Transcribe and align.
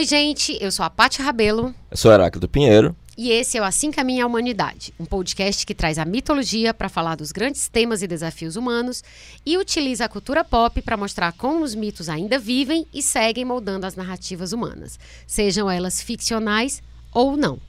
Oi, 0.00 0.06
gente, 0.06 0.56
eu 0.62 0.72
sou 0.72 0.82
a 0.82 0.88
Paty 0.88 1.20
Rabelo. 1.20 1.74
Eu 1.90 1.96
sou 1.98 2.10
Heráclito 2.10 2.48
Pinheiro. 2.48 2.96
E 3.18 3.30
esse 3.30 3.58
é 3.58 3.60
o 3.60 3.64
Assim 3.64 3.90
Caminha 3.90 4.24
a 4.24 4.26
Humanidade, 4.26 4.94
um 4.98 5.04
podcast 5.04 5.66
que 5.66 5.74
traz 5.74 5.98
a 5.98 6.06
mitologia 6.06 6.72
para 6.72 6.88
falar 6.88 7.16
dos 7.16 7.32
grandes 7.32 7.68
temas 7.68 8.00
e 8.00 8.06
desafios 8.06 8.56
humanos 8.56 9.04
e 9.44 9.58
utiliza 9.58 10.06
a 10.06 10.08
cultura 10.08 10.42
pop 10.42 10.80
para 10.80 10.96
mostrar 10.96 11.34
como 11.34 11.62
os 11.62 11.74
mitos 11.74 12.08
ainda 12.08 12.38
vivem 12.38 12.86
e 12.94 13.02
seguem 13.02 13.44
moldando 13.44 13.84
as 13.84 13.94
narrativas 13.94 14.54
humanas, 14.54 14.98
sejam 15.26 15.70
elas 15.70 16.00
ficcionais 16.00 16.82
ou 17.12 17.36
não. 17.36 17.60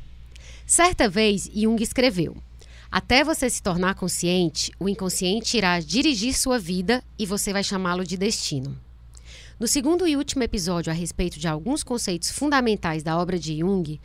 Certa 0.66 1.10
vez, 1.10 1.52
Jung 1.54 1.84
escreveu: 1.84 2.38
Até 2.90 3.26
você 3.26 3.50
se 3.50 3.62
tornar 3.62 3.96
consciente, 3.96 4.72
o 4.80 4.88
inconsciente 4.88 5.58
irá 5.58 5.78
dirigir 5.82 6.34
sua 6.34 6.58
vida 6.58 7.04
e 7.20 7.26
você 7.26 7.52
vai 7.52 7.62
chamá-lo 7.62 8.06
de 8.06 8.16
destino. 8.16 8.80
No 9.62 9.68
segundo 9.68 10.08
e 10.08 10.18
último 10.18 10.42
episódio 10.42 10.92
a 10.92 10.96
respeito 10.96 11.38
de 11.38 11.48
alguns 11.48 11.84
conceitos 11.84 12.32
fundamentais 12.32 13.04
da 13.04 13.16
obra 13.16 13.38
de 13.38 13.60
Jung, 13.60 14.02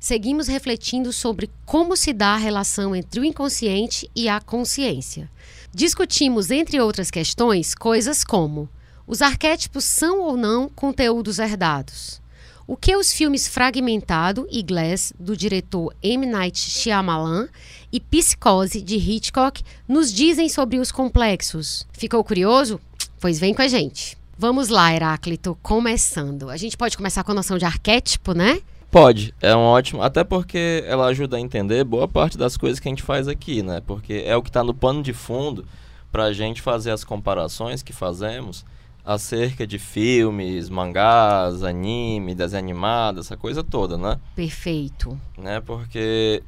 seguimos 0.00 0.48
refletindo 0.48 1.12
sobre 1.12 1.50
como 1.66 1.94
se 1.94 2.10
dá 2.10 2.28
a 2.28 2.38
relação 2.38 2.96
entre 2.96 3.20
o 3.20 3.24
inconsciente 3.24 4.10
e 4.16 4.30
a 4.30 4.40
consciência. 4.40 5.30
Discutimos, 5.74 6.50
entre 6.50 6.80
outras 6.80 7.10
questões, 7.10 7.74
coisas 7.74 8.24
como: 8.24 8.66
os 9.06 9.20
arquétipos 9.20 9.84
são 9.84 10.22
ou 10.22 10.38
não 10.38 10.70
conteúdos 10.70 11.38
herdados? 11.38 12.18
O 12.66 12.74
que 12.74 12.96
os 12.96 13.12
filmes 13.12 13.46
Fragmentado 13.46 14.48
e 14.50 14.62
Glass, 14.62 15.12
do 15.20 15.36
diretor 15.36 15.94
M. 16.02 16.24
Night 16.24 16.58
Shyamalan, 16.58 17.50
e 17.92 18.00
Psicose, 18.00 18.80
de 18.80 18.96
Hitchcock, 18.96 19.62
nos 19.86 20.10
dizem 20.10 20.48
sobre 20.48 20.78
os 20.78 20.90
complexos? 20.90 21.86
Ficou 21.92 22.24
curioso? 22.24 22.80
Pois 23.20 23.38
vem 23.38 23.52
com 23.52 23.60
a 23.60 23.68
gente. 23.68 24.23
Vamos 24.36 24.68
lá, 24.68 24.92
Heráclito, 24.92 25.56
começando. 25.62 26.50
A 26.50 26.56
gente 26.56 26.76
pode 26.76 26.96
começar 26.96 27.22
com 27.22 27.30
a 27.30 27.34
noção 27.34 27.56
de 27.56 27.64
arquétipo, 27.64 28.32
né? 28.32 28.60
Pode, 28.90 29.32
é 29.40 29.54
um 29.54 29.60
ótimo. 29.60 30.02
Até 30.02 30.24
porque 30.24 30.84
ela 30.86 31.06
ajuda 31.06 31.36
a 31.36 31.40
entender 31.40 31.84
boa 31.84 32.08
parte 32.08 32.36
das 32.36 32.56
coisas 32.56 32.80
que 32.80 32.88
a 32.88 32.90
gente 32.90 33.02
faz 33.02 33.28
aqui, 33.28 33.62
né? 33.62 33.80
Porque 33.86 34.24
é 34.26 34.36
o 34.36 34.42
que 34.42 34.50
está 34.50 34.64
no 34.64 34.74
pano 34.74 35.02
de 35.02 35.12
fundo 35.12 35.64
para 36.10 36.24
a 36.24 36.32
gente 36.32 36.60
fazer 36.60 36.90
as 36.90 37.04
comparações 37.04 37.82
que 37.82 37.92
fazemos 37.92 38.64
acerca 39.04 39.66
de 39.66 39.78
filmes, 39.78 40.68
mangás, 40.68 41.62
anime, 41.62 42.34
desenho 42.34 42.62
animado, 42.62 43.20
essa 43.20 43.36
coisa 43.36 43.62
toda, 43.62 43.96
né? 43.96 44.18
Perfeito. 44.34 45.18
Né? 45.38 45.60
Porque 45.60 46.42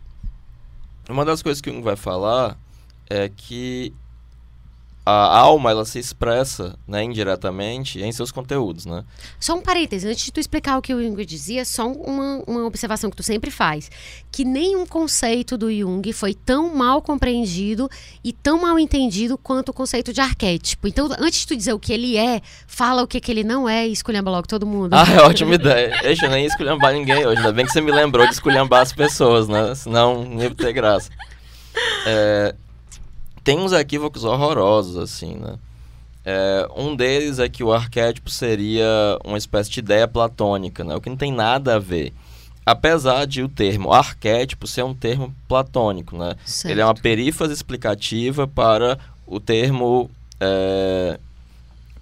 uma 1.09 1.25
das 1.25 1.43
coisas 1.43 1.61
que 1.61 1.71
um 1.71 1.83
vai 1.83 1.97
falar 1.97 2.59
é 3.09 3.28
que 3.28 3.93
a 5.07 5.39
alma 5.39 5.71
ela 5.71 5.85
se 5.85 6.01
expressa 6.01 6.77
né, 6.87 7.05
indiretamente 7.05 8.01
em 8.03 8.11
seus 8.11 8.33
conteúdos, 8.33 8.87
né? 8.87 9.05
Só 9.39 9.55
um 9.55 9.62
parêntese, 9.62 10.09
antes 10.09 10.25
de 10.25 10.33
tu 10.33 10.41
explicar 10.41 10.77
o 10.77 10.83
que 10.83 10.93
o 10.93 11.01
Jung 11.01 11.25
dizia, 11.25 11.65
só 11.65 11.87
uma, 11.87 12.43
uma 12.45 12.65
observação 12.65 13.09
que 13.09 13.17
tu 13.17 13.23
sempre 13.23 13.53
faz, 13.53 13.89
que 14.33 14.45
nenhum 14.45 14.84
conceito 14.84 15.57
do 15.57 15.73
Jung 15.73 16.12
foi 16.12 16.34
tão 16.34 16.75
mal 16.75 17.01
compreendido 17.01 17.89
e 18.25 18.33
tão 18.33 18.61
mal 18.61 18.81
entendido 18.81 19.39
quanto 19.39 19.69
o 19.69 19.73
conceito 19.73 20.12
de 20.12 20.21
arquétipo. 20.21 20.89
Então, 20.89 21.09
antes 21.21 21.41
de 21.41 21.47
tu 21.47 21.57
dizer 21.57 21.73
o 21.73 21.79
que 21.79 21.93
ele 21.93 22.17
é, 22.17 22.41
fala 22.67 23.05
o 23.05 23.07
que, 23.07 23.21
que 23.21 23.31
ele 23.31 23.45
não 23.45 23.69
é 23.69 23.87
e 23.87 23.93
esculhamba 23.93 24.33
logo 24.33 24.49
todo 24.49 24.67
mundo. 24.67 24.93
Ah, 24.93 25.07
é 25.09 25.23
ótima 25.23 25.55
ideia. 25.55 26.01
Deixa 26.03 26.27
eu 26.27 26.31
nem 26.31 26.47
esculhambar 26.47 26.93
ninguém 26.93 27.25
hoje, 27.25 27.39
ainda 27.39 27.53
bem 27.53 27.65
que 27.65 27.71
você 27.71 27.81
me 27.81 27.93
lembrou 27.93 28.27
de 28.27 28.33
esculhambar 28.33 28.83
as 28.83 28.93
pessoas, 28.93 29.47
né? 29.47 29.73
Senão 29.77 30.25
não 30.25 30.43
ia 30.43 30.53
ter 30.53 30.73
graça. 30.73 31.11
É, 32.05 32.55
tem 33.47 33.61
uns 33.61 33.71
equívocos 33.71 34.25
horrorosos, 34.25 34.97
assim, 34.97 35.37
né? 35.37 35.55
É, 36.25 36.69
um 36.77 36.97
deles 36.97 37.39
é 37.39 37.49
que 37.49 37.62
o 37.62 37.73
arquétipo 37.73 38.29
seria 38.29 38.84
uma 39.25 39.39
espécie 39.39 39.71
de 39.71 39.79
ideia 39.79 40.09
platônica, 40.09 40.83
né? 40.83 40.97
O 40.97 41.01
que 41.01 41.09
não 41.09 41.17
tem 41.17 41.33
nada 41.33 41.77
a 41.77 41.79
ver. 41.79 42.12
Apesar 42.67 43.25
de 43.25 43.45
o 43.45 43.49
termo 43.49 43.93
arquétipo 43.93 44.67
ser 44.67 44.83
um 44.83 44.93
termo 44.93 45.33
platônico, 45.47 46.19
né? 46.19 46.35
Certo. 46.45 46.73
Ele 46.73 46.81
é 46.81 46.85
uma 46.85 46.97
perífrase 46.97 47.53
explicativa 47.53 48.49
para 48.49 48.99
o 49.25 49.39
termo... 49.39 50.11
É, 50.41 51.21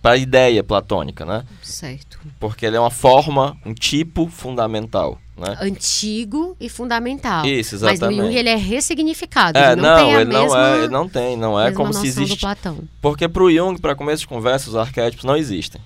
para 0.04 0.16
a 0.16 0.18
ideia 0.18 0.62
platônica, 0.62 1.24
né? 1.24 1.46
Certo. 1.62 2.18
Porque 2.38 2.66
ele 2.66 2.76
é 2.76 2.80
uma 2.80 2.90
forma, 2.90 3.56
um 3.64 3.72
tipo 3.72 4.28
fundamental, 4.28 5.18
né? 5.34 5.56
Antigo 5.62 6.54
e 6.60 6.68
fundamental. 6.68 7.46
Isso, 7.46 7.76
Mas 7.76 7.94
exatamente. 7.94 8.18
no 8.18 8.26
Jung 8.26 8.36
ele 8.36 8.50
é 8.50 8.54
ressignificado. 8.54 9.58
É, 9.58 9.72
ele 9.72 9.80
não, 9.80 9.88
não, 9.96 10.04
tem 10.04 10.14
a 10.14 10.20
ele 10.20 10.30
mesma, 10.30 10.46
não 10.46 10.56
é, 10.66 10.78
ele 10.78 10.88
não 10.88 11.08
tem, 11.08 11.36
não 11.38 11.58
é 11.58 11.64
mesma 11.70 11.76
como 11.78 11.94
se 11.94 12.06
existe. 12.06 12.38
Platão. 12.38 12.80
Porque 13.00 13.26
para 13.26 13.42
o 13.44 13.50
Jung, 13.50 13.80
para 13.80 13.94
começo 13.94 14.20
de 14.20 14.28
conversa, 14.28 14.68
os 14.68 14.76
arquétipos 14.76 15.24
não 15.24 15.38
existem, 15.38 15.80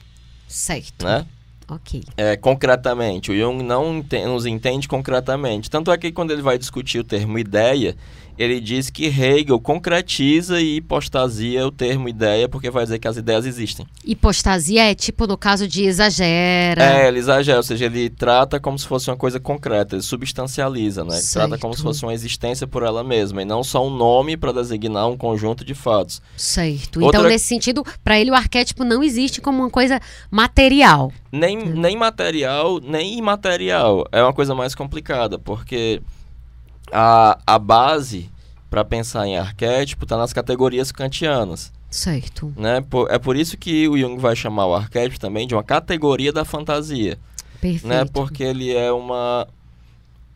Certo. 0.48 1.04
né? 1.04 1.24
Ok. 1.70 2.02
É, 2.16 2.36
concretamente, 2.36 3.30
o 3.30 3.38
Jung 3.38 3.62
não 3.62 3.98
ente- 3.98 4.24
nos 4.24 4.46
entende 4.46 4.88
concretamente. 4.88 5.70
Tanto 5.70 5.92
é 5.92 5.96
que 5.98 6.10
quando 6.10 6.32
ele 6.32 6.42
vai 6.42 6.58
discutir 6.58 6.98
o 6.98 7.04
termo 7.04 7.38
ideia, 7.38 7.96
ele 8.38 8.60
diz 8.60 8.88
que 8.90 9.06
Hegel 9.06 9.58
concretiza 9.60 10.60
e 10.60 10.76
hipostasia 10.76 11.66
o 11.66 11.70
termo 11.72 12.08
ideia, 12.08 12.48
porque 12.48 12.70
vai 12.70 12.84
dizer 12.84 12.98
que 12.98 13.08
as 13.08 13.16
ideias 13.16 13.44
existem. 13.44 13.86
Hipostasia 14.04 14.90
é 14.90 14.94
tipo 14.94 15.26
no 15.26 15.36
caso 15.36 15.66
de 15.66 15.84
exagera. 15.84 16.82
É, 16.82 17.08
ele 17.08 17.18
exagera, 17.18 17.56
ou 17.58 17.62
seja, 17.62 17.86
ele 17.86 18.08
trata 18.08 18.60
como 18.60 18.78
se 18.78 18.86
fosse 18.86 19.10
uma 19.10 19.16
coisa 19.16 19.40
concreta, 19.40 19.96
ele 19.96 20.02
substancializa, 20.02 21.04
né? 21.04 21.16
Ele 21.16 21.26
trata 21.32 21.48
Certo. 21.50 21.60
como 21.60 21.74
se 21.74 21.82
fosse 21.82 22.02
uma 22.04 22.14
existência 22.14 22.66
por 22.66 22.82
ela 22.82 23.02
mesma, 23.02 23.42
e 23.42 23.44
não 23.44 23.62
só 23.64 23.86
um 23.86 23.90
nome 23.90 24.36
para 24.36 24.52
designar 24.52 25.08
um 25.08 25.16
conjunto 25.16 25.64
de 25.64 25.74
fatos. 25.74 26.22
Certo. 26.36 27.00
Outra- 27.02 27.18
Então, 27.20 27.30
nesse 27.30 27.46
sentido, 27.46 27.84
para 28.04 28.18
ele 28.20 28.30
o 28.30 28.34
arquétipo 28.34 28.84
não 28.84 29.02
existe 29.02 29.40
como 29.40 29.58
uma 29.58 29.70
coisa 29.70 30.00
material. 30.30 31.12
Nem, 31.32 31.56
nem 31.56 31.96
material, 31.96 32.80
nem 32.80 33.18
imaterial. 33.18 34.06
É 34.12 34.22
uma 34.22 34.32
coisa 34.32 34.54
mais 34.54 34.74
complicada, 34.74 35.38
porque 35.38 36.00
a, 36.92 37.38
a 37.46 37.58
base 37.58 38.30
para 38.70 38.84
pensar 38.84 39.26
em 39.26 39.36
arquétipo 39.36 40.04
está 40.04 40.16
nas 40.16 40.32
categorias 40.32 40.92
kantianas. 40.92 41.72
Certo. 41.90 42.52
Né? 42.56 42.82
Por- 42.82 43.10
é 43.10 43.18
por 43.18 43.36
isso 43.36 43.56
que 43.56 43.88
o 43.88 43.96
Jung 43.96 44.18
vai 44.18 44.36
chamar 44.36 44.66
o 44.66 44.74
arquétipo 44.74 45.18
também 45.18 45.46
de 45.46 45.54
uma 45.54 45.62
categoria 45.62 46.32
da 46.32 46.44
fantasia. 46.44 47.18
Perfeito. 47.60 47.86
Né? 47.86 48.04
Porque 48.04 48.42
ele 48.42 48.74
é 48.74 48.92
uma, 48.92 49.48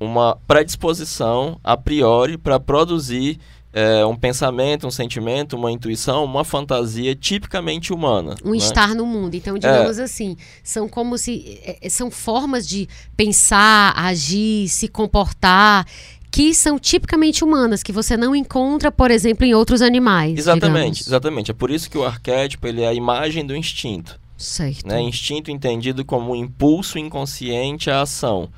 uma 0.01 0.37
predisposição 0.47 1.61
a 1.63 1.77
priori 1.77 2.39
para 2.39 2.59
produzir 2.59 3.39
é, 3.73 4.05
um 4.05 4.15
pensamento, 4.15 4.87
um 4.87 4.91
sentimento, 4.91 5.57
uma 5.57 5.71
intuição, 5.71 6.25
uma 6.25 6.45
fantasia 6.45 7.15
tipicamente 7.15 7.93
humana. 7.93 8.35
um 8.45 8.51
né? 8.51 8.57
estar 8.57 8.95
no 8.95 9.07
mundo. 9.07 9.35
Então, 9.35 9.59
digamos 9.59 9.99
assim, 9.99 10.37
são 10.63 10.89
como 10.89 11.17
se 11.17 11.59
é, 11.65 11.79
é, 11.81 11.89
são 11.89 12.11
formas 12.11 12.67
de 12.67 12.89
pensar, 13.17 13.95
agir, 13.97 14.69
se 14.69 14.89
comportar 14.89 15.87
que 16.33 16.55
são 16.55 16.79
tipicamente 16.79 17.45
humanas, 17.45 17.83
que 17.83 17.93
você 17.93 18.17
não 18.17 18.35
encontra, 18.35 18.91
por 18.91 19.11
exemplo, 19.11 19.45
em 19.45 19.53
outros 19.55 19.83
animais. 19.83 20.39
Exatamente, 20.39 20.73
digamos. 21.01 21.07
exatamente. 21.07 21.51
É 21.51 21.55
por 21.55 21.71
isso 21.71 21.91
que 21.91 21.99
o 21.99 22.05
arquétipo 22.07 22.67
ele 22.67 22.81
é 22.81 22.89
a 22.89 22.95
imagem 22.95 23.45
do 23.47 23.55
instinto. 23.55 24.19
Certo. 24.39 24.89
Né? 24.89 25.01
Instinto 25.03 25.51
entendido 25.51 26.05
como 26.07 26.33
um 26.33 26.35
impulso 26.35 26.99
inconsciente 26.99 27.91
à 27.91 28.01
ação. 28.01 28.49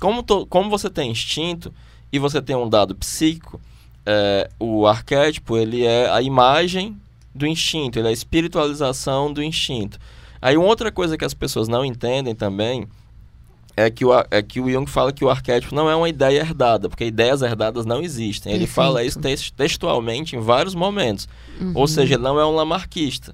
Como, 0.00 0.22
to- 0.22 0.46
como 0.46 0.70
você 0.70 0.88
tem 0.88 1.10
instinto 1.10 1.72
e 2.10 2.18
você 2.18 2.40
tem 2.40 2.56
um 2.56 2.68
dado 2.68 2.94
psíquico, 2.94 3.60
é, 4.06 4.48
o 4.58 4.86
arquétipo 4.86 5.58
ele 5.58 5.84
é 5.84 6.08
a 6.10 6.22
imagem 6.22 6.96
do 7.34 7.46
instinto, 7.46 7.98
ele 7.98 8.08
é 8.08 8.10
a 8.10 8.14
espiritualização 8.14 9.30
do 9.30 9.42
instinto. 9.42 9.98
Aí 10.40 10.56
uma 10.56 10.66
outra 10.66 10.90
coisa 10.90 11.18
que 11.18 11.24
as 11.26 11.34
pessoas 11.34 11.68
não 11.68 11.84
entendem 11.84 12.34
também 12.34 12.88
é 13.86 13.90
que, 13.90 14.04
o, 14.04 14.10
é 14.30 14.42
que 14.42 14.60
o 14.60 14.70
Jung 14.70 14.90
fala 14.90 15.12
que 15.12 15.24
o 15.24 15.30
arquétipo 15.30 15.74
não 15.74 15.88
é 15.88 15.94
uma 15.94 16.08
ideia 16.08 16.40
herdada, 16.40 16.88
porque 16.88 17.04
ideias 17.04 17.42
herdadas 17.42 17.86
não 17.86 18.02
existem. 18.02 18.52
Ele 18.52 18.66
fala 18.66 19.04
isso 19.04 19.18
tex- 19.20 19.50
textualmente 19.50 20.34
em 20.34 20.40
vários 20.40 20.74
momentos. 20.74 21.28
Ou 21.74 21.86
seja, 21.86 22.14
ele 22.14 22.22
não 22.22 22.38
é 22.40 22.44
um 22.44 22.54
lamarquista, 22.54 23.32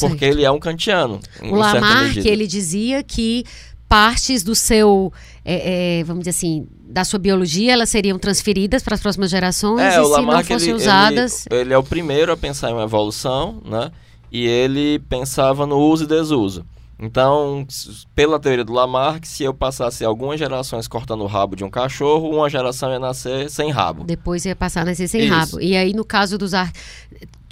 porque 0.00 0.18
Certo. 0.18 0.22
ele 0.22 0.44
é 0.44 0.50
um 0.50 0.58
kantiano. 0.58 1.20
O 1.42 1.56
Lamarck, 1.56 2.16
ele 2.24 2.46
dizia 2.46 3.02
que 3.02 3.44
partes 3.88 4.42
do 4.42 4.54
seu, 4.54 5.12
é, 5.44 5.98
é, 6.00 6.04
vamos 6.04 6.20
dizer 6.20 6.30
assim, 6.30 6.66
da 6.88 7.04
sua 7.04 7.18
biologia, 7.18 7.72
elas 7.72 7.90
seriam 7.90 8.18
transferidas 8.18 8.82
para 8.82 8.94
as 8.94 9.00
próximas 9.00 9.30
gerações 9.30 9.80
É, 9.80 9.88
e 9.88 9.92
se 9.92 9.98
não 9.98 10.10
Lamarck 10.10 10.46
fossem 10.48 10.68
ele, 10.68 10.76
usadas... 10.76 11.46
ele, 11.50 11.60
ele 11.60 11.74
é 11.74 11.78
o 11.78 11.82
primeiro 11.82 12.32
a 12.32 12.36
pensar 12.36 12.70
em 12.70 12.74
uma 12.74 12.84
evolução, 12.84 13.60
né? 13.64 13.90
E 14.30 14.46
ele 14.46 14.98
pensava 15.08 15.66
no 15.66 15.76
uso 15.78 16.04
e 16.04 16.06
desuso. 16.06 16.64
Então, 17.04 17.66
pela 18.14 18.38
teoria 18.38 18.64
do 18.64 18.72
Lamarck, 18.72 19.26
se 19.26 19.42
eu 19.42 19.52
passasse 19.52 20.04
algumas 20.04 20.38
gerações 20.38 20.86
cortando 20.86 21.22
o 21.22 21.26
rabo 21.26 21.56
de 21.56 21.64
um 21.64 21.68
cachorro, 21.68 22.30
uma 22.30 22.48
geração 22.48 22.92
ia 22.92 23.00
nascer 23.00 23.50
sem 23.50 23.72
rabo. 23.72 24.04
Depois 24.04 24.44
ia 24.44 24.54
passar 24.54 24.82
a 24.82 24.84
nascer 24.84 25.08
sem 25.08 25.22
Isso. 25.22 25.34
rabo. 25.34 25.60
E 25.60 25.76
aí, 25.76 25.92
no 25.92 26.04
caso 26.04 26.38
dos... 26.38 26.54
Ar... 26.54 26.70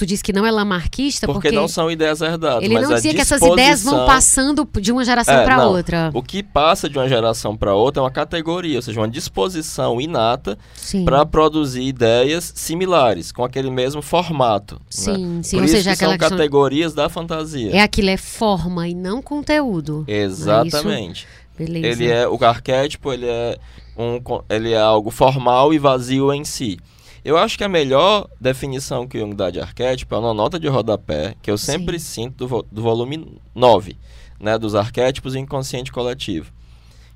Tu 0.01 0.07
disse 0.07 0.25
que 0.25 0.33
não 0.33 0.47
é 0.47 0.51
lamarquista 0.51 1.27
Porque, 1.27 1.49
porque... 1.49 1.55
não 1.55 1.69
são 1.69 1.91
ideias 1.91 2.23
herdadas. 2.23 2.65
Ele 2.65 2.73
mas 2.73 2.89
não 2.89 2.95
dizia 2.95 3.13
que 3.13 3.21
essas 3.21 3.43
ideias 3.43 3.83
vão 3.83 3.93
disposição- 3.93 4.07
passando 4.07 4.69
de 4.81 4.91
uma 4.91 5.05
geração 5.05 5.35
É, 5.35 5.45
para 5.45 5.67
outra. 5.67 6.11
O 6.15 6.23
que 6.23 6.43
passa 6.43 6.89
de 6.89 6.97
uma 6.97 7.07
geração 7.07 7.55
para 7.55 7.75
outra 7.75 8.01
é 8.01 8.03
uma 8.05 8.11
categoria, 8.11 8.77
ou 8.77 8.83
seja, 8.83 8.99
uma 8.99 9.07
disposição 9.07 10.01
inata 10.01 10.57
Sim. 10.75 11.05
para 11.05 11.27
produzir 11.27 11.83
ideias 11.83 12.51
similares, 12.57 13.31
com 13.31 13.45
aquele 13.45 13.71
mesmo 13.71 14.01
formato. 14.01 14.77
né? 14.77 14.81
Sim, 14.89 15.41
sim. 15.43 15.57
Por 15.59 15.65
Ou 15.65 15.69
seja, 15.69 15.91
que 15.91 15.97
são 15.99 16.09
questão... 16.17 16.31
categorias 16.31 16.95
da 16.95 17.11
fantasia. 17.11 17.71
É 17.77 17.83
aquilo, 17.83 18.09
é 18.09 18.17
forma 18.17 18.89
e 18.89 18.95
não 18.95 19.21
conteúdo. 19.21 20.07
Exatamente. 20.09 21.27
Beleza. 21.59 21.87
Ele 21.89 22.11
é 22.11 22.27
o 22.27 22.43
arquétipo, 22.43 23.13
ele 23.13 23.27
é 23.27 23.59
um 23.99 24.19
ele 24.49 24.73
é 24.73 24.81
algo 24.81 25.11
formal 25.11 25.75
e 25.75 25.79
vazio 25.79 26.33
em 26.33 26.43
si. 26.43 26.79
Eu 27.25 27.37
acho 27.37 27.59
que 27.59 27.65
a 27.65 27.69
melhor 27.69 28.29
definição 28.41 29.07
que 29.07 29.19
o 29.19 29.21
Jung 29.21 29.35
dá 29.35 29.51
de 29.51 29.61
arquétipo 29.61 30.15
é 30.15 30.19
uma 30.19 30.33
nota 30.33 30.59
de 30.59 30.69
rodapé, 30.69 31.35
que 31.43 31.51
eu 31.51 31.59
sempre 31.59 31.99
Sim. 31.99 32.25
sinto 32.25 32.47
do, 32.47 32.67
do 32.71 32.83
volume 32.83 33.39
9, 33.55 33.97
né, 34.39 34.59
dos 34.59 34.75
arquétipos 34.75 35.35
e 35.35 35.39
inconsciente 35.39 35.93
coletivo. 35.93 36.51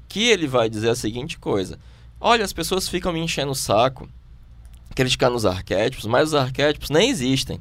Que 0.09 0.29
ele 0.29 0.47
vai 0.47 0.69
dizer 0.69 0.91
a 0.91 0.95
seguinte 0.95 1.39
coisa: 1.39 1.79
Olha, 2.21 2.45
as 2.45 2.53
pessoas 2.53 2.89
ficam 2.89 3.13
me 3.13 3.21
enchendo 3.21 3.53
o 3.53 3.57
saco, 3.57 4.09
criticando 4.95 5.37
os 5.37 5.47
arquétipos, 5.47 6.07
mas 6.07 6.29
os 6.29 6.35
arquétipos 6.35 6.91
nem 6.91 7.11
existem. 7.11 7.61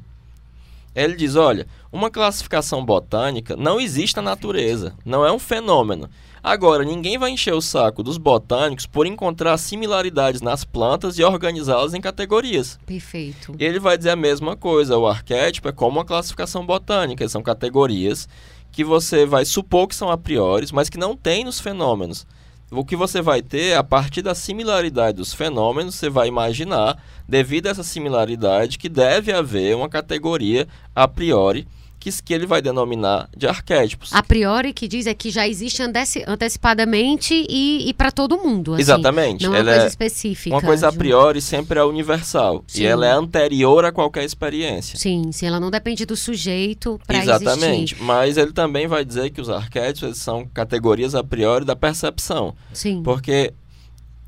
Ele 0.94 1.16
diz: 1.16 1.34
olha, 1.34 1.66
uma 1.90 2.10
classificação 2.10 2.84
botânica 2.84 3.56
não 3.56 3.80
existe 3.80 4.16
na 4.16 4.22
natureza, 4.22 4.94
não 5.04 5.26
é 5.26 5.32
um 5.32 5.38
fenômeno. 5.38 6.08
Agora, 6.44 6.84
ninguém 6.84 7.16
vai 7.16 7.30
encher 7.30 7.54
o 7.54 7.62
saco 7.62 8.02
dos 8.02 8.18
botânicos 8.18 8.84
por 8.84 9.06
encontrar 9.06 9.56
similaridades 9.56 10.42
nas 10.42 10.62
plantas 10.62 11.18
e 11.18 11.24
organizá-las 11.24 11.94
em 11.94 12.02
categorias. 12.02 12.78
Perfeito. 12.84 13.56
E 13.58 13.64
ele 13.64 13.80
vai 13.80 13.96
dizer 13.96 14.10
a 14.10 14.16
mesma 14.16 14.54
coisa: 14.54 14.98
o 14.98 15.06
arquétipo 15.06 15.68
é 15.68 15.72
como 15.72 15.96
uma 15.96 16.04
classificação 16.04 16.66
botânica, 16.66 17.26
são 17.30 17.42
categorias 17.42 18.28
que 18.70 18.84
você 18.84 19.24
vai 19.24 19.46
supor 19.46 19.88
que 19.88 19.94
são 19.94 20.10
a 20.10 20.18
priori, 20.18 20.66
mas 20.70 20.90
que 20.90 20.98
não 20.98 21.16
tem 21.16 21.44
nos 21.44 21.60
fenômenos 21.60 22.26
o 22.70 22.84
que 22.84 22.96
você 22.96 23.22
vai 23.22 23.40
ter, 23.40 23.74
a 23.76 23.84
partir 23.84 24.22
da 24.22 24.34
similaridade 24.34 25.18
dos 25.18 25.32
fenômenos, 25.32 25.94
você 25.94 26.08
vai 26.08 26.28
imaginar, 26.28 27.00
devido 27.28 27.66
a 27.66 27.70
essa 27.70 27.84
similaridade, 27.84 28.78
que 28.78 28.88
deve 28.88 29.32
haver 29.32 29.76
uma 29.76 29.88
categoria 29.88 30.66
a 30.94 31.06
priori 31.06 31.66
que, 32.04 32.22
que 32.22 32.34
ele 32.34 32.46
vai 32.46 32.60
denominar 32.60 33.30
de 33.34 33.46
arquétipos. 33.46 34.12
A 34.12 34.22
priori 34.22 34.74
que 34.74 34.86
diz 34.86 35.06
é 35.06 35.14
que 35.14 35.30
já 35.30 35.48
existe 35.48 35.82
antecipadamente 36.26 37.46
e, 37.48 37.88
e 37.88 37.94
para 37.94 38.10
todo 38.10 38.36
mundo. 38.36 38.74
Assim, 38.74 38.82
Exatamente. 38.82 39.44
Não 39.44 39.54
é 39.54 39.60
uma 39.60 39.64
coisa 39.64 39.84
é 39.84 39.86
específica. 39.86 40.54
Uma 40.54 40.62
coisa 40.62 40.88
a 40.88 40.92
priori 40.92 41.40
sempre 41.40 41.78
é 41.78 41.84
universal. 41.84 42.62
Sim. 42.66 42.82
E 42.82 42.86
ela 42.86 43.06
é 43.06 43.12
anterior 43.12 43.86
a 43.86 43.92
qualquer 43.92 44.24
experiência. 44.24 44.98
Sim, 44.98 45.32
sim, 45.32 45.46
ela 45.46 45.58
não 45.58 45.70
depende 45.70 46.04
do 46.04 46.14
sujeito 46.14 47.00
para 47.06 47.18
Exatamente. 47.18 47.96
Mas 48.02 48.36
ele 48.36 48.52
também 48.52 48.86
vai 48.86 49.04
dizer 49.04 49.30
que 49.30 49.40
os 49.40 49.48
arquétipos 49.48 50.18
são 50.18 50.46
categorias 50.46 51.14
a 51.14 51.24
priori 51.24 51.64
da 51.64 51.74
percepção. 51.74 52.54
Sim. 52.72 53.02
Porque 53.02 53.54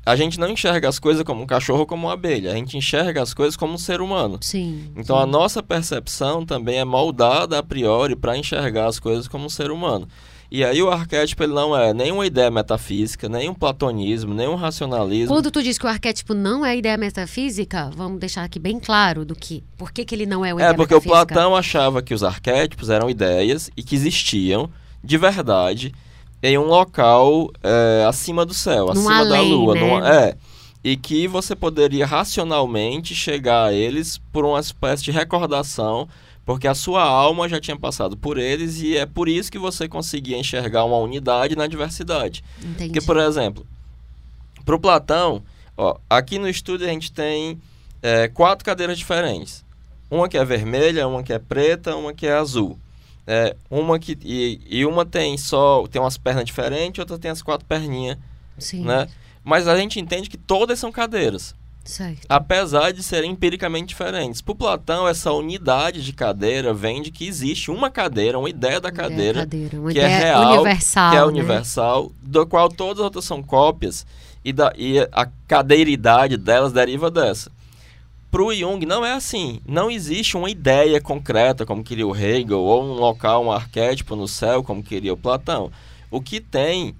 a 0.07 0.15
gente 0.15 0.39
não 0.39 0.47
enxerga 0.47 0.87
as 0.87 0.99
coisas 0.99 1.21
como 1.23 1.43
um 1.43 1.45
cachorro 1.45 1.81
ou 1.81 1.85
como 1.85 2.07
uma 2.07 2.13
abelha. 2.13 2.53
A 2.53 2.55
gente 2.55 2.77
enxerga 2.77 3.21
as 3.21 3.33
coisas 3.33 3.57
como 3.57 3.73
um 3.73 3.77
ser 3.77 3.99
humano. 3.99 4.39
Sim. 4.39 4.89
Então 4.95 5.17
sim. 5.17 5.23
a 5.23 5.25
nossa 5.25 5.61
percepção 5.61 6.45
também 6.45 6.79
é 6.79 6.85
moldada 6.85 7.59
a 7.59 7.63
priori 7.63 8.15
para 8.15 8.37
enxergar 8.37 8.87
as 8.87 8.99
coisas 8.99 9.27
como 9.27 9.45
um 9.45 9.49
ser 9.49 9.69
humano. 9.69 10.07
E 10.49 10.63
aí 10.63 10.81
o 10.81 10.89
arquétipo 10.89 11.43
ele 11.43 11.53
não 11.53 11.77
é 11.77 11.93
nem 11.93 12.09
uma 12.09 12.25
ideia 12.25 12.49
metafísica, 12.49 13.27
nem 13.27 13.49
um 13.49 13.53
platonismo, 13.53 14.33
nem 14.33 14.47
um 14.47 14.55
racionalismo. 14.55 15.35
Quando 15.35 15.51
tu 15.51 15.61
diz 15.61 15.77
que 15.77 15.85
o 15.85 15.89
arquétipo 15.89 16.33
não 16.33 16.65
é 16.65 16.77
ideia 16.77 16.97
metafísica, 16.97 17.91
vamos 17.93 18.17
deixar 18.17 18.45
aqui 18.45 18.59
bem 18.59 18.79
claro 18.79 19.25
do 19.25 19.35
que. 19.35 19.61
Por 19.77 19.91
que, 19.91 20.05
que 20.05 20.15
ele 20.15 20.25
não 20.25 20.45
é 20.45 20.53
uma 20.53 20.61
é, 20.61 20.63
ideia 20.63 20.71
metafísica? 20.71 20.83
É, 20.83 20.97
porque 20.99 21.09
o 21.09 21.11
Platão 21.11 21.53
achava 21.53 22.01
que 22.01 22.13
os 22.13 22.23
arquétipos 22.23 22.89
eram 22.89 23.09
ideias 23.09 23.69
e 23.75 23.83
que 23.83 23.93
existiam 23.93 24.69
de 25.03 25.17
verdade 25.17 25.93
em 26.41 26.57
um 26.57 26.65
local 26.65 27.51
é, 27.63 28.05
acima 28.07 28.45
do 28.45 28.53
céu, 28.53 28.91
acima 28.91 29.25
da 29.25 29.41
lua. 29.41 29.73
Né? 29.73 29.81
Numa, 29.81 30.15
é. 30.15 30.35
E 30.83 30.95
que 30.95 31.27
você 31.27 31.55
poderia 31.55 32.05
racionalmente 32.05 33.15
chegar 33.15 33.65
a 33.65 33.73
eles 33.73 34.19
por 34.31 34.45
uma 34.45 34.59
espécie 34.59 35.03
de 35.03 35.11
recordação, 35.11 36.07
porque 36.45 36.67
a 36.67 36.75
sua 36.75 37.03
alma 37.03 37.49
já 37.49 37.59
tinha 37.59 37.77
passado 37.77 38.15
por 38.15 38.37
eles 38.37 38.79
e 38.81 38.95
é 38.95 39.05
por 39.05 39.27
isso 39.27 39.51
que 39.51 39.59
você 39.59 39.87
conseguia 39.87 40.37
enxergar 40.37 40.85
uma 40.85 40.97
unidade 40.97 41.55
na 41.55 41.67
diversidade. 41.67 42.43
Entendi. 42.63 42.93
Porque, 42.93 43.05
por 43.05 43.17
exemplo, 43.17 43.65
para 44.63 44.75
o 44.75 44.79
Platão, 44.79 45.41
ó, 45.75 45.97
aqui 46.09 46.37
no 46.39 46.47
estúdio 46.47 46.87
a 46.87 46.89
gente 46.89 47.11
tem 47.11 47.59
é, 48.01 48.27
quatro 48.27 48.63
cadeiras 48.63 48.97
diferentes. 48.97 49.65
Uma 50.09 50.29
que 50.29 50.37
é 50.37 50.45
vermelha, 50.45 51.07
uma 51.07 51.21
que 51.21 51.33
é 51.33 51.39
preta, 51.39 51.95
uma 51.95 52.13
que 52.13 52.25
é 52.25 52.33
azul. 52.33 52.79
É, 53.29 53.57
uma 53.69 53.99
que 53.99 54.17
e, 54.23 54.61
e, 54.69 54.85
uma 54.85 55.05
tem 55.05 55.37
só 55.37 55.85
tem 55.87 56.01
umas 56.01 56.17
pernas 56.17 56.45
diferentes, 56.45 56.97
outra 56.97 57.19
tem 57.19 57.29
as 57.29 57.41
quatro 57.41 57.65
perninhas, 57.67 58.17
Sim. 58.57 58.85
né? 58.85 59.09
Mas 59.43 59.67
a 59.67 59.75
gente 59.77 59.99
entende 59.99 60.29
que 60.29 60.37
todas 60.37 60.79
são 60.79 60.93
cadeiras. 60.93 61.53
Certo. 61.83 62.25
Apesar 62.27 62.91
de 62.91 63.01
serem 63.01 63.31
empiricamente 63.31 63.87
diferentes. 63.87 64.41
Para 64.41 64.55
Platão, 64.55 65.07
essa 65.07 65.31
unidade 65.31 66.03
de 66.03 66.11
cadeira 66.11 66.73
vem 66.73 67.01
de 67.01 67.11
que 67.11 67.25
existe 67.25 67.71
uma 67.71 67.89
cadeira, 67.89 68.37
uma 68.37 68.49
ideia 68.49 68.81
da 68.81 68.91
cadeira, 68.91 69.39
cadeira 69.39 69.79
uma 69.79 69.91
que 69.91 69.97
ideia 69.97 70.11
é 70.11 70.19
real, 70.19 70.53
universal, 70.53 71.11
que 71.11 71.17
é 71.17 71.19
né? 71.19 71.25
universal, 71.25 72.11
do 72.21 72.45
qual 72.45 72.67
todas 72.67 72.99
as 72.99 73.05
outras 73.05 73.25
são 73.25 73.41
cópias, 73.41 74.05
e, 74.43 74.51
da, 74.51 74.73
e 74.77 74.99
a 74.99 75.29
cadeiridade 75.47 76.35
delas 76.35 76.73
deriva 76.73 77.09
dessa. 77.09 77.51
Para 78.29 78.43
o 78.43 78.53
Jung 78.53 78.85
não 78.85 79.05
é 79.05 79.13
assim. 79.13 79.61
Não 79.65 79.89
existe 79.89 80.35
uma 80.35 80.49
ideia 80.49 80.99
concreta, 80.99 81.65
como 81.65 81.83
queria 81.83 82.05
o 82.05 82.15
Hegel, 82.15 82.59
ou 82.59 82.83
um 82.83 82.93
local, 82.93 83.45
um 83.45 83.51
arquétipo 83.51 84.15
no 84.15 84.27
céu, 84.27 84.63
como 84.63 84.83
queria 84.83 85.13
o 85.13 85.17
Platão. 85.17 85.71
O 86.11 86.21
que 86.21 86.41
tem 86.41 86.93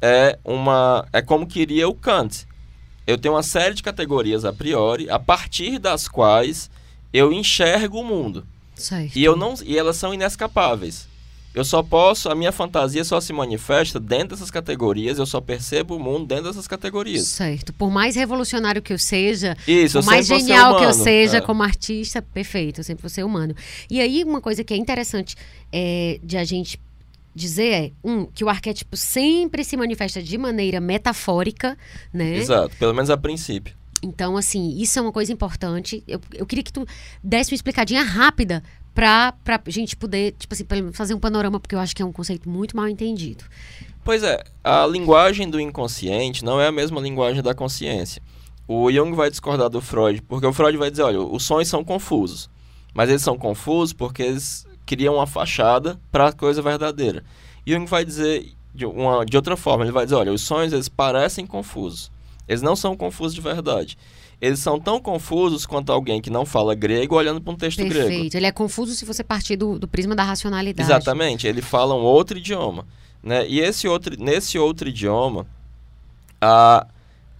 é 0.00 0.38
uma 0.44 1.06
é 1.12 1.22
como 1.22 1.46
queria 1.46 1.88
o 1.88 1.94
Kant. 1.94 2.46
Eu 3.06 3.16
tenho 3.16 3.34
uma 3.34 3.42
série 3.42 3.74
de 3.74 3.82
categorias 3.82 4.44
a 4.44 4.52
priori, 4.52 5.08
a 5.08 5.18
partir 5.18 5.78
das 5.78 6.08
quais 6.08 6.70
eu 7.12 7.32
enxergo 7.32 8.00
o 8.00 8.04
mundo. 8.04 8.46
Certo. 8.74 9.16
E 9.16 9.24
eu 9.24 9.36
não 9.36 9.54
e 9.64 9.78
elas 9.78 9.96
são 9.96 10.12
inescapáveis. 10.12 11.08
Eu 11.56 11.64
só 11.64 11.82
posso, 11.82 12.28
a 12.28 12.34
minha 12.34 12.52
fantasia 12.52 13.02
só 13.02 13.18
se 13.18 13.32
manifesta 13.32 13.98
dentro 13.98 14.36
dessas 14.36 14.50
categorias, 14.50 15.18
eu 15.18 15.24
só 15.24 15.40
percebo 15.40 15.96
o 15.96 15.98
mundo 15.98 16.26
dentro 16.26 16.44
dessas 16.44 16.68
categorias. 16.68 17.28
Certo. 17.28 17.72
Por 17.72 17.90
mais 17.90 18.14
revolucionário 18.14 18.82
que 18.82 18.92
eu 18.92 18.98
seja, 18.98 19.56
Isso, 19.66 19.98
por 19.98 20.04
mais 20.04 20.28
vou 20.28 20.38
ser 20.38 20.44
genial 20.44 20.76
que 20.76 20.84
eu 20.84 20.92
seja 20.92 21.38
É. 21.38 21.40
como 21.40 21.62
artista, 21.62 22.20
perfeito, 22.20 22.80
eu 22.80 22.84
sempre 22.84 23.00
vou 23.00 23.08
ser 23.08 23.24
humano. 23.24 23.54
E 23.88 24.02
aí, 24.02 24.22
uma 24.22 24.38
coisa 24.42 24.62
que 24.62 24.74
é 24.74 24.76
interessante 24.76 25.34
é, 25.72 26.20
de 26.22 26.36
a 26.36 26.44
gente 26.44 26.78
dizer 27.34 27.72
é, 27.72 27.92
um, 28.04 28.26
que 28.26 28.44
o 28.44 28.50
arquétipo 28.50 28.94
sempre 28.94 29.64
se 29.64 29.78
manifesta 29.78 30.22
de 30.22 30.36
maneira 30.36 30.78
metafórica, 30.78 31.74
né? 32.12 32.36
Exato, 32.36 32.76
pelo 32.76 32.92
menos 32.92 33.08
a 33.08 33.16
princípio. 33.16 33.74
Então, 34.02 34.36
assim, 34.36 34.76
isso 34.78 34.98
é 34.98 35.02
uma 35.02 35.10
coisa 35.10 35.32
importante. 35.32 36.04
Eu, 36.06 36.20
eu 36.34 36.44
queria 36.44 36.62
que 36.62 36.72
tu 36.72 36.86
desse 37.24 37.50
uma 37.50 37.56
explicadinha 37.56 38.02
rápida 38.02 38.62
pra, 38.96 39.32
pra 39.44 39.60
gente 39.66 39.94
poder, 39.94 40.34
tipo 40.38 40.54
assim, 40.54 40.64
fazer 40.94 41.12
um 41.12 41.20
panorama, 41.20 41.60
porque 41.60 41.74
eu 41.74 41.78
acho 41.78 41.94
que 41.94 42.00
é 42.00 42.04
um 42.04 42.10
conceito 42.10 42.48
muito 42.48 42.74
mal 42.74 42.88
entendido. 42.88 43.44
Pois 44.02 44.22
é, 44.22 44.42
a 44.64 44.86
linguagem 44.86 45.50
do 45.50 45.60
inconsciente 45.60 46.42
não 46.42 46.58
é 46.58 46.68
a 46.68 46.72
mesma 46.72 46.98
linguagem 46.98 47.42
da 47.42 47.54
consciência. 47.54 48.22
O 48.66 48.90
Jung 48.90 49.14
vai 49.14 49.28
discordar 49.28 49.68
do 49.68 49.82
Freud, 49.82 50.22
porque 50.22 50.46
o 50.46 50.52
Freud 50.52 50.78
vai 50.78 50.90
dizer, 50.90 51.02
olha, 51.02 51.20
os 51.20 51.44
sonhos 51.44 51.68
são 51.68 51.84
confusos. 51.84 52.48
Mas 52.94 53.10
eles 53.10 53.20
são 53.20 53.36
confusos 53.36 53.92
porque 53.92 54.22
eles 54.22 54.66
criam 54.86 55.16
uma 55.16 55.26
fachada 55.26 56.00
para 56.10 56.28
a 56.28 56.32
coisa 56.32 56.62
verdadeira. 56.62 57.22
Jung 57.66 57.84
vai 57.84 58.02
dizer 58.02 58.54
de, 58.74 58.86
uma, 58.86 59.26
de 59.26 59.36
outra 59.36 59.58
forma, 59.58 59.84
ele 59.84 59.92
vai 59.92 60.06
dizer, 60.06 60.16
olha, 60.16 60.32
os 60.32 60.40
sonhos 60.40 60.72
eles 60.72 60.88
parecem 60.88 61.46
confusos. 61.46 62.10
Eles 62.48 62.62
não 62.62 62.74
são 62.74 62.96
confusos 62.96 63.34
de 63.34 63.42
verdade. 63.42 63.98
Eles 64.40 64.58
são 64.60 64.78
tão 64.78 65.00
confusos 65.00 65.64
quanto 65.64 65.90
alguém 65.90 66.20
que 66.20 66.28
não 66.28 66.44
fala 66.44 66.74
grego 66.74 67.16
olhando 67.16 67.40
para 67.40 67.52
um 67.52 67.56
texto 67.56 67.78
Perfeito. 67.78 68.06
grego. 68.06 68.36
Ele 68.36 68.46
é 68.46 68.52
confuso 68.52 68.92
se 68.92 69.04
você 69.04 69.24
partir 69.24 69.56
do, 69.56 69.78
do 69.78 69.88
prisma 69.88 70.14
da 70.14 70.24
racionalidade. 70.24 70.86
Exatamente, 70.86 71.46
ele 71.46 71.62
fala 71.62 71.94
um 71.94 72.02
outro 72.02 72.36
idioma. 72.36 72.86
Né? 73.22 73.46
E 73.48 73.60
esse 73.60 73.88
outro, 73.88 74.14
nesse 74.22 74.58
outro 74.58 74.88
idioma, 74.88 75.46
a, 76.40 76.86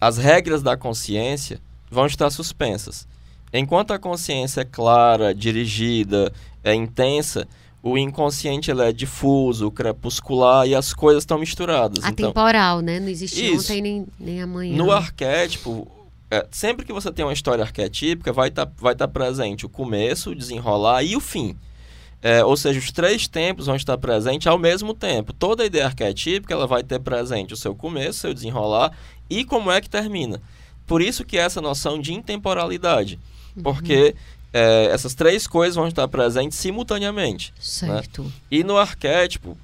as 0.01 0.17
regras 0.17 0.63
da 0.63 0.75
consciência 0.75 1.61
vão 1.89 2.07
estar 2.07 2.29
suspensas. 2.29 3.07
Enquanto 3.53 3.91
a 3.91 3.99
consciência 3.99 4.61
é 4.61 4.65
clara, 4.65 5.33
dirigida, 5.33 6.33
é 6.63 6.73
intensa, 6.73 7.47
o 7.81 7.97
inconsciente 7.97 8.69
ele 8.69 8.81
é 8.81 8.91
difuso, 8.91 9.71
crepuscular 9.71 10.67
e 10.67 10.75
as 10.75 10.93
coisas 10.93 11.23
estão 11.23 11.37
misturadas. 11.37 11.99
Então, 11.99 12.29
Atemporal, 12.29 12.81
né? 12.81 12.99
Não 12.99 13.07
existe 13.07 13.45
Isso. 13.45 13.71
ontem 13.71 13.81
nem, 13.81 14.07
nem 14.19 14.41
amanhã. 14.41 14.75
no 14.75 14.91
arquétipo, 14.91 15.87
é, 16.29 16.45
sempre 16.51 16.85
que 16.85 16.91
você 16.91 17.11
tem 17.11 17.23
uma 17.23 17.33
história 17.33 17.63
arquetípica, 17.63 18.33
vai 18.33 18.49
estar 18.49 18.69
vai 18.77 18.95
tá 18.95 19.07
presente 19.07 19.65
o 19.65 19.69
começo, 19.69 20.31
o 20.31 20.35
desenrolar 20.35 21.03
e 21.03 21.15
o 21.15 21.19
fim. 21.19 21.55
É, 22.21 22.43
ou 22.43 22.57
seja, 22.57 22.79
os 22.79 22.91
três 22.91 23.27
tempos 23.27 23.67
vão 23.67 23.75
estar 23.75 23.97
presentes 23.97 24.47
ao 24.47 24.57
mesmo 24.57 24.93
tempo. 24.93 25.31
Toda 25.31 25.65
ideia 25.65 25.85
arquetípica 25.85 26.53
ela 26.53 26.67
vai 26.67 26.83
ter 26.83 26.99
presente 26.99 27.53
o 27.53 27.57
seu 27.57 27.75
começo, 27.75 28.09
o 28.09 28.21
seu 28.21 28.33
desenrolar 28.33 28.91
e 29.29 29.45
como 29.45 29.71
é 29.71 29.79
que 29.79 29.89
termina. 29.89 30.41
Por 30.85 31.01
isso 31.01 31.23
que 31.23 31.37
essa 31.37 31.61
noção 31.61 31.99
de 31.99 32.13
intemporalidade. 32.13 33.19
Porque 33.61 34.15
é, 34.51 34.85
essas 34.85 35.13
três 35.13 35.47
coisas 35.47 35.75
vão 35.75 35.87
estar 35.87 36.07
presentes 36.07 36.57
simultaneamente. 36.57 37.53
Certo. 37.59 38.31
E 38.49 38.63
no 38.63 38.77
arquétipo, 38.77 39.57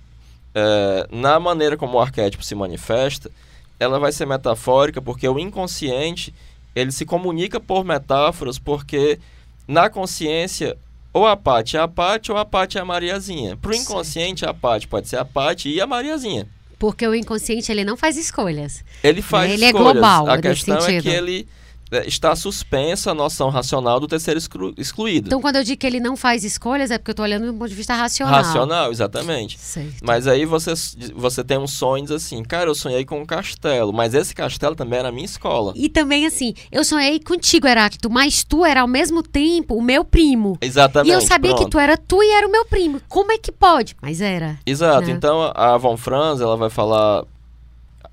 é, 0.53 1.07
na 1.11 1.39
maneira 1.39 1.75
como 1.75 1.97
o 1.97 2.01
arquétipo 2.01 2.43
se 2.43 2.55
manifesta, 2.55 3.31
ela 3.79 3.99
vai 3.99 4.11
ser 4.11 4.25
metafórica 4.25 5.01
porque 5.01 5.27
o 5.27 5.39
inconsciente 5.39 6.33
ele 6.75 6.91
se 6.91 7.05
comunica 7.05 7.59
por 7.59 7.83
metáforas 7.83 8.57
porque 8.59 9.19
na 9.67 9.89
consciência 9.89 10.77
ou 11.13 11.27
a 11.27 11.37
Paty 11.37 11.77
é 11.77 11.79
a 11.79 11.87
Paty 11.87 12.31
ou 12.31 12.37
a 12.37 12.45
Paty 12.45 12.77
é 12.77 12.81
a 12.81 12.85
Mariazinha. 12.85 13.55
Para 13.57 13.71
o 13.71 13.75
inconsciente 13.75 14.45
a 14.45 14.53
Paty 14.53 14.87
pode 14.87 15.07
ser 15.07 15.17
a 15.17 15.25
Paty 15.25 15.69
e 15.69 15.79
a 15.81 15.85
Mariazinha. 15.87 16.47
Porque 16.79 17.07
o 17.07 17.15
inconsciente, 17.15 17.71
ele 17.71 17.85
não 17.85 17.95
faz 17.95 18.17
escolhas. 18.17 18.83
Ele 19.01 19.21
faz 19.21 19.51
Ele 19.51 19.63
é 19.63 19.67
escolhas. 19.67 19.93
global, 19.93 20.29
A 20.29 20.41
questão 20.41 20.85
é 20.85 20.99
que 21.01 21.07
ele 21.07 21.47
é, 21.47 21.62
está 22.07 22.35
suspensa 22.35 23.11
a 23.11 23.13
noção 23.13 23.49
racional 23.49 23.99
do 23.99 24.07
terceiro 24.07 24.37
exclu- 24.37 24.73
excluído. 24.77 25.27
Então, 25.27 25.41
quando 25.41 25.57
eu 25.57 25.63
digo 25.63 25.79
que 25.79 25.87
ele 25.87 25.99
não 25.99 26.15
faz 26.15 26.43
escolhas, 26.43 26.91
é 26.91 26.97
porque 26.97 27.11
eu 27.11 27.15
tô 27.15 27.23
olhando 27.23 27.45
do 27.47 27.53
ponto 27.53 27.69
de 27.69 27.75
vista 27.75 27.93
racional. 27.93 28.33
Racional, 28.35 28.91
exatamente. 28.91 29.57
Certo. 29.59 29.95
Mas 30.03 30.27
aí 30.27 30.45
você, 30.45 30.73
você 31.15 31.43
tem 31.43 31.57
um 31.57 31.67
sonho 31.67 32.03
e 32.03 32.07
diz 32.07 32.11
assim, 32.15 32.43
cara, 32.43 32.69
eu 32.69 32.75
sonhei 32.75 33.05
com 33.05 33.21
um 33.21 33.25
castelo, 33.25 33.93
mas 33.93 34.13
esse 34.13 34.33
castelo 34.33 34.75
também 34.75 34.99
era 34.99 35.09
a 35.09 35.11
minha 35.11 35.25
escola. 35.25 35.73
E 35.75 35.89
também, 35.89 36.25
assim, 36.25 36.53
eu 36.71 36.83
sonhei 36.83 37.19
contigo, 37.19 37.67
Heráclito, 37.67 38.09
mas 38.09 38.43
tu 38.43 38.65
era 38.65 38.81
ao 38.81 38.87
mesmo 38.87 39.21
tempo 39.23 39.75
o 39.75 39.81
meu 39.81 40.03
primo. 40.03 40.57
Exatamente. 40.61 41.09
e 41.11 41.13
eu 41.13 41.21
sabia 41.21 41.51
que 41.51 41.57
pronto. 41.57 41.71
tu 41.71 41.79
era 41.79 41.97
tu 41.97 42.21
e 42.23 42.29
era 42.31 42.47
o 42.47 42.51
meu 42.51 42.65
primo. 42.65 43.01
Como 43.07 43.31
é 43.31 43.37
que 43.37 43.51
pode? 43.51 43.95
Mas 44.01 44.21
era. 44.21 44.57
Exato. 44.65 45.07
né? 45.07 45.11
Então 45.13 45.51
a 45.55 45.77
Von 45.77 45.97
Franz, 45.97 46.41
ela 46.41 46.55
vai 46.57 46.69
falar. 46.69 47.23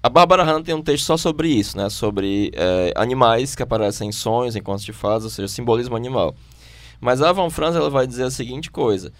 A 0.02 0.08
Bárbara 0.08 0.42
Hanna 0.42 0.62
tem 0.62 0.74
um 0.74 0.80
texto 0.80 1.04
só 1.04 1.16
sobre 1.18 1.48
isso, 1.48 1.76
né? 1.76 1.90
Sobre 1.90 2.50
é, 2.54 2.92
animais 2.96 3.54
que 3.54 3.62
aparecem 3.62 4.08
em 4.08 4.12
sonhos, 4.12 4.56
em 4.56 4.62
contos 4.62 4.82
de 4.82 4.94
fadas, 4.94 5.24
ou 5.24 5.30
seja, 5.30 5.46
simbolismo 5.46 5.94
animal. 5.94 6.34
Mas 6.98 7.20
a 7.20 7.30
Von 7.32 7.50
Franz, 7.50 7.76
ela 7.76 7.90
vai 7.90 8.06
dizer 8.06 8.24
a 8.24 8.30
seguinte 8.30 8.70
coisa. 8.70 9.12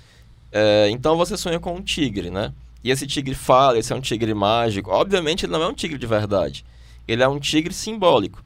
É, 0.50 0.88
então 0.90 1.18
você 1.18 1.37
sonha 1.37 1.60
com 1.60 1.75
um 1.75 1.82
tigre, 1.82 2.30
né? 2.30 2.54
E 2.82 2.90
esse 2.90 3.06
tigre 3.06 3.34
fala, 3.34 3.78
esse 3.78 3.92
é 3.92 3.96
um 3.96 4.00
tigre 4.00 4.32
mágico. 4.32 4.90
Obviamente 4.90 5.44
ele 5.44 5.52
não 5.52 5.62
é 5.62 5.68
um 5.68 5.75
tigre 5.75 5.99
de 5.99 6.06
verdade. 6.06 6.64
Ele 7.06 7.22
é 7.22 7.28
um 7.28 7.38
tigre 7.38 7.75
simbólico. 7.75 8.42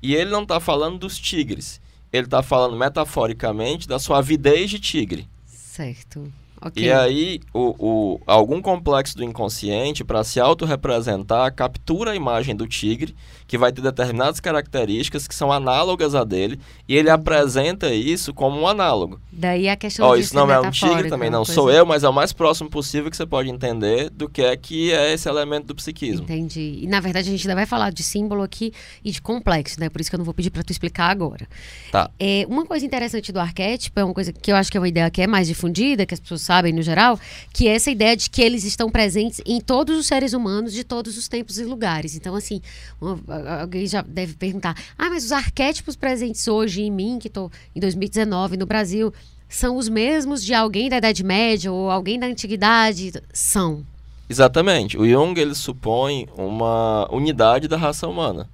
E 0.00 0.14
ele 0.14 0.30
não 0.30 0.42
está 0.42 0.60
falando 0.60 0.98
dos 0.98 1.18
tigres. 1.18 1.80
Ele 2.12 2.26
está 2.26 2.44
falando 2.44 2.76
metaforicamente 2.76 3.88
da 3.88 3.98
sua 3.98 4.18
avidez 4.18 4.70
de 4.70 4.78
tigre. 4.78 5.28
Certo. 5.46 6.32
Ok. 6.64 6.82
E 6.82 6.92
aí, 6.92 7.40
o, 7.52 8.14
o- 8.14 8.20
algum 8.26 8.62
complexo 8.62 9.16
do 9.16 9.24
inconsciente, 9.24 10.04
para 10.04 10.22
se 10.22 10.38
autorrepresentar, 10.38 11.52
captura 11.54 12.12
a 12.12 12.16
imagem 12.16 12.54
do 12.54 12.66
tigre, 12.68 13.14
que 13.52 13.58
vai 13.58 13.70
ter 13.70 13.82
determinadas 13.82 14.40
características 14.40 15.28
que 15.28 15.34
são 15.34 15.52
análogas 15.52 16.14
a 16.14 16.24
dele, 16.24 16.58
e 16.88 16.96
ele 16.96 17.10
apresenta 17.10 17.92
isso 17.92 18.32
como 18.32 18.58
um 18.58 18.66
análogo. 18.66 19.20
Daí 19.30 19.68
a 19.68 19.76
questão 19.76 20.06
Ó, 20.06 20.14
de 20.16 20.22
isso 20.22 20.34
não 20.34 20.50
é 20.50 20.58
um 20.58 20.70
tigre, 20.70 21.10
também 21.10 21.28
não 21.28 21.44
sou 21.44 21.70
é. 21.70 21.78
eu, 21.78 21.84
mas 21.84 22.02
é 22.02 22.08
o 22.08 22.14
mais 22.14 22.32
próximo 22.32 22.70
possível 22.70 23.10
que 23.10 23.16
você 23.16 23.26
pode 23.26 23.50
entender 23.50 24.08
do 24.08 24.26
que 24.26 24.40
é 24.40 24.56
que 24.56 24.90
é 24.90 25.12
esse 25.12 25.28
elemento 25.28 25.66
do 25.66 25.74
psiquismo. 25.74 26.24
Entendi. 26.24 26.78
E 26.80 26.86
na 26.86 26.98
verdade 26.98 27.28
a 27.28 27.30
gente 27.30 27.46
ainda 27.46 27.54
vai 27.54 27.66
falar 27.66 27.92
de 27.92 28.02
símbolo 28.02 28.42
aqui 28.42 28.72
e 29.04 29.10
de 29.10 29.20
complexo, 29.20 29.78
né? 29.78 29.90
Por 29.90 30.00
isso 30.00 30.08
que 30.08 30.16
eu 30.16 30.18
não 30.18 30.24
vou 30.24 30.32
pedir 30.32 30.48
pra 30.48 30.62
tu 30.62 30.70
explicar 30.70 31.10
agora. 31.10 31.46
Tá. 31.90 32.10
É, 32.18 32.46
uma 32.48 32.64
coisa 32.64 32.86
interessante 32.86 33.32
do 33.32 33.38
arquétipo 33.38 34.00
é 34.00 34.04
uma 34.04 34.14
coisa 34.14 34.32
que 34.32 34.50
eu 34.50 34.56
acho 34.56 34.70
que 34.72 34.78
é 34.78 34.80
uma 34.80 34.88
ideia 34.88 35.10
que 35.10 35.20
é 35.20 35.26
mais 35.26 35.46
difundida, 35.46 36.06
que 36.06 36.14
as 36.14 36.20
pessoas 36.20 36.40
sabem 36.40 36.72
no 36.72 36.80
geral, 36.80 37.20
que 37.52 37.68
é 37.68 37.74
essa 37.74 37.90
ideia 37.90 38.16
de 38.16 38.30
que 38.30 38.40
eles 38.40 38.64
estão 38.64 38.90
presentes 38.90 39.42
em 39.44 39.60
todos 39.60 39.98
os 39.98 40.06
seres 40.06 40.32
humanos 40.32 40.72
de 40.72 40.84
todos 40.84 41.18
os 41.18 41.28
tempos 41.28 41.58
e 41.58 41.64
lugares. 41.64 42.16
Então, 42.16 42.34
assim, 42.34 42.62
uma- 42.98 43.41
alguém 43.46 43.86
já 43.86 44.02
deve 44.02 44.34
perguntar: 44.34 44.76
ah, 44.98 45.10
mas 45.10 45.24
os 45.24 45.32
arquétipos 45.32 45.96
presentes 45.96 46.46
hoje 46.48 46.82
em 46.82 46.90
mim, 46.90 47.18
que 47.18 47.28
estou 47.28 47.50
em 47.74 47.80
2019 47.80 48.56
no 48.56 48.66
Brasil, 48.66 49.12
são 49.48 49.76
os 49.76 49.88
mesmos 49.88 50.42
de 50.44 50.54
alguém 50.54 50.88
da 50.88 50.96
Idade 50.96 51.22
Média 51.22 51.70
ou 51.70 51.90
alguém 51.90 52.18
da 52.18 52.26
Antiguidade? 52.26 53.12
São. 53.32 53.84
Exatamente. 54.28 54.96
O 54.96 55.06
Jung 55.06 55.38
ele 55.38 55.54
supõe 55.54 56.26
uma 56.36 57.06
unidade 57.12 57.68
da 57.68 57.76
raça 57.76 58.08
humana. 58.08 58.48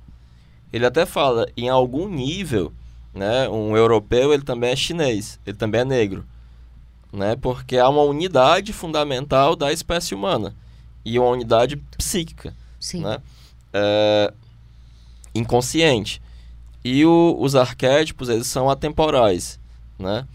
Ele 0.73 0.85
até 0.85 1.07
fala, 1.07 1.47
em 1.57 1.69
algum 1.69 2.09
nível, 2.09 2.73
né, 3.15 3.49
um 3.49 3.77
europeu 3.77 4.33
ele 4.33 4.43
também 4.43 4.71
é 4.71 4.77
chinês, 4.77 5.39
ele 5.47 5.57
também 5.57 5.81
é 5.81 5.85
negro, 5.85 6.25
né, 7.13 7.37
porque 7.37 7.79
há 7.79 7.89
uma 7.89 8.03
unidade 8.03 8.73
fundamental 8.73 9.57
da 9.57 9.73
espécie 9.73 10.15
humana 10.15 10.55
e 11.05 11.19
uma 11.19 11.29
unidade 11.29 11.77
psíquica, 11.97 12.55
Sim. 12.79 13.03
né, 13.03 13.19
é, 13.73 14.33
inconsciente. 15.39 16.21
E 16.85 17.05
o- 17.05 17.37
os 17.41 17.55
arquétipos 17.57 18.29
eles 18.29 18.47
são 18.47 18.69
atemporais, 18.71 19.59
né, 19.99 20.27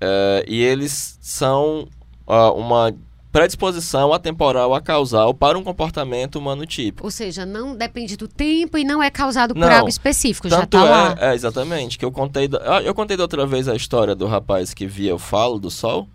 é, 0.00 0.44
e 0.46 0.62
eles 0.62 1.18
são 1.20 1.88
ah, 2.28 2.50
uma 2.52 2.92
predisposição 3.30 4.12
atemporal 4.12 4.74
a 4.74 4.80
causal 4.80 5.34
para 5.34 5.58
um 5.58 5.62
comportamento 5.62 6.36
humano 6.36 6.64
típico. 6.66 7.06
Ou 7.06 7.10
seja, 7.10 7.44
não 7.44 7.76
depende 7.76 8.16
do 8.16 8.26
tempo 8.26 8.78
e 8.78 8.84
não 8.84 9.02
é 9.02 9.10
causado 9.10 9.52
por 9.54 9.60
Não. 9.60 9.70
algo 9.72 9.88
específico, 9.88 10.48
já 10.48 10.64
tá 10.66 10.82
lá. 10.82 11.14
é, 11.20 11.30
é, 11.30 11.34
exatamente, 11.34 11.98
que 11.98 12.04
eu 12.04 12.10
contei, 12.10 12.48
da- 12.48 12.78
ah, 12.78 12.82
eu 12.82 12.94
contei 12.94 13.16
da 13.16 13.22
outra 13.24 13.46
vez 13.46 13.68
a 13.68 13.76
história 13.76 14.14
do 14.14 14.26
rapaz 14.26 14.72
que 14.72 14.86
via 14.86 15.14
o 15.14 15.18
falo 15.18 15.58
do 15.58 15.70
sol. 15.70 16.08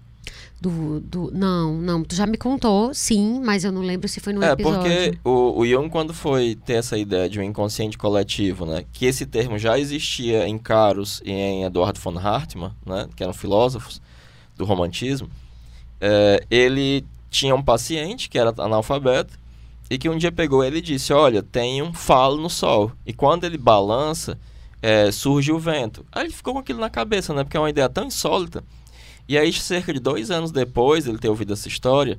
Do, 0.61 0.99
do, 0.99 1.31
não, 1.33 1.73
não, 1.73 2.03
tu 2.03 2.15
já 2.15 2.27
me 2.27 2.37
contou, 2.37 2.93
sim, 2.93 3.41
mas 3.43 3.63
eu 3.63 3.71
não 3.71 3.81
lembro 3.81 4.07
se 4.07 4.19
foi 4.19 4.31
no 4.31 4.43
é, 4.43 4.51
episódio. 4.51 4.79
porque 4.79 5.17
o, 5.23 5.59
o 5.59 5.65
Jung, 5.65 5.89
quando 5.89 6.13
foi 6.13 6.53
ter 6.53 6.73
essa 6.73 6.95
ideia 6.95 7.27
de 7.27 7.39
um 7.39 7.43
inconsciente 7.43 7.97
coletivo, 7.97 8.63
né, 8.63 8.85
que 8.93 9.07
esse 9.07 9.25
termo 9.25 9.57
já 9.57 9.79
existia 9.79 10.47
em 10.47 10.59
Caros 10.59 11.19
e 11.25 11.31
em 11.31 11.63
Eduardo 11.63 11.99
von 11.99 12.15
Hartmann, 12.15 12.73
né, 12.85 13.07
que 13.15 13.23
eram 13.23 13.33
filósofos 13.33 13.99
do 14.55 14.63
romantismo, 14.63 15.27
é, 15.99 16.45
ele 16.51 17.03
tinha 17.31 17.55
um 17.55 17.63
paciente 17.63 18.29
que 18.29 18.37
era 18.37 18.53
analfabeto 18.59 19.39
e 19.89 19.97
que 19.97 20.09
um 20.09 20.17
dia 20.17 20.31
pegou 20.31 20.63
ele 20.63 20.77
e 20.77 20.81
disse, 20.81 21.11
olha, 21.11 21.41
tem 21.41 21.81
um 21.81 21.91
falo 21.91 22.39
no 22.39 22.51
sol. 22.51 22.91
E 23.03 23.11
quando 23.11 23.45
ele 23.45 23.57
balança, 23.57 24.37
é, 24.81 25.11
surge 25.11 25.51
o 25.51 25.59
vento. 25.59 26.05
Aí 26.11 26.25
ele 26.25 26.33
ficou 26.33 26.53
com 26.53 26.59
aquilo 26.59 26.79
na 26.79 26.89
cabeça, 26.89 27.33
né? 27.33 27.43
Porque 27.43 27.57
é 27.57 27.59
uma 27.59 27.69
ideia 27.69 27.89
tão 27.89 28.05
insólita. 28.05 28.63
E 29.27 29.37
aí, 29.37 29.51
cerca 29.53 29.93
de 29.93 29.99
dois 29.99 30.29
anos 30.31 30.51
depois 30.51 31.07
ele 31.07 31.17
ter 31.17 31.29
ouvido 31.29 31.53
essa 31.53 31.67
história, 31.67 32.17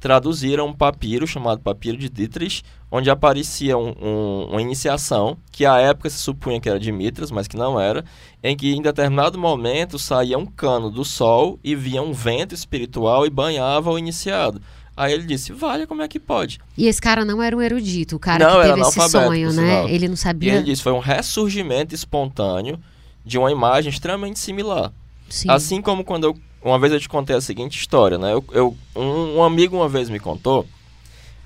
traduziram 0.00 0.66
um 0.68 0.72
papiro 0.72 1.26
chamado 1.26 1.60
Papiro 1.60 1.96
de 1.96 2.08
Dietrich, 2.08 2.62
onde 2.90 3.10
aparecia 3.10 3.76
um- 3.76 3.94
um- 4.00 4.44
uma 4.50 4.62
iniciação, 4.62 5.36
que 5.50 5.66
à 5.66 5.78
época 5.78 6.08
se 6.08 6.18
supunha 6.18 6.60
que 6.60 6.68
era 6.68 6.78
de 6.78 6.92
Mitras, 6.92 7.30
mas 7.30 7.48
que 7.48 7.56
não 7.56 7.80
era, 7.80 8.04
em 8.42 8.56
que 8.56 8.72
em 8.72 8.80
determinado 8.80 9.38
momento 9.38 9.98
saía 9.98 10.38
um 10.38 10.46
cano 10.46 10.90
do 10.90 11.04
sol 11.04 11.58
e 11.64 11.74
via 11.74 12.00
um 12.00 12.12
vento 12.12 12.54
espiritual 12.54 13.26
e 13.26 13.30
banhava 13.30 13.90
o 13.90 13.98
iniciado. 13.98 14.60
Aí 14.96 15.12
ele 15.12 15.24
disse, 15.24 15.52
vale, 15.52 15.86
como 15.86 16.02
é 16.02 16.08
que 16.08 16.18
pode? 16.18 16.58
E 16.76 16.86
esse 16.86 17.00
cara 17.00 17.24
não 17.24 17.40
era 17.42 17.56
um 17.56 17.62
erudito, 17.62 18.16
o 18.16 18.18
cara 18.18 18.44
Não, 18.44 18.60
que 18.60 18.68
teve 18.68 18.80
esse 18.80 19.08
sonho, 19.08 19.52
né? 19.52 19.84
Ele 19.92 20.08
não 20.08 20.14
E 20.14 20.16
sabia. 20.16 20.54
ele 20.54 20.62
disse, 20.64 20.82
foi 20.82 20.92
um 20.92 20.98
ressurgimento 20.98 21.94
espontâneo 21.94 22.78
de 23.24 23.38
uma 23.38 23.50
imagem 23.52 23.90
extremamente 23.90 24.38
similar. 24.40 24.92
Sim. 25.28 25.50
Assim 25.50 25.80
como 25.82 26.04
quando 26.04 26.24
eu. 26.24 26.36
Uma 26.62 26.78
vez 26.78 26.92
eu 26.92 26.98
te 27.00 27.08
contei 27.08 27.36
a 27.36 27.40
seguinte 27.40 27.78
história, 27.78 28.18
né? 28.18 28.32
Eu, 28.32 28.44
eu- 28.52 28.76
um, 28.96 29.36
um 29.38 29.42
amigo 29.44 29.76
uma 29.76 29.88
vez 29.88 30.10
me 30.10 30.18
contou 30.18 30.66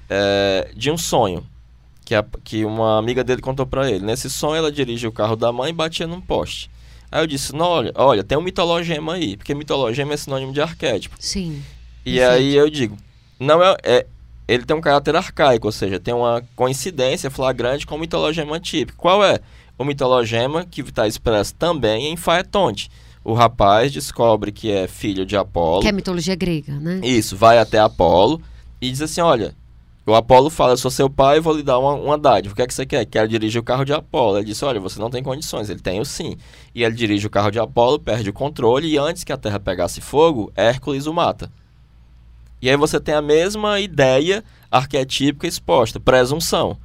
é, 0.09 0.71
de 0.75 0.91
um 0.91 0.97
sonho 0.99 1.47
que, 2.05 2.15
a- 2.15 2.25
que 2.45 2.65
uma 2.65 2.99
amiga 2.99 3.23
dele 3.23 3.41
contou 3.43 3.67
pra 3.67 3.91
ele. 3.91 4.05
Nesse 4.05 4.29
sonho 4.31 4.57
ela 4.57 4.73
dirigia 4.73 5.09
o 5.09 5.13
carro 5.13 5.37
da 5.37 5.53
mãe 5.53 5.71
e 5.71 5.75
batia 5.75 6.07
num 6.07 6.21
poste. 6.21 6.71
Aí 7.11 7.23
eu 7.23 7.27
disse: 7.27 7.55
não, 7.55 7.67
olha, 7.67 7.93
olha, 7.95 8.25
tem 8.25 8.37
um 8.39 8.43
mitologema 8.43 9.15
aí, 9.15 9.37
porque 9.37 9.55
mitologema 9.55 10.15
é 10.15 10.17
sinônimo 10.17 10.53
de 10.53 10.61
arquétipo. 10.61 11.15
Sim. 11.19 11.63
E 12.05 12.21
aí 12.23 12.55
eu 12.55 12.69
digo: 12.71 12.97
não 13.39 13.63
é, 13.63 13.77
é- 13.83 14.07
Ele 14.49 14.65
tem 14.65 14.77
um 14.77 14.81
caráter 14.81 15.15
arcaico, 15.15 15.67
ou 15.69 15.73
seja, 15.73 16.01
tem 16.01 16.13
uma 16.15 16.43
coincidência 16.57 17.31
flagrante 17.31 17.87
com 17.87 17.95
o 17.95 17.99
mitologema 17.99 18.59
típico. 18.59 18.99
Qual 18.99 19.25
é? 19.25 19.39
O 19.79 19.85
mitologema 19.85 20.65
que 20.65 20.81
está 20.81 21.07
expresso 21.07 21.55
também 21.55 22.07
em 22.13 22.17
Faetonte. 22.17 22.91
O 23.25 23.35
rapaz 23.35 23.93
descobre 23.93 24.51
que 24.51 24.71
é 24.71 24.89
filho 24.89 25.25
de 25.25 25.37
Apolo. 25.37 25.83
Que 25.83 25.89
é 25.89 25.93
mitologia 25.93 26.35
grega, 26.35 26.79
né? 26.79 27.01
Isso, 27.03 27.37
vai 27.37 27.59
até 27.59 27.79
Apolo 27.79 28.41
e 28.81 28.91
diz 28.91 29.01
assim: 29.01 29.21
olha, 29.21 29.55
o 30.05 30.15
Apolo 30.15 30.51
fala, 30.51 30.73
eu 30.73 30.77
sou 30.77 30.91
seu 30.91 31.09
pai, 31.09 31.39
vou 31.39 31.57
lhe 31.57 31.63
dar 31.63 31.79
uma, 31.79 31.95
uma 31.95 32.19
dádiva. 32.19 32.53
O 32.53 32.57
que 32.57 32.63
é 32.63 32.67
que 32.67 32.75
você 32.75 32.85
quer? 32.85 33.05
Quero 33.05 33.29
dirigir 33.29 33.61
o 33.61 33.65
carro 33.65 33.85
de 33.85 33.93
Apolo. 33.93 34.39
Ele 34.39 34.47
disse: 34.47 34.65
olha, 34.65 34.81
você 34.81 34.99
não 34.99 35.09
tem 35.09 35.23
condições. 35.23 35.71
Ele 35.71 35.79
tem 35.79 36.01
o 36.01 36.05
sim. 36.05 36.37
E 36.75 36.83
ele 36.83 36.97
dirige 36.97 37.27
o 37.27 37.31
carro 37.31 37.53
de 37.53 37.61
Apolo, 37.61 38.01
perde 38.01 38.29
o 38.29 38.33
controle 38.33 38.89
e 38.89 38.99
antes 38.99 39.23
que 39.23 39.33
a 39.33 39.37
terra 39.37 39.61
pegasse 39.61 40.01
fogo, 40.01 40.53
Hércules 40.57 41.07
o 41.07 41.15
mata. 41.15 41.53
E 42.61 42.69
aí 42.69 42.77
você 42.77 42.99
tem 42.99 43.15
a 43.15 43.23
mesma 43.23 43.79
ideia 43.79 44.43
arquetípica 44.71 45.47
exposta, 45.47 46.01
presunção. 46.01 46.77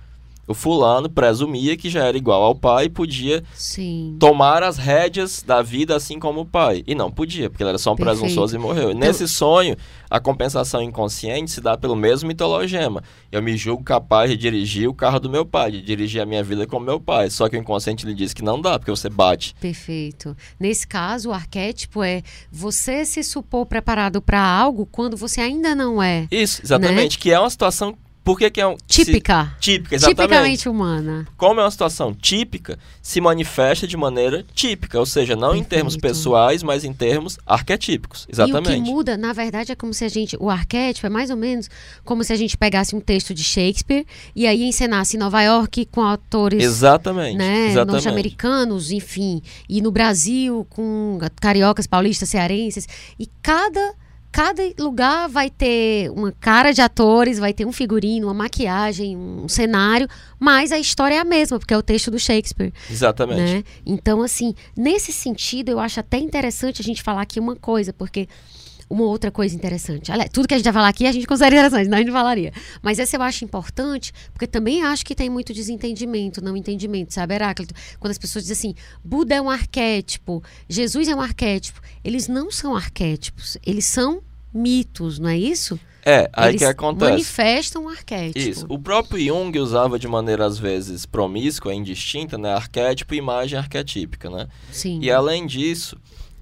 O 0.47 0.53
fulano 0.53 1.09
presumia 1.09 1.75
que 1.75 1.89
já 1.89 2.05
era 2.05 2.17
igual 2.17 2.41
ao 2.41 2.55
pai 2.55 2.85
e 2.85 2.89
podia 2.89 3.43
Sim. 3.53 4.15
tomar 4.17 4.63
as 4.63 4.77
rédeas 4.77 5.43
da 5.43 5.61
vida 5.61 5.95
assim 5.95 6.17
como 6.19 6.41
o 6.41 6.45
pai. 6.45 6.83
E 6.87 6.95
não 6.95 7.11
podia, 7.11 7.49
porque 7.49 7.61
ele 7.63 7.69
era 7.69 7.77
só 7.77 7.91
um 7.91 7.95
Perfeito. 7.97 8.19
presunçoso 8.21 8.55
e 8.55 8.59
morreu. 8.59 8.91
Então- 8.91 8.99
Nesse 9.07 9.27
sonho, 9.27 9.75
a 10.09 10.19
compensação 10.21 10.81
inconsciente 10.81 11.51
se 11.51 11.59
dá 11.59 11.77
pelo 11.77 11.95
mesmo 11.97 12.27
mitologema. 12.29 13.03
Eu 13.29 13.41
me 13.43 13.57
julgo 13.57 13.83
capaz 13.83 14.29
de 14.31 14.37
dirigir 14.37 14.87
o 14.87 14.93
carro 14.93 15.19
do 15.19 15.29
meu 15.29 15.45
pai, 15.45 15.71
de 15.71 15.81
dirigir 15.81 16.21
a 16.21 16.25
minha 16.25 16.43
vida 16.43 16.65
como 16.65 16.85
meu 16.85 16.99
pai. 16.99 17.29
Só 17.29 17.49
que 17.49 17.57
o 17.57 17.59
inconsciente 17.59 18.05
lhe 18.05 18.13
diz 18.13 18.33
que 18.33 18.41
não 18.41 18.61
dá, 18.61 18.79
porque 18.79 18.91
você 18.91 19.09
bate. 19.09 19.53
Perfeito. 19.59 20.35
Nesse 20.57 20.87
caso, 20.87 21.29
o 21.29 21.33
arquétipo 21.33 22.01
é 22.01 22.23
você 22.49 23.03
se 23.03 23.21
supor 23.21 23.65
preparado 23.65 24.21
para 24.21 24.39
algo 24.41 24.85
quando 24.85 25.17
você 25.17 25.41
ainda 25.41 25.75
não 25.75 26.01
é. 26.01 26.25
Isso, 26.31 26.61
exatamente. 26.63 27.19
Que 27.19 27.31
é 27.31 27.39
uma 27.39 27.49
situação 27.49 27.97
Por 28.27 28.37
que, 28.37 28.49
que 28.49 28.59
é 28.59 28.67
um. 28.67 28.75
Típica. 28.85 29.53
Se, 29.55 29.61
típica, 29.61 29.95
exatamente. 29.95 30.21
Tipicamente 30.21 30.67
humana. 30.67 31.25
Como 31.37 31.61
é 31.61 31.63
uma 31.63 31.71
situação 31.71 32.13
típica, 32.13 32.77
se 33.01 33.21
manifesta 33.21 33.87
de 33.87 33.95
maneira 33.95 34.45
típica, 34.53 34.99
ou 34.99 35.05
seja, 35.05 35.33
não 35.33 35.51
Perfeito. 35.51 35.65
em 35.65 35.69
termos 35.69 35.95
pessoais, 35.95 36.61
mas 36.61 36.83
em 36.83 36.91
termos 36.91 37.39
arquetípicos. 37.45 38.27
Exatamente. 38.29 38.79
E 38.79 38.81
o 38.81 38.83
que 38.83 38.91
muda, 38.91 39.15
na 39.15 39.31
verdade, 39.31 39.71
é 39.71 39.75
como 39.75 39.93
se 39.93 40.03
a 40.03 40.09
gente. 40.09 40.35
O 40.41 40.49
arquétipo 40.49 41.07
é 41.07 41.09
mais 41.09 41.29
ou 41.29 41.37
menos 41.37 41.69
como 42.03 42.21
se 42.21 42.33
a 42.33 42.35
gente 42.35 42.57
pegasse 42.57 42.93
um 42.93 42.99
texto 42.99 43.33
de 43.33 43.45
Shakespeare 43.45 44.05
e 44.35 44.45
aí 44.45 44.61
encenasse 44.63 45.15
em 45.15 45.19
Nova 45.21 45.41
York 45.41 45.85
com 45.85 46.01
autores. 46.01 46.61
Exatamente. 46.61 47.37
Né, 47.37 47.73
norte-americanos, 47.85 48.91
enfim, 48.91 49.41
e 49.69 49.81
no 49.81 49.89
Brasil 49.89 50.67
com 50.69 51.17
cariocas, 51.39 51.87
paulistas, 51.87 52.27
cearenses, 52.27 52.89
e 53.17 53.25
cada 53.41 53.95
cada 54.31 54.61
lugar 54.79 55.27
vai 55.27 55.49
ter 55.49 56.11
uma 56.11 56.31
cara 56.31 56.71
de 56.71 56.81
atores, 56.81 57.39
vai 57.39 57.53
ter 57.53 57.65
um 57.65 57.71
figurino, 57.71 58.27
uma 58.27 58.33
maquiagem, 58.33 59.17
um 59.17 59.47
cenário, 59.47 60.07
mas 60.39 60.71
a 60.71 60.79
história 60.79 61.15
é 61.15 61.19
a 61.19 61.25
mesma, 61.25 61.57
porque 61.57 61.73
é 61.73 61.77
o 61.77 61.81
texto 61.81 62.11
do 62.11 62.19
Shakespeare. 62.19 62.73
Exatamente. 62.89 63.41
Né? 63.41 63.63
Então, 63.85 64.21
assim, 64.21 64.53
nesse 64.75 65.11
sentido, 65.11 65.69
eu 65.69 65.79
acho 65.79 65.99
até 65.99 66.17
interessante 66.17 66.81
a 66.81 66.85
gente 66.85 67.01
falar 67.01 67.21
aqui 67.21 67.39
uma 67.39 67.55
coisa, 67.55 67.91
porque 67.91 68.27
uma 68.89 69.03
outra 69.03 69.29
coisa 69.31 69.55
interessante. 69.55 70.11
Aliás, 70.11 70.29
tudo 70.31 70.47
que 70.47 70.53
a 70.53 70.57
gente 70.57 70.65
vai 70.65 70.73
falar 70.73 70.87
aqui 70.87 71.05
a 71.05 71.11
gente 71.11 71.27
considera 71.27 71.55
interessante, 71.55 71.85
senão 71.85 71.97
a 71.97 72.01
gente 72.01 72.11
falaria. 72.11 72.53
Mas 72.81 72.99
essa 72.99 73.17
eu 73.17 73.21
acho 73.21 73.43
importante, 73.43 74.13
porque 74.33 74.47
também 74.47 74.83
acho 74.83 75.05
que 75.05 75.13
tem 75.13 75.29
muito 75.29 75.53
desentendimento, 75.53 76.43
não 76.43 76.55
entendimento, 76.55 77.13
sabe, 77.13 77.35
Heráclito? 77.35 77.73
Quando 77.99 78.11
as 78.11 78.17
pessoas 78.17 78.45
dizem 78.45 78.71
assim, 78.71 78.81
Buda 79.03 79.35
é 79.35 79.41
um 79.41 79.49
arquétipo, 79.49 80.43
Jesus 80.69 81.07
é 81.07 81.15
um 81.15 81.21
arquétipo. 81.21 81.81
Eles 82.03 82.27
não 82.27 82.49
são 82.49 82.75
arquétipos, 82.75 83.57
eles 83.65 83.85
são 83.85 84.21
mitos, 84.53 85.19
não 85.19 85.29
é 85.29 85.37
isso? 85.37 85.79
É, 86.05 86.29
aí 86.31 86.51
eles 86.51 86.61
que 86.61 86.65
acontece. 86.65 87.11
manifestam 87.11 87.83
um 87.83 87.89
arquétipo. 87.89 88.39
Isso. 88.39 88.65
O 88.69 88.79
próprio 88.79 89.19
Jung 89.21 89.59
usava 89.59 89.99
de 89.99 90.07
maneira, 90.07 90.45
às 90.45 90.57
vezes, 90.57 91.05
promíscua, 91.05 91.75
indistinta, 91.75 92.37
né? 92.37 92.53
Arquétipo 92.53 93.13
e 93.13 93.17
imagem 93.17 93.59
arquetípica, 93.59 94.29
né? 94.29 94.47
Sim. 94.71 94.99
E 95.01 95.11
além 95.11 95.45
disso, 95.45 95.97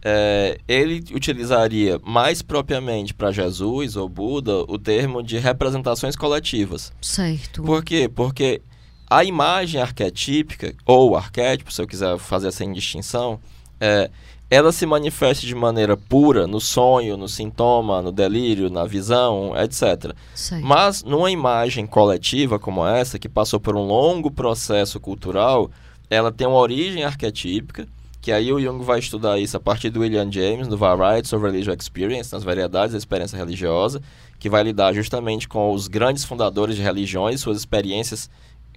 é, 0.08 0.60
ele 0.68 1.04
utilizaria 1.16 2.00
mais 2.04 2.44
propriamente 2.44 3.12
para 3.12 3.32
Jesus 3.32 3.96
ou 3.96 4.08
Buda 4.08 4.60
o 4.68 4.78
termo 4.78 5.24
de 5.24 5.40
representações 5.40 6.16
coletivas. 6.16 6.94
Certo. 7.02 7.64
Por 7.64 7.84
quê? 7.84 8.08
Porque 8.08 8.62
a 9.10 9.24
imagem 9.24 9.82
arquetípica, 9.82 10.76
ou 10.86 11.18
arquétipo, 11.18 11.74
se 11.74 11.82
eu 11.82 11.88
quiser 11.88 12.20
fazer 12.20 12.50
essa 12.50 12.64
indistinção, 12.64 13.40
é, 13.80 14.12
ela 14.48 14.72
se 14.72 14.86
manifesta 14.86 15.44
de 15.44 15.56
maneira 15.56 15.98
pura 15.98 16.46
no 16.46 16.62
sonho, 16.62 17.18
no 17.18 17.28
sintoma, 17.28 18.00
no 18.00 18.12
delírio, 18.12 18.70
na 18.70 18.86
visão, 18.86 19.54
etc. 19.58 20.14
Certo. 20.36 20.64
Mas 20.64 21.04
numa 21.04 21.32
imagem 21.32 21.88
coletiva 21.88 22.60
como 22.60 22.86
essa, 22.86 23.18
que 23.18 23.28
passou 23.28 23.60
por 23.60 23.76
um 23.76 23.88
longo 23.88 24.30
processo 24.30 25.00
cultural, 25.00 25.72
ela 26.12 26.32
tem 26.32 26.46
uma 26.46 26.60
origem 26.60 27.04
arquetípica, 27.04 27.88
que 28.26 28.32
aí 28.32 28.52
o 28.52 28.60
Jung 28.60 28.84
vai 28.84 28.98
estudar 28.98 29.38
isso 29.38 29.56
a 29.56 29.60
partir 29.60 29.92
do 29.92 30.00
William 30.00 30.32
James, 30.32 30.68
no 30.68 30.76
Varieties 30.76 31.32
of 31.32 31.46
Religious 31.46 31.78
Experience, 31.80 32.34
nas 32.34 32.44
variedades 32.44 32.94
da 32.94 32.98
experiência 32.98 33.38
religiosa, 33.38 34.02
que 34.40 34.50
vai 34.50 34.64
lidar 34.64 34.94
justamente 34.94 35.48
com 35.48 35.72
os 35.72 35.88
grandes 35.88 36.24
fundadores 36.24 36.76
de 36.76 36.82
religiões, 36.82 37.40
suas 37.40 37.60
experiências 37.60 38.28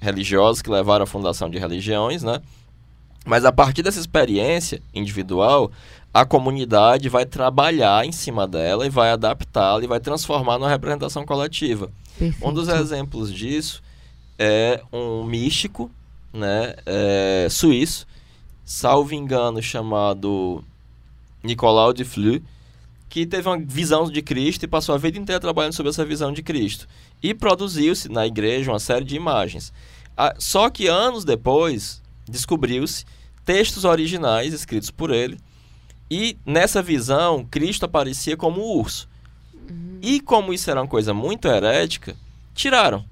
religiosas 0.02 0.60
que 0.60 0.68
levaram 0.68 1.04
à 1.04 1.06
fundação 1.06 1.48
de 1.48 1.58
religiões, 1.58 2.22
né? 2.22 2.42
Mas 3.24 3.46
a 3.46 3.50
partir 3.50 3.82
dessa 3.82 3.98
experiência 3.98 4.82
individual, 4.94 5.72
a 6.12 6.26
comunidade 6.26 7.08
vai 7.08 7.24
trabalhar 7.24 8.04
em 8.04 8.12
cima 8.12 8.46
dela 8.46 8.84
e 8.84 8.90
vai 8.90 9.10
adaptá-la 9.12 9.82
e 9.82 9.86
vai 9.86 9.98
transformar 9.98 10.58
numa 10.58 10.68
representação 10.68 11.24
coletiva. 11.24 11.90
Perfeito. 12.18 12.46
Um 12.46 12.52
dos 12.52 12.68
exemplos 12.68 13.32
disso 13.32 13.82
é 14.38 14.82
um 14.92 15.24
místico 15.24 15.90
né, 16.34 16.74
é, 16.84 17.46
suíço, 17.50 18.06
salvo 18.68 19.14
engano, 19.14 19.62
chamado 19.62 20.62
Nicolau 21.42 21.90
de 21.90 22.04
Flue, 22.04 22.44
que 23.08 23.24
teve 23.24 23.48
uma 23.48 23.56
visão 23.56 24.10
de 24.10 24.20
Cristo 24.20 24.64
e 24.64 24.68
passou 24.68 24.94
a 24.94 24.98
vida 24.98 25.18
inteira 25.18 25.40
trabalhando 25.40 25.72
sobre 25.72 25.88
essa 25.88 26.04
visão 26.04 26.30
de 26.30 26.42
Cristo. 26.42 26.86
E 27.22 27.32
produziu-se 27.32 28.10
na 28.10 28.26
igreja 28.26 28.70
uma 28.70 28.78
série 28.78 29.06
de 29.06 29.16
imagens. 29.16 29.72
Ah, 30.14 30.34
só 30.38 30.68
que 30.68 30.86
anos 30.86 31.24
depois, 31.24 32.02
descobriu-se 32.28 33.06
textos 33.42 33.86
originais 33.86 34.52
escritos 34.52 34.90
por 34.90 35.10
ele. 35.10 35.38
E 36.10 36.36
nessa 36.44 36.82
visão, 36.82 37.46
Cristo 37.50 37.86
aparecia 37.86 38.36
como 38.36 38.60
um 38.60 38.78
urso. 38.78 39.08
Uhum. 39.54 39.98
E 40.02 40.20
como 40.20 40.52
isso 40.52 40.70
era 40.70 40.82
uma 40.82 40.86
coisa 40.86 41.14
muito 41.14 41.48
herética, 41.48 42.14
tiraram. 42.54 43.02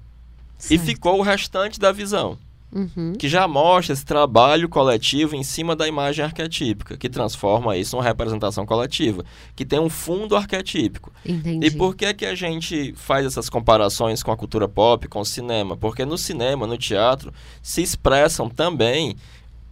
E 0.69 0.77
ficou 0.77 1.17
o 1.17 1.23
restante 1.23 1.79
da 1.79 1.91
visão, 1.91 2.37
Uhum. 2.77 3.13
que 3.17 3.27
já 3.27 3.47
mostra 3.47 3.93
esse 3.93 4.05
trabalho 4.05 4.69
coletivo 4.69 5.35
em 5.35 5.41
cima 5.41 5.75
da 5.75 5.87
imagem 5.87 6.23
arquetípica, 6.23 6.95
que 6.95 7.09
transforma 7.09 7.75
isso 7.75 7.95
numa 7.95 8.03
representação 8.03 8.67
coletiva, 8.67 9.25
que 9.55 9.65
tem 9.65 9.79
um 9.79 9.89
fundo 9.89 10.35
arquetípico. 10.35 11.11
Entendi. 11.25 11.65
E 11.65 11.71
por 11.71 11.95
que 11.95 12.13
que 12.13 12.25
a 12.25 12.35
gente 12.35 12.93
faz 12.95 13.25
essas 13.25 13.49
comparações 13.49 14.21
com 14.21 14.31
a 14.31 14.37
cultura 14.37 14.67
pop, 14.67 15.07
com 15.07 15.21
o 15.21 15.25
cinema? 15.25 15.75
Porque 15.75 16.05
no 16.05 16.19
cinema, 16.19 16.67
no 16.67 16.77
teatro, 16.77 17.33
se 17.63 17.81
expressam 17.81 18.47
também 18.47 19.15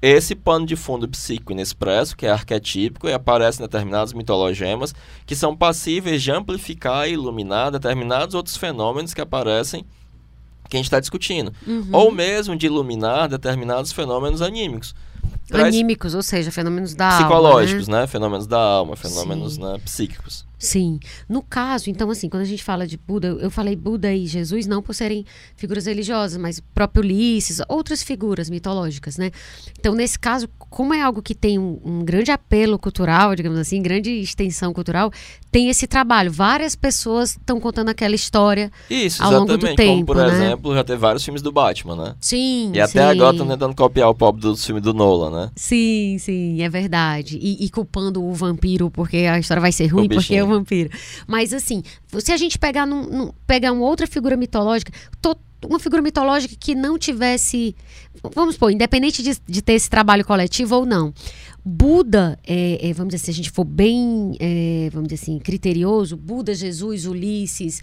esse 0.02 0.34
pano 0.34 0.66
de 0.66 0.76
fundo 0.76 1.08
psíquico 1.08 1.52
inexpresso, 1.52 2.18
que 2.18 2.26
é 2.26 2.32
arquetípico, 2.32 3.08
e 3.08 3.14
aparece 3.14 3.60
em 3.60 3.66
determinados 3.66 4.14
mitologemas, 4.14 4.96
que 5.28 5.36
são 5.36 5.56
passíveis 5.56 6.24
de 6.24 6.32
amplificar 6.32 7.08
e 7.08 7.14
iluminar 7.14 7.72
determinados 7.72 8.34
outros 8.34 8.58
fenômenos 8.58 9.14
que 9.14 9.22
aparecem 9.22 9.86
que 10.70 10.76
a 10.76 10.80
gente 10.80 10.88
está 10.88 11.00
discutindo. 11.00 11.54
Uhum. 11.66 11.90
Ou 11.92 12.12
mesmo 12.12 12.56
de 12.56 12.66
iluminar 12.66 13.28
determinados 13.28 13.92
fenômenos 13.92 14.42
anímicos. 14.42 14.96
Traz- 15.48 15.68
Anímicos, 15.68 16.16
ou 16.16 16.24
seja, 16.24 16.52
fenômenos 16.52 16.96
da 16.96 17.18
psicológicos, 17.20 17.88
alma, 17.88 17.98
né? 17.98 18.02
né? 18.02 18.08
Fenômenos 18.08 18.48
da 18.48 18.58
alma, 18.58 18.96
fenômenos 18.96 19.58
né, 19.60 19.78
psíquicos. 19.86 20.44
Sim. 20.58 21.00
No 21.30 21.44
caso, 21.44 21.90
então, 21.90 22.10
assim, 22.10 22.28
quando 22.30 22.42
a 22.42 22.48
gente 22.48 22.64
fala 22.64 22.88
de 22.88 22.98
Buda, 22.98 23.28
eu 23.28 23.52
falei 23.52 23.76
Buda 23.76 24.12
e 24.12 24.26
Jesus 24.26 24.66
não 24.66 24.82
por 24.82 24.96
serem 24.96 25.24
figuras 25.56 25.86
religiosas, 25.86 26.38
mas 26.38 26.60
próprio 26.74 27.04
Ulisses, 27.04 27.62
outras 27.68 28.02
figuras 28.02 28.50
mitológicas, 28.50 29.18
né? 29.18 29.30
Então, 29.80 29.94
nesse 29.94 30.18
caso, 30.18 30.48
como 30.58 30.94
é 30.94 31.02
algo 31.02 31.22
que 31.22 31.36
tem 31.36 31.60
um, 31.60 31.80
um 31.86 32.04
grande 32.04 32.32
apelo 32.32 32.80
cultural, 32.80 33.36
digamos 33.36 33.60
assim, 33.60 33.82
grande 33.84 34.10
extensão 34.12 34.74
cultural, 34.74 35.12
tem 35.56 35.70
esse 35.70 35.88
trabalho. 35.88 36.30
Várias 36.30 36.76
pessoas 36.76 37.30
estão 37.30 37.62
contando 37.62 37.88
aquela 37.88 38.14
história. 38.14 38.70
Isso, 38.90 39.24
Ao 39.24 39.32
longo 39.32 39.58
do. 39.58 39.66
Como, 39.66 39.76
tempo, 39.78 40.06
por 40.08 40.18
né? 40.18 40.28
exemplo, 40.28 40.76
já 40.76 40.84
teve 40.84 41.00
vários 41.00 41.24
filmes 41.24 41.42
do 41.42 41.50
Batman, 41.50 41.96
né? 41.96 42.16
Sim, 42.20 42.72
E 42.74 42.82
até 42.82 42.92
sim. 43.02 43.10
agora 43.12 43.32
estão 43.32 43.48
tentando 43.48 43.74
copiar 43.74 44.10
o 44.10 44.14
pop 44.14 44.38
do 44.38 44.58
filme 44.58 44.82
do 44.82 44.94
Nolan, 44.94 45.30
né? 45.46 45.52
Sim, 45.56 46.18
sim, 46.20 46.62
é 46.62 46.68
verdade. 46.68 47.40
E, 47.42 47.64
e 47.64 47.70
culpando 47.70 48.22
o 48.22 48.34
vampiro 48.34 48.92
porque 48.92 49.16
a 49.18 49.40
história 49.40 49.62
vai 49.62 49.72
ser 49.72 49.88
ruim, 49.88 50.10
porque 50.10 50.36
é 50.36 50.44
o 50.44 50.48
vampiro. 50.48 50.90
Mas 51.26 51.54
assim, 51.54 51.82
se 52.20 52.34
a 52.34 52.38
gente 52.38 52.60
pegar, 52.60 52.86
num, 52.86 53.04
num- 53.04 53.32
pegar 53.48 53.72
uma 53.72 53.86
outra 53.86 54.06
figura 54.08 54.36
mitológica, 54.36 54.92
to- 55.22 55.38
uma 55.66 55.80
figura 55.80 56.02
mitológica 56.02 56.54
que 56.60 56.76
não 56.76 56.98
tivesse. 57.00 57.74
Vamos 58.36 58.56
supor, 58.56 58.72
independente 58.72 59.24
de, 59.24 59.38
de 59.48 59.62
ter 59.62 59.74
esse 59.74 59.90
trabalho 59.90 60.26
coletivo 60.26 60.76
ou 60.76 60.86
não. 60.86 61.14
Buda, 61.68 62.38
é, 62.46 62.90
é, 62.90 62.94
vamos 62.94 63.12
dizer 63.14 63.26
se 63.26 63.32
a 63.32 63.34
gente 63.34 63.50
for 63.50 63.64
bem, 63.64 64.38
é, 64.40 64.88
vamos 64.94 65.10
dizer 65.10 65.24
assim, 65.24 65.40
criterioso, 65.40 66.16
Buda, 66.16 66.54
Jesus, 66.54 67.08
Ulisses, 67.08 67.82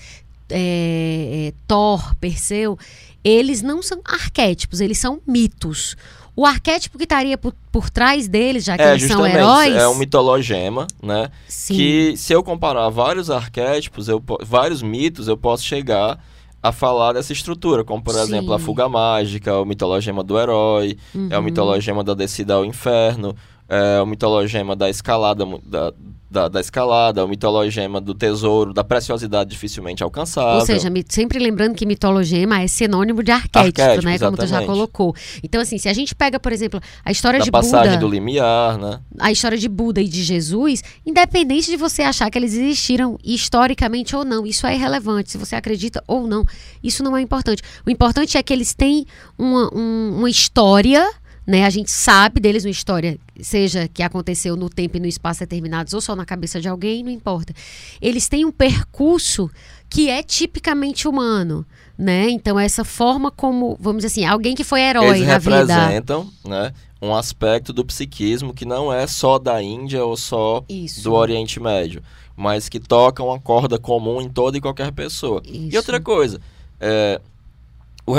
é, 0.49 1.49
é, 1.49 1.53
Thor, 1.67 2.15
Perseu, 2.21 2.79
eles 3.25 3.61
não 3.61 3.83
são 3.83 4.01
arquétipos, 4.05 4.81
eles 4.81 4.99
são 4.99 5.21
mitos. 5.27 5.97
O 6.37 6.47
arquétipo 6.47 6.97
que 6.97 7.05
estaria 7.05 7.37
por, 7.37 7.53
por 7.71 7.91
trás 7.91 8.29
deles, 8.29 8.65
já 8.65 8.77
que 8.77 8.83
É, 8.83 8.93
eles 8.93 9.03
são 9.03 9.27
heróis. 9.27 9.75
É 9.75 9.87
um 9.89 9.97
mitologema, 9.97 10.87
né? 11.03 11.29
Sim. 11.49 11.75
Que 11.75 12.17
se 12.17 12.33
eu 12.33 12.43
comparar 12.43 12.89
vários 12.89 13.31
arquétipos, 13.31 14.09
eu, 14.09 14.23
vários 14.43 14.81
mitos, 14.81 15.27
eu 15.29 15.37
posso 15.37 15.65
chegar 15.65 16.19
a 16.63 16.71
falar 16.73 17.13
dessa 17.15 17.33
estrutura, 17.33 17.83
como 17.85 18.01
por 18.03 18.15
Sim. 18.15 18.21
exemplo 18.21 18.55
a 18.55 18.59
fuga 18.59 18.89
mágica, 18.89 19.59
o 19.59 19.65
mitologema 19.65 20.23
do 20.23 20.39
herói, 20.39 20.97
é 21.29 21.35
o 21.35 21.39
Uhum. 21.41 21.43
mitologema 21.45 22.05
da 22.05 22.15
descida 22.15 22.55
ao 22.55 22.65
inferno, 22.65 23.35
é 23.75 24.01
o 24.03 24.07
mitologema 24.07 24.77
da 24.77 24.91
escalada 24.91 25.45
da, 25.65 25.93
da, 26.31 26.49
da 26.49 26.61
escalada, 26.61 27.25
o 27.25 27.29
mitologema 27.29 28.01
do 28.01 28.15
tesouro, 28.15 28.73
da 28.73 28.83
preciosidade 28.83 29.51
dificilmente 29.51 30.03
alcançável. 30.03 30.61
Ou 30.61 30.67
seja, 30.67 30.91
sempre 31.09 31.39
lembrando 31.39 31.75
que 31.75 31.85
mitologema 31.85 32.61
é 32.61 32.67
sinônimo 32.67 33.23
de 33.23 33.31
arquétipo, 33.31 33.59
Arquétipo, 33.83 34.05
né? 34.07 34.19
Como 34.19 34.37
tu 34.37 34.41
já 34.41 34.45
exatamente. 34.47 34.67
colocou. 34.67 35.15
Então, 35.43 35.61
assim, 35.61 35.77
se 35.79 35.89
a 35.89 35.93
gente 35.93 36.15
pega, 36.15 36.41
por 36.41 36.53
exemplo, 36.53 36.81
a 37.05 37.11
história 37.11 37.39
da 37.39 37.45
de 37.45 37.51
passagem 37.51 37.93
Buda, 37.95 38.01
do 38.01 38.09
limiar, 38.09 38.79
né? 38.79 39.01
a 39.19 39.31
história 39.31 39.59
de 39.59 39.69
Buda 39.69 40.01
e 40.01 40.09
de 40.09 40.23
Jesus, 40.23 40.83
independente 41.05 41.71
de 41.71 41.77
você 41.77 42.03
achar 42.03 42.31
que 42.31 42.39
eles 42.39 42.55
existiram 42.55 43.19
historicamente 43.23 44.17
ou 44.17 44.25
não, 44.25 44.47
isso 44.47 44.67
é 44.67 44.75
irrelevante. 44.75 45.31
Se 45.31 45.39
você 45.39 45.55
acredita 45.55 46.03
ou 46.07 46.27
não, 46.27 46.45
isso 46.83 47.03
não 47.03 47.15
é 47.17 47.21
importante. 47.21 47.63
O 47.87 47.91
importante 47.91 48.39
é 48.39 48.43
que 48.43 48.53
eles 48.53 48.75
têm 48.75 49.07
uma, 49.39 49.69
um- 49.75 50.17
uma 50.19 50.31
história 50.31 51.07
né? 51.47 51.65
A 51.65 51.71
gente 51.71 51.91
sabe 51.91 52.41
deles 52.41 52.65
uma 52.65 52.71
história, 52.71 53.19
seja 53.41 53.89
que 53.89 54.03
aconteceu 54.03 54.57
no 54.57 54.71
tempo 54.71 54.97
e 54.97 55.01
no 55.01 55.07
espaço 55.07 55.41
determinados 55.41 55.93
ou 55.93 56.01
só 56.01 56.15
na 56.15 56.25
cabeça 56.25 56.61
de 56.61 56.69
alguém, 56.69 57.03
não 57.03 57.11
importa. 57.11 57.53
Eles 58.01 58.29
têm 58.29 58.45
um 58.45 58.53
percurso 58.53 59.51
que 59.91 60.09
é 60.09 60.23
tipicamente 60.23 61.07
humano, 61.09 61.67
né? 61.99 62.31
Então 62.31 62.59
essa 62.59 62.85
forma 62.85 63.31
como, 63.31 63.77
vamos 63.81 64.03
dizer 64.05 64.21
assim, 64.21 64.25
alguém 64.25 64.55
que 64.55 64.65
foi 64.65 64.81
herói 64.81 65.19
Eles 65.19 65.27
na 65.27 65.39
vida. 65.39 65.59
representam, 65.77 66.31
né, 66.45 66.73
um 67.01 67.15
aspecto 67.15 67.73
do 67.73 67.85
psiquismo 67.85 68.55
que 68.55 68.65
não 68.65 68.93
é 68.93 69.07
só 69.07 69.39
da 69.39 69.61
Índia 69.61 70.05
ou 70.05 70.17
só 70.17 70.65
Isso. 70.69 71.03
do 71.03 71.13
Oriente 71.13 71.59
Médio, 71.59 72.03
mas 72.37 72.69
que 72.69 72.79
toca 72.79 73.23
uma 73.23 73.41
corda 73.41 73.79
comum 73.79 74.23
em 74.23 74.29
toda 74.29 74.57
e 74.57 74.61
qualquer 74.61 74.93
pessoa. 74.93 75.43
E 75.45 75.69
Isso. 75.69 75.77
outra 75.77 76.01
coisa, 76.01 76.41
é, 76.81 77.21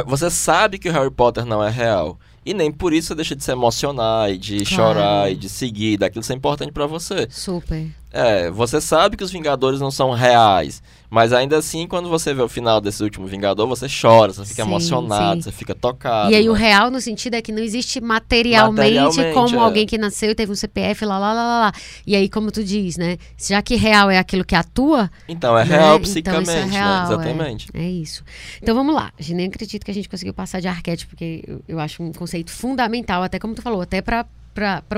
você 0.06 0.30
sabe 0.30 0.78
que 0.78 0.90
o 0.90 0.92
Harry 0.92 1.12
Potter 1.12 1.46
não 1.46 1.64
é 1.64 1.70
real. 1.70 2.20
E 2.46 2.54
nem 2.54 2.72
por 2.72 2.94
isso 2.94 3.08
você 3.10 3.16
deixa 3.16 3.36
de 3.36 3.44
se 3.44 3.52
emocionar 3.52 4.32
e 4.32 4.38
de 4.38 4.58
Claro. 4.66 4.66
chorar 4.96 5.32
e 5.32 5.36
de 5.36 5.48
seguir, 5.50 5.98
daquilo 5.98 6.24
ser 6.24 6.34
importante 6.34 6.72
pra 6.72 6.86
você. 6.86 7.28
Super. 7.30 7.90
É, 8.16 8.52
você 8.52 8.80
sabe 8.80 9.18
que 9.18 9.24
os 9.24 9.32
Vingadores 9.32 9.80
não 9.82 9.90
são 9.90 10.12
reais, 10.12 10.84
mas 11.10 11.34
ainda 11.34 11.58
assim, 11.58 11.88
quando 11.88 12.08
você 12.10 12.32
vê 12.32 12.44
o 12.44 12.48
final 12.48 12.80
desse 12.80 13.02
último 13.02 13.26
Vingador, 13.26 13.68
você 13.68 13.88
chora, 13.90 14.32
você 14.32 14.46
fica 14.46 14.62
Sim, 14.64 14.70
emocionado, 14.70 15.38
sim. 15.38 15.42
você 15.42 15.52
fica 15.52 15.74
tocado. 15.74 16.32
e 16.32 16.36
aí 16.36 16.48
o 16.48 16.54
né? 16.54 16.60
real 16.60 16.92
no 16.92 17.02
sentido 17.02 17.34
é 17.34 17.42
que 17.42 17.52
não 17.52 17.64
existe 17.64 18.00
materialmente, 18.00 19.02
Materialmente, 19.18 19.34
como 19.34 19.56
é. 19.56 19.64
alguém 19.64 19.88
que 19.88 19.98
nasceu 19.98 20.30
e 20.30 20.36
teve 20.36 20.52
um 20.52 20.56
CPF, 20.56 21.04
lá, 21.06 21.18
lá, 21.18 21.34
lá, 21.34 21.44
lá, 21.44 21.60
lá. 21.62 21.72
E 22.06 22.16
aí, 22.16 22.30
como 22.30 22.52
tu 22.52 22.64
diz, 22.64 22.98
né? 22.98 23.18
Já 23.36 23.64
que 23.64 23.76
real 23.76 24.12
é 24.12 24.20
aquilo 24.20 24.46
que 24.46 24.56
atua, 24.56 25.10
Então, 25.28 25.58
é 25.58 25.66
né? 25.66 25.76
real 25.76 25.96
Então, 25.96 26.02
psicamente, 26.02 26.50
isso 26.50 26.58
é 26.58 26.66
real, 26.66 26.90
né? 26.98 27.04
Exatamente. 27.16 27.68
É 27.74 27.90
isso. 27.90 28.24
Então 28.62 28.76
vamos 28.76 28.94
lá. 28.94 29.12
Eu 29.28 29.36
nem 29.36 29.48
acredito 29.48 29.84
que 29.84 29.90
a 29.90 29.94
gente 29.94 30.08
conseguiu 30.08 30.36
passar 30.36 30.60
de 30.60 30.68
arquétipo, 30.68 31.10
porque 31.10 31.44
eu, 31.48 31.62
eu 31.68 31.80
acho 31.80 32.04
um 32.04 32.12
conceito 32.12 32.52
fundamental, 32.52 33.24
até 33.24 33.40
como 33.40 33.56
tu 33.56 33.62
falou, 33.64 33.82
até 33.82 34.02
para 34.04 34.26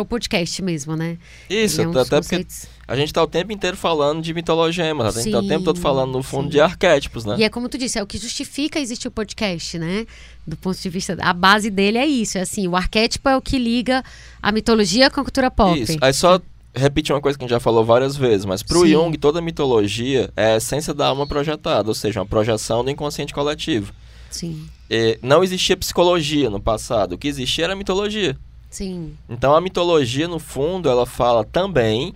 o 0.01 0.05
podcast 0.05 0.61
mesmo, 0.61 0.97
né? 0.97 1.17
Isso, 1.49 1.81
é 1.81 1.87
um 1.87 1.91
até 1.91 1.99
dos 1.99 2.09
porque 2.09 2.21
conceitos- 2.43 2.74
a 2.87 2.95
gente 2.95 3.11
tá 3.11 3.23
o 3.23 3.27
tempo 3.27 3.51
inteiro 3.51 3.75
falando 3.75 4.21
de 4.21 4.33
mitologemas, 4.33 5.17
a 5.17 5.21
gente 5.21 5.31
tá 5.31 5.39
o 5.39 5.47
tempo 5.47 5.65
todo 5.65 5.79
falando, 5.79 6.11
no 6.11 6.21
fundo, 6.21 6.43
sim. 6.43 6.49
de 6.49 6.61
arquétipos, 6.61 7.25
né? 7.25 7.35
E 7.39 7.43
é 7.43 7.49
como 7.49 7.67
tu 7.67 7.77
disse, 7.77 7.97
é 7.97 8.03
o 8.03 8.07
que 8.07 8.17
justifica 8.17 8.79
existir 8.79 9.07
o 9.07 9.11
podcast, 9.11 9.79
né? 9.79 10.05
Do 10.45 10.55
ponto 10.55 10.79
de 10.79 10.89
vista. 10.89 11.17
A 11.19 11.33
base 11.33 11.71
dele 11.71 11.97
é 11.97 12.05
isso. 12.05 12.37
É 12.37 12.41
assim, 12.41 12.67
o 12.67 12.75
arquétipo 12.75 13.27
é 13.27 13.35
o 13.35 13.41
que 13.41 13.57
liga 13.57 14.03
a 14.41 14.51
mitologia 14.51 15.09
com 15.09 15.19
a 15.19 15.23
cultura 15.23 15.49
pop. 15.49 15.79
Isso. 15.79 15.97
Aí 15.99 16.13
só 16.13 16.39
repetir 16.75 17.15
uma 17.15 17.21
coisa 17.21 17.37
que 17.37 17.43
a 17.43 17.47
gente 17.47 17.55
já 17.55 17.59
falou 17.59 17.83
várias 17.83 18.15
vezes, 18.15 18.45
mas 18.45 18.61
pro 18.61 18.81
Sim. 18.81 18.89
Jung, 18.89 19.17
toda 19.17 19.41
mitologia 19.41 20.29
é 20.35 20.53
a 20.53 20.57
essência 20.57 20.93
da 20.93 21.07
alma 21.07 21.25
projetada, 21.25 21.87
ou 21.87 21.95
seja, 21.95 22.19
uma 22.19 22.25
projeção 22.25 22.83
do 22.83 22.91
inconsciente 22.91 23.33
coletivo. 23.33 23.93
Sim, 24.29 24.67
E 24.89 25.17
não 25.21 25.43
existia 25.43 25.77
psicologia 25.77 26.49
no 26.49 26.59
passado, 26.59 27.13
o 27.13 27.17
que 27.17 27.27
existia 27.27 27.63
era 27.63 27.75
mitologia. 27.75 28.37
sim. 28.69 29.15
Então 29.29 29.55
a 29.55 29.61
mitologia, 29.61 30.27
no 30.27 30.39
fundo, 30.39 30.89
ela 30.89 31.05
fala 31.05 31.45
também 31.45 32.13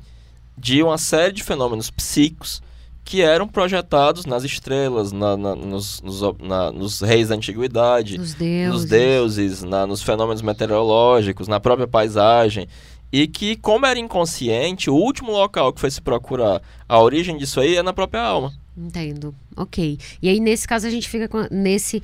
de 0.60 0.84
uma 0.84 0.98
série 0.98 1.34
de 1.34 1.44
fenômenos 1.44 1.90
psíquicos 1.90 2.62
que 3.04 3.22
eram 3.22 3.48
projetados 3.48 4.26
nas 4.26 4.44
estrelas, 4.44 5.12
na- 5.12 5.36
na- 5.36 5.56
nos, 5.56 6.00
nos, 6.02 6.22
na- 6.40 6.72
nos 6.72 7.02
reis 7.02 7.30
da 7.30 7.36
antiguidade, 7.36 8.18
Nos 8.20 8.34
deuses. 8.36 8.72
nos 8.74 8.86
deuses, 8.86 9.64
nos 9.64 10.04
fenômenos 10.04 10.42
meteorológicos, 10.44 11.48
na 11.48 11.60
própria 11.60 11.88
paisagem. 11.88 12.68
E 13.12 13.26
que, 13.28 13.56
como 13.56 13.88
era 13.88 13.98
inconsciente, 14.00 14.90
o 14.92 14.94
último 14.96 15.32
local 15.32 15.74
que 15.74 15.82
foi 15.82 15.90
se 15.90 16.00
procurar 16.00 16.62
a 16.88 17.02
origem 17.02 17.38
disso 17.38 17.60
aí 17.60 17.76
é 17.78 17.82
na 17.82 17.92
própria 17.94 18.22
alma. 18.22 18.54
Entendo. 18.78 19.34
Ok. 19.58 19.98
E 20.22 20.30
aí, 20.30 20.40
nesse 20.40 20.68
caso, 20.68 20.86
a 20.86 20.90
gente 20.92 21.10
fica 21.10 21.28
com, 21.28 21.46
nesse. 21.52 22.02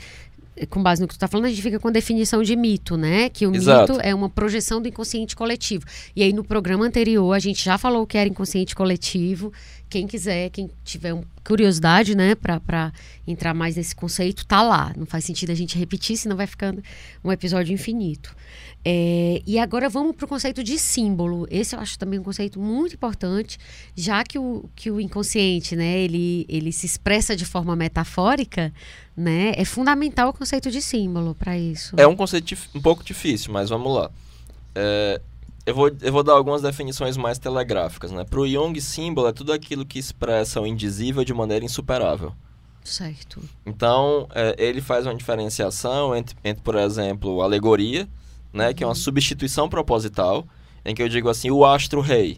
Com 0.69 0.81
base 0.81 1.01
no 1.01 1.07
que 1.07 1.13
tu 1.15 1.19
tá 1.19 1.27
falando, 1.27 1.47
a 1.47 1.49
gente 1.49 1.61
fica 1.61 1.79
com 1.79 1.87
a 1.87 1.91
definição 1.91 2.41
de 2.41 2.55
mito, 2.55 2.95
né? 2.95 3.27
Que 3.29 3.45
o 3.45 3.53
Exato. 3.53 3.93
mito 3.93 4.05
é 4.05 4.15
uma 4.15 4.29
projeção 4.29 4.81
do 4.81 4.87
inconsciente 4.87 5.35
coletivo. 5.35 5.85
E 6.15 6.23
aí, 6.23 6.31
no 6.31 6.43
programa 6.45 6.85
anterior, 6.85 7.33
a 7.33 7.39
gente 7.39 7.63
já 7.63 7.77
falou 7.77 8.07
que 8.07 8.17
era 8.17 8.29
inconsciente 8.29 8.73
coletivo. 8.73 9.51
Quem 9.89 10.07
quiser, 10.07 10.49
quem 10.49 10.69
tiver 10.83 11.13
um- 11.13 11.23
curiosidade, 11.43 12.15
né, 12.15 12.33
pra 12.35 12.91
entrar 13.27 13.53
mais 13.53 13.75
nesse 13.75 13.93
conceito, 13.95 14.45
tá 14.45 14.61
lá. 14.63 14.93
Não 14.97 15.05
faz 15.05 15.25
sentido 15.25 15.51
a 15.51 15.55
gente 15.55 15.77
repetir, 15.77 16.17
senão 16.17 16.35
vai 16.35 16.47
ficando 16.47 16.81
um 17.23 17.31
episódio 17.31 17.73
infinito. 17.73 18.35
É, 18.87 19.41
e 19.47 19.57
agora 19.57 19.89
vamos 19.89 20.15
para 20.15 20.25
o 20.25 20.27
conceito 20.27 20.63
de 20.63 20.77
símbolo. 20.77 21.47
Esse 21.49 21.75
eu 21.75 21.79
acho 21.79 21.97
também 21.97 22.19
um 22.19 22.23
conceito 22.23 22.59
muito 22.59 22.93
importante, 22.93 23.57
já 23.95 24.23
que 24.23 24.37
o, 24.37 24.69
que 24.75 24.91
o 24.91 25.01
inconsciente, 25.01 25.75
né, 25.75 25.97
ele, 25.97 26.45
ele 26.47 26.71
se 26.71 26.85
expressa 26.85 27.35
de 27.35 27.45
forma 27.45 27.75
metafórica, 27.75 28.71
né, 29.17 29.53
é 29.55 29.65
fundamental 29.65 30.29
o 30.29 30.33
conceito 30.33 30.69
de 30.69 30.83
símbolo 30.83 31.33
para 31.33 31.57
isso. 31.57 31.95
É 31.97 32.05
um 32.05 32.15
conceito 32.15 32.55
um 32.75 32.81
pouco 32.81 33.03
difícil, 33.03 33.51
mas 33.51 33.69
vamos 33.69 33.91
lá. 33.91 34.11
É, 34.75 35.19
eu, 35.65 35.73
vou, 35.73 35.89
eu 35.99 36.11
vou 36.11 36.21
dar 36.21 36.33
algumas 36.33 36.61
definições 36.61 37.17
mais 37.17 37.39
telegráficas. 37.39 38.11
Né? 38.11 38.23
Para 38.23 38.39
o 38.39 38.47
Jung, 38.47 38.79
símbolo 38.79 39.27
é 39.27 39.33
tudo 39.33 39.51
aquilo 39.51 39.83
que 39.83 39.97
expressa 39.97 40.61
o 40.61 40.67
indizível 40.67 41.25
de 41.25 41.33
maneira 41.33 41.65
insuperável. 41.65 42.33
Certo. 42.83 43.41
Então, 43.65 44.27
é, 44.35 44.55
ele 44.59 44.79
faz 44.79 45.07
uma 45.07 45.15
diferenciação 45.15 46.15
entre, 46.15 46.37
entre, 46.43 46.61
por 46.61 46.75
exemplo, 46.75 47.41
alegoria, 47.41 48.07
né, 48.55 48.73
que 48.73 48.83
é 48.83 48.87
uma 48.87 48.95
substituição 48.95 49.67
proposital, 49.69 50.47
em 50.85 50.95
que 50.95 51.03
eu 51.03 51.09
digo 51.09 51.29
assim, 51.29 51.51
o 51.51 51.65
astro-rei. 51.65 52.37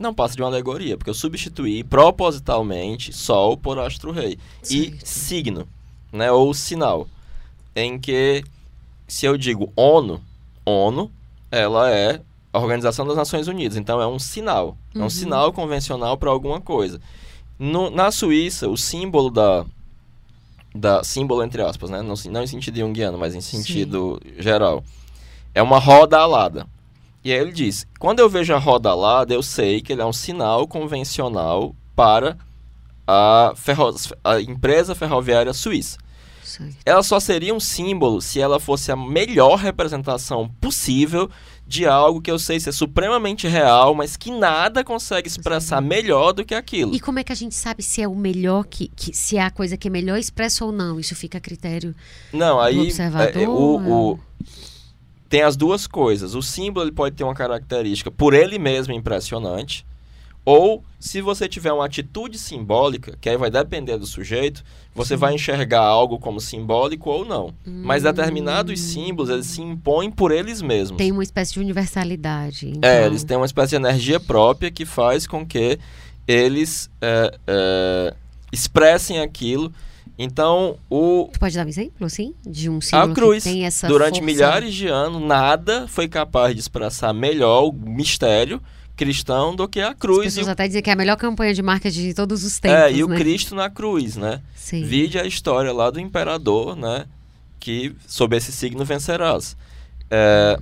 Não 0.00 0.14
passa 0.14 0.36
de 0.36 0.42
uma 0.42 0.48
alegoria, 0.48 0.96
porque 0.96 1.10
eu 1.10 1.14
substituí 1.14 1.82
propositalmente 1.82 3.12
Sol 3.12 3.56
por 3.56 3.78
astro-rei. 3.78 4.38
E 4.70 4.94
signo, 5.04 5.66
né, 6.12 6.30
ou 6.30 6.54
sinal, 6.54 7.08
em 7.74 7.98
que, 7.98 8.44
se 9.08 9.26
eu 9.26 9.36
digo 9.36 9.72
ONU, 9.74 10.20
ONU, 10.64 11.10
ela 11.50 11.90
é 11.90 12.20
a 12.52 12.58
Organização 12.58 13.06
das 13.06 13.16
Nações 13.16 13.48
Unidas, 13.48 13.76
então 13.76 14.00
é 14.00 14.06
um 14.06 14.18
sinal, 14.18 14.76
é 14.94 14.98
Uhum. 14.98 15.06
um 15.06 15.10
sinal 15.10 15.52
convencional 15.52 16.16
para 16.16 16.30
alguma 16.30 16.60
coisa. 16.60 17.00
No- 17.58 17.90
na 17.90 18.10
Suíça, 18.10 18.68
o 18.68 18.76
símbolo 18.76 19.30
da, 19.30 19.64
da 20.74 21.02
símbolo 21.04 21.42
entre 21.42 21.62
aspas, 21.62 21.88
né? 21.90 22.02
Não, 22.02 22.14
não 22.30 22.42
em 22.42 22.46
sentido 22.46 22.78
junguiano, 22.78 23.16
mas 23.18 23.34
em 23.34 23.40
sentido 23.40 24.20
geral. 24.38 24.84
É 25.56 25.62
uma 25.62 25.78
roda 25.78 26.18
alada. 26.18 26.66
E 27.24 27.32
aí 27.32 27.38
ele 27.38 27.50
diz: 27.50 27.86
quando 27.98 28.20
eu 28.20 28.28
vejo 28.28 28.52
a 28.54 28.58
roda 28.58 28.90
alada, 28.90 29.32
eu 29.32 29.42
sei 29.42 29.80
que 29.80 29.90
ele 29.92 30.02
é 30.02 30.06
um 30.06 30.12
sinal 30.12 30.68
convencional 30.68 31.74
para 31.96 32.36
a, 33.06 33.54
ferro, 33.56 33.94
a 34.22 34.38
empresa 34.40 34.94
ferroviária 34.94 35.52
suíça. 35.54 35.96
certo. 36.44 36.76
Ela 36.84 37.02
só 37.02 37.18
seria 37.18 37.54
um 37.54 37.58
símbolo 37.60 38.20
se 38.20 38.38
ela 38.38 38.60
fosse 38.60 38.92
a 38.92 38.96
melhor 38.96 39.56
representação 39.56 40.48
possível 40.60 41.30
de 41.66 41.86
algo 41.86 42.20
que 42.20 42.30
eu 42.30 42.38
sei 42.38 42.60
ser 42.60 42.70
supremamente 42.72 43.48
real, 43.48 43.94
mas 43.94 44.16
que 44.16 44.30
nada 44.30 44.84
consegue 44.84 45.26
expressar 45.26 45.80
melhor 45.80 46.32
do 46.32 46.44
que 46.44 46.54
aquilo. 46.54 46.94
E 46.94 47.00
como 47.00 47.18
é 47.18 47.24
que 47.24 47.32
a 47.32 47.34
gente 47.36 47.54
sabe 47.56 47.82
se 47.82 48.00
é 48.02 48.06
o 48.06 48.14
melhor 48.14 48.66
que, 48.66 48.88
que 48.94 49.16
se 49.16 49.36
é 49.36 49.42
a 49.42 49.50
coisa 49.50 49.76
que 49.76 49.88
é 49.88 49.90
melhor 49.90 50.16
expressa 50.18 50.64
ou 50.64 50.70
não? 50.70 51.00
Isso 51.00 51.16
fica 51.16 51.38
a 51.38 51.40
critério. 51.40 51.92
Não, 52.32 52.60
aí 52.60 52.78
observador, 52.78 53.36
é, 53.40 53.44
é, 53.44 53.48
o, 53.48 54.12
o- 54.12 54.20
tem 55.28 55.42
as 55.42 55.56
duas 55.56 55.86
coisas. 55.86 56.34
O 56.34 56.42
símbolo 56.42 56.84
ele 56.86 56.92
pode 56.92 57.14
ter 57.16 57.24
uma 57.24 57.34
característica 57.34 58.10
por 58.10 58.34
ele 58.34 58.58
mesmo 58.58 58.92
impressionante, 58.92 59.84
ou 60.44 60.84
se 61.00 61.20
você 61.20 61.48
tiver 61.48 61.72
uma 61.72 61.86
atitude 61.86 62.38
simbólica, 62.38 63.18
que 63.20 63.28
aí 63.28 63.36
vai 63.36 63.50
depender 63.50 63.98
do 63.98 64.06
sujeito, 64.06 64.62
você 64.94 65.14
Sim. 65.14 65.20
vai 65.20 65.34
enxergar 65.34 65.80
algo 65.80 66.20
como 66.20 66.40
simbólico 66.40 67.10
ou 67.10 67.24
não. 67.24 67.52
Mas 67.64 68.04
Hum. 68.04 68.12
determinados 68.12 68.80
símbolos 68.80 69.28
eles 69.28 69.46
se 69.46 69.60
impõem 69.60 70.08
por 70.08 70.30
eles 70.30 70.62
mesmos. 70.62 70.96
Tem 70.96 71.10
uma 71.10 71.24
espécie 71.24 71.54
de 71.54 71.60
universalidade. 71.60 72.68
Então, 72.68 72.88
É, 72.88 73.04
eles 73.04 73.24
têm 73.24 73.36
uma 73.36 73.46
espécie 73.46 73.70
de 73.70 73.76
energia 73.76 74.20
própria 74.20 74.70
que 74.70 74.84
faz 74.84 75.26
com 75.26 75.44
que 75.44 75.80
eles 76.28 76.88
é, 77.00 77.38
é, 77.46 78.14
expressem 78.52 79.20
aquilo. 79.20 79.72
Então, 80.18 80.78
o, 80.88 81.28
Tu 81.32 81.38
pode 81.38 81.54
dar 81.54 81.66
um 81.66 81.68
exemplo, 81.68 82.06
assim? 82.06 82.34
De 82.46 82.70
um 82.70 82.80
símbolo 82.80 83.12
a 83.12 83.14
cruz, 83.14 83.44
que 83.44 83.50
tem 83.50 83.66
essa 83.66 83.86
durante 83.86 84.20
força? 84.20 84.24
milhares 84.24 84.74
de 84.74 84.86
anos, 84.88 85.20
nada 85.20 85.86
foi 85.88 86.08
capaz 86.08 86.54
de 86.54 86.60
expressar 86.60 87.12
melhor 87.12 87.64
o 87.64 87.72
mistério 87.72 88.62
cristão 88.96 89.54
do 89.54 89.68
que 89.68 89.80
a 89.80 89.90
As 89.90 89.94
cruz. 89.94 90.20
E 90.20 90.22
pessoas 90.24 90.48
o, 90.48 90.50
até 90.50 90.66
dizem 90.66 90.82
que 90.82 90.88
é 90.88 90.94
a 90.94 90.96
melhor 90.96 91.16
campanha 91.16 91.52
de 91.52 91.62
marketing 91.62 92.08
de 92.08 92.14
todos 92.14 92.44
os 92.44 92.58
tempos, 92.58 92.78
é, 92.78 92.92
e 92.92 93.04
o 93.04 93.08
né? 93.08 93.16
Cristo 93.16 93.54
na 93.54 93.68
cruz, 93.68 94.16
né? 94.16 94.40
Sim. 94.54 94.82
Vide 94.84 95.18
a 95.18 95.26
história 95.26 95.70
lá 95.72 95.90
do 95.90 96.00
imperador, 96.00 96.74
né? 96.74 97.04
Que 97.60 97.94
sob 98.06 98.34
esse 98.34 98.50
signo 98.52 98.84
vencerás. 98.84 99.54
É, 100.10 100.58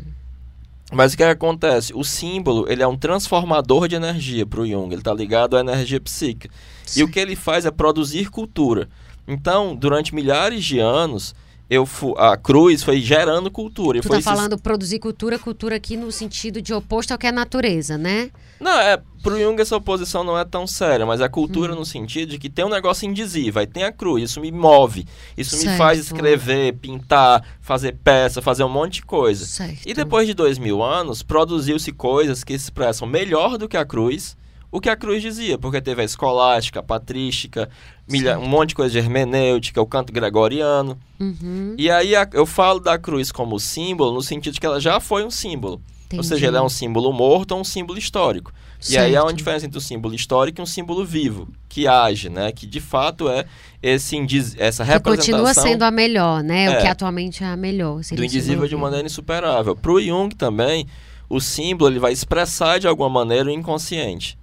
mas 0.93 1.15
o 1.15 1.17
que, 1.17 1.23
acontece? 1.23 1.93
O 1.95 2.05
símbolo 2.05 2.67
ele 2.69 2.83
é 2.83 2.87
um 2.87 2.97
transformador 2.97 3.89
de 3.89 3.95
energia 3.95 4.45
para 4.45 4.61
o 4.61 4.67
Jung. 4.67 4.93
Ele 4.93 5.01
está 5.01 5.15
ligado 5.15 5.57
à 5.57 5.61
energia 5.61 6.01
psíquica. 6.01 6.55
E 6.97 7.03
o 7.03 7.09
que 7.09 7.19
ele 7.19 7.35
faz 7.35 7.65
é 7.65 7.71
produzir 7.71 8.31
cultura. 8.31 8.89
Então, 9.27 9.75
durante 9.75 10.15
milhares 10.15 10.65
de 10.65 10.79
anos, 10.79 11.35
eu 11.69 11.87
fu 11.87 12.15
a 12.19 12.37
cruz 12.37 12.83
foi 12.83 13.01
gerando 13.01 13.51
cultura. 13.51 14.01
Tu 14.01 14.09
foi 14.09 14.19
tá 14.19 14.23
falando 14.23 14.59
produzir 14.59 14.99
cultura, 14.99 15.39
cultura 15.39 15.77
aqui 15.77 15.97
no 15.97 16.13
sentido 16.13 16.61
de 16.61 16.75
oposto 16.75 17.13
ao 17.13 17.19
que 17.19 17.27
é 17.27 17.33
natureza, 17.33 17.97
né? 17.97 18.31
Não, 18.61 18.79
é, 18.79 19.01
pro 19.23 19.39
Jung 19.39 19.61
essa 19.61 19.77
oposição 19.77 20.23
não 20.23 20.39
é 20.39 20.45
tão 20.45 20.67
séria, 20.67 21.05
mas 21.07 21.21
a 21.21 21.27
Hum. 21.27 21.31
cultura 21.31 21.75
no 21.75 21.85
sentido 21.85 22.31
de 22.31 22.39
que 22.39 22.51
tem 22.51 22.65
um 22.65 22.69
negócio 22.71 23.09
indizível, 23.09 23.61
aí 23.61 23.67
tem 23.67 23.83
a 23.85 23.91
cruz, 23.93 24.25
isso 24.31 24.41
me 24.41 24.53
move, 24.53 25.07
isso 25.37 25.57
me 25.57 25.63
Certo. 25.63 25.79
faz 25.79 25.99
escrever, 25.99 26.75
pintar, 26.75 27.43
fazer 27.61 27.97
peça, 28.05 28.43
fazer 28.43 28.63
um 28.65 28.69
monte 28.69 28.95
de 28.95 29.03
coisa. 29.03 29.45
Certo. 29.47 29.81
E 29.87 29.95
depois 29.95 30.27
de 30.27 30.35
dois 30.35 30.59
mil 30.59 30.83
anos, 30.83 31.23
produziu-se 31.23 31.91
coisas 31.93 32.45
que 32.45 32.53
expressam 32.53 33.09
melhor 33.09 33.57
do 33.59 33.69
que 33.69 33.77
a 33.77 33.85
cruz 33.85 34.37
o 34.77 34.81
que 34.81 34.89
a 34.91 34.97
cruz 34.97 35.23
dizia, 35.23 35.57
porque 35.57 35.81
teve 35.81 36.03
a 36.03 36.05
escolástica, 36.05 36.81
a 36.81 36.83
patrística, 36.83 37.69
milha- 38.09 38.33
Certo. 38.33 38.45
um 38.45 38.49
monte 38.49 38.71
de 38.71 38.75
coisa 38.75 38.93
de 38.93 38.99
hermenêutica, 38.99 39.81
o 39.81 39.87
canto 39.87 40.13
gregoriano. 40.13 40.99
Uhum, 41.21 41.75
E 41.79 41.91
aí 41.91 42.17
a- 42.17 42.29
eu 42.33 42.45
falo 42.45 42.81
da 42.81 42.99
cruz 42.99 43.31
como 43.31 43.59
símbolo 43.61 44.13
no 44.13 44.23
sentido 44.23 44.55
de 44.55 44.61
que 44.61 44.67
ela 44.67 44.81
já 44.81 44.99
foi 45.01 45.25
um 45.25 45.31
símbolo. 45.31 45.75
Ou 46.13 46.19
entendi. 46.21 46.27
seja, 46.29 46.47
ele 46.47 46.57
é 46.57 46.63
um 46.63 46.69
símbolo 46.69 47.13
morto 47.13 47.53
ou 47.53 47.61
um 47.61 47.65
símbolo 47.65 47.99
histórico. 47.99 48.53
E 48.89 48.97
aí 48.99 49.17
há 49.17 49.21
uma 49.23 49.29
Certo. 49.29 49.39
diferença 49.39 49.67
entre 49.67 49.79
um 49.79 49.81
símbolo 49.81 50.15
histórico 50.15 50.61
e 50.61 50.63
um 50.63 50.67
símbolo 50.67 51.05
vivo, 51.05 51.49
que 51.69 51.89
age, 51.89 52.29
né? 52.29 52.53
Que 52.53 52.67
de 52.67 52.79
fato 52.81 53.29
é 53.29 53.47
esse 53.83 54.15
indiz... 54.17 54.55
essa 54.59 54.85
Que 54.85 54.91
representação 54.93 55.39
continua 55.39 55.55
sendo 55.55 55.83
a 55.83 55.91
melhor, 55.91 56.43
né? 56.43 56.69
O 56.69 56.73
É. 56.75 56.81
que 56.83 56.87
atualmente 56.87 57.43
é 57.43 57.47
a 57.47 57.57
melhor. 57.57 58.01
do 58.01 58.21
o 58.21 58.25
indizível 58.25 58.69
de 58.69 58.77
maneira 58.77 59.07
insuperável. 59.07 59.75
Para 59.75 59.91
o 59.93 60.01
Jung 60.01 60.35
também, 60.37 60.87
o 61.29 61.41
símbolo 61.41 61.91
ele 61.91 61.99
vai 61.99 62.13
expressar 62.13 62.79
de 62.79 62.87
alguma 62.87 63.09
maneira 63.09 63.49
o 63.49 63.51
inconsciente. 63.53 64.37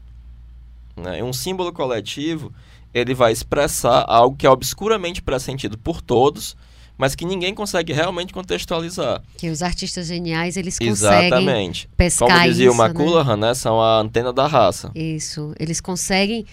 Né? 1.01 1.19
E 1.19 1.23
Um 1.23 1.33
símbolo 1.33 1.73
coletivo 1.73 2.53
ele 2.93 3.13
vai 3.13 3.31
expressar 3.31 4.05
algo 4.07 4.35
que 4.35 4.45
é 4.45 4.49
obscuramente 4.49 5.21
pressentido 5.21 5.77
por 5.77 6.01
todos, 6.01 6.55
mas 6.97 7.15
que 7.15 7.25
ninguém 7.25 7.53
consegue 7.55 7.93
realmente 7.93 8.33
contextualizar. 8.33 9.23
Que 9.37 9.49
os 9.49 9.63
artistas 9.63 10.07
geniais, 10.07 10.57
eles 10.57 10.77
conseguem 10.77 11.27
Exatamente. 11.27 11.89
pescar 11.97 12.27
Como 12.29 12.41
dizia 12.43 12.67
isso, 12.69 12.77
o 12.79 12.85
McCullough, 12.85 13.35
né? 13.37 13.53
São 13.53 13.81
a 13.81 13.99
antena 13.99 14.31
da 14.33 14.45
raça. 14.45 14.91
Né? 14.93 15.01
Isso. 15.01 15.53
Eles 15.57 15.79
conseguem 15.81 16.45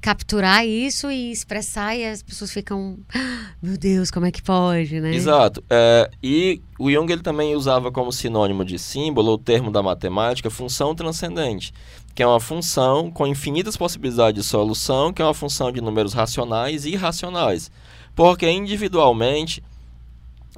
capturar 0.00 0.66
isso 0.66 1.10
e 1.10 1.30
expressar 1.30 1.94
e 1.94 2.06
as 2.06 2.22
pessoas 2.22 2.50
ficam... 2.50 2.98
"Ah, 3.14 3.50
Meu 3.62 3.76
Deus, 3.76 4.10
como 4.10 4.24
é 4.24 4.30
que 4.32 4.42
pode, 4.42 4.98
né? 4.98 5.14
Exato. 5.14 5.62
É, 5.68 6.10
e 6.22 6.62
o 6.78 6.90
Jung 6.90 7.12
ele 7.12 7.20
também 7.22 7.54
usava 7.54 7.92
como 7.92 8.10
sinônimo 8.10 8.64
de 8.64 8.78
símbolo 8.78 9.32
o 9.34 9.38
termo 9.38 9.70
da 9.70 9.82
matemática 9.82 10.48
função 10.48 10.94
transcendente, 10.94 11.74
que 12.14 12.22
é 12.22 12.26
uma 12.26 12.40
função 12.40 13.10
com 13.10 13.26
infinitas 13.26 13.76
possibilidades 13.76 14.42
de 14.42 14.48
solução, 14.48 15.12
que 15.12 15.22
é 15.22 15.24
uma 15.24 15.34
função 15.34 15.70
de 15.70 15.80
números 15.80 16.12
racionais 16.12 16.84
e 16.84 16.90
irracionais. 16.90 17.70
Porque 18.14 18.50
individualmente 18.50 19.62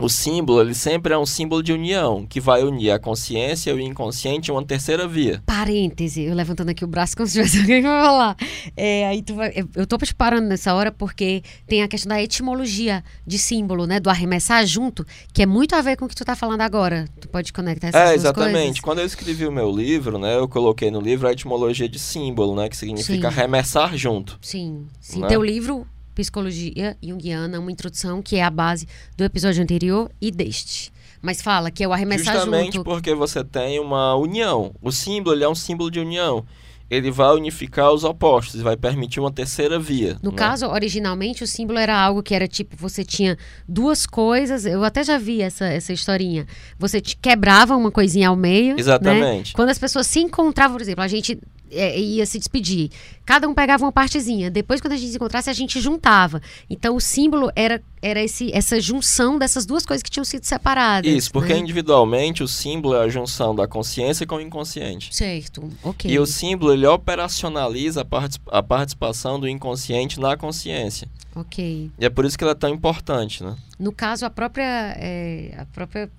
o 0.06 0.08
símbolo 0.08 0.60
ele 0.60 0.74
sempre 0.74 1.12
é 1.14 1.18
um 1.18 1.26
símbolo 1.26 1.62
de 1.62 1.72
união, 1.72 2.26
que 2.26 2.40
vai 2.40 2.62
unir 2.62 2.90
a 2.90 2.98
consciência 2.98 3.70
e 3.70 3.74
o 3.74 3.80
inconsciente 3.80 4.50
em 4.50 4.54
uma 4.54 4.64
terceira 4.64 5.06
via. 5.06 5.42
Parêntese, 5.46 6.22
eu 6.22 6.34
levantando 6.34 6.70
aqui 6.70 6.84
o 6.84 6.88
braço 6.88 7.16
como 7.16 7.26
se 7.26 7.34
tivesse 7.34 7.58
alguém 7.60 7.82
pra 7.82 8.02
falar. 8.04 8.36
É, 8.76 9.06
aí 9.06 9.22
tu 9.22 9.34
vai, 9.34 9.52
eu- 9.54 9.68
eu 9.76 9.86
tô 9.86 9.96
te 9.98 10.14
parando 10.14 10.48
nessa 10.48 10.74
hora 10.74 10.90
porque 10.90 11.42
tem 11.66 11.82
a 11.82 11.88
questão 11.88 12.10
da 12.10 12.22
etimologia 12.22 13.04
de 13.26 13.38
símbolo, 13.38 13.86
né? 13.86 14.00
Do 14.00 14.10
arremessar 14.10 14.66
junto, 14.66 15.06
que 15.32 15.42
é 15.42 15.46
muito 15.46 15.74
a 15.74 15.80
ver 15.82 15.96
com 15.96 16.04
o 16.04 16.08
que 16.08 16.14
tu 16.14 16.24
tá 16.24 16.34
falando 16.34 16.60
agora. 16.62 17.08
Tu 17.20 17.28
pode 17.28 17.52
conectar 17.52 17.88
essas 17.88 18.00
É, 18.10 18.14
exatamente. 18.14 18.52
coisas? 18.64 18.80
Quando 18.80 18.98
eu 19.00 19.06
escrevi 19.06 19.46
o 19.46 19.52
meu 19.52 19.70
livro, 19.70 20.18
né, 20.18 20.36
eu 20.36 20.48
coloquei 20.48 20.90
no 20.90 21.00
livro 21.00 21.28
a 21.28 21.32
etimologia 21.32 21.88
de 21.88 21.98
símbolo, 21.98 22.54
né, 22.56 22.68
que 22.68 22.76
significa 22.76 23.30
Sim. 23.30 23.38
arremessar 23.38 23.96
junto. 23.96 24.38
Sim, 24.40 24.86
sim. 25.00 25.20
Né? 25.20 25.28
Teu 25.28 25.42
livro, 25.42 25.86
Psicologia 26.14 26.96
Junguiana, 27.02 27.58
uma 27.58 27.72
introdução 27.72 28.20
que 28.22 28.36
é 28.36 28.44
a 28.44 28.50
base 28.50 28.86
do 29.16 29.24
episódio 29.24 29.62
anterior 29.62 30.10
e 30.20 30.30
deste. 30.30 30.92
Mas 31.20 31.40
fala 31.40 31.70
que 31.70 31.84
é 31.84 31.88
o 31.88 31.92
arremessar 31.92 32.34
Justamente 32.34 32.74
junto. 32.74 32.84
porque 32.84 33.14
você 33.14 33.44
tem 33.44 33.78
uma 33.78 34.14
união. 34.16 34.74
O 34.82 34.90
símbolo 34.90 35.36
ele 35.36 35.44
é 35.44 35.48
um 35.48 35.54
símbolo 35.54 35.90
de 35.90 36.00
união. 36.00 36.44
Ele 36.90 37.10
vai 37.10 37.34
unificar 37.34 37.90
os 37.90 38.04
opostos 38.04 38.60
e 38.60 38.62
vai 38.62 38.76
permitir 38.76 39.18
uma 39.18 39.32
terceira 39.32 39.78
via. 39.78 40.18
No 40.22 40.30
né? 40.30 40.36
caso, 40.36 40.66
originalmente, 40.66 41.42
o 41.42 41.46
símbolo 41.46 41.78
era 41.78 41.98
algo 41.98 42.22
que 42.22 42.34
era 42.34 42.46
tipo, 42.46 42.76
você 42.76 43.02
tinha 43.02 43.38
duas 43.66 44.04
coisas, 44.04 44.66
eu 44.66 44.84
até 44.84 45.02
já 45.02 45.16
vi 45.16 45.40
essa, 45.40 45.64
essa 45.64 45.92
historinha. 45.92 46.46
Você 46.78 47.00
te 47.00 47.16
quebrava 47.16 47.74
uma 47.76 47.90
coisinha 47.90 48.28
ao 48.28 48.36
meio. 48.36 48.74
né? 48.74 48.80
Exatamente. 48.80 49.54
Quando 49.54 49.70
as 49.70 49.78
pessoas 49.78 50.06
se 50.06 50.20
encontravam, 50.20 50.76
por 50.76 50.82
exemplo, 50.82 51.02
a 51.02 51.08
gente 51.08 51.38
é, 51.72 51.98
ia 51.98 52.26
se 52.26 52.38
despedir. 52.38 52.90
Cada 53.24 53.48
um 53.48 53.54
pegava 53.54 53.84
uma 53.84 53.92
partezinha. 53.92 54.50
Depois, 54.50 54.80
quando 54.80 54.92
a 54.92 54.96
gente 54.96 55.10
se 55.10 55.16
encontrasse, 55.16 55.48
a 55.48 55.52
gente 55.52 55.80
juntava. 55.80 56.42
Então, 56.68 56.96
o 56.96 57.00
símbolo 57.00 57.50
era, 57.54 57.82
era 58.00 58.22
esse, 58.22 58.52
essa 58.52 58.80
junção 58.80 59.38
dessas 59.38 59.64
duas 59.64 59.86
coisas 59.86 60.02
que 60.02 60.10
tinham 60.10 60.24
sido 60.24 60.44
separadas. 60.44 61.10
Isso, 61.10 61.30
porque 61.32 61.54
né? 61.54 61.60
individualmente 61.60 62.42
o 62.42 62.48
símbolo 62.48 62.96
é 62.96 63.04
a 63.04 63.08
junção 63.08 63.54
da 63.54 63.66
consciência 63.66 64.26
com 64.26 64.36
o 64.36 64.40
inconsciente. 64.40 65.14
Certo, 65.14 65.70
ok. 65.82 66.10
E 66.10 66.18
o 66.18 66.26
símbolo 66.26 66.72
ele 66.72 66.86
operacionaliza 66.86 68.02
a, 68.02 68.04
partic- 68.04 68.42
a 68.50 68.62
participação 68.62 69.38
do 69.38 69.48
inconsciente 69.48 70.20
na 70.20 70.36
consciência. 70.36 71.08
Ok. 71.34 71.90
E 71.98 72.04
é 72.04 72.10
por 72.10 72.24
isso 72.24 72.36
que 72.36 72.44
ela 72.44 72.52
é 72.52 72.56
tão 72.56 72.70
importante, 72.70 73.42
né? 73.42 73.56
No 73.78 73.92
caso, 73.92 74.26
a 74.26 74.30
própria, 74.30 74.94
é, 74.98 75.54
a 75.56 75.64
própria 75.66 76.10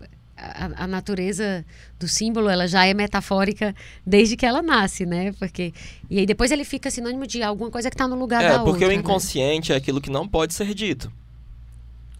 a, 0.43 0.84
a 0.84 0.88
natureza 0.88 1.65
do 1.99 2.08
símbolo, 2.08 2.49
ela 2.49 2.67
já 2.67 2.86
é 2.86 2.93
metafórica 2.93 3.73
desde 4.06 4.36
que 4.36 4.45
ela 4.45 4.62
nasce, 4.62 5.06
né? 5.06 5.32
Porque 5.39 5.73
e 6.10 6.19
aí 6.19 6.25
depois 6.25 6.51
ele 6.51 6.65
fica 6.65 6.91
sinônimo 6.91 7.25
de 7.25 7.41
alguma 7.41 7.71
coisa 7.71 7.89
que 7.89 7.95
está 7.95 8.08
no 8.08 8.15
lugar 8.15 8.43
é, 8.43 8.49
da 8.49 8.60
porque 8.60 8.84
outra. 8.84 8.88
o 8.88 8.89
né? 8.89 8.95
inconsciente 8.95 9.71
é 9.71 9.75
aquilo 9.75 10.01
que 10.01 10.10
não 10.10 10.27
pode 10.27 10.53
ser 10.53 10.73
dito. 10.73 11.12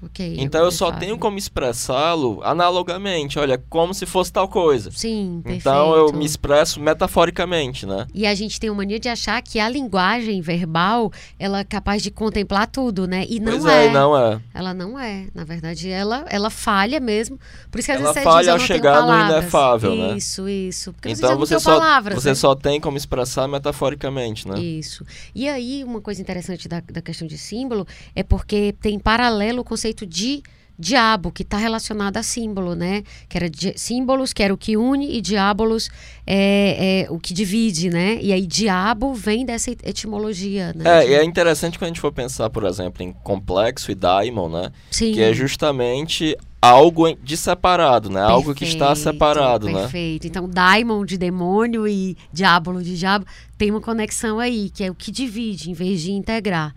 Ok, 0.06 0.36
Então 0.40 0.64
eu 0.64 0.72
só 0.72 0.88
fato. 0.90 1.00
tenho 1.00 1.18
como 1.18 1.38
expressá-lo 1.38 2.42
analogamente, 2.44 3.40
olha, 3.40 3.58
como 3.70 3.94
se 3.94 4.06
fosse 4.06 4.32
tal 4.32 4.48
coisa. 4.48 4.92
Sim, 4.92 5.42
perfeito. 5.44 5.62
Então 5.62 5.96
eu 5.96 6.14
me 6.14 6.26
expresso 6.26 6.80
metaforicamente, 6.80 7.86
né? 7.86 8.08
E 8.14 8.26
a 8.26 8.34
gente 8.36 8.60
tem 8.60 8.70
a 8.70 8.74
mania 8.74 9.00
de 9.00 9.10
achar 9.10 9.42
que 9.42 9.60
a 9.60 9.70
linguagem 9.70 10.42
verbal 10.42 11.12
ela 11.40 11.60
é 11.60 11.64
capaz 11.64 12.02
de 12.02 12.12
contemplar 12.12 12.68
tudo, 12.68 13.08
né? 13.08 13.26
E 13.30 13.40
não 13.40 13.54
pois 13.54 13.66
é. 13.66 13.86
é, 13.86 13.92
não 13.92 14.18
é. 14.18 14.42
Ela 14.54 14.74
não 14.74 15.00
é. 15.00 15.28
Na 15.34 15.44
verdade, 15.44 15.90
ela, 15.90 16.26
ela 16.30 16.50
falha 16.50 17.00
mesmo. 17.00 17.40
Por 17.72 17.80
isso 17.80 17.88
que 17.88 17.92
às 17.92 18.00
Ela 18.02 18.12
vezes 18.14 18.24
você 18.24 18.30
falha 18.30 18.50
eu 18.50 18.54
ao 18.54 18.60
chegar 18.60 19.02
no 19.06 19.32
inefável, 19.32 19.96
né? 19.96 20.18
Isso, 20.18 20.48
isso. 20.50 20.94
Porque 20.94 21.10
Então 21.10 21.38
você, 21.38 21.60
só, 21.60 21.80
palavras, 21.80 22.16
você 22.22 22.30
né? 22.30 22.36
só 22.36 22.56
tem 22.56 22.80
como 22.80 22.98
expressar 22.98 23.48
metaforicamente, 23.48 24.48
né? 24.48 24.60
Isso. 24.60 25.06
E 25.34 25.48
aí, 25.48 25.84
uma 25.84 26.02
coisa 26.02 26.22
interessante 26.22 26.68
da, 26.68 26.80
da 26.82 27.02
questão 27.02 27.28
de 27.28 27.38
símbolo 27.38 27.86
é 28.16 28.24
porque 28.24 28.74
tem 28.82 28.98
paralelo 29.00 29.62
o 29.62 29.64
conceito 29.64 29.93
de 30.06 30.42
diabo, 30.78 31.32
que 31.32 31.44
está 31.44 31.56
relacionado 31.58 32.18
a 32.18 32.24
símbolo, 32.24 32.74
né? 32.74 33.04
Que 33.30 33.38
era 33.38 33.48
di- 33.50 33.74
símbolos, 33.78 34.34
que 34.34 34.42
era 34.42 34.52
o 34.52 34.58
que 34.58 34.76
une, 34.76 35.16
e 35.18 35.22
diabolos 35.22 35.88
é, 36.26 37.04
é 37.06 37.12
o 37.12 37.20
que 37.20 37.32
divide, 37.34 37.90
né? 37.92 38.18
E 38.20 38.34
aí, 38.34 38.46
diabo 38.48 39.14
vem 39.14 39.46
dessa 39.46 39.70
et- 39.70 39.88
etimologia, 39.88 40.74
né? 40.76 40.84
É, 40.84 41.06
De- 41.06 41.12
e 41.12 41.14
é 41.14 41.24
interessante 41.24 41.78
quando 41.78 41.84
a 41.86 41.88
gente 41.94 42.02
for 42.02 42.12
pensar, 42.12 42.50
por 42.50 42.64
exemplo, 42.66 43.04
em 43.04 43.14
complexo 43.14 43.92
e 43.92 43.96
daimon, 43.96 44.50
né? 44.50 44.72
Sim. 44.90 45.14
Que 45.14 45.22
é 45.22 45.32
justamente 45.32 46.36
algo 46.64 47.14
de 47.22 47.36
separado, 47.36 48.10
né? 48.10 48.22
Algo 48.22 48.56
que 48.56 48.64
está 48.64 48.88
Perfeito, 48.88 49.04
separado, 49.04 49.66
né? 49.68 49.82
Perfeito. 49.82 50.28
Então, 50.28 50.48
daimon 50.48 51.04
de 51.04 51.18
demônio 51.18 51.86
e 51.86 52.16
diabolo 52.32 52.82
de 52.82 52.98
diabo 52.98 53.26
tem 53.58 53.70
uma 53.70 53.82
conexão 53.82 54.40
aí, 54.40 54.70
que 54.70 54.84
é 54.84 54.90
o 54.90 54.96
que 54.96 55.12
divide, 55.12 55.70
em 55.70 55.74
vez 55.74 56.02
de 56.02 56.14
integrar. 56.14 56.74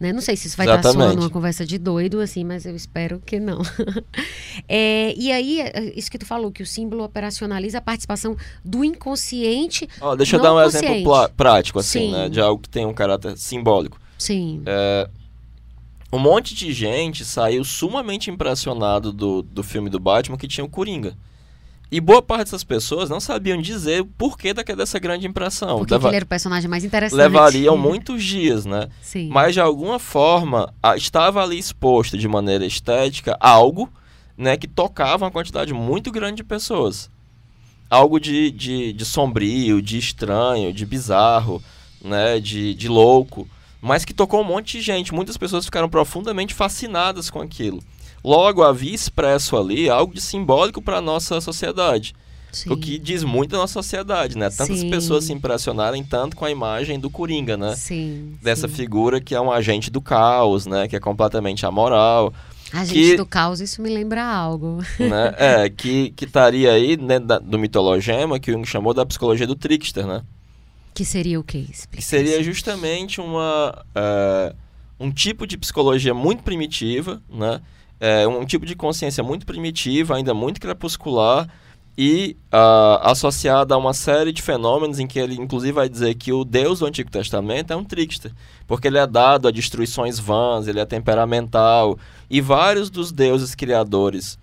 Né? 0.00 0.12
Não 0.12 0.20
sei 0.20 0.36
se 0.36 0.48
isso 0.48 0.56
vai 0.56 0.66
estar 0.66 0.80
Exatamente. 0.80 1.10
soando 1.10 1.22
uma 1.22 1.30
conversa 1.30 1.64
de 1.64 1.78
doido, 1.78 2.20
assim, 2.20 2.42
mas 2.42 2.66
eu 2.66 2.74
espero 2.74 3.22
que 3.24 3.38
não. 3.38 3.60
É, 4.68 5.14
e 5.16 5.30
aí, 5.30 5.60
é, 5.60 5.92
isso 5.96 6.10
que 6.10 6.18
tu 6.18 6.26
falou, 6.26 6.50
que 6.50 6.62
o 6.62 6.66
símbolo 6.66 7.02
operacionaliza 7.02 7.78
a 7.78 7.80
participação 7.80 8.36
do 8.64 8.84
inconsciente. 8.84 9.88
Ó, 10.00 10.14
deixa 10.14 10.36
eu 10.36 10.42
dar 10.42 10.52
um 10.52 10.62
consciente. 10.62 10.86
exemplo 10.86 11.28
prático, 11.30 11.78
assim, 11.78 12.00
Sim. 12.00 12.12
né? 12.12 12.28
De 12.28 12.40
algo 12.40 12.60
que 12.60 12.68
tem 12.68 12.84
um 12.84 12.92
caráter 12.92 13.38
simbólico. 13.38 13.98
Sim. 14.18 14.62
Um 16.12 16.18
monte 16.18 16.54
de 16.54 16.72
gente 16.72 17.24
saiu 17.24 17.62
sumamente 17.64 18.30
impressionado 18.30 19.12
do, 19.12 19.42
do 19.42 19.62
filme 19.62 19.90
do 19.90 20.00
Batman 20.00 20.38
que 20.38 20.48
tinha 20.48 20.64
o 20.64 20.68
Coringa. 20.68 21.16
E 21.90 22.00
boa 22.00 22.20
parte 22.20 22.44
dessas 22.44 22.64
pessoas 22.64 23.08
não 23.08 23.18
sabiam 23.18 23.60
dizer 23.60 24.02
o 24.02 24.06
porquê 24.06 24.52
dessa 24.52 24.98
grande 24.98 25.26
impressão. 25.26 25.78
Porque 25.78 25.94
Leva- 25.94 26.08
ele 26.08 26.16
era 26.16 26.24
o 26.24 26.28
personagem 26.28 26.68
mais 26.68 26.84
interessante. 26.84 27.18
levariam 27.18 27.76
muitos 27.78 28.22
dias, 28.22 28.66
né? 28.66 28.88
Sim. 29.00 29.28
Mas 29.28 29.54
de 29.54 29.60
alguma 29.60 29.98
forma 29.98 30.72
estava 30.96 31.42
ali 31.42 31.58
exposto 31.58 32.18
de 32.18 32.28
maneira 32.28 32.64
estética 32.66 33.36
algo 33.40 33.90
né, 34.36 34.56
que 34.56 34.68
tocava 34.68 35.24
uma 35.24 35.30
quantidade 35.30 35.72
muito 35.72 36.10
grande 36.12 36.36
de 36.36 36.44
pessoas. 36.44 37.10
Algo 37.90 38.20
de, 38.20 38.50
de, 38.50 38.92
de 38.92 39.04
sombrio, 39.04 39.80
de 39.80 39.96
estranho, 39.98 40.72
de 40.74 40.84
bizarro, 40.84 41.62
né, 42.04 42.38
de, 42.38 42.74
de 42.74 42.86
louco, 42.86 43.48
mas 43.80 44.04
que 44.04 44.12
tocou 44.14 44.40
um 44.40 44.44
monte 44.44 44.78
de 44.78 44.82
gente. 44.82 45.14
Muitas 45.14 45.36
pessoas 45.36 45.64
ficaram 45.64 45.88
profundamente 45.88 46.54
fascinadas 46.54 47.30
com 47.30 47.40
aquilo. 47.40 47.82
Logo 48.24 48.62
havia 48.62 48.94
expresso 48.94 49.56
ali 49.56 49.88
algo 49.88 50.12
de 50.12 50.20
simbólico 50.20 50.82
para 50.82 50.98
a 50.98 51.00
nossa 51.02 51.40
sociedade. 51.40 52.14
Sim. 52.50 52.70
O 52.72 52.76
que 52.78 52.98
diz 52.98 53.22
muito 53.22 53.50
da 53.50 53.58
nossa 53.58 53.74
sociedade, 53.74 54.36
né? 54.36 54.48
Tantas 54.50 54.80
Sim. 54.80 54.90
pessoas 54.90 55.24
se 55.24 55.32
impressionarem 55.32 56.02
tanto 56.02 56.34
com 56.34 56.44
a 56.46 56.50
imagem 56.50 56.98
do 56.98 57.10
Coringa, 57.10 57.56
né? 57.58 57.76
Sim. 57.76 58.36
dessa 58.42 58.66
sim. 58.66 58.74
figura 58.74 59.20
que 59.20 59.34
é 59.34 59.40
um 59.40 59.52
agente 59.52 59.90
do 59.90 60.00
caos, 60.00 60.64
né? 60.66 60.88
Que 60.88 60.96
é 60.96 61.00
completamente 61.00 61.66
amoral. 61.66 62.32
A 62.72 62.84
gente 62.84 63.10
Que- 63.10 63.16
do 63.16 63.26
caos, 63.26 63.60
isso 63.60 63.80
me 63.82 63.90
lembra 63.90 64.24
algo. 64.24 64.78
né? 64.98 65.34
É, 65.38 65.68
que 65.68 66.10
que 66.16 66.24
estaria 66.24 66.72
aí 66.72 66.96
dentro 66.96 67.28
da- 67.28 67.38
do 67.38 67.58
mitologema 67.58 68.40
que 68.40 68.50
o 68.50 68.54
Jung 68.54 68.66
chamou 68.66 68.92
da 68.94 69.04
psicologia 69.06 69.46
do 69.46 69.54
trickster, 69.54 70.06
né? 70.06 70.22
Que 70.98 71.04
seria 71.04 71.38
o 71.38 71.44
quê? 71.44 71.58
Explica 71.58 71.98
Que 71.98 72.02
seria 72.02 72.42
justamente 72.42 73.20
uma, 73.20 73.84
é, 73.94 74.52
um 74.98 75.12
tipo 75.12 75.46
de 75.46 75.56
psicologia 75.56 76.12
muito 76.12 76.42
primitiva, 76.42 77.22
né? 77.30 77.62
É, 78.00 78.26
um 78.26 78.44
tipo 78.44 78.66
de 78.66 78.74
consciência 78.74 79.22
muito 79.22 79.46
primitiva, 79.46 80.16
ainda 80.16 80.34
muito 80.34 80.60
crepuscular, 80.60 81.48
e 81.96 82.36
ah, 82.50 83.12
associada 83.12 83.76
a 83.76 83.78
uma 83.78 83.94
série 83.94 84.32
de 84.32 84.42
fenômenos 84.42 84.98
em 84.98 85.06
que 85.06 85.20
ele, 85.20 85.36
inclusive, 85.36 85.72
vai 85.72 85.88
dizer 85.88 86.16
que 86.16 86.32
o 86.32 86.44
Deus 86.44 86.80
do 86.80 86.86
Antigo 86.86 87.12
Testamento 87.12 87.72
é 87.72 87.76
um 87.76 87.84
trickster, 87.84 88.32
porque 88.66 88.88
ele 88.88 88.98
é 88.98 89.06
dado 89.06 89.46
a 89.46 89.52
destruições 89.52 90.18
vãs, 90.18 90.66
ele 90.66 90.80
é 90.80 90.84
temperamental, 90.84 91.96
e 92.28 92.40
vários 92.40 92.90
dos 92.90 93.12
deuses 93.12 93.54
criadores, 93.54 94.36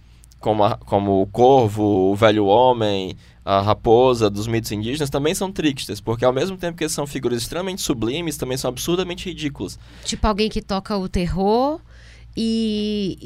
como, 0.46 0.64
a- 0.64 0.78
como 0.78 1.24
o 1.24 1.26
corvo, 1.26 2.12
o 2.12 2.16
velho 2.16 2.46
homem, 2.46 3.18
a 3.44 3.62
raposa 3.62 4.30
dos 4.30 4.46
mitos 4.46 4.72
indígenas, 4.72 5.10
também 5.10 5.34
são 5.34 5.52
tricksters, 5.52 6.00
porque 6.00 6.24
ao 6.24 6.32
mesmo 6.32 6.56
tempo 6.56 6.78
que 6.78 6.84
eles 6.84 6.94
são 6.94 7.08
figuras 7.08 7.42
extremamente 7.42 7.82
sublimes, 7.82 8.38
também 8.38 8.56
são 8.56 8.70
absurdamente 8.70 9.26
ridículas. 9.28 9.80
Tipo 10.04 10.28
alguém 10.28 10.48
que 10.48 10.62
toca 10.62 10.96
o 10.96 11.10
terror 11.10 11.80
e, 12.38 13.18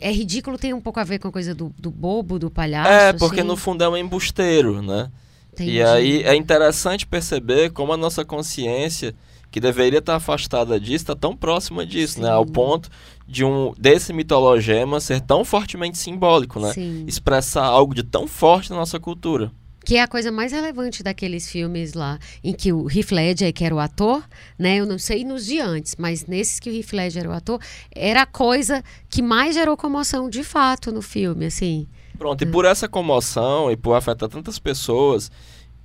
e 0.00 0.06
é 0.06 0.12
ridículo, 0.12 0.58
tem 0.58 0.74
um 0.74 0.80
pouco 0.82 1.00
a 1.00 1.04
ver 1.04 1.18
com 1.18 1.28
a 1.28 1.32
coisa 1.32 1.54
do, 1.54 1.72
do 1.78 1.90
bobo, 1.90 2.38
do 2.38 2.50
palhaço. 2.50 2.90
é, 2.90 3.12
porque 3.14 3.40
assim. 3.40 3.48
no 3.48 3.56
fundo 3.56 3.82
é 3.82 3.88
um 3.88 3.96
embusteiro, 3.96 4.82
né? 4.82 5.10
Entendi. 5.54 5.70
E 5.72 5.82
aí 5.82 6.22
é 6.24 6.34
interessante 6.34 7.06
perceber 7.06 7.70
como 7.70 7.90
a 7.92 7.96
nossa 7.96 8.22
consciência, 8.22 9.14
que 9.50 9.58
deveria 9.60 10.00
estar 10.00 10.16
afastada 10.16 10.78
disso, 10.78 11.04
está 11.04 11.16
tão 11.16 11.34
próxima 11.34 11.86
disso, 11.86 12.20
né? 12.20 12.28
Ao 12.28 12.44
Sim. 12.44 12.52
ponto 12.52 12.90
de 13.26 13.44
um 13.44 13.72
desse 13.76 14.12
mitologema 14.12 15.00
ser 15.00 15.20
tão 15.20 15.44
fortemente 15.44 15.98
simbólico, 15.98 16.60
né? 16.60 16.72
Sim. 16.72 17.04
Expressar 17.06 17.64
algo 17.64 17.94
de 17.94 18.02
tão 18.02 18.26
forte 18.26 18.70
na 18.70 18.76
nossa 18.76 19.00
cultura. 19.00 19.50
Que 19.84 19.96
é 19.96 20.02
a 20.02 20.08
coisa 20.08 20.32
mais 20.32 20.50
relevante 20.50 21.02
daqueles 21.02 21.48
filmes 21.48 21.94
lá, 21.94 22.18
em 22.42 22.52
que 22.52 22.72
o 22.72 22.90
Heath 22.90 23.12
Ledger, 23.12 23.52
que 23.52 23.64
era 23.64 23.74
o 23.74 23.78
ator, 23.78 24.22
né? 24.58 24.76
Eu 24.76 24.86
não 24.86 24.98
sei 24.98 25.24
nos 25.24 25.46
de 25.46 25.60
antes, 25.60 25.94
mas 25.96 26.26
nesses 26.26 26.58
que 26.58 26.68
o 26.68 26.74
Heath 26.74 26.92
Ledger 26.92 27.22
era 27.22 27.30
o 27.30 27.32
ator, 27.32 27.60
era 27.92 28.22
a 28.22 28.26
coisa 28.26 28.82
que 29.08 29.22
mais 29.22 29.54
gerou 29.54 29.76
comoção 29.76 30.28
de 30.28 30.42
fato 30.42 30.90
no 30.90 31.00
filme, 31.00 31.46
assim. 31.46 31.86
Pronto, 32.18 32.42
e 32.42 32.46
por 32.46 32.64
essa 32.64 32.88
comoção 32.88 33.70
e 33.70 33.76
por 33.76 33.94
afetar 33.94 34.28
tantas 34.28 34.58
pessoas 34.58 35.30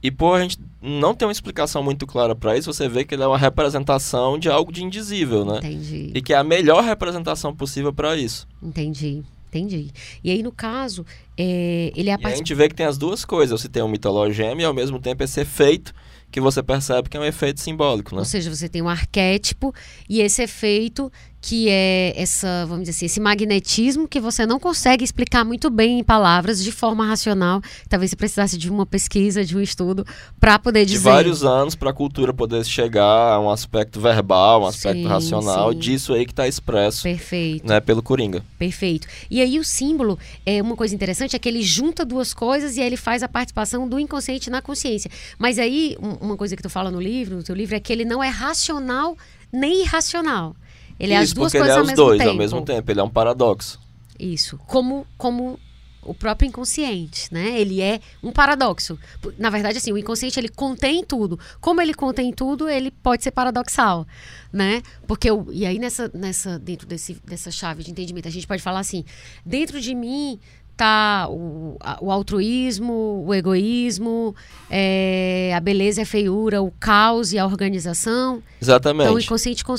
e 0.03 0.09
por 0.11 0.35
a 0.35 0.41
gente 0.41 0.57
não 0.81 1.13
ter 1.13 1.25
uma 1.25 1.31
explicação 1.31 1.83
muito 1.83 2.07
clara 2.07 2.35
para 2.35 2.57
isso, 2.57 2.71
você 2.73 2.89
vê 2.89 3.03
que 3.05 3.13
ele 3.13 3.23
é 3.23 3.27
uma 3.27 3.37
representação 3.37 4.37
de 4.39 4.49
algo 4.49 4.71
de 4.71 4.83
indizível, 4.83 5.45
né? 5.45 5.57
Entendi. 5.57 6.11
E 6.13 6.21
que 6.21 6.33
é 6.33 6.37
a 6.37 6.43
melhor 6.43 6.83
representação 6.83 7.55
possível 7.55 7.93
para 7.93 8.15
isso. 8.17 8.47
Entendi. 8.61 9.23
Entendi. 9.49 9.91
E 10.23 10.31
aí, 10.31 10.41
no 10.41 10.51
caso, 10.51 11.05
é, 11.37 11.91
ele 11.93 12.09
é 12.09 12.13
a 12.13 12.15
E 12.15 12.19
a 12.19 12.19
parte. 12.19 12.37
gente 12.37 12.53
vê 12.55 12.69
que 12.69 12.75
tem 12.75 12.85
as 12.85 12.97
duas 12.97 13.25
coisas. 13.25 13.59
Você 13.61 13.67
tem 13.67 13.83
um 13.83 13.87
mitologema 13.89 14.61
e 14.61 14.65
ao 14.65 14.73
mesmo 14.73 14.97
tempo 14.97 15.21
esse 15.23 15.41
efeito 15.41 15.93
que 16.31 16.39
você 16.39 16.63
percebe 16.63 17.09
que 17.09 17.17
é 17.17 17.19
um 17.19 17.25
efeito 17.25 17.59
simbólico, 17.59 18.15
né? 18.15 18.19
Ou 18.19 18.25
seja, 18.25 18.49
você 18.49 18.69
tem 18.69 18.81
um 18.81 18.87
arquétipo 18.87 19.75
e 20.07 20.21
esse 20.21 20.41
efeito 20.41 21.11
que 21.41 21.67
é 21.69 22.13
essa, 22.15 22.65
vamos 22.67 22.83
dizer 22.83 22.91
assim, 22.91 23.05
esse 23.07 23.19
magnetismo 23.19 24.07
que 24.07 24.19
você 24.19 24.45
não 24.45 24.59
consegue 24.59 25.03
explicar 25.03 25.43
muito 25.43 25.71
bem 25.71 25.99
em 25.99 26.03
palavras 26.03 26.63
de 26.63 26.71
forma 26.71 27.03
racional. 27.05 27.61
Talvez 27.89 28.11
você 28.11 28.15
precisasse 28.15 28.57
de 28.59 28.69
uma 28.69 28.85
pesquisa, 28.85 29.43
de 29.43 29.57
um 29.57 29.61
estudo 29.61 30.05
para 30.39 30.59
poder 30.59 30.85
De 30.85 30.91
dizer. 30.93 31.09
vários 31.09 31.43
anos 31.43 31.73
para 31.73 31.89
a 31.89 31.93
cultura 31.93 32.31
poder 32.31 32.63
chegar 32.63 33.33
a 33.33 33.39
um 33.39 33.49
aspecto 33.49 33.99
verbal, 33.99 34.61
um 34.61 34.67
aspecto 34.67 35.01
Sim, 35.01 35.07
racional 35.07 35.73
sim. 35.73 35.79
disso 35.79 36.13
aí 36.13 36.25
que 36.25 36.31
está 36.31 36.47
expresso 36.47 37.01
Perfeito. 37.03 37.67
né, 37.67 37.79
pelo 37.79 38.03
Coringa. 38.03 38.43
Perfeito. 38.59 39.07
E 39.29 39.41
aí 39.41 39.57
o 39.57 39.63
símbolo, 39.63 40.19
é 40.45 40.61
uma 40.61 40.75
coisa 40.75 40.93
interessante, 40.93 41.35
é 41.35 41.39
que 41.39 41.49
ele 41.49 41.63
junta 41.63 42.05
duas 42.05 42.33
coisas 42.35 42.77
e 42.77 42.81
aí 42.81 42.85
ele 42.85 42.97
faz 42.97 43.23
a 43.23 43.27
participação 43.27 43.87
do 43.89 43.99
inconsciente 43.99 44.49
na 44.51 44.61
consciência. 44.61 45.09
Mas 45.39 45.57
aí, 45.57 45.97
um- 45.99 46.27
uma 46.27 46.37
coisa 46.37 46.55
que 46.55 46.61
tu 46.61 46.69
fala 46.69 46.91
no 46.91 47.01
livro, 47.01 47.35
no 47.37 47.43
teu 47.43 47.55
livro, 47.55 47.75
é 47.75 47.79
que 47.79 47.91
ele 47.91 48.05
não 48.05 48.23
é 48.23 48.29
racional 48.29 49.17
nem 49.51 49.81
irracional. 49.81 50.55
Ele 51.01 51.13
é 51.13 51.17
as 51.17 51.25
Isso, 51.25 51.35
duas 51.35 51.51
porque 51.51 51.57
coisas 51.59 51.67
ele 51.67 51.71
é 51.75 51.77
ao 51.77 51.81
os 51.83 51.87
mesmo 51.89 52.05
dois 52.05 52.17
tempo. 52.19 52.29
ao 52.29 52.37
mesmo 52.37 52.61
tempo. 52.61 52.91
Ele 52.91 52.99
é 52.99 53.03
um 53.03 53.09
paradoxo. 53.09 53.79
Isso. 54.19 54.57
Como, 54.67 55.05
como 55.17 55.59
o 56.03 56.13
próprio 56.13 56.47
inconsciente, 56.47 57.31
né? 57.33 57.59
Ele 57.59 57.81
é 57.81 57.99
um 58.23 58.31
paradoxo. 58.31 58.97
Na 59.37 59.49
verdade, 59.49 59.77
assim, 59.77 59.91
o 59.91 59.97
inconsciente 59.97 60.39
ele 60.39 60.49
contém 60.49 61.03
tudo. 61.03 61.39
Como 61.59 61.81
ele 61.81 61.93
contém 61.93 62.31
tudo, 62.31 62.67
ele 62.69 62.91
pode 62.91 63.23
ser 63.23 63.31
paradoxal, 63.31 64.05
né? 64.53 64.81
Porque 65.07 65.29
o, 65.31 65.47
e 65.51 65.65
aí 65.65 65.77
nessa, 65.79 66.09
nessa 66.13 66.57
dentro 66.59 66.87
desse, 66.87 67.13
dessa 67.25 67.49
chave 67.51 67.83
de 67.83 67.91
entendimento, 67.91 68.27
a 68.27 68.31
gente 68.31 68.47
pode 68.47 68.61
falar 68.61 68.79
assim: 68.79 69.03
dentro 69.45 69.79
de 69.81 69.93
mim 69.95 70.39
tá 70.75 71.27
o, 71.29 71.77
o 72.01 72.11
altruísmo, 72.11 73.23
o 73.27 73.33
egoísmo, 73.33 74.35
é, 74.69 75.51
a 75.55 75.59
beleza 75.59 76.01
e 76.01 76.03
a 76.03 76.05
feiura, 76.05 76.61
o 76.61 76.71
caos 76.79 77.33
e 77.33 77.37
a 77.37 77.45
organização. 77.45 78.41
Exatamente. 78.61 79.03
Então, 79.05 79.15
o 79.15 79.19
inconsciente 79.19 79.63
con- 79.63 79.75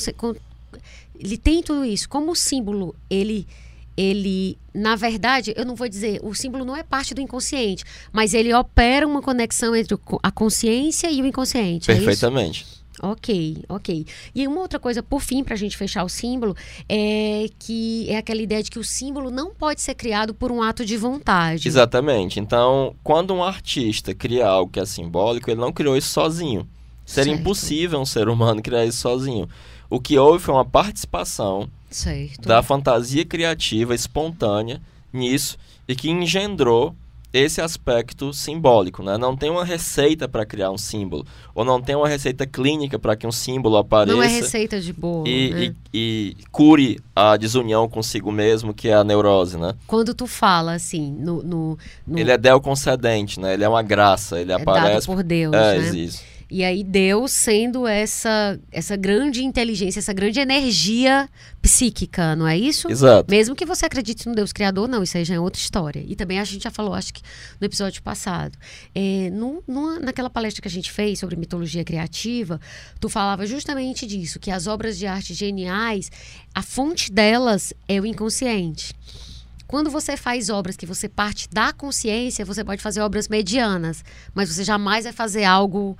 ele 1.18 1.36
tem 1.36 1.62
tudo 1.62 1.84
isso. 1.84 2.08
Como 2.08 2.32
o 2.32 2.36
símbolo, 2.36 2.94
ele 3.10 3.46
ele, 3.94 4.56
na 4.72 4.96
verdade, 4.96 5.52
eu 5.54 5.66
não 5.66 5.74
vou 5.74 5.86
dizer, 5.86 6.18
o 6.22 6.34
símbolo 6.34 6.64
não 6.64 6.74
é 6.74 6.82
parte 6.82 7.12
do 7.12 7.20
inconsciente, 7.20 7.84
mas 8.10 8.32
ele 8.32 8.52
opera 8.54 9.06
uma 9.06 9.20
conexão 9.20 9.76
entre 9.76 9.98
a 10.22 10.30
consciência 10.30 11.10
e 11.10 11.20
o 11.20 11.26
inconsciente. 11.26 11.90
é? 11.90 11.94
Perfeitamente. 11.94 12.66
Ok, 13.02 13.64
ok. 13.68 14.06
E 14.34 14.46
uma 14.46 14.60
outra 14.60 14.78
coisa, 14.78 15.02
por 15.02 15.20
fim, 15.20 15.42
para 15.42 15.54
a 15.54 15.56
gente 15.58 15.76
fechar 15.76 16.04
o 16.04 16.08
símbolo, 16.08 16.56
é 16.88 17.48
que 17.58 18.06
é 18.08 18.16
aquela 18.16 18.40
ideia 18.40 18.62
de 18.62 18.70
que 18.70 18.78
o 18.78 18.84
símbolo 18.84 19.30
não 19.30 19.50
pode 19.52 19.80
ser 19.80 19.94
criado 19.94 20.32
por 20.32 20.52
um 20.52 20.62
ato 20.62 20.84
de 20.84 20.96
vontade. 20.96 21.66
Exatamente. 21.66 22.38
Então, 22.38 22.94
quando 23.02 23.34
um 23.34 23.42
artista 23.42 24.14
cria 24.14 24.46
algo 24.46 24.70
que 24.70 24.78
é 24.78 24.86
simbólico, 24.86 25.50
ele 25.50 25.60
não 25.60 25.72
criou 25.72 25.96
isso 25.96 26.08
sozinho. 26.10 26.66
Seria 27.04 27.32
Certo. 27.32 27.40
impossível 27.40 28.00
um 28.00 28.06
ser 28.06 28.28
humano 28.28 28.62
criar 28.62 28.86
isso 28.86 28.98
sozinho. 28.98 29.48
O 29.94 30.00
que 30.00 30.18
houve 30.18 30.42
foi 30.42 30.54
uma 30.54 30.64
participação 30.64 31.68
Certo. 31.90 32.48
da 32.48 32.62
fantasia 32.62 33.26
criativa 33.26 33.94
espontânea 33.94 34.80
nisso 35.12 35.58
e 35.86 35.94
que 35.94 36.08
engendrou 36.10 36.94
esse 37.30 37.60
aspecto 37.60 38.32
simbólico, 38.32 39.02
né? 39.02 39.18
Não 39.18 39.36
tem 39.36 39.50
uma 39.50 39.64
receita 39.66 40.26
para 40.26 40.46
criar 40.46 40.70
um 40.70 40.78
símbolo 40.78 41.26
ou 41.54 41.62
não 41.64 41.80
tem 41.80 41.94
uma 41.94 42.08
receita 42.08 42.46
clínica 42.46 42.98
para 42.98 43.14
que 43.16 43.26
um 43.26 43.32
símbolo 43.32 43.76
apareça 43.76 44.16
Não 44.16 44.22
é 44.22 44.26
receita 44.28 44.80
de 44.80 44.92
bolo. 44.94 45.26
e, 45.26 45.50
né? 45.50 45.62
e- 45.64 45.74
e 45.94 46.36
cure 46.50 46.98
a 47.14 47.36
desunião 47.36 47.86
consigo 47.88 48.32
mesmo, 48.32 48.72
que 48.72 48.88
é 48.88 48.94
a 48.94 49.04
neurose, 49.04 49.58
né? 49.58 49.74
Quando 49.86 50.14
tu 50.14 50.26
fala 50.26 50.72
assim, 50.72 51.10
no, 51.20 51.42
no, 51.42 51.78
no- 52.06 52.18
Ele 52.18 52.30
é 52.30 52.38
del 52.38 52.60
concedente, 52.62 53.38
né? 53.40 53.52
Ele 53.54 53.64
é 53.64 53.68
uma 53.68 53.82
graça, 53.82 54.40
ele 54.40 54.52
é 54.52 54.58
dado 54.58 54.68
aparece 54.70 55.06
por 55.06 55.22
Deus, 55.22 55.54
é, 55.54 55.78
né? 55.78 55.88
isso. 55.98 56.31
E 56.54 56.62
aí 56.62 56.84
Deus 56.84 57.32
sendo 57.32 57.86
essa 57.86 58.60
essa 58.70 58.94
grande 58.94 59.42
inteligência, 59.42 59.98
essa 59.98 60.12
grande 60.12 60.38
energia 60.38 61.26
psíquica, 61.62 62.36
não 62.36 62.46
é 62.46 62.58
isso? 62.58 62.90
Exato. 62.90 63.30
Mesmo 63.30 63.54
que 63.56 63.64
você 63.64 63.86
acredite 63.86 64.28
no 64.28 64.34
Deus 64.34 64.52
Criador, 64.52 64.86
não, 64.86 65.02
isso 65.02 65.16
aí 65.16 65.24
já 65.24 65.34
é 65.34 65.40
outra 65.40 65.58
história. 65.60 66.04
E 66.06 66.14
também 66.14 66.38
a 66.38 66.44
gente 66.44 66.64
já 66.64 66.70
falou, 66.70 66.92
acho 66.92 67.14
que 67.14 67.22
no 67.58 67.64
episódio 67.64 68.02
passado. 68.02 68.58
É, 68.94 69.30
no- 69.30 69.62
numa- 69.66 69.98
naquela 69.98 70.28
palestra 70.28 70.60
que 70.60 70.68
a 70.68 70.70
gente 70.70 70.92
fez 70.92 71.20
sobre 71.20 71.36
mitologia 71.36 71.82
criativa, 71.84 72.60
tu 73.00 73.08
falava 73.08 73.46
justamente 73.46 74.06
disso, 74.06 74.38
que 74.38 74.50
as 74.50 74.66
obras 74.66 74.98
de 74.98 75.06
arte 75.06 75.32
geniais, 75.32 76.10
a 76.54 76.60
fonte 76.62 77.10
delas 77.10 77.72
é 77.88 77.98
o 77.98 78.04
inconsciente. 78.04 78.92
Quando 79.66 79.90
você 79.90 80.18
faz 80.18 80.50
obras 80.50 80.76
que 80.76 80.84
você 80.84 81.08
parte 81.08 81.48
da 81.50 81.72
consciência, 81.72 82.44
você 82.44 82.62
pode 82.62 82.82
fazer 82.82 83.00
obras 83.00 83.26
medianas, 83.26 84.04
mas 84.34 84.50
você 84.52 84.64
jamais 84.64 85.04
vai 85.04 85.14
fazer 85.14 85.44
algo 85.44 85.96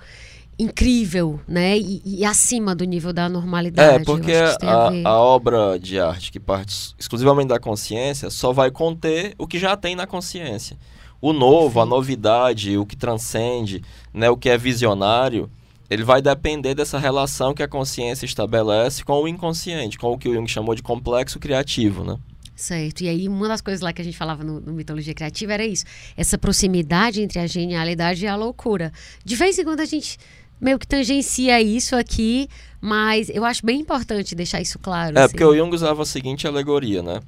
incrível, 0.63 1.41
né? 1.47 1.77
E, 1.79 2.03
e 2.05 2.25
acima 2.25 2.75
do 2.75 2.85
nível 2.85 3.13
da 3.13 3.29
normalidade. 3.29 4.03
É, 4.03 4.05
porque 4.05 4.33
a, 4.63 4.91
ver. 4.91 5.07
a 5.07 5.19
obra 5.19 5.79
de 5.79 5.99
arte 5.99 6.31
que 6.31 6.41
parte 6.41 6.95
exclusivamente 6.99 7.49
da 7.49 7.59
consciência 7.59 8.31
só 8.31 8.53
vai 8.53 8.71
conter 8.71 9.35
o 9.39 9.47
que 9.47 9.59
já 9.59 9.77
tem 9.77 9.97
na 9.97 10.07
consciência. 10.07 10.77
O 11.21 11.33
novo, 11.33 11.81
a 11.81 11.87
novidade, 11.87 12.77
o 12.77 12.85
que 12.85 12.97
transcende, 12.97 13.83
né, 14.13 14.29
o 14.29 14.37
que 14.37 14.49
é 14.49 14.59
visionário, 14.59 15.49
ele 15.89 16.03
vai 16.03 16.23
depender 16.23 16.75
dessa 16.75 16.99
relação 16.99 17.55
que 17.55 17.63
a 17.63 17.69
consciência 17.69 18.25
estabelece 18.25 19.05
com 19.05 19.23
o 19.23 19.29
inconsciente, 19.29 19.99
com 19.99 20.11
o 20.11 20.19
que 20.19 20.29
o 20.29 20.35
Jung 20.35 20.49
chamou 20.49 20.75
de 20.75 20.83
complexo 20.83 21.39
criativo, 21.39 22.03
né? 22.03 22.19
Certo. 22.55 23.03
E 23.03 23.09
aí, 23.09 23.29
uma 23.29 23.49
das 23.49 23.61
coisas 23.61 23.81
lá 23.81 23.93
que 23.93 24.01
a 24.01 24.05
gente 24.05 24.17
falava 24.17 24.45
no, 24.45 24.61
no 24.61 24.73
Mitologia 24.73 25.13
Criativa 25.13 25.53
era 25.55 25.67
isso: 25.67 25.85
essa 26.17 26.39
proximidade 26.39 27.21
entre 27.21 27.39
a 27.39 27.47
genialidade 27.47 28.25
e 28.25 28.29
a 28.29 28.37
loucura. 28.37 28.93
De 29.25 29.35
vez 29.35 29.59
em 29.59 29.65
quando 29.65 29.81
a 29.81 29.85
gente 29.85 30.19
meio 30.63 30.79
que 30.79 30.87
tangencia 30.87 31.61
isso 31.61 31.97
aqui, 31.97 32.49
mas 32.81 33.29
eu 33.29 33.45
acho 33.45 33.67
bem 33.67 33.81
importante 33.81 34.35
deixar 34.35 34.61
isso 34.61 34.79
claro. 34.79 35.19
É, 35.19 35.23
assim. 35.23 35.33
porque 35.33 35.45
o 35.45 35.57
Jung 35.57 35.75
usava 35.75 36.03
a 36.03 36.07
seguinte 36.07 36.47
alegoria, 36.47 37.03
né? 37.03 37.21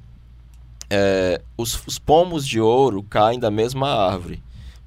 É, 0.89 1.41
os, 1.57 1.85
os 1.85 1.99
pomos 1.99 2.47
de 2.47 2.61
ouro 2.61 3.03
caem 3.03 3.39
da 3.39 3.51
mesma 3.51 3.89
árvore, 3.89 4.41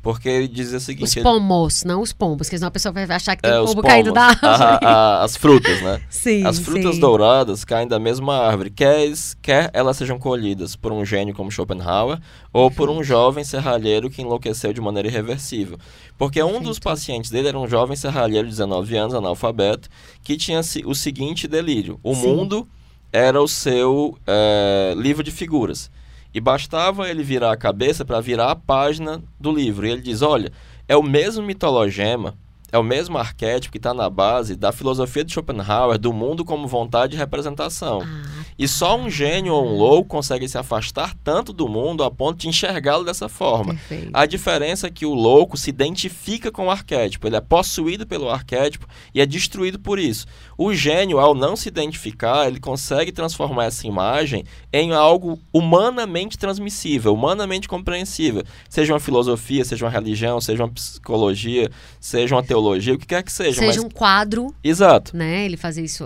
Porque 0.09 0.27
ele 0.27 0.49
diz 0.49 0.73
o 0.73 0.81
seguinte... 0.81 1.05
Os 1.05 1.17
ele- 1.17 1.23
pomos, 1.23 1.85
não 1.85 2.01
os 2.01 2.15
pombos, 2.15 2.47
porque 2.47 2.57
senão 2.57 2.69
a 2.69 2.71
pessoa 2.71 2.93
vai 2.93 3.05
achar 3.05 3.37
que 3.37 3.43
tem 3.43 3.51
é, 3.51 3.61
um 3.61 3.67
pombo 3.67 3.83
caído 3.83 4.11
da 4.11 4.35
pomos, 4.35 4.43
árvore. 4.63 4.87
a- 4.87 4.89
a- 4.89 5.23
as 5.23 5.37
frutas, 5.37 5.83
né? 5.83 6.01
Sim, 6.09 6.47
As 6.47 6.59
frutas 6.59 6.95
sim. 6.95 7.01
douradas 7.03 7.63
caem 7.63 7.87
da 7.87 7.99
mesma 7.99 8.39
árvore, 8.39 8.71
quer, 8.71 9.13
quer 9.43 9.71
elas 9.75 9.99
sejam 9.99 10.19
colhidas 10.19 10.75
por 10.75 10.93
um 10.93 11.05
gênio 11.05 11.35
como 11.35 11.51
Schopenhauer 11.53 12.19
ou 12.55 12.71
por 12.71 12.89
um 12.89 13.05
jovem 13.05 13.45
serralheiro 13.45 14.09
que 14.09 14.23
enlouqueceu 14.23 14.73
de 14.73 14.81
maneira 14.81 15.09
irreversível. 15.09 15.77
Porque 16.17 16.43
um 16.43 16.63
dos 16.63 16.79
pacientes 16.79 17.31
dele 17.31 17.49
era 17.49 17.59
um 17.59 17.69
jovem 17.69 17.95
serralheiro 17.95 18.47
de 18.47 18.53
19 18.55 18.97
anos, 18.97 19.15
analfabeto, 19.15 19.91
que 20.23 20.39
tinha 20.39 20.63
o 20.87 20.95
seguinte 20.95 21.47
delírio: 21.47 22.01
o 22.03 22.15
Sim. 22.15 22.29
mundo 22.35 22.67
era 23.13 23.43
o 23.43 23.47
seu 23.47 24.17
eh, 24.27 24.95
livro 24.97 25.23
de 25.23 25.31
figuras. 25.31 25.91
E 26.33 26.41
bastava 26.41 27.09
ele 27.09 27.23
virar 27.23 27.53
a 27.53 27.57
cabeça 27.57 28.05
para 28.05 28.21
virar 28.21 28.51
a 28.51 28.57
página 28.57 29.23
do 29.41 29.51
livro. 29.51 29.87
E 29.87 29.91
ele 29.91 30.03
diz: 30.03 30.23
olha, 30.23 30.53
é 30.87 30.97
o 30.97 31.03
mesmo 31.03 31.43
mitologema, 31.43 32.35
é 32.71 32.79
o 32.79 32.83
mesmo 32.83 33.17
arquétipo 33.17 33.73
que 33.73 33.79
está 33.79 33.95
na 33.95 34.11
base 34.11 34.55
da 34.55 34.73
filosofia 34.73 35.25
de 35.25 35.33
Schopenhauer 35.33 35.99
do 35.99 36.13
mundo 36.13 36.45
como 36.45 36.69
vontade 36.69 37.15
e 37.15 37.19
representação. 37.19 38.03
Ah, 38.03 38.38
E 38.59 38.67
só 38.67 38.99
um 38.99 39.09
gênio 39.09 39.55
ou 39.55 39.67
um 39.67 39.77
louco 39.77 40.09
consegue 40.09 40.49
se 40.49 40.59
afastar 40.59 41.15
tanto 41.23 41.53
do 41.53 41.69
mundo 41.69 42.03
a 42.03 42.11
ponto 42.11 42.39
de 42.39 42.49
enxergá-lo 42.49 43.05
dessa 43.05 43.29
forma. 43.29 43.75
perfeito. 43.75 44.11
A 44.13 44.27
diferença 44.27 44.89
é 44.89 44.91
que 44.91 45.07
o 45.07 45.15
louco 45.15 45.57
se 45.57 45.71
identifica 45.71 46.51
com 46.51 46.67
o 46.67 46.71
arquétipo, 46.71 47.27
ele 47.27 47.37
é 47.37 47.41
possuído 47.41 48.07
pelo 48.07 48.29
arquétipo 48.29 48.87
e 49.15 49.21
é 49.21 49.27
destruído 49.27 49.79
por 49.79 49.99
isso. 49.99 50.27
O 50.57 50.75
gênio, 50.75 51.21
ao 51.21 51.35
não 51.35 51.55
se 51.55 51.69
identificar, 51.69 52.49
ele 52.49 52.59
consegue 52.59 53.13
transformar 53.13 53.67
essa 53.67 53.87
imagem 53.87 54.45
em 54.73 54.93
algo 54.93 55.39
humanamente 55.53 56.37
transmissível, 56.37 57.15
humanamente 57.15 57.69
compreensível. 57.69 58.43
Seja 58.69 58.93
uma 58.93 58.99
filosofia, 58.99 59.65
seja 59.65 59.85
uma 59.85 59.91
religião, 59.91 60.41
seja 60.41 60.65
uma 60.65 60.73
psicologia, 60.73 61.71
seja 62.01 62.35
uma 62.35 62.43
teologia, 62.43 62.95
o 62.95 62.99
que 62.99 63.07
quer 63.07 63.23
que 63.23 63.31
seja. 63.31 63.61
Seja 63.61 63.81
mas... 63.81 63.85
um 63.85 63.89
quadro, 63.89 64.53
Exato. 64.65 65.17
né? 65.17 65.45
Ele 65.45 65.57
fazer 65.57 65.85
isso, 65.85 66.05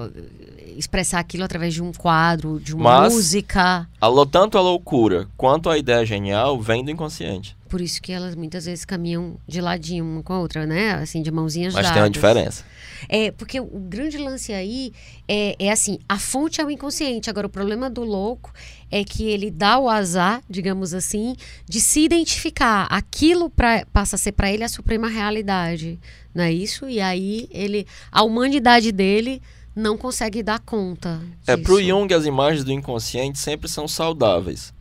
expressar 0.77 1.21
aquilo 1.21 1.45
através 1.45 1.73
de 1.73 1.83
um 1.83 1.93
quadro, 1.93 2.42
de 2.61 2.75
uma 2.75 3.01
Mas- 3.01 3.13
música. 3.13 3.89
A, 4.01 4.09
tanto 4.31 4.59
a 4.59 4.61
loucura 4.61 5.29
quanto 5.37 5.71
a 5.71 5.79
ideia 5.79 6.05
genial 6.05 6.61
vem 6.61 6.85
do 6.85 6.91
inconsciente. 6.91 7.57
Por 7.69 7.81
isso 7.81 8.03
que 8.03 8.13
elas 8.13 8.35
muitas 8.35 8.67
vezes 8.67 8.85
caminham 8.85 9.37
de 9.49 9.61
ladinho 9.61 10.05
uma 10.05 10.23
com 10.23 10.35
a 10.35 10.39
outra, 10.41 10.67
né? 10.67 10.93
Assim, 10.93 11.23
de 11.23 11.31
mãozinhas 11.31 11.73
Mas 11.73 11.85
dadas. 11.85 11.95
tem 11.95 12.03
uma 12.03 12.11
diferença. 12.11 12.65
É, 13.09 13.31
porque 13.33 13.59
o 13.59 13.65
grande 13.81 14.19
lance 14.19 14.53
aí 14.53 14.93
é, 15.27 15.57
é 15.59 15.71
assim, 15.73 15.99
a 16.09 16.19
fonte 16.19 16.61
é 16.61 16.65
o 16.65 16.71
inconsciente. 16.71 17.31
Agora, 17.31 17.47
o 17.47 17.51
problema 17.51 17.89
do 17.89 18.03
louco 18.05 18.53
é 18.91 19.03
que 19.03 19.25
ele 19.25 19.51
dá 19.51 19.79
o 19.79 19.89
azar, 19.89 20.43
digamos 20.51 20.93
assim, 20.93 21.35
de 21.67 21.81
se 21.81 22.01
identificar. 22.05 22.87
Aquilo 22.91 23.49
pra, 23.49 23.87
passa 23.91 24.17
a 24.17 24.19
ser 24.19 24.33
para 24.33 24.53
ele 24.53 24.65
a 24.65 24.69
suprema 24.69 25.09
realidade, 25.09 25.99
não 26.35 26.45
é 26.45 26.53
isso? 26.53 26.87
E 26.89 27.01
aí 27.01 27.49
ele, 27.51 27.87
a 28.11 28.23
humanidade 28.23 28.93
dele 28.93 29.41
não 29.75 29.97
consegue 29.97 30.43
dar 30.43 30.61
conta. 30.61 31.21
É, 31.47 31.57
disso. 31.57 31.67
pro 31.67 31.83
Jung, 31.83 32.13
as 32.13 32.25
imagens 32.27 32.65
do 32.65 32.73
inconsciente 32.73 33.39
sempre 33.39 33.69
são 33.69 33.89
saudáveis. 33.89 34.73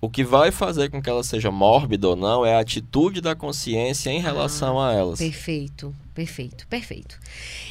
O 0.00 0.10
que 0.10 0.22
vai 0.22 0.50
fazer 0.50 0.90
com 0.90 1.00
que 1.00 1.08
ela 1.08 1.24
seja 1.24 1.50
mórbida 1.50 2.08
ou 2.08 2.16
não 2.16 2.44
é 2.44 2.54
a 2.54 2.60
atitude 2.60 3.20
da 3.20 3.34
consciência 3.34 4.10
em 4.10 4.20
relação 4.20 4.80
a 4.80 4.92
elas. 4.92 5.18
Perfeito, 5.18 5.94
perfeito, 6.16 6.66
perfeito. 6.66 7.18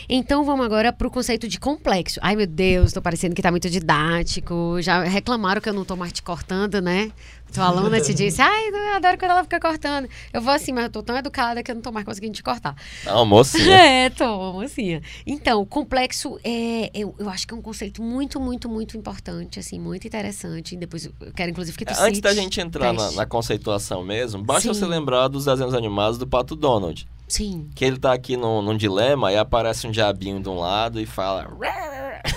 Então 0.08 0.46
vamos 0.46 0.64
agora 0.64 0.93
para 0.93 1.08
o 1.08 1.10
conceito 1.10 1.48
de 1.48 1.60
complexo. 1.60 2.20
Ai 2.22 2.36
meu 2.36 2.46
Deus, 2.46 2.93
tô 2.93 3.02
parecendo 3.02 3.34
que 3.34 3.41
tá 3.41 3.50
muito 3.50 3.68
didático. 3.72 4.78
Já 4.82 5.04
reclamaram 5.04 5.60
que 5.60 5.68
eu 5.68 5.74
não 5.74 5.84
tô 5.84 5.96
mais 5.96 6.14
te 6.14 6.22
cortando, 6.22 6.80
né? 6.80 7.12
Tua 7.52 7.66
aluna 7.66 8.02
te 8.02 8.14
disse, 8.14 8.41
ai, 8.41 8.68
eu 8.68 8.96
adoro 8.96 9.18
quando 9.18 9.32
ela 9.32 9.43
fica 9.43 9.60
cortando. 9.60 10.10
Eu 10.34 10.41
vou 10.41 10.54
assim, 10.54 10.72
mas 10.74 10.86
eu 10.86 10.89
tô 10.89 11.02
tão 11.02 11.16
educada 11.16 11.64
que 11.64 11.72
eu 11.72 11.76
não 11.76 11.82
tô 11.82 11.91
mais 11.91 12.06
conseguindo 12.06 12.34
te 12.34 12.43
cortar. 12.43 12.76
Não, 13.04 13.26
mocinha. 13.26 13.66
É, 13.86 14.10
tô, 14.10 14.54
mocinha. 14.54 15.02
Então, 15.26 15.62
o 15.62 15.66
complexo 15.66 16.38
é, 16.43 16.91
eu, 16.93 17.16
eu 17.18 17.30
acho 17.30 17.48
que 17.48 17.54
é 17.54 17.58
um 17.58 17.62
conceito 17.62 18.02
muito, 18.02 18.39
muito, 18.39 18.68
muito 18.68 18.98
importante, 18.98 19.60
assim, 19.60 19.80
muito 19.80 20.06
interessante. 20.06 20.76
Depois 20.76 21.06
eu 21.06 21.14
quero, 21.34 21.52
inclusive, 21.52 21.78
que 21.78 21.86
tu 21.86 21.93
Antes 21.98 22.20
da 22.20 22.30
cite, 22.30 22.41
gente 22.41 22.60
entrar 22.60 22.93
na, 22.93 23.12
na 23.12 23.26
conceituação 23.26 24.04
mesmo, 24.04 24.43
basta 24.43 24.74
Sim. 24.74 24.80
você 24.80 24.86
lembrar 24.86 25.30
dos 25.30 25.46
desenhos 25.46 25.74
animados 25.74 26.18
do 26.18 26.28
Pato 26.28 26.56
Donald. 26.56 27.08
Sim. 27.28 27.69
Que 27.76 27.84
ele 27.86 27.97
tá 27.97 28.13
aqui 28.13 28.38
num, 28.38 28.61
num 28.61 28.78
dilema 28.78 29.32
e 29.32 29.38
aparece 29.38 29.88
um 29.88 29.91
diabinho 29.91 30.39
de 30.39 30.47
um 30.49 30.57
lado 30.59 30.99
e 30.99 31.05
fala. 31.05 31.47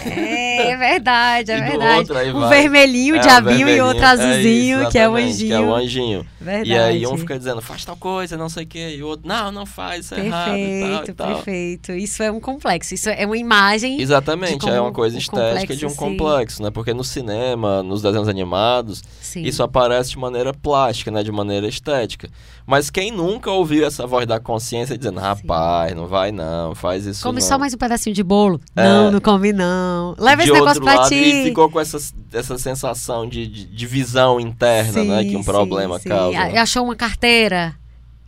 É, 0.04 0.72
é 0.72 0.76
verdade, 0.76 1.50
é 1.52 1.60
verdade. 1.60 1.98
outro 2.12 2.36
um 2.36 2.40
vai. 2.40 2.60
vermelhinho, 2.62 3.16
É, 3.16 3.18
o 3.18 3.22
diabinho, 3.22 3.68
e 3.68 3.80
outro 3.80 4.00
vermelhinho. 4.00 4.30
azulzinho, 4.34 4.82
isso, 4.82 4.90
que 4.90 4.98
é 4.98 5.08
o 5.08 5.14
anjinho. 5.16 5.48
Que 5.48 5.52
é 5.54 5.60
o 5.60 5.74
anjinho. 5.74 6.26
Verdade. 6.40 6.70
E 6.70 6.78
aí 6.78 7.06
um 7.06 7.16
fica 7.16 7.38
dizendo, 7.38 7.60
faz 7.62 7.84
tal 7.84 7.96
coisa, 7.96 8.36
não 8.36 8.48
sei 8.48 8.64
o 8.64 8.66
quê. 8.66 8.96
E 8.96 9.02
o 9.02 9.06
outro, 9.08 9.26
não, 9.28 9.50
não 9.52 9.66
faz, 9.66 10.06
isso 10.06 10.14
é 10.14 10.26
errado 10.26 10.50
Perfeito, 10.52 11.10
e 11.10 11.14
tal. 11.14 11.26
perfeito. 11.34 11.92
Isso 11.92 12.22
é 12.22 12.30
um 12.30 12.40
complexo. 12.40 12.94
Isso 12.94 13.08
é 13.08 13.24
uma 13.24 13.36
imagem. 13.36 14.00
Exatamente, 14.00 14.58
de 14.58 14.68
é 14.68 14.72
como 14.72 14.82
uma 14.82 14.92
coisa 14.92 15.16
o 15.16 15.18
estética 15.18 15.74
de 15.76 15.86
um 15.86 15.88
complexo 15.94 16.18
complexo, 16.18 16.62
né? 16.62 16.70
Porque 16.70 16.92
no 16.94 17.04
cinema, 17.04 17.82
nos 17.82 18.02
desenhos 18.02 18.28
animados, 18.28 19.02
Sim. 19.28 19.42
isso 19.42 19.62
aparece 19.62 20.10
de 20.10 20.18
maneira 20.18 20.54
plástica, 20.54 21.10
né? 21.10 21.22
De 21.22 21.30
maneira 21.30 21.68
estética. 21.68 22.28
Mas 22.66 22.88
quem 22.88 23.10
nunca 23.12 23.50
ouviu 23.50 23.86
essa 23.86 24.06
voz 24.06 24.26
da 24.26 24.40
consciência 24.40 24.96
dizendo, 24.96 25.20
rapaz, 25.20 25.94
não 25.94 26.06
vai 26.06 26.32
não, 26.32 26.74
faz 26.74 27.04
isso 27.04 27.22
Come 27.22 27.40
não. 27.40 27.46
só 27.46 27.58
mais 27.58 27.74
um 27.74 27.76
pedacinho 27.76 28.14
de 28.14 28.22
bolo. 28.22 28.60
É. 28.74 28.82
Não, 28.82 29.10
não 29.10 29.20
come 29.20 29.52
não. 29.52 30.14
Leva 30.18 30.42
esse 30.42 30.52
negócio 30.52 30.82
pra 30.82 30.94
lado, 30.94 31.08
ti. 31.08 31.14
E 31.16 31.44
ficou 31.44 31.70
com 31.70 31.78
essa, 31.78 31.98
essa 32.32 32.56
sensação 32.58 33.28
de, 33.28 33.46
de, 33.46 33.64
de 33.66 33.86
visão 33.86 34.40
interna, 34.40 35.04
né? 35.04 35.24
Que 35.24 35.36
um 35.36 35.40
Sim, 35.40 35.44
problema 35.44 35.98
sim, 35.98 36.08
causa. 36.08 36.38
sim. 36.38 36.52
né? 36.52 36.58
Achou 36.58 36.84
uma 36.84 36.96
carteira 36.96 37.74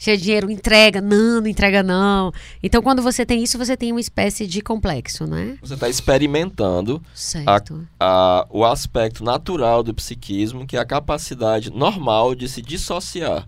cheia 0.01 0.17
de 0.17 0.23
dinheiro, 0.23 0.51
entrega. 0.51 1.01
Não, 1.01 1.43
não 1.43 1.47
entrega 1.47 1.83
não. 1.83 2.33
Então, 2.63 2.83
quando 2.83 3.03
você 3.03 3.27
tem 3.27 3.43
isso, 3.43 3.59
você 3.59 3.77
tem 3.77 3.93
uma 3.93 4.01
espécie 4.01 4.47
de 4.47 4.63
complexo, 4.63 5.27
né? 5.27 5.59
Você 5.61 5.75
está 5.75 5.89
experimentando 5.89 7.03
Certo. 7.15 7.87
a, 8.01 8.47
o 8.49 8.65
aspecto 8.65 9.23
natural 9.23 9.83
do 9.83 9.95
psiquismo, 9.95 10.67
que 10.67 10.77
é 10.77 10.81
a 10.81 10.87
capacidade 10.87 11.71
normal 11.71 12.35
de 12.35 12.49
se 12.49 12.63
dissociar. 12.63 13.47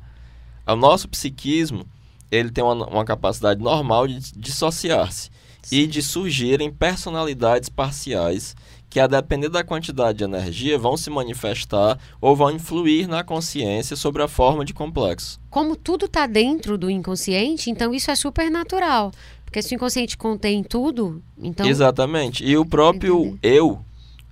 O 0.66 0.76
nosso 0.76 1.09
psiquismo, 1.09 1.86
ele 2.30 2.50
tem 2.50 2.62
uma, 2.62 2.86
uma 2.86 3.05
capacidade 3.05 3.61
normal 3.61 4.07
de 4.07 4.20
dissociar-se 4.36 5.30
e 5.70 5.86
de 5.86 6.03
surgirem 6.03 6.70
personalidades 6.70 7.70
parciais 7.70 8.55
que, 8.93 9.01
a 9.01 9.07
depender 9.07 9.49
da 9.49 9.64
quantidade 9.64 10.18
de 10.18 10.24
energia, 10.24 10.76
vão 10.76 10.99
se 10.99 11.09
manifestar 11.09 11.99
ou 12.20 12.36
vão 12.36 12.51
influir 12.51 13.09
na 13.09 13.24
consciência 13.24 13.97
sobre 13.97 14.22
a 14.22 14.28
forma 14.28 14.66
de 14.66 14.74
complexo. 14.74 15.40
Como 15.49 15.74
tudo 15.74 16.05
está 16.05 16.26
dentro 16.26 16.76
do 16.76 16.90
inconsciente, 16.90 17.70
então 17.70 17.95
isso 17.95 18.11
é 18.11 18.14
super 18.14 18.51
natural. 18.51 19.11
Porque 19.47 19.62
se 19.62 19.74
o 19.74 19.76
inconsciente 19.76 20.18
contém 20.18 20.62
tudo, 20.62 21.22
então. 21.38 21.66
Exatamente. 21.66 22.45
E 22.45 22.55
o 22.55 22.66
próprio 22.66 23.38
eu 23.43 23.82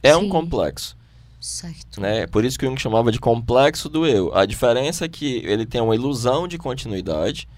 é 0.02 0.14
um 0.14 0.24
Sim. 0.24 0.28
complexo. 0.28 1.00
Certo. 1.40 1.98
né? 1.98 2.26
Por 2.26 2.44
isso 2.44 2.58
que 2.58 2.66
Jung 2.66 2.78
chamava 2.78 3.11
de 3.11 3.18
complexo 3.18 3.88
do 3.88 4.06
eu. 4.06 4.30
A 4.36 4.44
diferença 4.44 5.06
é 5.06 5.08
que 5.08 5.40
ele 5.46 5.64
tem 5.64 5.80
uma 5.80 5.94
ilusão 5.94 6.46
de 6.46 6.58
continuidade 6.58 7.48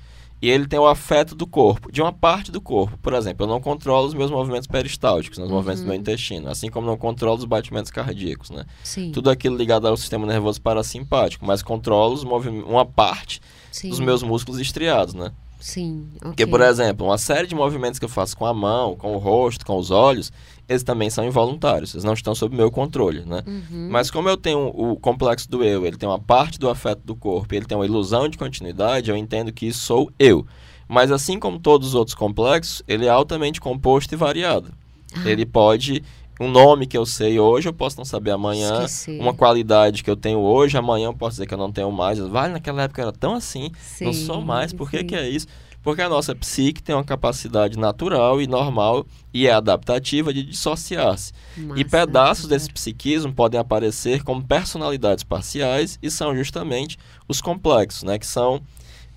e 0.43 0.51
ele 0.51 0.67
tem 0.67 0.77
o 0.77 0.89
afeto 0.89 1.37
do 1.37 1.47
corpo, 1.47 1.93
de 1.93 2.03
uma 2.03 2.13
parte 2.13 2.51
do 2.51 2.61
corpo. 2.61 2.99
Por 2.99 3.15
exemplo, 3.15 3.45
eu 3.45 3.49
não 3.49 3.61
controlo 3.61 4.09
os 4.09 4.13
meus 4.13 4.29
movimentos 4.29 4.67
peristálticos, 4.67 5.39
né, 5.39 5.45
os 5.45 5.51
movimentos 5.53 5.83
do 5.83 5.87
meu 5.87 5.95
intestino, 5.95 6.49
assim 6.49 6.69
como 6.69 6.85
não 6.85 6.97
controlo 6.97 7.39
os 7.39 7.45
batimentos 7.45 7.93
cardíacos, 7.93 8.51
né? 8.51 8.65
Sim. 8.83 9.13
Tudo 9.13 9.31
aquilo 9.31 9.57
ligado 9.57 9.87
ao 9.87 9.97
sistema 9.97 10.27
nervoso 10.27 10.61
parasimpático, 10.61 11.47
mas 11.47 11.63
controlo 11.63 12.13
os 12.13 12.25
uma 12.25 12.85
parte 12.85 13.41
sim. 13.71 13.89
dos 13.89 14.01
meus 14.01 14.25
músculos 14.25 14.61
estriados, 14.61 15.15
né? 15.15 15.31
Sim. 15.63 16.09
ok. 16.17 16.23
Porque, 16.23 16.47
por 16.47 16.61
exemplo, 16.61 17.07
uma 17.07 17.17
série 17.17 17.47
de 17.47 17.55
movimentos 17.55 17.99
que 18.01 18.05
eu 18.05 18.09
faço 18.09 18.37
com 18.37 18.45
a 18.45 18.53
mão, 18.53 18.97
com 18.97 19.15
o 19.15 19.19
rosto, 19.19 19.65
com 19.65 19.77
os 19.77 19.93
olhos, 19.93 20.33
eles 20.69 20.83
também 20.83 21.09
são 21.09 21.25
involuntários, 21.25 21.95
eles 21.95 22.03
não 22.03 22.15
estão 22.15 22.35
sob 22.35 22.57
meu 22.57 22.69
controle, 22.69 23.25
né? 23.25 23.45
Uhum. 23.47 23.89
Mas 23.89 24.11
como 24.11 24.29
eu 24.29 24.37
tenho 24.37 24.73
o 24.75 24.97
complexo 24.97 25.49
do 25.49 25.63
eu, 25.63 25.87
ele 25.87 25.97
tem 25.97 26.09
uma 26.09 26.19
parte 26.19 26.59
do 26.59 26.69
afeto 26.69 27.03
do 27.05 27.15
corpo, 27.15 27.55
ele 27.55 27.65
tem 27.65 27.79
uma 27.79 27.87
ilusão 27.87 28.29
de 28.29 28.37
continuidade, 28.37 29.09
eu 29.09 29.17
entendo 29.17 29.53
que 29.53 29.67
isso 29.67 29.81
sou 29.81 30.11
eu. 30.19 30.45
Mas 30.89 31.13
assim 31.13 31.39
como 31.39 31.61
todos 31.61 31.89
os 31.89 31.95
outros 31.95 32.15
complexos, 32.15 32.83
ele 32.89 33.07
é 33.07 33.09
altamente 33.09 33.61
composto 33.61 34.13
e 34.15 34.17
variado. 34.17 34.73
Ah. 35.15 35.31
Ele 35.31 35.47
pode 35.47 36.03
um 36.43 36.51
nome 36.51 36.87
que 36.87 36.99
eu 36.99 37.07
sei 37.07 37.39
hoje, 37.39 37.69
eu 37.69 37.73
posso 37.73 37.97
não 37.97 38.05
saber 38.05 38.33
amanhã. 38.33 38.85
Esqueci. 38.85 39.19
Uma 39.19 39.33
qualidade 39.33 40.03
que 40.03 40.11
eu 40.11 40.17
tenho 40.17 40.41
hoje, 40.41 40.77
amanhã 40.77 41.07
eu 41.07 41.15
posso 41.15 41.33
dizer 41.33 41.47
que 41.47 41.55
eu 41.55 41.59
não 41.59 41.71
tenho 41.71 41.91
mais. 41.93 42.19
Vale, 42.19 42.53
naquela 42.53 42.83
época 42.83 43.03
era 43.03 43.13
tão 43.13 43.35
assim, 43.35 43.71
não 44.01 44.13
Sim, 44.13 44.27
sou 44.27 44.41
mais. 44.41 44.73
Por 44.73 44.91
que, 44.91 45.05
que 45.05 45.15
é 45.15 45.29
isso? 45.29 45.47
Porque 45.83 46.01
a 46.01 46.09
nossa 46.09 46.35
psique 46.35 46.83
tem 46.83 46.95
uma 46.95 47.03
capacidade 47.03 47.77
natural 47.77 48.41
e 48.41 48.47
normal 48.47 49.05
e 49.35 49.49
é 49.49 49.53
adaptativa 49.53 50.33
de 50.33 50.45
dissociar-se. 50.45 51.33
E 51.75 51.85
pedaços 51.85 52.47
desse 52.47 52.71
psiquismo 52.71 53.33
podem 53.33 53.59
aparecer 53.59 54.23
como 54.23 54.45
personalidades 54.45 55.25
parciais 55.25 55.99
e 56.01 56.09
são 56.09 56.37
justamente 56.37 56.97
os 57.27 57.41
complexos, 57.41 58.05
né? 58.05 58.17
Que 58.17 58.27
são 58.27 58.63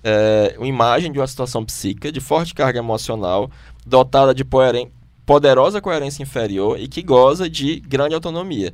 é, 0.02 0.54
uma 0.58 0.66
imagem 0.66 1.12
de 1.12 1.18
uma 1.20 1.26
situação 1.26 1.64
psíquica 1.64 2.10
de 2.10 2.20
forte 2.20 2.52
carga 2.52 2.80
emocional, 2.80 3.48
dotada 3.84 4.34
de 4.34 4.44
poderosa 5.26 5.80
coerência 5.80 6.22
inferior 6.22 6.78
e 6.80 6.86
que 6.86 7.02
goza 7.02 7.50
de 7.50 7.80
grande 7.80 8.14
autonomia. 8.14 8.72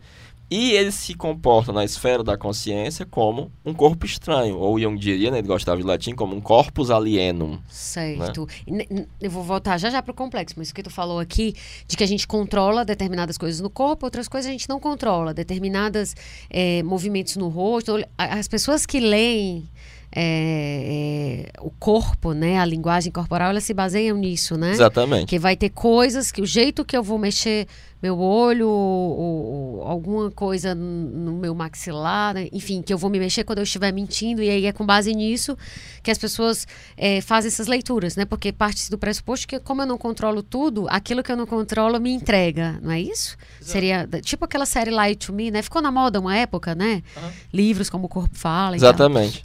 E 0.50 0.72
ele 0.72 0.92
se 0.92 1.14
comporta 1.14 1.72
na 1.72 1.82
esfera 1.82 2.22
da 2.22 2.36
consciência 2.36 3.06
como 3.06 3.50
um 3.64 3.72
corpo 3.72 4.04
estranho, 4.04 4.58
ou 4.58 4.78
Jung 4.78 4.98
diria, 4.98 5.30
né, 5.30 5.38
ele 5.38 5.48
gostava 5.48 5.80
de 5.80 5.86
latim, 5.86 6.14
como 6.14 6.36
um 6.36 6.42
corpus 6.42 6.90
alienum. 6.90 7.58
Certo. 7.70 8.46
Né? 8.68 8.84
Eu 9.18 9.30
vou 9.30 9.42
voltar 9.42 9.78
já 9.78 9.88
já 9.88 10.02
para 10.02 10.12
o 10.12 10.14
complexo, 10.14 10.56
mas 10.58 10.68
o 10.68 10.74
que 10.74 10.82
tu 10.82 10.90
falou 10.90 11.18
aqui, 11.18 11.54
de 11.88 11.96
que 11.96 12.04
a 12.04 12.06
gente 12.06 12.26
controla 12.26 12.84
determinadas 12.84 13.38
coisas 13.38 13.62
no 13.62 13.70
corpo, 13.70 14.04
outras 14.04 14.28
coisas 14.28 14.46
a 14.46 14.52
gente 14.52 14.68
não 14.68 14.78
controla, 14.78 15.32
determinados 15.32 16.14
é, 16.50 16.82
movimentos 16.82 17.34
no 17.36 17.48
rosto. 17.48 18.04
As 18.18 18.46
pessoas 18.46 18.84
que 18.84 19.00
leem 19.00 19.66
é, 20.14 21.48
é, 21.54 21.60
o 21.60 21.70
corpo, 21.70 22.32
né, 22.32 22.58
a 22.58 22.64
linguagem 22.64 23.10
corporal, 23.10 23.50
elas 23.50 23.64
se 23.64 23.72
baseiam 23.72 24.16
nisso, 24.16 24.56
né? 24.56 24.72
Exatamente. 24.72 25.26
Que 25.26 25.38
vai 25.38 25.56
ter 25.56 25.70
coisas 25.70 26.30
que 26.30 26.42
o 26.42 26.46
jeito 26.46 26.84
que 26.84 26.96
eu 26.96 27.02
vou 27.02 27.18
mexer 27.18 27.66
meu 28.02 28.18
olho 28.18 28.68
ou, 28.68 29.78
ou 29.78 29.82
alguma 29.82 30.30
coisa 30.30 30.74
no 30.74 31.32
meu 31.32 31.54
maxilar, 31.54 32.34
né? 32.34 32.48
enfim, 32.52 32.82
que 32.82 32.92
eu 32.92 32.98
vou 32.98 33.08
me 33.08 33.18
mexer 33.18 33.44
quando 33.44 33.58
eu 33.58 33.62
estiver 33.62 33.92
mentindo 33.92 34.42
e 34.42 34.50
aí 34.50 34.66
é 34.66 34.72
com 34.72 34.84
base 34.84 35.14
nisso 35.14 35.56
que 36.02 36.10
as 36.10 36.18
pessoas 36.18 36.66
é, 36.96 37.20
fazem 37.20 37.46
essas 37.46 37.68
leituras, 37.68 38.16
né? 38.16 38.24
Porque 38.24 38.52
parte 38.52 38.90
do 38.90 38.98
pressuposto 38.98 39.46
que 39.46 39.60
como 39.60 39.82
eu 39.82 39.86
não 39.86 39.96
controlo 39.96 40.42
tudo, 40.42 40.86
aquilo 40.90 41.22
que 41.22 41.30
eu 41.30 41.36
não 41.36 41.46
controlo 41.46 42.00
me 42.00 42.10
entrega, 42.10 42.78
não 42.82 42.90
é 42.90 43.00
isso? 43.00 43.36
Exato. 43.60 43.72
Seria 43.72 44.08
tipo 44.20 44.44
aquela 44.44 44.66
série 44.66 44.90
Lie 44.90 45.14
to 45.14 45.32
Me, 45.32 45.52
né? 45.52 45.62
Ficou 45.62 45.80
na 45.80 45.92
moda 45.92 46.18
uma 46.18 46.36
época, 46.36 46.74
né? 46.74 47.02
Uhum. 47.16 47.30
Livros 47.52 47.88
como 47.88 48.06
o 48.06 48.08
corpo 48.08 48.36
fala. 48.36 48.74
Exatamente. 48.74 49.44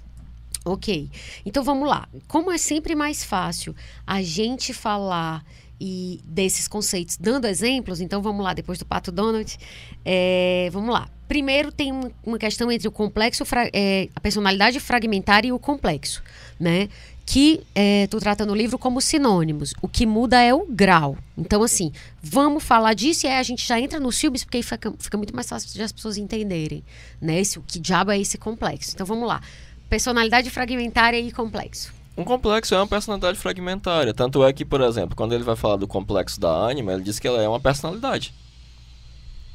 Ok. 0.67 1.09
Então 1.45 1.63
vamos 1.63 1.87
lá. 1.87 2.07
Como 2.27 2.51
é 2.51 2.57
sempre 2.57 2.93
mais 2.93 3.23
fácil 3.23 3.73
a 4.05 4.21
gente 4.21 4.73
falar 4.73 5.45
e 5.79 6.19
desses 6.25 6.67
conceitos 6.67 7.17
dando 7.17 7.45
exemplos, 7.45 8.01
então 8.01 8.21
vamos 8.21 8.43
lá, 8.43 8.53
depois 8.53 8.79
do 8.79 8.85
Pato 8.85 9.11
Donald, 9.11 9.57
é, 10.03 10.69
vamos 10.71 10.91
lá. 10.91 11.07
Primeiro 11.27 11.71
tem 11.71 11.93
uma 12.25 12.37
questão 12.39 12.71
entre 12.71 12.87
o 12.87 12.91
complexo, 12.91 13.43
é, 13.73 14.09
a 14.15 14.19
personalidade 14.19 14.79
fragmentária 14.79 15.49
e 15.49 15.51
o 15.51 15.59
complexo, 15.59 16.23
né? 16.59 16.89
Que 17.25 17.61
é, 17.75 18.07
tu 18.07 18.19
trata 18.19 18.45
no 18.45 18.55
livro 18.55 18.79
como 18.79 19.01
sinônimos. 19.01 19.73
O 19.81 19.87
que 19.89 20.05
muda 20.05 20.41
é 20.41 20.53
o 20.53 20.65
grau. 20.65 21.17
Então, 21.37 21.61
assim, 21.61 21.91
vamos 22.23 22.63
falar 22.63 22.93
disso 22.93 23.25
e 23.25 23.29
aí 23.29 23.35
a 23.35 23.43
gente 23.43 23.67
já 23.67 23.77
entra 23.77 23.99
nos 23.99 24.17
filmes, 24.17 24.45
porque 24.45 24.57
aí 24.57 24.63
fica, 24.63 24.93
fica 24.97 25.17
muito 25.17 25.35
mais 25.35 25.49
fácil 25.49 25.69
de 25.69 25.81
as 25.81 25.91
pessoas 25.91 26.17
entenderem, 26.17 26.83
né? 27.19 27.41
Esse, 27.41 27.59
o 27.59 27.61
que 27.61 27.79
diabo 27.79 28.11
é 28.11 28.19
esse 28.19 28.37
complexo. 28.37 28.91
Então, 28.95 29.05
vamos 29.05 29.27
lá. 29.27 29.41
Personalidade 29.89 30.49
fragmentária 30.49 31.19
e 31.19 31.31
complexo. 31.31 31.93
Um 32.17 32.23
complexo 32.23 32.73
é 32.75 32.77
uma 32.77 32.87
personalidade 32.87 33.37
fragmentária. 33.37 34.13
Tanto 34.13 34.43
é 34.43 34.51
que, 34.51 34.65
por 34.65 34.81
exemplo, 34.81 35.15
quando 35.15 35.33
ele 35.33 35.43
vai 35.43 35.55
falar 35.55 35.77
do 35.77 35.87
complexo 35.87 36.39
da 36.39 36.49
ânima, 36.49 36.91
ele 36.91 37.03
diz 37.03 37.19
que 37.19 37.27
ela 37.27 37.41
é 37.41 37.47
uma 37.47 37.59
personalidade. 37.59 38.33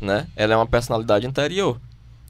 Né? 0.00 0.26
Ela 0.34 0.54
é 0.54 0.56
uma 0.56 0.66
personalidade 0.66 1.26
interior, 1.26 1.80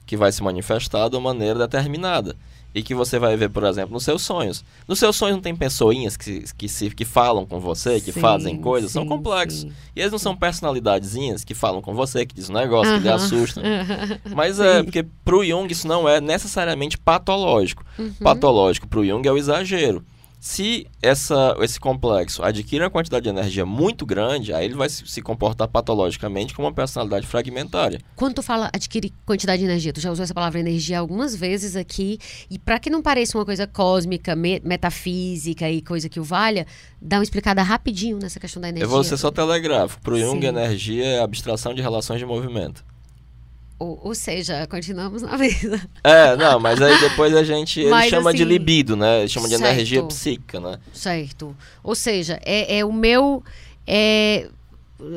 que 0.05 0.17
vai 0.17 0.31
se 0.31 0.43
manifestar 0.43 1.07
de 1.07 1.15
uma 1.15 1.33
maneira 1.33 1.59
determinada. 1.59 2.35
E 2.75 2.81
que 2.81 2.95
você 2.95 3.19
vai 3.19 3.37
ver, 3.37 3.49
por 3.49 3.63
exemplo, 3.63 3.93
nos 3.93 4.03
seus 4.03 4.23
sonhos. 4.23 4.63
Nos 4.87 4.97
seus 4.97 5.15
sonhos 5.15 5.35
não 5.35 5.41
tem 5.41 5.55
pessoinhas 5.55 6.17
que, 6.17 6.43
que, 6.57 6.67
se, 6.67 6.89
que 6.89 7.05
falam 7.05 7.45
com 7.45 7.59
você, 7.59 8.01
que 8.01 8.11
sim, 8.11 8.19
fazem 8.19 8.57
coisas, 8.57 8.91
sim, 8.91 8.99
são 8.99 9.05
complexos. 9.05 9.61
Sim. 9.61 9.71
E 9.95 9.99
eles 9.99 10.11
não 10.11 10.19
são 10.19 10.35
personalidadezinhas 10.35 11.43
que 11.43 11.53
falam 11.53 11.81
com 11.81 11.93
você, 11.93 12.25
que 12.25 12.33
dizem 12.33 12.55
um 12.55 12.59
negócio, 12.59 12.91
uh 12.91 12.95
-huh. 12.95 12.97
que 12.97 13.03
lhe 13.03 13.13
assustam. 13.13 13.63
Mas 14.35 14.59
é, 14.59 14.81
porque 14.81 15.05
pro 15.23 15.45
Jung 15.45 15.71
isso 15.71 15.87
não 15.87 16.09
é 16.09 16.19
necessariamente 16.19 16.97
patológico. 16.97 17.85
Uh 17.97 18.05
-huh. 18.05 18.23
Patológico 18.23 18.87
pro 18.87 19.05
Jung 19.05 19.27
é 19.27 19.31
o 19.31 19.37
exagero. 19.37 20.03
Se 20.45 20.85
essa, 21.01 21.55
esse 21.61 21.79
complexo 21.79 22.43
adquire 22.43 22.83
uma 22.83 22.89
quantidade 22.89 23.23
de 23.23 23.29
energia 23.29 23.65
muito 23.65 24.05
grande, 24.05 24.51
aí 24.51 24.65
ele 24.65 24.75
vai 24.75 24.89
se 24.89 25.21
comportar 25.21 25.69
patologicamente 25.69 26.53
como 26.53 26.67
uma 26.67 26.73
personalidade 26.73 27.25
fragmentária. 27.25 28.01
Quando 28.13 28.35
tu 28.35 28.43
fala 28.43 28.69
adquire 28.73 29.13
quantidade 29.25 29.59
de 29.59 29.65
energia, 29.65 29.93
tu 29.93 30.01
já 30.01 30.11
usou 30.11 30.21
essa 30.21 30.33
palavra 30.33 30.59
energia 30.59 30.99
algumas 30.99 31.33
vezes 31.33 31.77
aqui, 31.77 32.19
e 32.49 32.59
para 32.59 32.77
que 32.77 32.89
não 32.89 33.01
pareça 33.01 33.37
uma 33.37 33.45
coisa 33.45 33.65
cósmica, 33.65 34.35
me 34.35 34.59
metafísica 34.65 35.71
e 35.71 35.81
coisa 35.81 36.09
que 36.09 36.19
o 36.19 36.25
valha, 36.25 36.67
dá 37.01 37.19
uma 37.19 37.23
explicada 37.23 37.63
rapidinho 37.63 38.19
nessa 38.21 38.37
questão 38.37 38.61
da 38.61 38.67
energia. 38.67 38.83
Eu 38.83 38.89
vou 38.89 39.01
ser 39.01 39.15
só 39.15 39.31
telegráfico. 39.31 40.01
Para 40.01 40.15
o 40.15 40.19
Jung, 40.19 40.45
energia 40.45 41.05
é 41.05 41.19
abstração 41.21 41.73
de 41.73 41.81
relações 41.81 42.19
de 42.19 42.25
movimento. 42.25 42.83
Ou, 43.79 43.99
ou, 44.03 44.15
seja, 44.15 44.65
continuamos 44.67 45.21
na 45.21 45.35
vida. 45.37 45.81
É, 46.03 46.35
não, 46.37 46.59
mas 46.59 46.81
aí 46.81 46.99
depois 46.99 47.35
a 47.35 47.43
gente. 47.43 47.81
Ele 47.81 47.89
mas, 47.89 48.09
chama 48.09 48.29
assim, 48.29 48.37
de 48.37 48.45
libido, 48.45 48.95
né? 48.95 49.19
Ele 49.19 49.27
chama 49.27 49.47
certo, 49.47 49.61
de 49.61 49.67
energia 49.67 50.03
psíquica, 50.03 50.59
né? 50.59 50.79
Certo. 50.93 51.55
Ou 51.83 51.95
seja, 51.95 52.39
é, 52.45 52.79
é 52.79 52.85
o 52.85 52.93
meu. 52.93 53.43
É, 53.85 54.47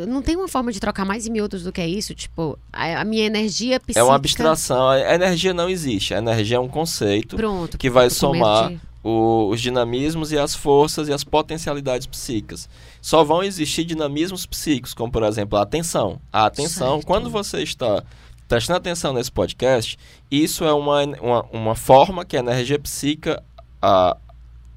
não 0.07 0.21
tem 0.21 0.37
uma 0.37 0.49
forma 0.49 0.73
de 0.73 0.81
trocar 0.81 1.05
mais 1.05 1.27
em 1.27 1.31
miúdos 1.31 1.63
do 1.63 1.73
que 1.73 1.81
é 1.81 1.89
isso? 1.89 2.15
Tipo, 2.15 2.59
a, 2.73 3.01
a, 3.01 3.05
minha 3.05 3.25
energia 3.25 3.79
psíquica... 3.79 4.01
É 4.01 4.03
uma 4.03 4.17
abstração. 4.17 4.89
A 4.89 5.15
energia 5.15 5.55
não 5.55 5.69
existe. 5.69 6.13
A 6.13 6.19
energia 6.19 6.57
é 6.57 6.61
um 6.61 6.69
conceito 6.69 7.37
Pronto, 7.37 7.79
que 7.79 7.89
vai 7.89 8.11
somar 8.11 8.71
de... 8.71 8.81
o, 9.05 9.49
os 9.49 9.61
dinamismos 9.61 10.33
e 10.33 10.39
as 10.39 10.55
forças 10.55 11.09
e 11.09 11.13
as 11.13 11.23
potencialidades 11.23 12.07
psíquicas. 12.07 12.69
Só 13.01 13.23
vão 13.23 13.43
existir 13.43 13.85
dinamismos 13.85 14.45
psíquicos, 14.47 14.93
como, 14.93 15.13
por 15.13 15.23
exemplo, 15.23 15.57
a 15.57 15.63
atenção. 15.63 16.21
A 16.33 16.47
atenção, 16.47 16.95
certo. 16.95 17.07
quando 17.07 17.31
você 17.31 17.63
está 17.63 18.03
prestando 18.49 18.79
atenção 18.79 19.13
nesse 19.13 19.31
podcast, 19.31 19.99
isso 20.31 20.65
é 20.65 20.73
uma, 20.73 21.03
uma, 21.05 21.43
uma 21.53 21.75
forma 21.75 22.25
que 22.25 22.37
a 22.37 22.41
energia 22.41 22.79
psíquica 22.79 23.43
a, 23.81 24.17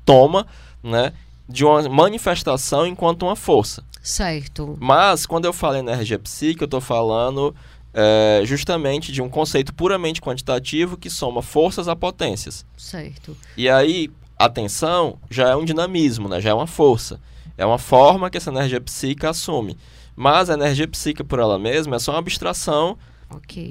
toma, 0.06 0.46
né? 0.84 1.14
De 1.48 1.66
uma 1.66 1.88
manifestação 1.90 2.86
enquanto 2.86 3.24
uma 3.24 3.36
força. 3.36 3.84
Certo. 4.02 4.78
Mas, 4.80 5.26
quando 5.26 5.46
eu 5.46 5.54
falo 5.54 5.78
energia 5.78 6.20
psíquica, 6.20 6.64
eu 6.64 6.68
estou 6.68 6.82
falando 6.82 7.56
é, 7.94 8.42
justamente 8.46 9.12
de 9.12 9.22
um 9.22 9.30
conceito 9.30 9.74
puramente 9.74 10.22
quantitativo 10.22 10.98
que 10.98 11.10
soma 11.10 11.42
forças 11.42 11.88
a 11.88 11.96
potências. 11.96 12.66
Certo. 12.78 13.36
E 13.58 13.70
aí, 13.70 14.10
atenção 14.38 15.18
já 15.30 15.50
é 15.50 15.56
um 15.56 15.66
dinamismo, 15.66 16.30
né? 16.30 16.40
já 16.40 16.52
é 16.52 16.54
uma 16.54 16.68
força. 16.68 17.20
É 17.58 17.66
uma 17.66 17.78
forma 17.78 18.30
que 18.30 18.38
essa 18.38 18.52
energia 18.52 18.80
psíquica 18.80 19.32
assume. 19.32 19.78
Mas 20.16 20.50
a 20.50 20.54
energia 20.54 20.88
psíquica 20.88 21.24
por 21.24 21.40
ela 21.40 21.60
mesma 21.60 21.98
é 21.98 22.00
só 22.00 22.14
uma 22.14 22.20
abstração 22.20 22.98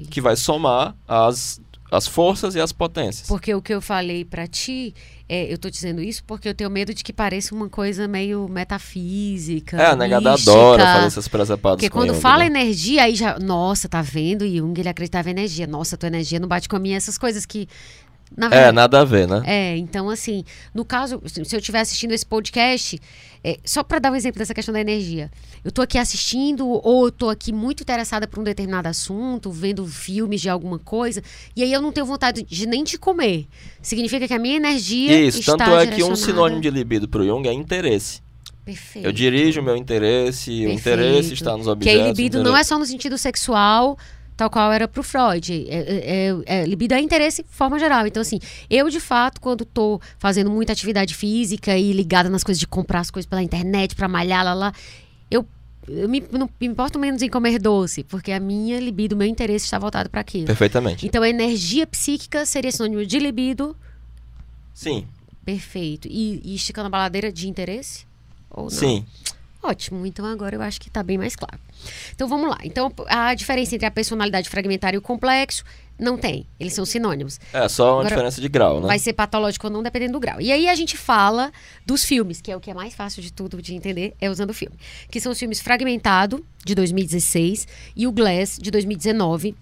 Que 0.09 0.21
vai 0.21 0.35
somar 0.35 0.95
as, 1.07 1.61
as 1.91 2.07
forças 2.07 2.55
e 2.55 2.61
as 2.61 2.71
potências. 2.71 3.27
Porque 3.27 3.53
o 3.53 3.61
que 3.61 3.73
eu 3.73 3.81
falei 3.81 4.23
para 4.23 4.47
ti, 4.47 4.93
é, 5.27 5.51
eu 5.51 5.57
tô 5.57 5.69
dizendo 5.69 6.01
isso 6.01 6.23
porque 6.23 6.47
eu 6.47 6.53
tenho 6.53 6.69
medo 6.69 6.93
de 6.93 7.03
que 7.03 7.11
pareça 7.11 7.53
uma 7.53 7.69
coisa 7.69 8.07
meio 8.07 8.47
metafísica. 8.47 9.77
É, 9.77 9.87
a 9.87 9.95
negada 9.95 10.33
adora 10.33 10.83
fazer 10.83 11.07
essas 11.07 11.27
presepadas 11.27 11.77
Porque 11.77 11.89
quando 11.89 12.09
Jung, 12.09 12.21
fala 12.21 12.39
né? 12.39 12.45
energia, 12.47 13.03
aí 13.03 13.15
já. 13.15 13.39
Nossa, 13.39 13.89
tá 13.89 14.01
vendo? 14.01 14.47
Jung 14.47 14.79
ele 14.79 14.89
acreditava 14.89 15.29
em 15.29 15.31
energia. 15.31 15.67
Nossa, 15.67 15.97
tua 15.97 16.07
energia 16.07 16.39
não 16.39 16.47
bate 16.47 16.69
com 16.69 16.75
a 16.75 16.79
minha. 16.79 16.97
Essas 16.97 17.17
coisas 17.17 17.45
que 17.45 17.67
é, 18.51 18.71
nada 18.71 19.01
a 19.01 19.05
ver, 19.05 19.27
né? 19.27 19.41
É, 19.45 19.77
então 19.77 20.09
assim, 20.09 20.43
no 20.73 20.85
caso, 20.85 21.21
se 21.25 21.39
eu 21.39 21.59
estiver 21.59 21.79
assistindo 21.79 22.11
esse 22.11 22.25
podcast, 22.25 22.99
é, 23.43 23.57
só 23.63 23.83
para 23.83 23.99
dar 23.99 24.11
um 24.11 24.15
exemplo 24.15 24.39
dessa 24.39 24.53
questão 24.53 24.73
da 24.73 24.81
energia, 24.81 25.31
eu 25.63 25.71
tô 25.71 25.81
aqui 25.81 25.97
assistindo 25.97 26.67
ou 26.67 27.05
eu 27.05 27.11
tô 27.11 27.29
aqui 27.29 27.51
muito 27.51 27.81
interessada 27.83 28.27
por 28.27 28.39
um 28.39 28.43
determinado 28.43 28.87
assunto, 28.87 29.51
vendo 29.51 29.85
filmes 29.85 30.41
de 30.41 30.49
alguma 30.49 30.79
coisa, 30.79 31.21
e 31.55 31.63
aí 31.63 31.71
eu 31.71 31.81
não 31.81 31.91
tenho 31.91 32.05
vontade 32.05 32.43
de 32.43 32.67
nem 32.67 32.83
de 32.83 32.97
comer. 32.97 33.47
Significa 33.81 34.27
que 34.27 34.33
a 34.33 34.39
minha 34.39 34.55
energia 34.57 35.19
Isso, 35.21 35.39
está 35.39 35.57
tanto 35.57 35.71
é 35.71 35.87
que 35.87 36.03
um 36.03 36.15
sinônimo 36.15 36.61
de 36.61 36.69
libido 36.69 37.07
pro 37.07 37.25
Jung 37.25 37.47
é 37.47 37.53
interesse. 37.53 38.21
Perfeito. 38.65 39.05
Eu 39.05 39.11
dirijo 39.11 39.61
o 39.61 39.63
meu 39.63 39.75
interesse, 39.75 40.51
Perfeito. 40.51 40.69
o 40.69 40.73
interesse 40.73 41.33
está 41.33 41.57
nos 41.57 41.65
objetos. 41.65 41.97
Que 41.97 42.03
aí 42.03 42.07
libido 42.09 42.43
não 42.43 42.55
é 42.55 42.63
só 42.63 42.77
no 42.77 42.85
sentido 42.85 43.17
sexual, 43.17 43.97
tal 44.39 44.49
qual 44.49 44.71
era 44.71 44.87
para 44.87 45.01
o 45.01 45.03
Freud. 45.03 45.67
É, 45.67 45.75
é, 45.75 46.29
é, 46.47 46.61
é, 46.61 46.65
libido 46.65 46.93
é 46.93 47.01
interesse 47.01 47.43
de 47.43 47.49
forma 47.49 47.77
geral. 47.77 48.07
Então, 48.07 48.21
assim, 48.21 48.39
eu 48.69 48.89
de 48.89 49.01
fato, 49.01 49.41
quando 49.41 49.63
estou 49.63 50.01
fazendo 50.17 50.49
muita 50.49 50.71
atividade 50.71 51.13
física 51.13 51.77
e 51.77 51.91
ligada 51.91 52.29
nas 52.29 52.41
coisas 52.41 52.57
de 52.57 52.65
comprar 52.65 53.01
as 53.01 53.11
coisas 53.11 53.27
pela 53.27 53.43
internet, 53.43 53.95
para 53.95 54.07
malhar, 54.07 54.45
lá, 54.45 54.53
lá, 54.53 54.73
eu, 55.29 55.45
eu 55.89 56.07
me, 56.07 56.23
não 56.31 56.49
me 56.59 56.67
importo 56.67 56.97
menos 56.97 57.21
em 57.21 57.27
comer 57.27 57.59
doce, 57.59 58.05
porque 58.05 58.31
a 58.31 58.39
minha 58.39 58.79
libido, 58.79 59.13
o 59.13 59.17
meu 59.17 59.27
interesse 59.27 59.65
está 59.65 59.77
voltado 59.77 60.09
para 60.09 60.21
aquilo. 60.21 60.45
Perfeitamente. 60.45 61.05
Então, 61.05 61.21
a 61.21 61.27
energia 61.27 61.85
psíquica 61.85 62.45
seria 62.45 62.71
sinônimo 62.71 63.05
de 63.05 63.19
libido. 63.19 63.75
Sim. 64.73 65.05
Perfeito. 65.43 66.07
E, 66.07 66.39
e 66.45 66.55
esticando 66.55 66.87
a 66.87 66.89
baladeira 66.89 67.29
de 67.29 67.49
interesse? 67.49 68.05
Ou 68.49 68.63
não? 68.63 68.69
Sim. 68.69 69.05
Ótimo, 69.61 70.05
então 70.05 70.25
agora 70.25 70.55
eu 70.55 70.61
acho 70.61 70.79
que 70.79 70.87
está 70.87 71.03
bem 71.03 71.17
mais 71.17 71.35
claro. 71.35 71.59
Então 72.13 72.27
vamos 72.27 72.49
lá. 72.49 72.57
Então 72.63 72.91
a 73.07 73.33
diferença 73.33 73.75
entre 73.75 73.85
a 73.85 73.91
personalidade 73.91 74.49
fragmentária 74.49 74.95
e 74.95 74.99
o 74.99 75.01
complexo 75.01 75.63
não 75.99 76.17
tem. 76.17 76.45
Eles 76.57 76.73
são 76.73 76.85
sinônimos. 76.85 77.39
É 77.51 77.67
só 77.67 77.87
uma 77.87 77.91
agora, 77.99 78.09
diferença 78.09 78.39
de 78.39 78.47
grau, 78.47 78.79
né? 78.79 78.87
Vai 78.87 78.97
ser 78.97 79.13
patológico 79.13 79.67
ou 79.67 79.73
não, 79.73 79.83
dependendo 79.83 80.13
do 80.13 80.19
grau. 80.19 80.39
E 80.39 80.51
aí 80.51 80.69
a 80.69 80.75
gente 80.75 80.95
fala 80.95 81.51
dos 81.85 82.05
filmes, 82.05 82.39
que 82.39 82.49
é 82.51 82.55
o 82.55 82.59
que 82.59 82.71
é 82.71 82.73
mais 82.73 82.95
fácil 82.95 83.21
de 83.21 83.33
tudo 83.33 83.61
de 83.61 83.75
entender, 83.75 84.15
é 84.21 84.29
usando 84.29 84.51
o 84.51 84.53
filme. 84.53 84.77
Que 85.11 85.19
são 85.19 85.31
os 85.31 85.37
filmes 85.37 85.59
Fragmentado, 85.59 86.43
de 86.63 86.73
2016, 86.73 87.67
e 87.95 88.07
o 88.07 88.11
Glass, 88.11 88.57
de 88.61 88.71
2019 88.71 89.55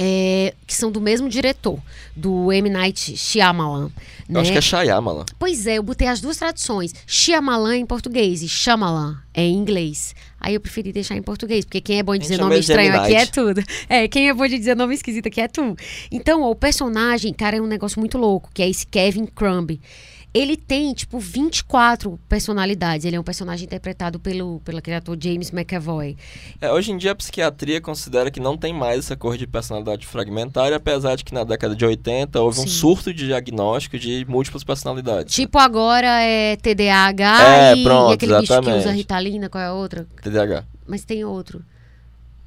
é, 0.00 0.54
que 0.64 0.74
são 0.74 0.92
do 0.92 1.00
mesmo 1.00 1.28
diretor, 1.28 1.80
do 2.14 2.52
M. 2.52 2.70
Night 2.70 3.16
Shyamalan. 3.16 3.90
Eu 4.28 4.34
né? 4.34 4.40
acho 4.40 4.52
que 4.52 4.58
é 4.58 4.60
Shyamalan. 4.60 5.24
Pois 5.36 5.66
é, 5.66 5.78
eu 5.78 5.82
botei 5.82 6.06
as 6.06 6.20
duas 6.20 6.36
traduções. 6.36 6.94
Shyamalan 7.04 7.78
em 7.78 7.86
português 7.86 8.40
e 8.40 8.48
Shyamalan 8.48 9.18
é 9.34 9.42
em 9.42 9.54
inglês. 9.54 10.14
Aí 10.40 10.54
eu 10.54 10.60
preferi 10.60 10.92
deixar 10.92 11.16
em 11.16 11.22
português, 11.22 11.64
porque 11.64 11.80
quem 11.80 11.98
é 11.98 12.02
bom 12.02 12.12
de 12.12 12.20
dizer 12.20 12.38
nome 12.38 12.60
estranho 12.60 12.94
aqui 12.94 13.14
é 13.14 13.26
tudo. 13.26 13.60
É, 13.88 14.06
quem 14.06 14.28
é 14.28 14.34
bom 14.34 14.46
de 14.46 14.56
dizer 14.56 14.76
nome 14.76 14.94
esquisito 14.94 15.26
aqui 15.26 15.40
é 15.40 15.48
tu. 15.48 15.76
Então, 16.12 16.42
ó, 16.42 16.50
o 16.50 16.54
personagem, 16.54 17.32
cara, 17.32 17.56
é 17.56 17.60
um 17.60 17.66
negócio 17.66 17.98
muito 17.98 18.16
louco, 18.16 18.48
que 18.54 18.62
é 18.62 18.68
esse 18.68 18.86
Kevin 18.86 19.26
Crumb. 19.26 19.80
Ele 20.32 20.56
tem, 20.56 20.92
tipo, 20.92 21.18
24 21.18 22.18
personalidades. 22.28 23.06
Ele 23.06 23.16
é 23.16 23.20
um 23.20 23.24
personagem 23.24 23.64
interpretado 23.64 24.20
pelo, 24.20 24.60
pelo 24.60 24.78
ator 24.96 25.16
James 25.20 25.50
McAvoy. 25.52 26.16
É, 26.60 26.70
hoje 26.70 26.92
em 26.92 26.96
dia 26.96 27.12
a 27.12 27.14
psiquiatria 27.14 27.80
considera 27.80 28.30
que 28.30 28.38
não 28.38 28.56
tem 28.56 28.72
mais 28.72 29.00
essa 29.00 29.16
cor 29.16 29.36
de 29.36 29.46
personalidade 29.46 30.06
fragmentária, 30.06 30.76
apesar 30.76 31.16
de 31.16 31.24
que 31.24 31.32
na 31.32 31.44
década 31.44 31.74
de 31.74 31.84
80 31.84 32.40
houve 32.40 32.60
um 32.60 32.62
Sim. 32.62 32.68
surto 32.68 33.12
de 33.12 33.26
diagnóstico 33.26 33.98
de 33.98 34.24
múltiplas 34.28 34.62
personalidades. 34.64 35.34
Tipo, 35.34 35.58
agora 35.58 36.20
é 36.22 36.56
TDAH 36.56 37.42
É, 37.42 37.74
e, 37.74 37.82
pronto, 37.82 38.10
e 38.10 38.14
aquele 38.14 38.32
bicho 38.40 38.46
que 38.46 38.52
usa 38.52 38.60
exatamente. 38.70 38.96
Ritalina, 38.96 39.48
qual 39.48 39.62
é 39.64 39.66
a 39.66 39.72
outra? 39.72 40.06
TDAH. 40.22 40.64
Mas 40.86 41.04
tem 41.04 41.24
outro. 41.24 41.62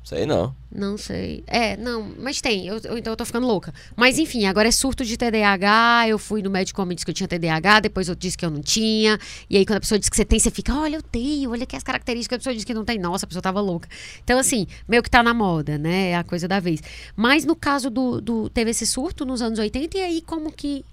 Sei 0.04 0.26
não. 0.26 0.54
Não 0.74 0.98
sei. 0.98 1.44
É, 1.46 1.78
não, 1.78 2.12
mas 2.18 2.42
tem. 2.42 2.66
Eu, 2.66 2.80
eu- 2.84 2.98
então 2.98 3.14
eu 3.14 3.18
tô 3.18 3.24
ficando 3.24 3.46
louca. 3.46 3.72
Mas 3.96 4.18
enfim, 4.18 4.46
agora 4.46 4.68
é 4.68 4.72
surto 4.72 5.06
de 5.06 5.16
TDAH. 5.16 6.06
Eu 6.08 6.18
fui 6.18 6.42
no 6.42 6.50
médico 6.50 6.84
me 6.86 6.96
disse 6.96 7.06
que 7.06 7.12
eu 7.12 7.16
tinha 7.16 7.28
TDAH, 7.28 7.82
depois 7.82 8.10
eu 8.10 8.16
disse 8.16 8.36
que 8.38 8.44
eu 8.46 8.50
não 8.50 8.62
tinha. 8.62 9.20
E 9.50 9.58
aí, 9.58 9.66
quando 9.66 9.78
a 9.78 9.82
pessoa 9.82 10.00
diz 10.00 10.10
que 10.10 10.16
você 10.16 10.26
tem, 10.26 10.40
você 10.40 10.50
fica, 10.50 10.74
olha, 10.74 10.96
eu 10.96 11.04
tenho, 11.04 11.52
olha 11.52 11.64
aqui 11.64 11.76
as 11.76 11.84
características. 11.84 12.38
A 12.38 12.40
pessoa 12.40 12.56
diz 12.56 12.64
que 12.64 12.74
não 12.74 12.84
tem, 12.84 12.98
nossa, 12.98 13.26
a 13.26 13.28
pessoa 13.28 13.44
tava 13.44 13.62
louca. 13.62 13.88
Então, 14.24 14.40
assim, 14.40 14.66
meio 14.88 15.04
que 15.04 15.10
tá 15.10 15.22
na 15.22 15.34
moda, 15.34 15.78
né? 15.78 16.10
É 16.12 16.16
a 16.16 16.24
coisa 16.24 16.48
da 16.48 16.60
vez. 16.60 16.82
Mas 17.16 17.46
no 17.46 17.56
caso 17.56 17.90
do. 17.90 18.20
do 18.20 18.50
teve 18.50 18.72
esse 18.72 18.88
surto 18.88 19.24
nos 19.24 19.42
anos 19.42 19.60
80, 19.60 19.98
e 19.98 20.02
aí 20.02 20.22
como 20.22 20.52
que. 20.52 20.84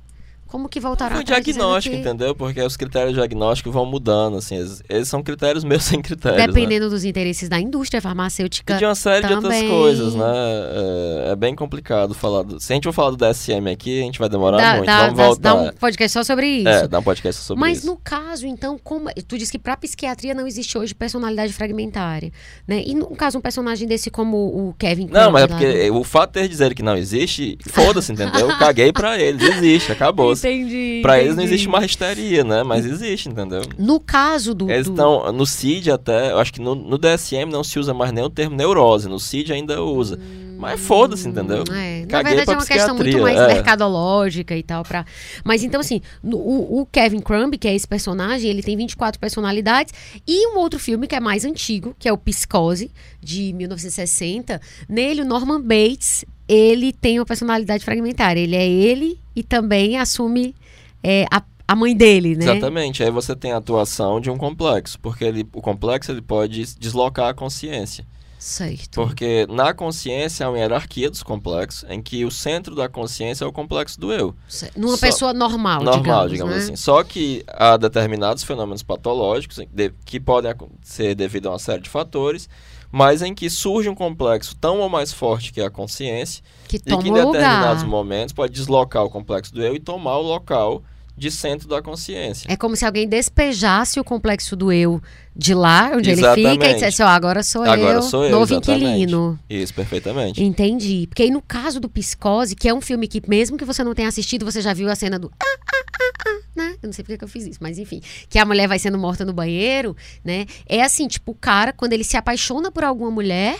Como 0.48 0.68
que 0.68 0.80
voltaram 0.80 1.14
Foi 1.16 1.24
dizendo 1.24 1.44
diagnóstico, 1.44 1.94
que- 1.94 2.00
entendeu? 2.00 2.34
Porque 2.34 2.60
os 2.62 2.76
critérios 2.76 3.14
diagnósticos 3.14 3.72
vão 3.72 3.84
mudando, 3.86 4.38
assim. 4.38 4.56
Eles, 4.56 4.82
eles 4.88 5.06
são 5.08 5.22
critérios 5.22 5.62
meio 5.64 5.80
sem 5.80 6.00
critérios, 6.00 6.40
né? 6.40 6.46
Dependendo 6.46 6.88
dos 6.90 7.04
interesses 7.04 7.48
da 7.48 7.60
indústria 7.60 8.00
farmacêutica. 8.00 8.74
E 8.74 8.78
de 8.78 8.84
uma 8.84 8.94
série 8.94 9.26
de 9.26 9.34
outras 9.34 9.54
também. 9.54 9.68
coisas, 9.68 10.14
né? 10.14 10.24
É, 10.26 11.28
é 11.32 11.36
bem 11.36 11.54
complicado 11.54 12.14
falar. 12.14 12.42
Do... 12.42 12.58
Se 12.60 12.72
a 12.72 12.74
gente 12.74 12.84
for 12.84 12.92
falar 12.92 13.10
do 13.10 13.16
DSM 13.16 13.68
aqui, 13.70 14.00
a 14.00 14.04
gente 14.04 14.18
vai 14.18 14.28
demorar 14.28 14.56
Dá, 14.58 14.72
muito. 14.74 14.86
dá- 14.86 14.98
Vamos 15.10 15.16
dá- 15.18 15.24
voltar. 15.26 15.54
dá 15.64 15.70
um 15.70 15.72
podcast 15.74 16.12
só 16.12 16.24
sobre 16.24 16.46
isso. 16.46 16.68
É, 16.68 16.88
dá 16.88 16.98
um 16.98 17.02
podcast 17.02 17.42
sobre 17.42 17.60
Mas 17.60 17.78
isso. 17.78 17.86
no 17.86 17.96
caso, 17.96 18.46
então, 18.46 18.78
como 18.82 19.08
tu 19.26 19.36
disse 19.36 19.52
que 19.52 19.58
para 19.58 19.76
psiquiatria 19.76 20.34
não 20.34 20.46
existe 20.46 20.76
hoje 20.78 20.94
personalidade 20.94 21.52
fragmentária, 21.52 22.32
né? 22.66 22.82
E 22.86 22.94
no 22.94 23.06
caso 23.16 23.38
um 23.38 23.40
personagem 23.40 23.86
desse 23.86 24.10
como 24.10 24.36
o 24.36 24.74
Kevin 24.78 25.08
Não, 25.10 25.30
mas 25.30 25.42
é 25.44 25.46
lá 25.46 25.48
porque 25.48 25.90
o 25.90 26.02
fato 26.04 26.32
de 26.32 26.38
eles 26.40 26.50
dizerem 26.50 26.74
que 26.74 26.82
não 26.82 26.96
existe, 26.96 27.58
foda-se, 27.68 28.12
entendeu? 28.12 28.48
Eu 28.48 28.58
caguei 28.58 28.92
pra 28.92 29.18
eles, 29.20 29.42
existe, 29.42 29.92
acabou. 29.92 30.37
Entendi. 30.38 31.00
Pra 31.02 31.18
eles 31.18 31.34
não 31.34 31.42
entendi. 31.42 31.54
existe 31.54 31.68
uma 31.68 31.84
histeria, 31.84 32.44
né? 32.44 32.62
Mas 32.62 32.84
existe, 32.86 33.28
entendeu? 33.28 33.62
No 33.78 34.00
caso 34.00 34.54
do, 34.54 34.70
Eles 34.70 34.86
do- 34.86 34.92
estão. 34.92 35.32
No 35.32 35.46
CID 35.46 35.90
até. 35.90 36.32
Eu 36.32 36.38
acho 36.38 36.52
que 36.52 36.60
no, 36.60 36.74
no 36.74 36.98
DSM 36.98 37.50
não 37.50 37.62
se 37.62 37.78
usa 37.78 37.92
mais 37.92 38.12
nem 38.12 38.24
o 38.24 38.30
termo 38.30 38.56
neurose. 38.56 39.08
No 39.08 39.18
CID 39.18 39.52
ainda 39.52 39.82
usa. 39.82 40.18
Mas 40.58 40.80
foda-se, 40.80 41.28
entendeu? 41.28 41.62
É, 41.72 42.04
na 42.06 42.20
verdade 42.20 42.50
é 42.50 42.54
uma 42.54 42.66
questão 42.66 42.96
muito 42.96 43.20
mais 43.20 43.38
é. 43.38 43.46
mercadológica 43.46 44.56
e 44.56 44.62
tal. 44.62 44.82
Pra... 44.82 45.06
Mas 45.44 45.62
então, 45.62 45.80
assim, 45.80 46.00
o, 46.20 46.80
o 46.80 46.86
Kevin 46.86 47.20
Crumb, 47.20 47.56
que 47.56 47.68
é 47.68 47.74
esse 47.76 47.86
personagem, 47.86 48.50
ele 48.50 48.60
tem 48.60 48.76
24 48.76 49.20
personalidades. 49.20 49.94
E 50.26 50.48
um 50.48 50.58
outro 50.58 50.80
filme 50.80 51.06
que 51.06 51.14
é 51.14 51.20
mais 51.20 51.44
antigo, 51.44 51.94
que 51.96 52.08
é 52.08 52.12
o 52.12 52.18
Psicose, 52.18 52.90
de 53.22 53.52
1960. 53.52 54.60
Nele, 54.88 55.22
o 55.22 55.24
Norman 55.24 55.60
Bates, 55.60 56.24
ele 56.48 56.92
tem 56.92 57.18
uma 57.18 57.26
personalidade 57.26 57.84
fragmentária. 57.84 58.40
Ele 58.40 58.56
é 58.56 58.66
ele 58.66 59.20
e 59.36 59.42
também 59.42 59.98
assume 59.98 60.54
é, 61.02 61.26
a, 61.30 61.42
a 61.66 61.76
mãe 61.76 61.94
dele, 61.96 62.34
né? 62.34 62.44
Exatamente. 62.44 63.02
Aí 63.02 63.10
você 63.10 63.36
tem 63.36 63.52
a 63.52 63.58
atuação 63.58 64.20
de 64.20 64.30
um 64.30 64.38
complexo. 64.38 64.98
Porque 65.00 65.24
ele, 65.24 65.46
o 65.52 65.60
complexo 65.60 66.10
ele 66.10 66.22
pode 66.22 66.64
deslocar 66.78 67.28
a 67.28 67.34
consciência. 67.34 68.06
Certo. 68.38 69.02
Porque 69.02 69.46
na 69.50 69.74
consciência 69.74 70.46
há 70.46 70.48
uma 70.48 70.58
hierarquia 70.58 71.10
dos 71.10 71.24
complexos, 71.24 71.84
em 71.90 72.00
que 72.00 72.24
o 72.24 72.30
centro 72.30 72.74
da 72.74 72.88
consciência 72.88 73.44
é 73.44 73.48
o 73.48 73.52
complexo 73.52 73.98
do 73.98 74.12
eu. 74.12 74.32
certo. 74.48 74.78
Numa 74.78 74.96
Só- 74.96 75.06
pessoa 75.06 75.32
normal, 75.32 75.82
normal, 75.82 76.28
digamos, 76.28 76.30
digamos, 76.30 76.54
né? 76.54 76.62
assim. 76.62 76.76
Só 76.76 77.02
que 77.02 77.44
há 77.48 77.76
determinados 77.76 78.44
fenômenos 78.44 78.82
patológicos 78.84 79.58
que 80.04 80.20
podem 80.20 80.54
ser 80.82 81.16
devido 81.16 81.48
a 81.48 81.52
uma 81.52 81.58
série 81.58 81.82
de 81.82 81.90
fatores, 81.90 82.48
mas 82.90 83.22
em 83.22 83.34
que 83.34 83.48
surge 83.50 83.88
um 83.88 83.94
complexo 83.94 84.56
tão 84.56 84.80
ou 84.80 84.88
mais 84.88 85.12
forte 85.12 85.52
que 85.52 85.60
é 85.60 85.66
a 85.66 85.70
consciência, 85.70 86.42
Que 86.66 86.76
e 86.76 86.80
que 86.80 86.92
em 86.94 87.12
determinados 87.12 87.82
lugar. 87.82 87.86
momentos 87.86 88.32
pode 88.32 88.52
deslocar 88.52 89.04
o 89.04 89.10
complexo 89.10 89.52
do 89.54 89.62
eu 89.62 89.74
e 89.74 89.80
tomar 89.80 90.16
o 90.18 90.22
local 90.22 90.82
de 91.18 91.30
centro 91.30 91.68
da 91.68 91.82
consciência. 91.82 92.46
É 92.50 92.56
como 92.56 92.76
se 92.76 92.84
alguém 92.84 93.08
despejasse 93.08 93.98
o 93.98 94.04
complexo 94.04 94.54
do 94.54 94.70
eu 94.72 95.02
de 95.34 95.52
lá, 95.54 95.90
onde 95.94 96.10
ele 96.10 96.20
Exatamente. 96.20 96.52
fica, 96.52 96.70
e 96.70 96.74
dissesse, 96.74 97.02
ó, 97.02 97.06
agora 97.06 97.42
sou 97.42 97.62
Agora 97.62 97.98
eu, 97.98 98.02
sou 98.02 98.24
eu, 98.24 98.30
novo 98.30 98.54
exatamente. 98.54 98.84
inquilino. 98.84 99.38
Isso, 99.50 99.74
perfeitamente. 99.74 100.42
Entendi. 100.42 101.06
Porque 101.08 101.22
aí 101.24 101.30
no 101.30 101.42
caso 101.42 101.78
do 101.80 101.88
Psicose, 101.88 102.56
que 102.56 102.68
é 102.68 102.74
um 102.74 102.80
filme 102.80 103.06
que 103.06 103.20
mesmo 103.28 103.56
que 103.56 103.64
você 103.64 103.84
não 103.84 103.94
tenha 103.94 104.08
assistido, 104.08 104.44
você 104.44 104.60
já 104.60 104.72
viu 104.72 104.88
a 104.90 104.94
cena 104.94 105.18
do 105.18 105.30
ah, 105.40 105.44
ah, 105.44 105.84
ah, 106.00 106.12
ah, 106.28 106.38
né? 106.56 106.76
Eu 106.82 106.86
não 106.88 106.92
sei 106.92 107.04
porque 107.04 107.18
que 107.18 107.24
eu 107.24 107.28
fiz 107.28 107.46
isso, 107.46 107.58
mas 107.60 107.78
enfim. 107.78 108.00
Que 108.28 108.38
a 108.38 108.44
mulher 108.44 108.66
vai 108.68 108.78
sendo 108.78 108.98
morta 108.98 109.24
no 109.24 109.32
banheiro, 109.32 109.96
né? 110.24 110.46
É 110.66 110.82
assim, 110.82 111.06
tipo, 111.06 111.32
o 111.32 111.34
cara, 111.34 111.72
quando 111.72 111.92
ele 111.92 112.04
se 112.04 112.16
apaixona 112.16 112.70
por 112.70 112.84
alguma 112.84 113.10
mulher, 113.10 113.58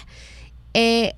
é... 0.75 1.15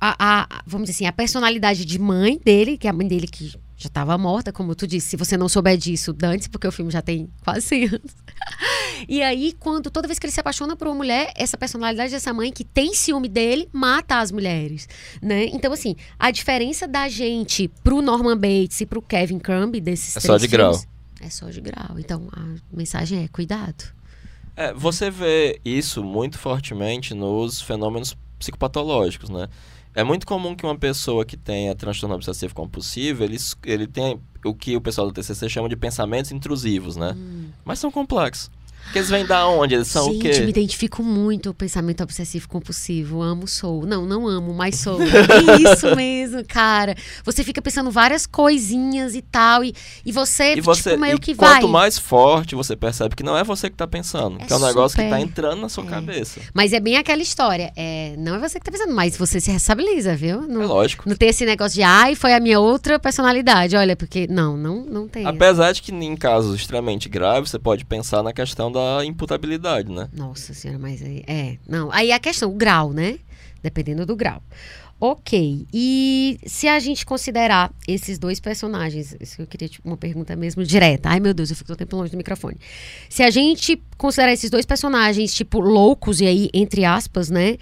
A, 0.00 0.42
a- 0.42 0.62
vamos 0.66 0.88
dizer 0.88 0.96
assim, 0.98 1.06
a 1.06 1.12
personalidade 1.12 1.84
de 1.84 1.98
mãe 1.98 2.38
dele, 2.44 2.76
que 2.76 2.86
é 2.86 2.90
a 2.90 2.92
mãe 2.92 3.06
dele 3.06 3.26
que 3.26 3.54
já 3.84 3.88
estava 3.88 4.16
morta, 4.16 4.50
como 4.50 4.74
tu 4.74 4.86
disse. 4.86 5.10
Se 5.10 5.16
você 5.16 5.36
não 5.36 5.48
souber 5.48 5.76
disso, 5.76 6.12
dante 6.12 6.48
porque 6.48 6.66
o 6.66 6.72
filme 6.72 6.90
já 6.90 7.02
tem 7.02 7.28
quase 7.44 7.62
100 7.62 7.84
anos. 7.86 8.14
E 9.08 9.22
aí, 9.22 9.52
quando 9.58 9.90
toda 9.90 10.06
vez 10.06 10.18
que 10.18 10.24
ele 10.26 10.32
se 10.32 10.40
apaixona 10.40 10.76
por 10.76 10.86
uma 10.86 10.94
mulher, 10.94 11.32
essa 11.36 11.58
personalidade 11.58 12.12
dessa 12.12 12.32
mãe 12.32 12.50
que 12.52 12.64
tem 12.64 12.94
ciúme 12.94 13.28
dele 13.28 13.68
mata 13.72 14.20
as 14.20 14.30
mulheres, 14.30 14.88
né? 15.20 15.46
Então, 15.46 15.72
assim, 15.72 15.96
a 16.18 16.30
diferença 16.30 16.86
da 16.86 17.08
gente 17.08 17.68
pro 17.82 18.00
Norman 18.00 18.36
Bates 18.36 18.80
e 18.80 18.86
pro 18.86 19.02
Kevin 19.02 19.38
Crumb 19.40 19.78
desses 19.80 20.16
É 20.16 20.20
três 20.20 20.24
só 20.26 20.36
de 20.38 20.46
grau. 20.46 20.72
filmes, 20.72 20.88
É 21.20 21.28
só 21.28 21.50
de 21.50 21.60
grau. 21.60 21.98
Então, 21.98 22.28
a 22.32 22.54
mensagem 22.74 23.24
é 23.24 23.28
cuidado. 23.28 23.84
É, 24.56 24.72
você 24.72 25.10
vê 25.10 25.60
isso 25.64 26.02
muito 26.02 26.38
fortemente 26.38 27.12
nos 27.12 27.60
fenômenos 27.60 28.16
psicopatológicos, 28.38 29.28
né? 29.28 29.48
É 29.94 30.02
muito 30.02 30.26
comum 30.26 30.56
que 30.56 30.66
uma 30.66 30.76
pessoa 30.76 31.24
que 31.24 31.36
tenha 31.36 31.74
transtorno 31.74 32.16
obsessivo 32.16 32.52
compulsivo, 32.54 33.22
ele, 33.22 33.36
ele 33.64 33.86
tenha 33.86 34.18
o 34.44 34.52
que 34.52 34.76
o 34.76 34.80
pessoal 34.80 35.06
do 35.06 35.12
TCC 35.12 35.48
chama 35.48 35.68
de 35.68 35.76
pensamentos 35.76 36.32
intrusivos, 36.32 36.96
né? 36.96 37.14
Mas 37.64 37.78
são 37.78 37.90
complexos. 37.90 38.50
Porque 38.84 38.98
eles 38.98 39.10
vêm 39.10 39.26
da 39.26 39.46
onde? 39.48 39.74
Eles 39.74 39.88
são. 39.88 40.04
Gente, 40.12 40.16
o 40.28 40.30
quê? 40.30 40.40
me 40.40 40.50
identifico 40.50 41.02
muito 41.02 41.50
o 41.50 41.54
pensamento 41.54 42.02
obsessivo 42.02 42.48
compulsivo. 42.48 43.22
Amo, 43.22 43.48
sou. 43.48 43.84
Não, 43.84 44.06
não 44.06 44.26
amo, 44.28 44.54
mas 44.54 44.76
sou. 44.76 44.98
É 45.04 45.72
isso 45.72 45.94
mesmo, 45.96 46.44
cara. 46.44 46.94
Você 47.24 47.42
fica 47.42 47.60
pensando 47.60 47.90
várias 47.90 48.26
coisinhas 48.26 49.14
e 49.14 49.22
tal, 49.22 49.64
e, 49.64 49.74
e 50.04 50.12
você, 50.12 50.54
E 50.54 50.60
você, 50.60 50.90
tipo, 50.90 51.00
meio 51.00 51.16
e 51.16 51.18
que 51.20 51.34
quanto 51.34 51.62
vai. 51.62 51.70
mais 51.70 51.98
forte 51.98 52.54
você 52.54 52.76
percebe 52.76 53.16
que 53.16 53.22
não 53.22 53.36
é 53.36 53.42
você 53.42 53.68
que 53.68 53.76
tá 53.76 53.86
pensando, 53.86 54.38
É 54.40 54.44
que 54.46 54.52
é 54.52 54.56
um 54.56 54.60
negócio 54.60 54.96
que 54.96 55.02
tá 55.02 55.08
super- 55.16 55.22
entrando 55.22 55.60
na 55.60 55.68
sua 55.68 55.84
é. 55.84 55.86
cabeça. 55.88 56.40
Mas 56.52 56.72
é 56.72 56.80
bem 56.80 56.96
aquela 56.96 57.22
história. 57.22 57.72
É, 57.76 58.14
não 58.18 58.34
é 58.36 58.38
você 58.38 58.58
que 58.60 58.64
tá 58.64 58.70
pensando, 58.72 58.94
mas 58.94 59.16
você 59.16 59.40
se 59.40 59.50
responsabiliza, 59.50 60.14
viu? 60.14 60.42
É 60.44 60.66
lógico. 60.66 61.08
não 61.08 61.16
tem 61.16 61.28
esse 61.30 61.44
negócio 61.44 61.74
de, 61.74 61.82
ai, 61.82 62.14
foi 62.14 62.32
a 62.34 62.40
minha 62.40 62.60
outra 62.60 62.98
personalidade. 62.98 63.76
Olha, 63.76 63.96
porque. 63.96 64.26
Não, 64.28 64.56
não, 64.56 64.84
não 64.84 65.08
tem. 65.08 65.26
Apesar 65.26 65.72
de 65.72 65.82
que 65.82 65.92
em 65.92 66.16
casos 66.16 66.54
extremamente 66.54 67.08
graves, 67.08 67.50
você 67.50 67.58
pode 67.58 67.84
pensar 67.84 68.22
na 68.22 68.32
questão 68.32 68.70
da 68.74 69.04
imputabilidade, 69.04 69.90
né? 69.90 70.08
Nossa 70.12 70.52
senhora, 70.52 70.78
mas 70.78 71.00
aí. 71.00 71.22
É. 71.26 71.56
Não. 71.66 71.90
Aí 71.92 72.10
a 72.10 72.18
questão, 72.18 72.50
o 72.50 72.54
grau, 72.54 72.92
né? 72.92 73.18
Dependendo 73.62 74.04
do 74.04 74.16
grau. 74.16 74.42
Ok. 75.00 75.66
E 75.72 76.38
se 76.44 76.66
a 76.66 76.78
gente 76.78 77.04
considerar 77.06 77.72
esses 77.86 78.18
dois 78.18 78.40
personagens, 78.40 79.16
isso 79.20 79.36
que 79.36 79.42
eu 79.42 79.46
queria, 79.46 79.68
tipo, 79.68 79.86
uma 79.86 79.96
pergunta 79.96 80.34
mesmo 80.34 80.64
direta. 80.64 81.10
Ai, 81.10 81.20
meu 81.20 81.32
Deus, 81.32 81.50
eu 81.50 81.56
fico 81.56 81.68
todo 81.68 81.76
tempo 81.76 81.96
longe 81.96 82.10
do 82.10 82.16
microfone. 82.16 82.56
Se 83.08 83.22
a 83.22 83.30
gente 83.30 83.80
considerar 83.96 84.32
esses 84.32 84.50
dois 84.50 84.66
personagens, 84.66 85.34
tipo, 85.34 85.60
loucos, 85.60 86.20
e 86.20 86.26
aí, 86.26 86.50
entre 86.52 86.84
aspas, 86.84 87.30
né? 87.30 87.56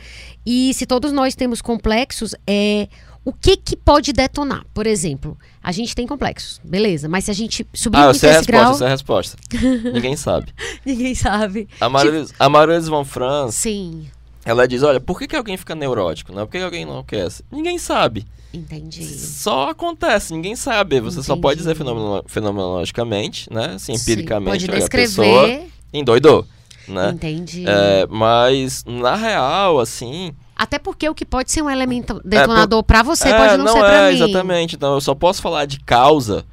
E 0.46 0.72
se 0.74 0.86
todos 0.86 1.12
nós 1.12 1.34
temos 1.34 1.60
complexos, 1.60 2.34
é. 2.46 2.88
O 3.24 3.32
que 3.32 3.56
que 3.56 3.76
pode 3.76 4.12
detonar? 4.12 4.64
Por 4.74 4.86
exemplo, 4.86 5.38
a 5.62 5.70
gente 5.70 5.94
tem 5.94 6.06
complexos, 6.06 6.60
beleza, 6.64 7.08
mas 7.08 7.24
se 7.24 7.30
a 7.30 7.34
gente 7.34 7.64
subir 7.72 7.98
Ah, 7.98 8.04
muito 8.06 8.16
esse 8.16 8.26
resposta, 8.26 8.50
grau, 8.52 8.70
eu 8.72 8.74
sei 8.78 8.86
a 8.86 8.90
resposta. 8.90 9.36
Ninguém 9.94 10.16
sabe. 10.16 10.52
ninguém 10.84 11.14
sabe. 11.14 11.68
A 11.80 11.88
Maria, 11.88 12.26
a 12.38 12.48
Maria 12.48 12.80
Von 12.80 13.04
Franz, 13.04 13.54
Sim, 13.54 14.08
ela 14.44 14.66
diz, 14.66 14.82
olha, 14.82 14.98
por 14.98 15.18
que, 15.20 15.28
que 15.28 15.36
alguém 15.36 15.56
fica 15.56 15.72
neurótico, 15.74 16.32
né? 16.32 16.44
Por 16.44 16.50
que, 16.50 16.58
que 16.58 16.64
alguém 16.64 16.82
enlouquece? 16.82 17.44
Ninguém 17.52 17.78
sabe. 17.78 18.26
entendi. 18.52 19.04
Só 19.06 19.70
acontece, 19.70 20.32
ninguém 20.32 20.56
sabe. 20.56 20.98
Você 20.98 21.22
só 21.22 21.36
pode 21.36 21.58
dizer 21.58 21.70
Entendi. 21.76 21.88
fenomeno- 21.90 22.24
fenomenologicamente, 22.26 23.52
né? 23.52 23.74
Assim, 23.76 23.96
Sim, 23.96 24.02
empiricamente, 24.02 24.50
Pode 24.66 24.70
olha, 24.70 24.84
a 24.84 24.88
pessoa 24.90 25.26
descrever. 25.46 25.68
endoidou, 25.92 26.44
né? 26.88 27.10
Entendi. 27.10 27.64
É, 27.68 28.04
mas, 28.10 28.84
na 28.84 29.14
real, 29.14 29.78
assim... 29.78 30.32
Até 30.62 30.78
porque 30.78 31.08
o 31.08 31.14
que 31.14 31.24
pode 31.24 31.50
ser 31.50 31.60
um 31.60 31.68
elemento 31.68 32.20
detonador 32.24 32.84
pra 32.84 33.02
você 33.02 33.30
é, 33.30 33.36
pode 33.36 33.56
não, 33.56 33.72
ser 33.72 33.78
é, 33.78 33.82
pra 33.82 34.08
mim. 34.08 34.14
exatamente. 34.14 34.76
Então, 34.76 34.94
eu 34.94 35.00
só 35.00 35.12
posso 35.12 35.42
falar 35.42 35.64
de 35.64 35.80
causa 35.80 36.44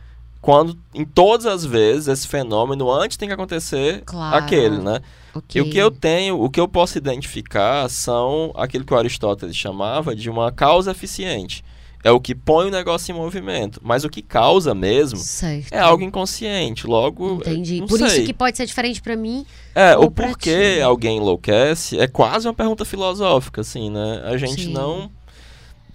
quando 0.41 0.75
em 0.95 1.05
todas 1.05 1.45
as 1.45 1.63
vezes 1.63 2.07
esse 2.07 2.27
fenômeno 2.27 2.91
antes 2.91 3.17
tem 3.17 3.27
que 3.27 3.35
acontecer 3.35 4.01
Claro. 4.07 4.35
aquele, 4.35 4.79
né? 4.79 4.99
Ok. 5.35 5.61
E 5.61 5.61
o 5.61 5.69
que 5.69 5.77
eu 5.77 5.91
tenho, 5.91 6.41
o 6.41 6.49
que 6.49 6.59
eu 6.59 6.67
posso 6.67 6.97
identificar 6.97 7.87
são 7.87 8.51
aquilo 8.55 8.83
que 8.83 8.91
o 8.91 8.97
Aristóteles 8.97 9.55
chamava 9.55 10.15
de 10.15 10.27
uma 10.27 10.51
causa 10.51 10.89
eficiente. 10.89 11.63
É 12.03 12.11
o 12.11 12.19
que 12.19 12.33
põe 12.33 12.67
o 12.67 12.71
negócio 12.71 13.11
em 13.11 13.15
movimento, 13.15 13.81
mas 13.83 14.05
o 14.05 14.09
que 14.09 14.21
causa 14.21 14.73
mesmo 14.73 15.17
Certo. 15.19 15.73
é 15.73 15.79
algo 15.79 16.01
inconsciente. 16.03 16.87
Logo, 16.87 17.35
Entendi. 17.35 17.81
não 17.81 17.87
Por 17.87 17.97
sei. 17.97 18.07
isso 18.07 18.23
que 18.23 18.33
pode 18.33 18.55
ser 18.55 18.65
diferente 18.65 19.01
pra 19.01 19.17
mim. 19.17 19.45
É, 19.75 19.97
o 19.97 20.09
porquê 20.09 20.79
alguém 20.83 21.17
enlouquece 21.17 21.99
é 21.99 22.07
quase 22.07 22.47
uma 22.47 22.53
pergunta 22.53 22.85
filosófica, 22.85 23.61
assim, 23.61 23.89
né? 23.89 24.21
A 24.23 24.37
gente 24.37 24.63
Sim. 24.65 24.71
não 24.71 25.11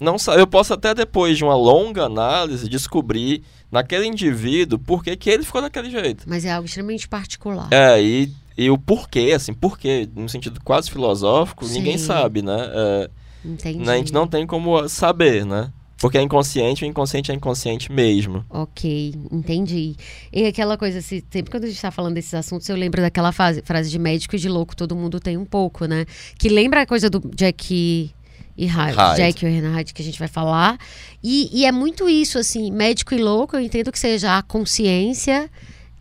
não 0.00 0.18
sabe. 0.18 0.40
Eu 0.42 0.46
posso 0.46 0.74
até 0.74 0.92
depois 0.92 1.38
de 1.38 1.44
uma 1.44 1.54
longa 1.56 2.04
análise 2.04 2.68
descobrir 2.68 3.42
naquele 3.70 4.06
indivíduo 4.06 4.78
por 4.78 5.02
que 5.02 5.16
que 5.16 5.30
ele 5.30 5.42
ficou 5.42 5.62
daquele 5.62 5.90
jeito. 5.90 6.24
Mas 6.26 6.44
é 6.44 6.52
algo 6.52 6.66
extremamente 6.66 7.08
particular. 7.08 7.68
É, 7.70 8.02
e, 8.02 8.30
e 8.58 8.70
o 8.70 8.76
porquê, 8.76 9.32
assim, 9.34 9.54
porquê, 9.54 10.06
no 10.14 10.28
sentido 10.28 10.60
quase 10.62 10.90
filosófico, 10.90 11.64
ninguém 11.66 11.96
Sim. 11.96 12.04
sabe, 12.06 12.42
né? 12.42 12.56
É, 12.74 13.10
Entendi. 13.44 13.88
a 13.88 13.96
gente 13.96 14.12
não 14.12 14.26
tem 14.26 14.46
como 14.46 14.86
saber, 14.88 15.46
né? 15.46 15.72
Porque 16.04 16.18
é 16.18 16.20
inconsciente, 16.20 16.84
o 16.84 16.86
inconsciente 16.86 17.32
é 17.32 17.34
inconsciente 17.34 17.90
mesmo. 17.90 18.44
Ok, 18.50 19.14
entendi. 19.32 19.96
E 20.30 20.44
aquela 20.44 20.76
coisa, 20.76 20.98
assim, 20.98 21.22
sempre 21.30 21.50
quando 21.50 21.64
a 21.64 21.66
gente 21.66 21.80
tá 21.80 21.90
falando 21.90 22.12
desses 22.12 22.34
assuntos, 22.34 22.68
eu 22.68 22.76
lembro 22.76 23.00
daquela 23.00 23.32
fase- 23.32 23.62
frase 23.62 23.88
de 23.90 23.98
médico 23.98 24.36
e 24.36 24.38
de 24.38 24.46
louco, 24.46 24.76
todo 24.76 24.94
mundo 24.94 25.18
tem 25.18 25.38
um 25.38 25.46
pouco, 25.46 25.86
né? 25.86 26.04
Que 26.38 26.50
lembra 26.50 26.82
a 26.82 26.86
coisa 26.86 27.08
do 27.08 27.22
Jack 27.34 28.12
e 28.54 28.66
Hyde, 28.66 28.94
Hyde. 28.98 29.16
Jack 29.16 29.46
e 29.46 29.60
Hyde 29.60 29.94
que 29.94 30.02
a 30.02 30.04
gente 30.04 30.18
vai 30.18 30.28
falar. 30.28 30.76
E, 31.22 31.48
e 31.50 31.64
é 31.64 31.72
muito 31.72 32.06
isso, 32.06 32.38
assim, 32.38 32.70
médico 32.70 33.14
e 33.14 33.18
louco, 33.22 33.56
eu 33.56 33.60
entendo 33.62 33.90
que 33.90 33.98
seja 33.98 34.36
a 34.36 34.42
consciência 34.42 35.50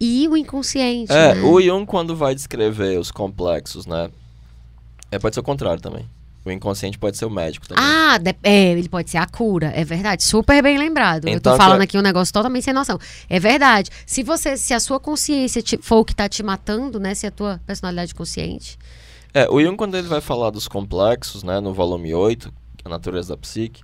e 0.01 0.27
o 0.27 0.35
inconsciente, 0.35 1.13
É, 1.13 1.33
né? 1.33 1.41
o 1.43 1.61
Jung, 1.61 1.85
quando 1.85 2.13
vai 2.13 2.35
descrever 2.35 2.99
os 2.99 3.09
complexos, 3.09 3.85
né? 3.85 4.09
É, 5.09 5.17
pode 5.17 5.33
ser 5.33 5.39
o 5.39 5.43
contrário 5.43 5.81
também. 5.81 6.05
O 6.45 6.51
inconsciente 6.51 6.97
pode 6.99 7.15
ser 7.17 7.23
o 7.25 7.29
médico 7.29 7.67
também. 7.67 7.83
Ah, 7.83 8.19
é, 8.43 8.71
ele 8.71 8.89
pode 8.89 9.09
ser 9.09 9.17
a 9.17 9.25
cura, 9.25 9.71
é 9.73 9.83
verdade. 9.85 10.23
Super 10.23 10.61
bem 10.61 10.77
lembrado. 10.77 11.25
eu 11.27 11.33
Então, 11.33 11.53
tô 11.53 11.57
falando 11.57 11.77
que- 11.79 11.83
aqui 11.85 11.97
um 11.97 12.01
negócio 12.01 12.33
totalmente 12.33 12.63
sem 12.65 12.73
noção. 12.73 12.99
É 13.29 13.39
verdade. 13.39 13.89
Se 14.05 14.23
você, 14.23 14.57
se 14.57 14.73
a 14.73 14.79
sua 14.79 14.99
consciência 14.99 15.61
te- 15.61 15.77
for 15.81 15.99
o 15.99 16.05
que 16.05 16.13
tá 16.13 16.27
te 16.27 16.43
matando, 16.43 16.99
né? 16.99 17.13
Se 17.15 17.25
a 17.25 17.31
tua 17.31 17.61
personalidade 17.65 18.13
consciente. 18.13 18.77
É, 19.33 19.49
o 19.49 19.61
Jung, 19.61 19.77
quando 19.77 19.95
ele 19.95 20.07
vai 20.07 20.19
falar 20.21 20.49
dos 20.49 20.67
complexos, 20.67 21.43
né, 21.43 21.59
no 21.61 21.73
volume 21.73 22.13
8, 22.13 22.49
que 22.77 22.83
é 22.85 22.87
a 22.87 22.89
natureza 22.89 23.29
da 23.29 23.37
psique, 23.37 23.81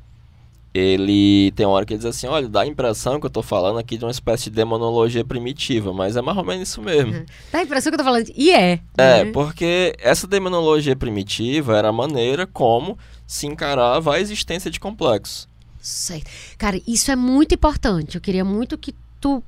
ele 0.73 1.51
tem 1.51 1.65
uma 1.65 1.75
hora 1.75 1.85
que 1.85 1.93
ele 1.93 1.97
diz 1.97 2.05
assim, 2.05 2.27
olha, 2.27 2.47
dá 2.47 2.61
a 2.61 2.67
impressão 2.67 3.19
que 3.19 3.25
eu 3.25 3.29
tô 3.29 3.41
falando 3.41 3.79
aqui 3.79 3.97
de 3.97 4.05
uma 4.05 4.11
espécie 4.11 4.45
de 4.45 4.55
demonologia 4.55 5.25
primitiva, 5.25 5.91
mas 5.91 6.15
é 6.15 6.21
mais 6.21 6.37
ou 6.37 6.43
menos 6.43 6.69
isso 6.69 6.81
mesmo. 6.81 7.25
Dá 7.51 7.59
a 7.59 7.63
impressão 7.63 7.91
que 7.91 7.95
eu 7.95 7.99
tô 7.99 8.03
falando. 8.03 8.31
E 8.35 8.51
é. 8.51 8.79
É, 8.97 9.23
né? 9.25 9.31
porque 9.31 9.95
essa 9.99 10.27
demonologia 10.27 10.95
primitiva 10.95 11.77
era 11.77 11.89
a 11.89 11.93
maneira 11.93 12.45
como 12.45 12.97
se 13.25 13.47
encarava 13.47 14.15
a 14.15 14.19
existência 14.19 14.69
de 14.69 14.79
complexos. 14.79 15.47
Certo. 15.81 16.29
Cara, 16.57 16.79
isso 16.87 17.09
é 17.09 17.15
muito 17.15 17.55
importante. 17.55 18.15
Eu 18.15 18.21
queria 18.21 18.45
muito 18.45 18.77
que 18.77 18.93
tu 19.19 19.43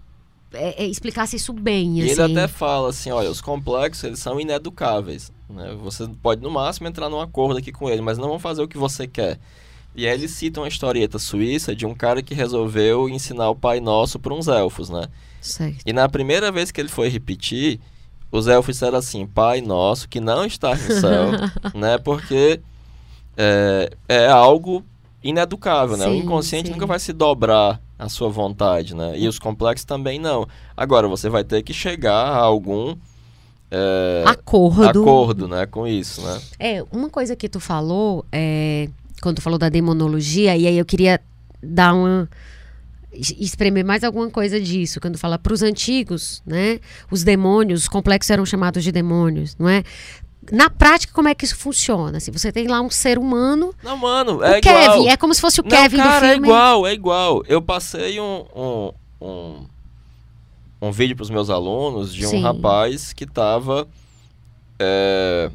é, 0.53 0.83
é, 0.83 0.87
explicasse 0.87 1.35
isso 1.35 1.53
bem, 1.53 1.99
E 1.99 2.03
assim. 2.03 2.21
ele 2.23 2.39
até 2.39 2.47
fala 2.47 2.89
assim, 2.89 3.11
olha, 3.11 3.29
os 3.29 3.41
complexos, 3.41 4.03
eles 4.03 4.19
são 4.19 4.39
ineducáveis, 4.39 5.31
né? 5.49 5.75
Você 5.81 6.07
pode, 6.21 6.41
no 6.41 6.49
máximo, 6.49 6.87
entrar 6.87 7.09
num 7.09 7.21
acordo 7.21 7.57
aqui 7.57 7.71
com 7.71 7.89
ele, 7.89 8.01
mas 8.01 8.17
não 8.17 8.27
vão 8.27 8.39
fazer 8.39 8.61
o 8.61 8.67
que 8.67 8.77
você 8.77 9.07
quer. 9.07 9.39
E 9.95 10.07
aí 10.07 10.13
ele 10.13 10.27
cita 10.27 10.61
uma 10.61 10.67
historieta 10.67 11.19
suíça 11.19 11.75
de 11.75 11.85
um 11.85 11.93
cara 11.93 12.21
que 12.21 12.33
resolveu 12.33 13.09
ensinar 13.09 13.49
o 13.49 13.55
Pai 13.55 13.79
Nosso 13.79 14.19
para 14.19 14.33
uns 14.33 14.47
elfos, 14.47 14.89
né? 14.89 15.07
Certo. 15.41 15.81
E 15.85 15.91
na 15.91 16.07
primeira 16.07 16.51
vez 16.51 16.71
que 16.71 16.79
ele 16.79 16.87
foi 16.89 17.09
repetir, 17.09 17.79
os 18.31 18.47
elfos 18.47 18.75
disseram 18.75 18.97
assim, 18.97 19.25
Pai 19.25 19.59
Nosso, 19.59 20.07
que 20.07 20.21
não 20.21 20.45
está 20.45 20.75
no 20.75 20.77
céu, 20.77 21.31
né? 21.75 21.97
Porque 21.97 22.61
é, 23.35 23.91
é 24.07 24.27
algo 24.27 24.83
ineducável, 25.23 25.97
né? 25.97 26.07
o 26.07 26.11
Sim, 26.11 26.19
inconsciente 26.19 26.67
sim. 26.67 26.73
nunca 26.73 26.85
vai 26.85 26.97
se 26.97 27.13
dobrar 27.13 27.79
à 27.99 28.09
sua 28.09 28.29
vontade, 28.29 28.95
né? 28.95 29.17
E 29.17 29.27
os 29.27 29.37
complexos 29.37 29.85
também 29.85 30.19
não. 30.19 30.47
Agora, 30.75 31.07
você 31.07 31.29
vai 31.29 31.43
ter 31.43 31.61
que 31.61 31.73
chegar 31.73 32.13
a 32.13 32.37
algum 32.37 32.95
é, 33.69 34.23
Acordo. 34.25 35.01
acordo, 35.01 35.47
né? 35.47 35.65
Com 35.65 35.87
isso, 35.87 36.21
né? 36.21 36.41
É, 36.59 36.83
uma 36.91 37.09
coisa 37.09 37.35
que 37.35 37.47
tu 37.47 37.59
falou, 37.59 38.25
é, 38.31 38.89
quando 39.21 39.37
tu 39.37 39.41
falou 39.41 39.59
da 39.59 39.69
demonologia, 39.69 40.55
e 40.57 40.67
aí 40.67 40.77
eu 40.77 40.85
queria 40.85 41.21
dar 41.61 41.93
uma. 41.93 42.27
es- 43.13 43.35
espremer 43.39 43.85
mais 43.85 44.03
alguma 44.03 44.29
coisa 44.29 44.59
disso. 44.59 44.99
Quando 44.99 45.17
fala 45.17 45.37
para 45.37 45.53
os 45.53 45.61
antigos, 45.61 46.41
né? 46.45 46.79
Os 47.11 47.23
demônios, 47.23 47.81
os 47.83 47.87
complexos 47.87 48.29
eram 48.31 48.45
chamados 48.45 48.83
de 48.83 48.91
demônios, 48.91 49.55
não 49.59 49.69
é? 49.69 49.83
Na 50.51 50.69
prática, 50.71 51.13
como 51.13 51.27
é 51.27 51.35
que 51.35 51.45
isso 51.45 51.55
funciona? 51.55 52.17
Assim, 52.17 52.31
você 52.31 52.51
tem 52.51 52.67
lá 52.67 52.81
um 52.81 52.89
ser 52.89 53.19
humano, 53.19 53.75
Não, 53.83 53.95
mano, 53.95 54.43
é 54.43 54.57
igual. 54.57 54.91
Kevin, 54.93 55.07
é 55.09 55.15
como 55.15 55.33
se 55.35 55.39
fosse 55.39 55.61
o 55.61 55.63
Não, 55.63 55.69
Kevin 55.69 55.97
cara, 55.97 56.09
do 56.19 56.31
filme. 56.33 56.47
é 56.47 56.51
igual, 56.51 56.87
é 56.87 56.93
igual. 56.93 57.43
Eu 57.47 57.61
passei 57.61 58.19
um, 58.19 58.43
um, 58.55 58.91
um, 59.21 59.65
um 60.81 60.91
vídeo 60.91 61.15
pros 61.15 61.29
meus 61.29 61.49
alunos 61.51 62.11
de 62.11 62.25
um 62.25 62.29
Sim. 62.31 62.41
rapaz 62.41 63.13
que 63.13 63.27
tava. 63.27 63.87
é, 64.79 65.51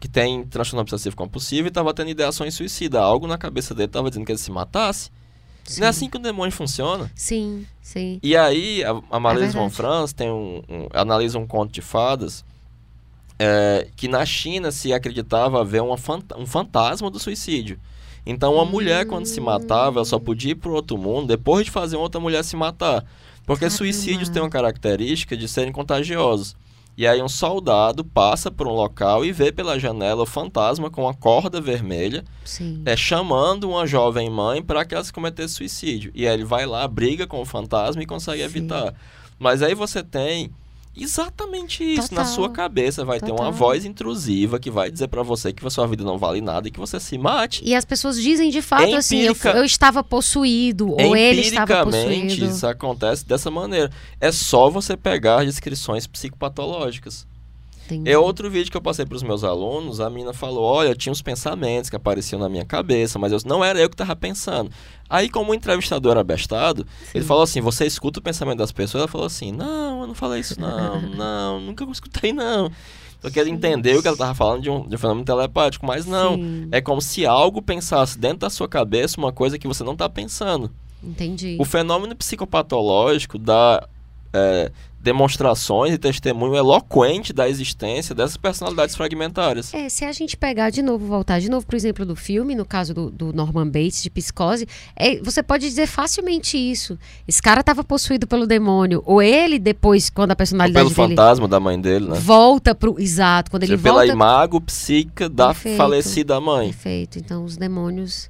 que 0.00 0.08
tem 0.08 0.44
transtorno 0.44 0.80
obsessivo 0.82 1.16
compulsivo 1.16 1.68
e 1.68 1.70
tava 1.70 1.92
tendo 1.92 2.10
ideações 2.10 2.54
suicida. 2.54 3.00
Algo 3.00 3.26
na 3.26 3.36
cabeça 3.38 3.74
dele 3.74 3.88
tava 3.88 4.08
dizendo 4.10 4.24
que 4.26 4.32
ele 4.32 4.38
se 4.38 4.50
matasse. 4.50 5.10
Sim. 5.64 5.80
Não 5.80 5.86
é 5.86 5.90
assim 5.90 6.08
que 6.08 6.16
o 6.16 6.20
demônio 6.20 6.52
funciona. 6.52 7.10
Sim, 7.14 7.66
sim. 7.82 8.18
E 8.22 8.34
aí, 8.36 8.82
a, 8.84 9.00
a 9.10 9.20
Marlise 9.20 9.56
É 9.56 9.60
von. 9.60 9.68
Franz 9.68 10.12
tem 10.14 10.30
um, 10.30 10.62
um- 10.68 10.88
analisa 10.94 11.38
um 11.38 11.46
conto 11.46 11.72
de 11.72 11.82
fadas 11.82 12.42
é, 13.38 13.88
que 13.96 14.08
na 14.08 14.24
China 14.24 14.70
se 14.72 14.92
acreditava 14.92 15.60
haver 15.60 15.82
uma 15.82 15.96
fanta- 15.98 16.36
um 16.38 16.46
fantasma 16.46 17.10
do 17.10 17.18
suicídio. 17.18 17.78
Então, 18.26 18.54
uma 18.54 18.64
mulher, 18.64 19.06
quando 19.06 19.26
se 19.26 19.40
matava, 19.40 19.98
ela 19.98 20.04
só 20.04 20.18
podia 20.18 20.52
ir 20.52 20.56
para 20.56 20.70
outro 20.70 20.98
mundo 20.98 21.28
depois 21.28 21.64
de 21.64 21.70
fazer 21.70 21.96
outra 21.96 22.20
mulher 22.20 22.42
se 22.44 22.56
matar. 22.56 23.04
Porque 23.46 23.60
Caramba. 23.60 23.76
suicídios 23.76 24.28
têm 24.28 24.42
uma 24.42 24.50
característica 24.50 25.36
de 25.36 25.48
serem 25.48 25.72
contagiosos. 25.72 26.54
E 26.98 27.06
aí, 27.06 27.22
um 27.22 27.28
soldado 27.28 28.04
passa 28.04 28.50
por 28.50 28.66
um 28.66 28.72
local 28.72 29.24
e 29.24 29.30
vê 29.30 29.52
pela 29.52 29.78
janela 29.78 30.24
o 30.24 30.26
fantasma 30.26 30.90
com 30.90 31.02
uma 31.02 31.14
corda 31.14 31.60
vermelha 31.60 32.24
Sim. 32.44 32.82
é, 32.84 32.96
chamando 32.96 33.70
uma 33.70 33.86
jovem 33.86 34.28
mãe 34.28 34.60
para 34.60 34.84
que 34.84 34.96
ela 34.96 35.04
se 35.04 35.12
cometesse 35.12 35.54
suicídio. 35.54 36.10
E 36.12 36.26
aí 36.26 36.34
ele 36.34 36.44
vai 36.44 36.66
lá, 36.66 36.88
briga 36.88 37.24
com 37.24 37.40
o 37.40 37.44
fantasma 37.44 38.02
e 38.02 38.06
consegue 38.06 38.40
Sim. 38.40 38.44
evitar. 38.46 38.94
Mas 39.38 39.62
aí 39.62 39.76
você 39.76 40.02
tem 40.02 40.50
exatamente 41.02 41.82
isso. 41.84 42.14
Na 42.14 42.22
Total. 42.22 42.34
sua 42.34 42.50
cabeça 42.50 43.04
vai 43.04 43.18
ter 43.20 43.30
uma 43.30 43.36
Total. 43.36 43.52
voz 43.52 43.84
intrusiva 43.84 44.58
que 44.58 44.70
vai 44.70 44.90
dizer 44.90 45.08
para 45.08 45.22
você 45.22 45.52
que 45.52 45.66
a 45.66 45.70
sua 45.70 45.86
vida 45.86 46.02
não 46.04 46.18
vale 46.18 46.40
nada 46.40 46.68
e 46.68 46.70
que 46.70 46.78
você 46.78 46.98
se 47.00 47.16
mate. 47.18 47.62
E 47.64 47.74
as 47.74 47.84
pessoas 47.84 48.20
dizem 48.20 48.50
de 48.50 48.62
fato 48.62 48.84
É 48.84 48.94
assim, 48.96 49.18
eu, 49.18 49.32
empírica- 49.32 49.58
eu 49.58 49.64
estava 49.64 50.02
possuído, 50.04 50.92
ou 50.92 51.16
ele 51.16 51.40
estava 51.42 51.72
Empiricamente, 51.82 52.26
possuído. 52.36 52.46
isso 52.54 52.66
acontece 52.66 53.26
dessa 53.26 53.50
maneira. 53.50 53.90
É 54.20 54.30
só 54.32 54.68
você 54.70 54.96
pegar 54.96 55.44
descrições 55.44 56.06
psicopatológicas. 56.06 57.26
Entendi. 57.88 58.10
É 58.10 58.18
outro 58.18 58.50
vídeo 58.50 58.70
que 58.70 58.76
eu 58.76 58.82
passei 58.82 59.06
para 59.06 59.16
os 59.16 59.22
meus 59.22 59.42
alunos, 59.42 59.98
a 59.98 60.10
mina 60.10 60.34
falou, 60.34 60.62
olha, 60.62 60.94
tinha 60.94 61.10
uns 61.10 61.22
pensamentos 61.22 61.88
que 61.88 61.96
apareciam 61.96 62.38
na 62.38 62.48
minha 62.48 62.64
cabeça, 62.64 63.18
mas 63.18 63.32
eu, 63.32 63.38
não 63.46 63.64
era 63.64 63.80
eu 63.80 63.88
que 63.88 63.94
estava 63.94 64.14
pensando. 64.14 64.70
Aí, 65.08 65.30
como 65.30 65.52
o 65.52 65.54
entrevistador 65.54 66.12
era 66.12 66.22
bestado, 66.22 66.86
ele 67.14 67.24
falou 67.24 67.42
assim, 67.42 67.62
você 67.62 67.86
escuta 67.86 68.20
o 68.20 68.22
pensamento 68.22 68.58
das 68.58 68.70
pessoas? 68.70 69.00
Ela 69.02 69.08
falou 69.08 69.26
assim, 69.26 69.52
não, 69.52 70.02
eu 70.02 70.06
não 70.06 70.14
falei 70.14 70.40
isso 70.40 70.60
não, 70.60 71.00
não, 71.16 71.60
nunca 71.60 71.84
escutei 71.90 72.32
não. 72.32 72.70
Porque 73.20 73.40
ele 73.40 73.50
entendeu 73.50 74.00
que 74.00 74.06
ela 74.06 74.14
estava 74.14 74.34
falando 74.34 74.62
de 74.62 74.70
um, 74.70 74.86
de 74.86 74.94
um 74.94 74.98
fenômeno 74.98 75.24
telepático, 75.24 75.84
mas 75.84 76.06
não. 76.06 76.36
Sim, 76.36 76.68
É 76.70 76.80
como 76.80 77.00
se 77.00 77.26
algo 77.26 77.60
pensasse 77.60 78.18
dentro 78.18 78.38
da 78.38 78.50
sua 78.50 78.68
cabeça 78.68 79.18
uma 79.18 79.32
coisa 79.32 79.58
que 79.58 79.66
você 79.66 79.82
não 79.82 79.94
está 79.94 80.08
pensando. 80.08 80.70
entendi. 81.02 81.56
O 81.58 81.64
fenômeno 81.64 82.14
psicopatológico 82.14 83.36
dá 83.38 83.88
é, 84.32 84.70
demonstrações 85.00 85.94
e 85.94 85.98
testemunho 85.98 86.56
eloquente 86.56 87.32
da 87.32 87.48
existência 87.48 88.14
dessas 88.14 88.36
personalidades 88.36 88.96
fragmentárias. 88.96 89.72
É, 89.72 89.88
se 89.88 90.04
a 90.04 90.12
gente 90.12 90.36
pegar 90.36 90.70
de 90.70 90.82
novo, 90.82 91.06
voltar 91.06 91.38
de 91.40 91.48
novo 91.48 91.64
pro 91.66 91.76
exemplo 91.76 92.04
do 92.04 92.16
filme, 92.16 92.54
no 92.54 92.64
caso 92.64 92.92
do, 92.92 93.10
do 93.10 93.32
Norman 93.32 93.66
Bates, 93.66 94.02
de 94.02 94.10
psicose, 94.10 94.66
é, 94.96 95.20
você 95.22 95.42
pode 95.42 95.68
dizer 95.68 95.86
facilmente 95.86 96.58
isso. 96.58 96.98
Esse 97.26 97.40
cara 97.40 97.60
estava 97.60 97.84
possuído 97.84 98.26
pelo 98.26 98.46
demônio. 98.46 99.02
Ou 99.06 99.22
ele, 99.22 99.58
depois, 99.58 100.10
quando 100.10 100.32
a 100.32 100.32
Ou 100.32 100.36
personalidade 100.36 100.84
pelo 100.84 101.06
dele 101.06 101.16
fantasma 101.16 101.46
da 101.46 101.60
mãe 101.60 101.80
dele, 101.80 102.08
né? 102.08 102.18
volta 102.18 102.74
pro. 102.74 102.98
Exato, 102.98 103.50
quando 103.50 103.62
ele 103.62 103.72
Seja 103.72 103.82
pela 103.82 104.00
volta. 104.00 104.12
imago 104.12 104.60
psíquica 104.60 105.28
da 105.28 105.48
Perfeito. 105.48 105.76
falecida 105.76 106.40
mãe. 106.40 106.68
Perfeito. 106.68 107.18
Então, 107.18 107.44
os 107.44 107.56
demônios. 107.56 108.28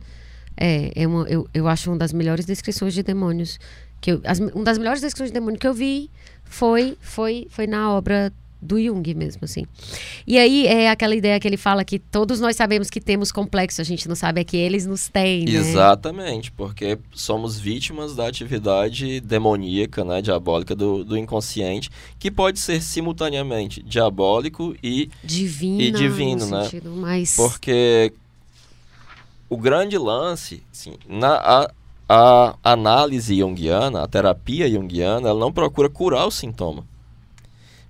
É, 0.60 0.90
é 0.94 1.06
uma, 1.06 1.22
eu, 1.28 1.48
eu 1.54 1.68
acho 1.68 1.88
uma 1.88 1.96
das 1.96 2.12
melhores 2.12 2.44
descrições 2.44 2.92
de 2.92 3.02
demônios. 3.02 3.58
Que 4.00 4.12
eu, 4.12 4.20
as, 4.24 4.38
uma 4.38 4.64
das 4.64 4.76
melhores 4.76 5.00
descrições 5.00 5.30
de 5.30 5.34
demônio 5.34 5.58
que 5.58 5.66
eu 5.66 5.74
vi 5.74 6.10
foi, 6.48 6.96
foi, 7.00 7.46
foi 7.50 7.66
na 7.66 7.92
obra 7.92 8.32
do 8.60 8.80
Jung 8.80 9.14
mesmo, 9.14 9.44
assim. 9.44 9.64
E 10.26 10.36
aí 10.36 10.66
é 10.66 10.90
aquela 10.90 11.14
ideia 11.14 11.38
que 11.38 11.46
ele 11.46 11.56
fala 11.56 11.84
que 11.84 11.98
todos 11.98 12.40
nós 12.40 12.56
sabemos 12.56 12.90
que 12.90 13.00
temos 13.00 13.30
complexo, 13.30 13.80
a 13.80 13.84
gente 13.84 14.08
não 14.08 14.16
sabe 14.16 14.40
é 14.40 14.44
que 14.44 14.56
eles 14.56 14.84
nos 14.84 15.08
têm, 15.08 15.44
né? 15.44 15.52
Exatamente, 15.52 16.50
porque 16.52 16.98
somos 17.14 17.58
vítimas 17.58 18.16
da 18.16 18.26
atividade 18.26 19.20
demoníaca, 19.20 20.04
né, 20.04 20.20
diabólica 20.20 20.74
do, 20.74 21.04
do 21.04 21.16
inconsciente, 21.16 21.90
que 22.18 22.30
pode 22.30 22.58
ser 22.58 22.82
simultaneamente 22.82 23.82
diabólico 23.82 24.74
e 24.82 25.08
divino, 25.22 25.80
e 25.80 25.90
divino 25.90 26.46
no 26.46 26.58
né? 26.58 26.68
mais... 26.84 27.36
Porque 27.36 28.12
o 29.48 29.56
grande 29.56 29.96
lance, 29.96 30.62
assim, 30.72 30.94
na 31.08 31.34
a, 31.36 31.70
a 32.08 32.56
análise 32.64 33.36
junguiana, 33.38 34.02
a 34.02 34.08
terapia 34.08 34.70
junguiana, 34.70 35.28
ela 35.28 35.38
não 35.38 35.52
procura 35.52 35.90
curar 35.90 36.26
o 36.26 36.30
sintoma. 36.30 36.84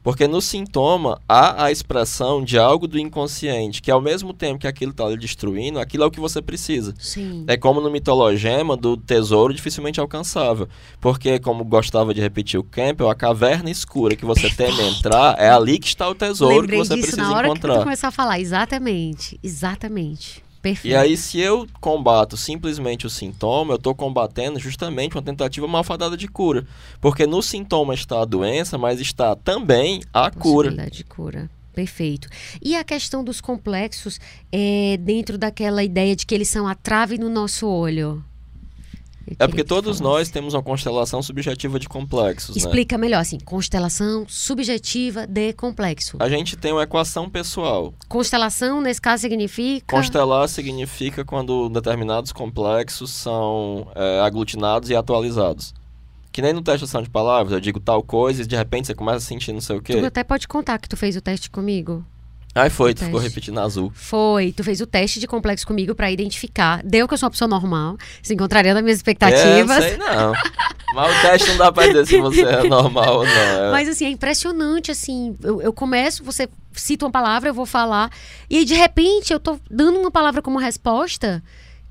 Porque 0.03 0.27
no 0.27 0.41
sintoma 0.41 1.21
há 1.29 1.65
a 1.65 1.73
expressão 1.73 2.43
de 2.43 2.59
algo 2.59 2.89
do 2.89 2.99
inconsciente, 2.99 3.83
que 3.83 3.91
ao 3.91 4.01
mesmo 4.01 4.33
tempo 4.33 4.61
que 4.61 4.67
aquilo 4.67 4.93
está 4.93 5.07
lhe 5.07 5.19
destruindo, 5.19 5.79
aquilo 5.79 6.05
é 6.05 6.07
o 6.07 6.11
que 6.11 6.21
você 6.21 6.41
precisa. 6.41 6.95
Sim. 6.99 7.45
É 7.47 7.57
como 7.57 7.81
no 7.81 7.91
mitologema 7.91 8.77
do 8.77 8.97
tesouro 8.97 9.53
dificilmente 9.53 10.01
alcançável. 10.01 10.67
Porque, 11.01 11.39
como 11.39 11.65
gostava 11.65 12.15
de 12.15 12.21
repetir 12.21 12.59
o 12.59 12.65
Campbell, 12.65 13.11
a 13.11 13.15
caverna 13.15 13.71
escura 13.71 14.17
que 14.17 14.25
você 14.25 14.49
teme 14.49 14.81
entrar, 14.89 15.39
é 15.39 15.51
ali 15.51 15.79
que 15.79 15.89
está 15.89 16.09
o 16.09 16.15
tesouro 16.15 16.61
Lembrei 16.61 16.79
que 16.81 16.87
você 16.87 16.95
disso 16.95 17.09
precisa 17.09 17.29
na 17.29 17.37
hora 17.37 17.49
encontrar. 17.49 17.73
que 17.75 17.79
tu 17.81 17.83
começou 17.83 18.09
a 18.09 18.13
falar. 18.13 18.41
Exatamente. 18.41 19.39
Exatamente. 19.43 20.48
Perfeito. 20.61 20.93
E 20.93 20.97
aí, 20.97 21.17
se 21.17 21.39
eu 21.39 21.67
combato 21.81 22.37
simplesmente 22.37 23.07
o 23.07 23.11
sintoma, 23.11 23.75
eu 23.75 23.77
estou 23.77 23.95
combatendo 23.95 24.59
justamente 24.59 25.15
uma 25.17 25.23
tentativa 25.23 25.67
malfadada 25.69 26.17
de 26.17 26.27
cura. 26.29 26.67
Porque 27.01 27.27
no 27.27 27.41
sintoma 27.43 27.95
está 27.95 28.23
a 28.23 28.25
doença, 28.25 28.77
mas 28.77 29.01
está 29.01 29.37
também 29.37 30.03
a 30.13 30.31
cura. 30.31 30.71
De 30.91 31.05
cura. 31.05 31.51
Perfeito. 31.73 32.29
E 32.61 32.75
a 32.75 32.83
questão 32.83 33.23
dos 33.23 33.41
complexos 33.41 34.19
é 34.51 34.97
dentro 34.97 35.39
daquela 35.39 35.85
ideia 35.85 36.17
de 36.17 36.27
que 36.27 36.35
eles 36.35 36.49
são 36.49 36.67
a 36.67 36.75
trave 36.75 37.19
no 37.19 37.29
nosso 37.29 37.69
olho. 37.69 38.25
É 39.39 39.47
porque 39.47 39.63
que 39.63 39.69
todos 39.69 40.01
nós 40.01 40.29
temos 40.29 40.55
uma 40.55 40.63
constelação 40.63 41.23
subjetiva 41.23 41.79
de 41.79 41.89
complexos, 41.89 42.57
né? 42.57 42.63
Explica 42.63 42.97
melhor, 42.97 43.21
assim, 43.21 43.39
constelação 43.39 44.25
subjetiva 44.29 45.27
de 45.27 45.53
complexo. 45.53 46.17
A 46.21 46.29
gente 46.29 46.57
tem 46.57 46.73
uma 46.73 46.83
equação 46.85 47.29
pessoal. 47.29 47.93
Constelação, 48.09 48.81
nesse 48.81 49.01
caso, 49.01 49.23
significa... 49.23 49.97
Constelar 49.97 50.49
significa 50.49 51.25
quando 51.25 51.69
determinados 51.69 52.33
complexos 52.33 53.11
são 53.11 53.89
é, 53.95 54.21
aglutinados 54.21 54.91
e 54.91 54.95
atualizados. 54.97 55.75
Que 56.31 56.43
nem 56.43 56.53
no 56.53 56.63
teste 56.63 56.81
de 56.81 56.85
ação 56.85 57.03
de 57.03 57.11
palavras, 57.11 57.53
eu 57.53 57.61
digo 57.61 57.81
tal 57.81 58.03
coisa 58.03 58.43
e 58.43 58.47
de 58.47 58.55
repente 58.55 58.87
você 58.87 58.95
começa 58.95 59.19
a 59.19 59.21
sentir 59.21 59.53
não 59.53 59.61
sei 59.61 59.77
o 59.77 59.83
Tu 59.83 59.85
quê. 59.85 59.99
até 59.99 60.23
pode 60.23 60.47
contar 60.47 60.79
que 60.79 60.89
tu 60.89 60.97
fez 60.97 61.17
o 61.17 61.21
teste 61.21 61.51
comigo. 61.51 62.05
Ai, 62.59 62.71
foi, 62.71 62.95
tu 62.95 63.05
ficou 63.05 63.21
teste. 63.21 63.35
repetindo 63.35 63.59
azul. 63.61 63.91
Foi, 63.95 64.53
tu 64.53 64.63
fez 64.65 64.81
o 64.81 64.87
teste 64.87 65.21
de 65.21 65.27
complexo 65.27 65.67
comigo 65.67 65.95
pra 65.95 66.11
identificar. 66.11 66.83
Deu 66.85 67.07
que 67.09 67.15
eu 67.15 67.19
sou 67.19 67.27
uma 67.27 67.31
pessoa 67.31 67.49
normal, 67.49 67.97
se 68.23 68.35
encontraria 68.35 68.75
nas 68.75 68.83
minhas 68.83 68.99
expectativas. 68.99 69.77
É, 69.85 69.89
sei 69.91 69.97
não. 69.97 70.33
Mas 70.95 71.17
o 71.19 71.21
teste 71.21 71.49
não 71.51 71.57
dá 71.59 71.71
pra 71.73 71.87
dizer 71.87 72.07
se 72.07 72.21
você 72.21 72.43
é 72.43 72.63
normal 72.69 73.19
ou 73.19 73.25
não. 73.25 73.33
É- 73.33 73.71
Mas 73.71 73.89
assim, 73.89 74.07
é 74.07 74.11
impressionante, 74.11 74.91
assim. 74.91 75.37
Eu, 75.43 75.61
eu 75.63 75.73
começo, 75.73 76.25
você 76.25 76.49
cita 76.73 77.05
uma 77.05 77.11
palavra, 77.13 77.49
eu 77.51 77.55
vou 77.55 77.67
falar. 77.67 78.11
E 78.49 78.57
aí, 78.59 78.65
de 78.65 78.75
repente, 78.75 79.33
eu 79.33 79.39
tô 79.41 79.59
dando 79.71 79.99
uma 79.99 80.11
palavra 80.11 80.41
como 80.41 80.59
resposta 80.59 81.43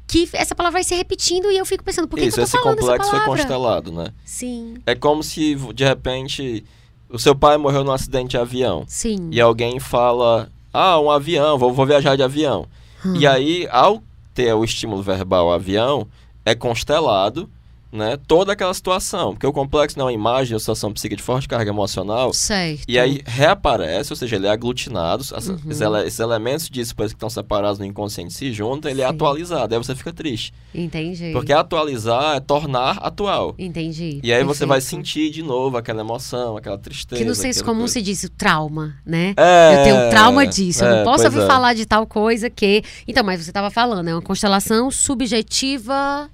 que 0.08 0.30
essa 0.34 0.56
palavra 0.56 0.78
vai 0.80 0.84
se 0.86 0.96
repetindo 0.96 1.52
e 1.52 1.58
eu 1.58 1.66
fico 1.66 1.84
pensando, 1.84 2.08
por 2.08 2.18
que, 2.18 2.26
Isso, 2.26 2.36
que 2.38 2.42
eu 2.42 2.46
tô 2.46 2.48
esse 2.48 2.64
falando 2.64 2.80
complexo 2.80 3.02
essa 3.02 3.10
foi 3.12 3.20
palavra? 3.20 3.42
constelado, 3.44 3.92
né? 3.92 4.08
Sim, 4.24 4.76
É 4.86 4.96
como 4.96 5.22
se, 5.22 5.54
de 5.76 5.84
repente, 5.84 6.64
o 7.10 7.20
seu 7.20 7.36
pai 7.36 7.58
morreu 7.58 7.84
num 7.84 7.92
acidente 7.92 8.30
de 8.30 8.38
avião. 8.38 8.86
sim. 8.88 9.28
E 9.34 9.42
alguém 9.42 9.82
fala, 9.82 10.50
ah, 10.78 11.00
um 11.00 11.10
avião, 11.10 11.58
vou, 11.58 11.74
vou 11.74 11.86
viajar 11.86 12.16
de 12.16 12.24
avião. 12.24 12.68
Hum. 13.06 13.16
E 13.16 13.26
aí, 13.26 13.68
ao 13.72 14.02
ter 14.34 14.54
o 14.54 14.64
estímulo 14.64 15.02
verbal 15.02 15.52
avião, 15.52 16.08
é 16.46 16.54
constelado 16.54 17.50
né, 17.92 18.18
toda 18.28 18.54
aquela 18.54 18.74
situação. 18.74 19.32
Porque 19.34 19.48
o 19.48 19.54
complexo 19.54 19.98
não 19.98 20.06
é 20.08 20.12
uma 20.12 20.14
imagem, 20.14 20.54
é 20.54 20.56
uma 20.56 20.60
situação 20.60 20.92
psíquica 20.92 21.16
de 21.18 21.24
forte 21.24 21.48
carga 21.48 21.70
emocional. 21.72 22.34
Certo. 22.34 22.84
E 22.88 23.00
aí 23.00 23.22
reaparece, 23.26 24.12
ou 24.12 24.18
seja, 24.18 24.36
ele 24.36 24.48
é 24.48 24.50
aglutinado, 24.50 25.24
Uhum. 25.32 25.58
esses, 25.70 25.82
ele- 25.82 26.08
esses 26.08 26.20
elementos 26.20 26.70
disso 26.70 26.96
que 26.96 27.04
estão 27.04 27.30
separados 27.30 27.80
no 27.80 27.86
inconsciente 27.86 28.34
se 28.34 28.52
juntam, 28.52 28.90
ele 28.92 29.02
é 29.02 29.08
Sim. 29.08 29.14
atualizado, 29.14 29.74
aí 29.74 29.78
você 29.84 29.96
fica 29.96 30.12
triste. 30.14 30.54
Entendi. 30.74 31.32
Porque 31.32 31.54
atualizar 31.54 32.36
é 32.38 32.40
tornar 32.40 32.98
atual. 32.98 33.56
Entendi. 33.58 34.20
E 34.24 34.34
aí 34.34 34.44
você 34.44 34.66
vai 34.66 34.80
Perfeito. 34.80 35.04
sentir 35.06 35.30
de 35.32 35.42
novo 35.44 35.78
aquela 35.78 36.02
emoção, 36.02 36.58
aquela 36.58 36.78
tristeza. 36.78 37.22
Que 37.22 37.28
no 37.28 37.34
senso 37.36 37.64
comum 37.64 37.80
coisa. 37.80 37.94
se 37.94 38.02
diz 38.02 38.24
o 38.24 38.30
trauma, 38.30 38.96
né? 39.06 39.34
É, 39.38 39.80
eu 39.80 39.84
tenho 39.84 40.10
trauma 40.10 40.46
disso. 40.46 40.84
eu 40.84 40.88
é, 40.88 40.98
não 40.98 41.04
posso 41.04 41.24
pois 41.24 41.34
ouvir 41.34 41.44
é. 41.46 41.48
falar 41.48 41.74
de 41.74 41.86
tal 41.86 42.06
coisa 42.06 42.50
que. 42.50 42.84
Então, 43.08 43.24
mas 43.24 43.42
você 43.44 43.50
estava 43.50 43.70
falando, 43.72 44.08
é 44.08 44.14
uma 44.14 44.22
constelação 44.22 44.92
subjetiva. 44.92 46.30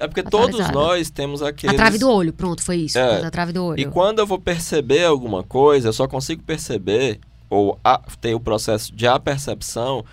É 0.00 0.06
porque 0.06 0.22
todos 0.22 0.70
nós 0.70 1.10
temos 1.10 1.42
aqueles... 1.42 1.74
A 1.74 1.76
trave 1.78 1.98
do 1.98 2.08
olho, 2.10 2.32
pronto, 2.32 2.62
foi 2.62 2.76
isso. 2.76 2.98
É. 2.98 3.24
A 3.24 3.30
trave 3.30 3.52
do 3.52 3.64
olho. 3.64 3.80
E 3.80 3.84
quando 3.86 4.20
eu 4.20 4.26
vou 4.26 4.38
perceber 4.38 5.04
alguma 5.04 5.42
coisa, 5.42 5.88
eu 5.88 5.92
só 5.92 6.06
consigo 6.06 6.42
perceber 6.42 7.18
ou 7.50 7.78
a- 7.82 8.00
ter 8.20 8.34
o 8.34 8.40
processo 8.40 8.94
de 8.94 9.06
apercepção 9.06 10.04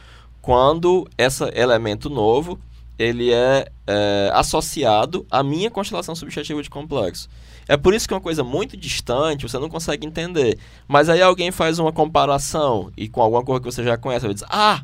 quando 0.41 1.07
esse 1.17 1.43
elemento 1.53 2.09
novo 2.09 2.59
ele 2.97 3.31
é, 3.33 3.67
é, 3.85 4.31
associado 4.33 5.25
à 5.29 5.43
minha 5.43 5.69
constelação 5.69 6.15
subjetiva 6.15 6.63
de 6.63 6.69
complexo. 6.69 7.27
É 7.67 7.75
por 7.75 7.93
isso 7.93 8.07
que 8.07 8.13
é 8.13 8.17
uma 8.17 8.21
coisa 8.23 8.43
muito 8.43 8.77
distante 8.77 9.47
você 9.47 9.57
não 9.59 9.69
consegue 9.69 10.05
entender. 10.07 10.57
Mas 10.87 11.09
aí 11.09 11.21
alguém 11.21 11.51
faz 11.51 11.77
uma 11.79 11.91
comparação 11.91 12.91
e 12.95 13.09
com 13.09 13.21
alguma 13.21 13.43
coisa 13.43 13.59
que 13.59 13.65
você 13.71 13.83
já 13.83 13.97
conhece, 13.97 14.25
você 14.25 14.33
diz, 14.35 14.43
ah, 14.49 14.83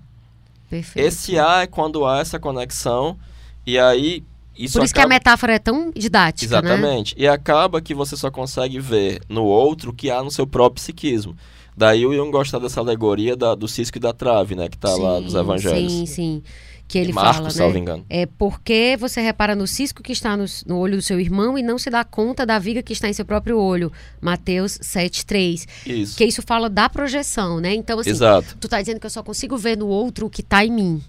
Perfeito. 0.70 1.06
esse 1.08 1.40
A 1.40 1.62
é 1.62 1.68
quando 1.68 2.06
há 2.06 2.20
essa 2.20 2.40
conexão 2.40 3.18
e 3.66 3.78
aí 3.80 4.24
isso 4.58 4.78
Por 4.78 4.86
isso 4.86 4.94
que 4.94 5.00
a 5.00 5.04
acaba- 5.04 5.16
metáfora 5.16 5.54
é 5.54 5.60
tão 5.60 5.92
didática, 5.96 6.62
né? 6.62 6.70
Exatamente. 6.70 7.16
E 7.18 7.28
acaba 7.28 7.82
que 7.82 7.94
você 7.94 8.16
só 8.18 8.30
consegue 8.30 8.80
ver 8.80 9.22
no 9.30 9.44
outro 9.44 9.92
o 9.92 9.94
que 9.94 10.10
há 10.12 10.22
no 10.24 10.30
seu 10.32 10.46
próprio 10.46 10.76
psiquismo. 10.82 11.36
Daí 11.76 12.06
o 12.06 12.14
Jung 12.14 12.32
gosta 12.32 12.60
dessa 12.60 12.80
alegoria 12.82 13.36
da- 13.36 13.56
do 13.56 13.68
cisco 13.68 13.98
e 13.98 14.02
da 14.02 14.14
trave, 14.14 14.56
né? 14.56 14.68
Que 14.70 14.78
tá 14.78 14.94
lá 14.96 15.20
nos 15.22 15.34
evangelhos. 15.34 15.92
Sim, 15.92 16.06
sim. 16.06 16.44
Que 16.88 16.98
ele 16.98 17.14
Marcos, 17.14 17.38
fala, 17.38 17.50
salvo 17.52 17.74
né? 17.76 17.80
engano. 17.80 18.06
É 18.10 18.26
porque 18.26 18.98
você 19.00 19.22
repara 19.22 19.56
no 19.56 19.66
cisco 19.66 20.04
que 20.04 20.12
está 20.12 20.36
no, 20.36 20.44
no 20.68 20.78
olho 20.78 20.98
do 20.98 21.02
seu 21.02 21.18
irmão 21.22 21.58
e 21.58 21.64
não 21.64 21.78
se 21.80 21.90
dá 21.90 22.04
conta 22.04 22.46
da 22.46 22.60
viga 22.60 22.84
que 22.84 22.92
está 22.92 23.08
em 23.08 23.14
seu 23.14 23.24
próprio 23.24 23.58
olho. 23.58 23.90
Mateus 24.20 24.78
7,3. 24.80 25.66
Isso. 25.86 26.18
Que 26.18 26.26
isso 26.26 26.42
fala 26.42 26.70
da 26.70 26.90
projeção, 26.90 27.62
né? 27.62 27.74
Então, 27.74 27.98
assim, 28.00 28.10
Exato. 28.10 28.58
tu 28.60 28.68
tá 28.68 28.82
dizendo 28.82 29.00
que 29.00 29.06
eu 29.06 29.10
só 29.10 29.24
consigo 29.24 29.58
ver 29.58 29.78
no 29.78 29.88
outro 29.88 30.26
o 30.26 30.30
que 30.30 30.44
tá 30.44 30.66
em 30.66 30.72
mim. 30.72 31.02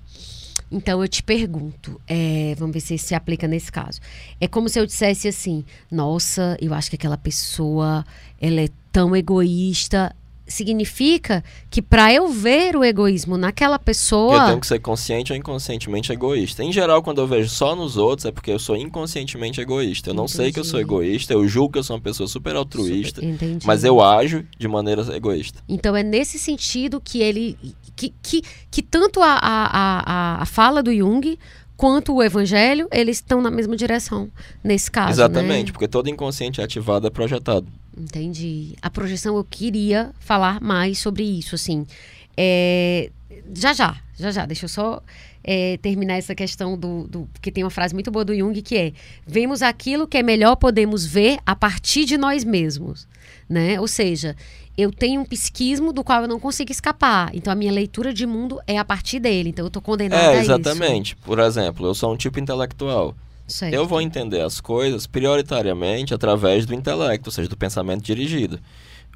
Então 0.72 1.02
eu 1.02 1.08
te 1.08 1.22
pergunto, 1.22 2.00
é, 2.08 2.54
vamos 2.58 2.72
ver 2.72 2.80
se 2.80 2.96
se 2.96 3.14
aplica 3.14 3.46
nesse 3.46 3.70
caso. 3.70 4.00
É 4.40 4.48
como 4.48 4.68
se 4.70 4.80
eu 4.80 4.86
dissesse 4.86 5.28
assim: 5.28 5.64
Nossa, 5.90 6.56
eu 6.60 6.72
acho 6.72 6.88
que 6.88 6.96
aquela 6.96 7.18
pessoa 7.18 8.04
ela 8.40 8.62
é 8.62 8.68
tão 8.90 9.14
egoísta. 9.14 10.14
Significa 10.44 11.42
que 11.70 11.80
para 11.80 12.12
eu 12.12 12.28
ver 12.28 12.76
o 12.76 12.84
egoísmo 12.84 13.38
naquela 13.38 13.76
Eu 13.76 13.78
pessoa, 13.78 14.46
tenho 14.46 14.60
que 14.60 14.66
ser 14.66 14.80
consciente 14.80 15.32
ou 15.32 15.38
inconscientemente 15.38 16.12
egoísta. 16.12 16.62
Em 16.62 16.72
geral, 16.72 17.02
quando 17.02 17.20
eu 17.22 17.26
vejo 17.26 17.48
só 17.48 17.74
nos 17.74 17.96
outros, 17.96 18.26
é 18.26 18.32
porque 18.32 18.50
eu 18.50 18.58
sou 18.58 18.76
inconscientemente 18.76 19.60
egoísta. 19.60 20.10
Eu 20.10 20.14
não 20.14 20.28
sei 20.28 20.52
que 20.52 20.60
eu 20.60 20.64
sou 20.64 20.80
Entendi. 20.80 20.94
egoísta, 20.94 21.32
eu 21.32 21.46
julgo 21.48 21.72
que 21.74 21.78
eu 21.78 21.82
sou 21.82 21.96
uma 21.96 22.02
pessoa 22.02 22.28
super 22.28 22.54
altruísta, 22.56 23.24
entendi. 23.24 23.64
mas 23.66 23.82
eu 23.84 24.02
ajo 24.02 24.44
de 24.58 24.68
maneira 24.68 25.02
egoísta. 25.16 25.62
Então 25.68 25.96
é 25.96 26.02
nesse 26.02 26.38
sentido 26.38 27.00
que 27.00 27.22
ele. 27.22 27.56
Que, 27.96 28.14
que, 28.22 28.42
que 28.70 28.82
tanto 28.82 29.20
a, 29.22 29.32
a, 29.34 30.02
a, 30.38 30.42
a 30.42 30.46
fala 30.46 30.82
do 30.82 30.92
Jung 30.94 31.38
quanto 31.76 32.14
o 32.14 32.22
evangelho, 32.22 32.86
eles 32.92 33.16
estão 33.16 33.40
na 33.42 33.50
mesma 33.50 33.76
direção 33.76 34.30
nesse 34.62 34.90
caso. 34.90 35.12
Exatamente, 35.12 35.66
Né? 35.66 35.72
porque 35.72 35.88
todo 35.88 36.08
inconsciente 36.08 36.60
ativado 36.60 37.06
é 37.06 37.10
projetado. 37.10 37.66
Entendi. 37.96 38.74
A 38.80 38.88
projeção 38.88 39.36
eu 39.36 39.44
queria 39.44 40.12
falar 40.20 40.60
mais 40.60 40.98
sobre 40.98 41.24
isso, 41.24 41.54
assim. 41.54 41.86
É, 42.36 43.10
já 43.54 43.72
já, 43.72 43.96
já 44.16 44.30
já. 44.30 44.46
Deixa 44.46 44.64
eu 44.64 44.68
só 44.68 45.02
é, 45.44 45.76
terminar 45.78 46.14
essa 46.14 46.34
questão 46.34 46.78
do, 46.78 47.06
do. 47.08 47.28
Porque 47.32 47.50
tem 47.50 47.64
uma 47.64 47.70
frase 47.70 47.92
muito 47.92 48.10
boa 48.10 48.24
do 48.24 48.34
Jung 48.34 48.60
que 48.62 48.76
é: 48.76 48.92
vemos 49.26 49.60
aquilo 49.60 50.06
que 50.06 50.16
é 50.16 50.22
melhor 50.22 50.56
podemos 50.56 51.04
ver 51.04 51.38
a 51.44 51.54
partir 51.56 52.04
de 52.04 52.16
nós 52.16 52.44
mesmos. 52.44 53.06
Né? 53.48 53.78
Ou 53.78 53.88
seja, 53.88 54.34
eu 54.76 54.90
tenho 54.90 55.20
um 55.20 55.24
psiquismo 55.24 55.92
do 55.92 56.02
qual 56.02 56.22
eu 56.22 56.28
não 56.28 56.40
consigo 56.40 56.72
escapar. 56.72 57.30
Então 57.34 57.52
a 57.52 57.56
minha 57.56 57.72
leitura 57.72 58.12
de 58.12 58.26
mundo 58.26 58.60
é 58.66 58.78
a 58.78 58.84
partir 58.84 59.18
dele. 59.20 59.50
Então 59.50 59.64
eu 59.66 59.70
tô 59.70 59.80
condenada 59.80 60.22
a 60.22 60.32
É, 60.34 60.40
isso. 60.42 60.50
exatamente. 60.52 61.16
Por 61.16 61.38
exemplo, 61.38 61.86
eu 61.86 61.94
sou 61.94 62.12
um 62.12 62.16
tipo 62.16 62.38
intelectual. 62.40 63.14
Eu 63.70 63.86
vou 63.86 64.00
entender 64.00 64.40
as 64.40 64.60
coisas 64.60 65.06
prioritariamente 65.06 66.14
através 66.14 66.64
do 66.64 66.74
intelecto, 66.74 67.28
ou 67.28 67.32
seja, 67.32 67.48
do 67.48 67.56
pensamento 67.56 68.02
dirigido. 68.02 68.58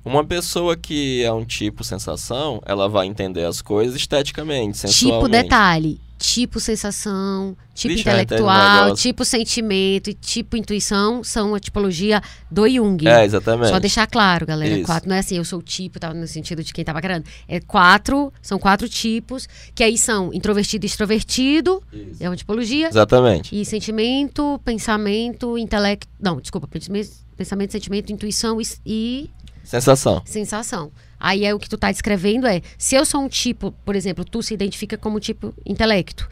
Uma 0.04 0.24
pessoa 0.24 0.76
que 0.76 1.22
é 1.24 1.32
um 1.32 1.44
tipo 1.44 1.82
sensação, 1.82 2.60
ela 2.66 2.88
vai 2.88 3.06
entender 3.06 3.44
as 3.44 3.62
coisas 3.62 3.96
esteticamente, 3.96 4.78
Tipo 4.78 4.88
sensualmente. 4.88 5.42
detalhe, 5.44 6.00
tipo 6.18 6.58
sensação, 6.58 7.56
tipo 7.74 7.94
Vixe, 7.94 8.08
um 8.08 8.12
intelectual, 8.12 8.94
tipo 8.94 9.24
sentimento 9.24 10.10
e 10.10 10.14
tipo 10.14 10.56
intuição 10.56 11.22
são 11.22 11.54
a 11.54 11.60
tipologia 11.60 12.20
do 12.50 12.68
Jung. 12.68 13.06
É, 13.06 13.24
exatamente. 13.24 13.70
Só 13.70 13.78
deixar 13.78 14.06
claro, 14.06 14.46
galera. 14.46 14.74
Isso. 14.74 14.86
Quatro, 14.86 15.08
não 15.08 15.16
é 15.16 15.20
assim, 15.20 15.36
eu 15.36 15.44
sou 15.44 15.58
o 15.58 15.62
tipo, 15.62 16.00
tá, 16.00 16.12
no 16.12 16.26
sentido 16.26 16.62
de 16.62 16.72
quem 16.72 16.84
tava 16.84 17.00
querendo. 17.00 17.24
É 17.46 17.60
quatro, 17.60 18.32
são 18.40 18.58
quatro 18.58 18.88
tipos, 18.88 19.48
que 19.74 19.82
aí 19.82 19.98
são 19.98 20.32
introvertido 20.32 20.84
e 20.84 20.88
extrovertido, 20.88 21.82
Isso. 21.92 22.22
é 22.22 22.28
uma 22.28 22.36
tipologia. 22.36 22.88
Exatamente. 22.88 23.58
E 23.58 23.64
sentimento, 23.64 24.60
pensamento, 24.64 25.58
intelecto. 25.58 26.08
Não, 26.20 26.40
desculpa, 26.40 26.66
pensamento, 26.66 27.72
sentimento, 27.72 28.12
intuição 28.12 28.60
e, 28.60 28.66
e 28.84 29.30
Sensação. 29.62 30.22
sensação. 30.24 30.92
Aí 31.18 31.44
é 31.44 31.54
o 31.54 31.58
que 31.58 31.68
tu 31.68 31.78
tá 31.78 31.90
descrevendo 31.90 32.46
é, 32.46 32.62
se 32.76 32.94
eu 32.94 33.04
sou 33.04 33.22
um 33.22 33.28
tipo, 33.28 33.72
por 33.84 33.96
exemplo, 33.96 34.24
tu 34.24 34.42
se 34.42 34.54
identifica 34.54 34.98
como 34.98 35.18
tipo 35.18 35.54
intelecto. 35.64 36.28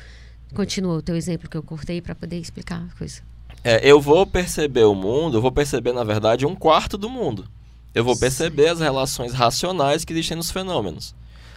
Continua 0.55 0.99
o 0.99 1.03
teu 1.03 1.17
exemplo 1.17 1.49
que 1.49 1.57
eu 1.57 1.63
cortei 1.63 2.01
para 2.01 2.15
poder 2.15 2.39
explicar 2.39 2.87
a 2.93 2.99
coisa. 2.99 3.23
É, 3.63 3.81
eu 3.83 4.01
vou 4.01 4.27
perceber 4.27 4.85
o 4.85 4.95
mundo, 4.95 5.39
eu 5.39 5.43
vou 5.43 5.51
perceber, 5.51 5.93
na 5.93 6.05
verdade, 6.05 6.47
um 6.47 6.55
quarto 6.55 6.99
do 6.99 7.09
mundo. 7.09 7.49
Eu 7.95 8.05
vou 8.05 8.17
perceber 8.17 8.69
as 8.69 8.81
relações 8.81 9.33
racionais 9.33 10.05
que 10.05 10.13
existem 10.13 10.37
nos 10.37 10.51
fenômenos. 10.51 11.15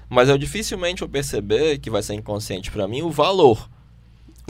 Mas 0.09 0.29
eu 0.29 0.37
dificilmente 0.37 1.01
vou 1.01 1.09
perceber, 1.09 1.79
que 1.79 1.89
vai 1.89 2.01
ser 2.01 2.13
inconsciente 2.13 2.71
para 2.71 2.87
mim, 2.87 3.01
o 3.01 3.09
valor. 3.09 3.69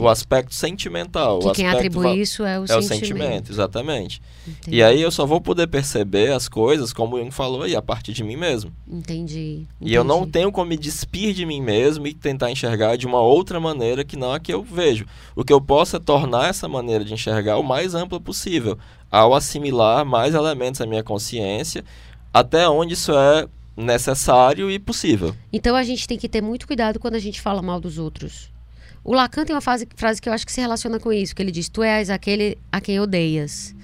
O 0.00 0.08
aspecto 0.08 0.54
sentimental. 0.54 1.40
Que 1.40 1.46
o 1.48 1.52
quem 1.52 1.68
atribui 1.68 2.20
isso 2.20 2.44
é 2.44 2.56
o 2.58 2.64
É 2.68 2.76
o 2.76 2.82
sentimento. 2.82 2.88
sentimento, 2.88 3.52
exatamente. 3.52 4.22
Entendi. 4.46 4.76
E 4.76 4.82
aí 4.82 5.02
eu 5.02 5.10
só 5.10 5.26
vou 5.26 5.40
poder 5.40 5.66
perceber 5.66 6.32
as 6.32 6.48
coisas, 6.48 6.92
como 6.92 7.16
o 7.16 7.18
Jung 7.18 7.32
falou 7.32 7.62
aí, 7.62 7.74
a 7.74 7.82
partir 7.82 8.12
de 8.12 8.22
mim 8.22 8.36
mesmo. 8.36 8.72
Entendi. 8.86 9.66
E 9.80 9.92
eu 9.92 10.04
não 10.04 10.18
entendi. 10.18 10.32
tenho 10.32 10.52
como 10.52 10.68
me 10.68 10.76
despir 10.76 11.34
de 11.34 11.44
mim 11.44 11.60
mesmo 11.60 12.06
e 12.06 12.14
tentar 12.14 12.48
enxergar 12.48 12.96
de 12.96 13.08
uma 13.08 13.20
outra 13.20 13.58
maneira 13.58 14.04
que 14.04 14.16
não 14.16 14.32
a 14.32 14.38
que 14.38 14.54
eu 14.54 14.62
vejo. 14.62 15.04
O 15.34 15.42
que 15.42 15.52
eu 15.52 15.60
posso 15.60 15.96
é 15.96 15.98
tornar 15.98 16.48
essa 16.48 16.68
maneira 16.68 17.04
de 17.04 17.12
enxergar 17.12 17.58
o 17.58 17.64
mais 17.64 17.92
ampla 17.94 18.20
possível, 18.20 18.78
ao 19.10 19.34
assimilar 19.34 20.04
mais 20.04 20.32
elementos 20.32 20.80
à 20.80 20.86
minha 20.86 21.02
consciência, 21.02 21.84
até 22.32 22.68
onde 22.68 22.94
isso 22.94 23.10
é 23.12 23.48
necessário 23.76 24.70
e 24.70 24.78
possível. 24.78 25.34
Então 25.52 25.74
a 25.74 25.82
gente 25.82 26.06
tem 26.06 26.16
que 26.18 26.28
ter 26.28 26.40
muito 26.40 26.66
cuidado 26.68 27.00
quando 27.00 27.14
a 27.14 27.20
gente 27.20 27.40
fala 27.40 27.60
mal 27.62 27.80
dos 27.80 27.98
outros. 27.98 28.56
O 29.04 29.14
Lacan 29.14 29.44
tem 29.44 29.54
uma 29.54 29.60
frase, 29.60 29.88
frase 29.96 30.20
que 30.20 30.28
eu 30.28 30.32
acho 30.32 30.44
que 30.44 30.52
se 30.52 30.60
relaciona 30.60 30.98
com 30.98 31.12
isso, 31.12 31.34
que 31.34 31.42
ele 31.42 31.50
diz: 31.50 31.68
Tu 31.68 31.82
és 31.82 32.10
aquele 32.10 32.58
a 32.70 32.80
quem 32.80 33.00
odeias. 33.00 33.74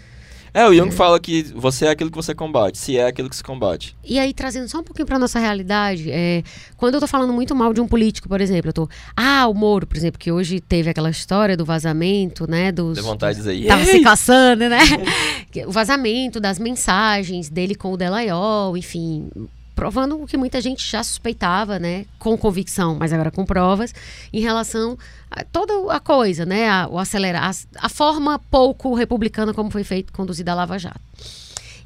É, 0.54 0.68
o 0.68 0.72
Jung 0.72 0.92
fala 0.92 1.18
que 1.18 1.42
você 1.52 1.86
é 1.86 1.90
aquilo 1.90 2.12
que 2.12 2.16
você 2.16 2.32
combate, 2.32 2.78
se 2.78 2.96
é 2.96 3.08
aquilo 3.08 3.28
que 3.28 3.34
se 3.34 3.42
combate. 3.42 3.96
E 4.04 4.20
aí, 4.20 4.32
trazendo 4.32 4.68
só 4.68 4.78
um 4.78 4.84
pouquinho 4.84 5.04
pra 5.04 5.18
nossa 5.18 5.40
realidade, 5.40 6.12
é, 6.12 6.44
quando 6.76 6.94
eu 6.94 7.00
tô 7.00 7.08
falando 7.08 7.32
muito 7.32 7.56
mal 7.56 7.74
de 7.74 7.80
um 7.80 7.88
político, 7.88 8.28
por 8.28 8.40
exemplo, 8.40 8.68
eu 8.68 8.72
tô. 8.72 8.88
Ah, 9.16 9.48
o 9.48 9.52
Moro, 9.52 9.84
por 9.84 9.96
exemplo, 9.96 10.16
que 10.16 10.30
hoje 10.30 10.60
teve 10.60 10.88
aquela 10.88 11.10
história 11.10 11.56
do 11.56 11.64
vazamento, 11.64 12.48
né? 12.48 12.70
Dos, 12.70 12.94
Deu 12.94 13.02
vontade 13.02 13.40
de 13.40 13.42
dizer, 13.42 13.66
Tava 13.66 13.84
se 13.84 14.00
caçando, 14.00 14.68
né? 14.68 14.78
O 15.66 15.72
vazamento 15.72 16.40
das 16.40 16.58
mensagens 16.58 17.48
dele 17.48 17.74
com 17.76 17.92
o 17.92 17.96
Delaiol, 17.96 18.76
enfim. 18.76 19.28
Provando 19.74 20.22
o 20.22 20.26
que 20.26 20.36
muita 20.36 20.60
gente 20.60 20.88
já 20.88 21.02
suspeitava, 21.02 21.78
né? 21.78 22.06
Com 22.18 22.36
convicção, 22.38 22.96
mas 22.98 23.12
agora 23.12 23.30
com 23.30 23.44
provas, 23.44 23.92
em 24.32 24.40
relação 24.40 24.96
a 25.30 25.42
toda 25.44 25.92
a 25.92 25.98
coisa, 25.98 26.46
né? 26.46 26.68
A, 26.68 26.88
o 26.88 26.98
acelerar, 26.98 27.50
a, 27.50 27.86
a 27.86 27.88
forma 27.88 28.38
pouco 28.38 28.94
republicana 28.94 29.52
como 29.52 29.70
foi 29.70 29.82
feito, 29.82 30.12
conduzida 30.12 30.52
a 30.52 30.54
Lava 30.54 30.78
Jato. 30.78 31.00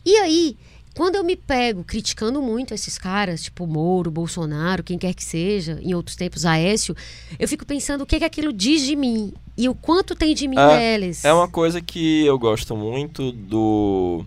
E 0.05 0.17
aí, 0.17 0.57
quando 0.95 1.15
eu 1.15 1.23
me 1.23 1.37
pego 1.37 1.85
criticando 1.85 2.43
muito 2.43 2.75
esses 2.75 2.99
caras, 2.99 3.43
tipo 3.43 3.67
Moro, 3.67 4.11
Bolsonaro, 4.11 4.83
quem 4.83 4.99
quer 4.99 5.15
que 5.15 5.23
seja, 5.23 5.79
em 5.81 5.95
outros 5.95 6.17
tempos 6.17 6.45
Aécio, 6.45 6.97
eu 7.39 7.47
fico 7.47 7.65
pensando 7.65 8.03
o 8.03 8.07
que, 8.07 8.19
que 8.19 8.25
aquilo 8.25 8.53
diz 8.53 8.83
de 8.83 8.97
mim 8.97 9.33
e 9.57 9.69
o 9.69 9.75
quanto 9.75 10.15
tem 10.15 10.35
de 10.35 10.49
mim 10.49 10.59
É, 10.59 10.77
neles. 10.77 11.25
É 11.25 11.33
uma 11.33 11.49
coisa 11.49 11.81
que 11.81 12.27
eu 12.27 12.39
gosto 12.39 12.77
muito 12.77 13.31
do 13.31 14.25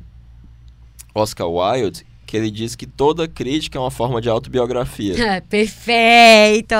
Oscar 1.13 1.49
Wilde, 1.49 2.05
que 2.31 2.37
ele 2.37 2.49
diz 2.49 2.77
que 2.77 2.87
toda 2.87 3.27
crítica 3.27 3.77
é 3.77 3.81
uma 3.81 3.91
forma 3.91 4.21
de 4.21 4.29
autobiografia. 4.29 5.21
É, 5.21 5.41
Perfeito! 5.51 6.75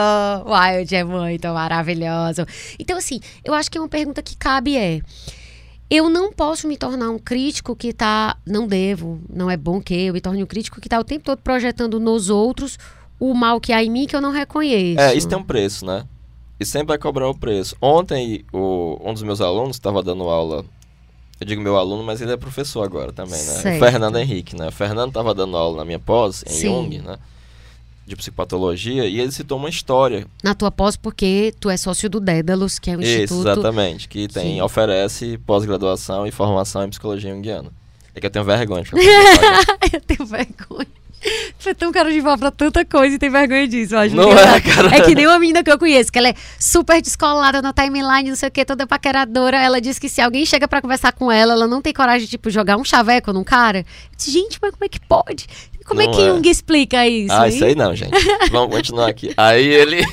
Wild 0.46 0.96
é 0.96 1.04
muito 1.04 1.46
maravilhoso. 1.50 2.46
Então, 2.80 2.98
assim, 2.98 3.20
eu 3.44 3.54
acho 3.54 3.70
que 3.70 3.78
uma 3.78 3.90
pergunta 3.90 4.24
que 4.24 4.38
cabe 4.38 4.78
é: 4.78 5.02
eu 5.90 6.10
não 6.10 6.32
posso 6.32 6.70
me 6.70 6.78
tornar 6.78 7.10
um 7.10 7.20
crítico 7.20 7.76
que 7.76 7.92
tá. 7.92 8.38
Não 8.48 8.66
devo, 8.66 9.20
não 9.30 9.52
é 9.52 9.58
bom 9.58 9.82
que 9.82 9.94
eu 9.94 10.14
me 10.14 10.22
torne 10.22 10.42
um 10.42 10.48
crítico 10.48 10.80
que 10.80 10.88
tá 10.88 10.98
o 10.98 11.04
tempo 11.04 11.26
todo 11.26 11.40
projetando 11.40 12.00
nos 12.00 12.30
outros 12.30 12.80
o 13.20 13.34
mal 13.34 13.60
que 13.60 13.74
há 13.74 13.84
em 13.84 13.90
mim 13.90 14.08
que 14.08 14.16
eu 14.16 14.22
não 14.22 14.32
reconheço. 14.32 15.02
É, 15.02 15.14
isso 15.14 15.28
tem 15.28 15.38
um 15.38 15.44
preço, 15.44 15.86
né? 15.86 16.06
E 16.58 16.66
sempre 16.66 16.88
vai 16.88 16.98
cobrar 16.98 17.28
o 17.28 17.38
preço. 17.38 17.76
Ontem, 17.82 18.46
o, 18.54 18.98
um 19.04 19.14
dos 19.14 19.22
meus 19.22 19.42
alunos 19.42 19.76
estava 19.76 20.02
dando 20.02 20.24
aula. 20.30 20.64
Eu 21.42 21.48
digo 21.48 21.60
meu 21.60 21.76
aluno, 21.76 22.04
mas 22.04 22.22
ele 22.22 22.32
é 22.32 22.38
professor 22.38 22.84
agora 22.84 23.12
também, 23.12 23.34
né? 23.34 23.40
Certo. 23.40 23.78
O 23.78 23.80
Fernando 23.80 24.16
Henrique, 24.20 24.56
né? 24.56 24.68
O 24.68 24.72
Fernando 24.72 25.08
estava 25.08 25.34
dando 25.34 25.58
aula 25.58 25.78
na 25.78 25.86
minha 25.86 25.98
pós, 25.98 26.44
em 26.48 26.52
Sim. 26.52 26.68
Jung, 26.68 27.00
né? 27.00 27.18
De 28.06 28.16
psicopatologia, 28.16 29.08
e 29.08 29.20
ele 29.20 29.32
citou 29.32 29.58
uma 29.58 29.68
história. 29.68 30.28
Na 30.44 30.54
tua 30.54 30.70
pós, 30.70 30.96
porque 30.96 31.52
tu 31.60 31.68
é 31.68 31.78
sócio 31.78 32.08
do 32.08 32.20
Dédalus, 32.20 32.78
que 32.78 32.92
é 32.92 32.96
um 32.96 33.02
Isso, 33.02 33.24
instituto. 33.24 33.50
exatamente. 33.50 34.08
Que 34.08 34.28
tem, 34.28 34.58
Sim. 34.58 34.62
oferece 34.62 35.40
pós-graduação 35.40 36.28
e 36.28 36.32
formação 36.32 36.86
em 36.86 36.90
psicologia 36.90 37.34
junguiana. 37.34 37.72
É 38.14 38.20
que 38.20 38.28
eu 38.28 38.30
tenho 38.30 38.46
vergonha 38.46 38.84
pagar. 38.86 39.66
eu 39.92 40.02
tenho 40.02 40.26
vergonha. 40.28 40.88
Foi 41.60 41.76
tão 41.76 41.92
cara 41.92 42.12
de 42.12 42.22
pau 42.22 42.38
pra 42.38 42.50
tanta 42.52 42.84
coisa 42.84 43.16
e 43.16 43.20
tem 43.20 43.30
vergonha 43.30 43.68
disso, 43.68 43.94
eu 43.96 44.00
acho. 44.00 44.16
Não 44.16 44.30
engraçado. 44.32 44.56
é, 44.56 44.62
cara. 44.62 44.96
É 44.96 45.02
que 45.02 45.14
nem 45.14 45.28
uma 45.28 45.38
menina 45.40 45.64
que 45.64 45.72
eu 45.72 45.78
conheço, 45.78 46.12
que 46.12 46.18
ela 46.18 46.30
é 46.30 46.34
super 46.60 47.02
descolada 47.02 47.62
na 47.62 47.72
timeline, 47.72 48.30
não 48.30 48.36
sei 48.36 48.50
o 48.50 48.52
que, 48.52 48.66
toda 48.66 48.88
paqueradora. 48.88 49.58
Ela 49.58 49.80
diz 49.80 50.00
que 50.00 50.10
se 50.10 50.20
alguém 50.22 50.46
chega 50.46 50.68
pra 50.68 50.82
conversar 50.82 51.12
com 51.14 51.32
ela, 51.32 51.54
ela 51.54 51.68
não 51.68 51.82
tem 51.82 51.94
coragem 51.94 52.22
de, 52.26 52.32
tipo, 52.32 52.50
jogar 52.50 52.78
um 52.78 52.84
chaveco 52.84 53.32
num 53.32 53.44
cara. 53.44 53.80
Eu 53.80 53.86
disse, 54.18 54.32
gente, 54.32 54.58
mas 54.62 54.72
como 54.72 54.84
é 54.86 54.90
que 54.90 55.00
pode? 55.00 55.46
Como 55.86 56.02
é 56.02 56.06
Não 56.06 56.14
que 56.14 56.22
é. 56.22 56.26
Jung 56.28 56.50
explica 56.50 57.08
isso? 57.08 57.34
Ah, 57.34 57.48
hein? 57.50 57.56
isso 57.56 57.66
aí 57.66 57.76
não, 57.76 57.96
gente. 57.96 58.12
Vamos 58.52 58.76
continuar 58.76 59.08
aqui. 59.10 59.34
Aí 59.38 59.66
ele. 59.68 60.02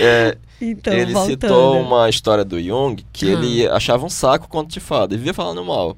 É, 0.00 0.36
Então, 0.60 0.92
ele 0.92 1.12
voltando. 1.12 1.30
citou 1.42 1.80
uma 1.80 2.08
história 2.08 2.44
do 2.44 2.60
Jung 2.62 2.96
que 3.12 3.26
Ah. 3.28 3.32
ele 3.32 3.66
achava 3.68 4.04
um 4.04 4.08
saco 4.10 4.48
conto 4.48 4.70
de 4.70 4.80
fada 4.80 5.14
e 5.14 5.18
vivia 5.18 5.34
falando 5.34 5.64
mal. 5.64 5.96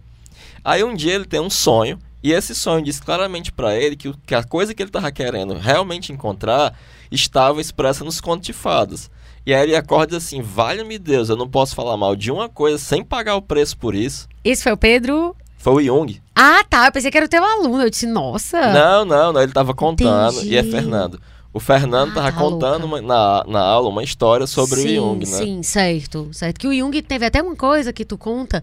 Aí 0.64 0.82
um 0.84 0.94
dia 0.94 1.14
ele 1.14 1.24
tem 1.24 1.40
um 1.40 1.50
sonho 1.50 1.98
e 2.22 2.32
esse 2.32 2.54
sonho 2.54 2.84
diz 2.84 2.98
claramente 3.00 3.52
pra 3.52 3.76
ele 3.76 3.96
que, 3.96 4.12
que 4.26 4.34
a 4.34 4.42
coisa 4.42 4.74
que 4.74 4.82
ele 4.82 4.90
tava 4.90 5.10
querendo 5.12 5.54
realmente 5.54 6.12
encontrar 6.12 6.74
estava 7.10 7.60
expressa 7.60 8.04
nos 8.04 8.20
contos 8.20 8.46
de 8.46 8.52
fadas. 8.52 9.10
E 9.46 9.54
aí 9.54 9.62
ele 9.62 9.76
acorda 9.76 10.16
assim: 10.16 10.42
Vale-me 10.42 10.98
Deus, 10.98 11.28
eu 11.28 11.36
não 11.36 11.48
posso 11.48 11.74
falar 11.74 11.96
mal 11.96 12.14
de 12.16 12.30
uma 12.30 12.48
coisa 12.48 12.76
sem 12.78 13.02
pagar 13.04 13.36
o 13.36 13.42
preço 13.42 13.76
por 13.78 13.94
isso. 13.94 14.28
Esse 14.44 14.62
foi 14.62 14.72
o 14.72 14.76
Pedro. 14.76 15.34
Foi 15.56 15.72
o 15.74 15.84
Jung. 15.84 16.20
Ah, 16.36 16.62
tá. 16.68 16.86
Eu 16.86 16.92
pensei 16.92 17.10
que 17.10 17.16
era 17.16 17.26
o 17.26 17.28
teu 17.28 17.42
aluno. 17.42 17.82
Eu 17.82 17.90
disse, 17.90 18.06
nossa. 18.06 18.72
Não, 18.72 19.04
não, 19.04 19.32
não, 19.32 19.42
ele 19.42 19.50
tava 19.52 19.74
contando. 19.74 20.36
Entendi. 20.38 20.54
E 20.54 20.56
é 20.56 20.62
Fernando. 20.62 21.20
O 21.52 21.58
Fernando 21.58 22.10
Ah, 22.12 22.14
tava 22.14 22.32
tá 22.32 22.38
contando 22.38 22.84
uma- 22.84 23.00
na, 23.02 23.44
na 23.48 23.60
aula 23.60 23.88
uma 23.88 24.04
história 24.04 24.46
sobre 24.46 24.80
sim, 24.82 24.98
o 24.98 25.02
Jung, 25.02 25.18
né? 25.20 25.38
Sim, 25.38 25.62
certo, 25.62 26.28
certo. 26.32 26.60
Que 26.60 26.68
o 26.68 26.72
Jung 26.72 27.00
teve 27.02 27.24
até 27.26 27.42
uma 27.42 27.56
coisa 27.56 27.92
que 27.92 28.04
tu 28.04 28.16
conta, 28.18 28.62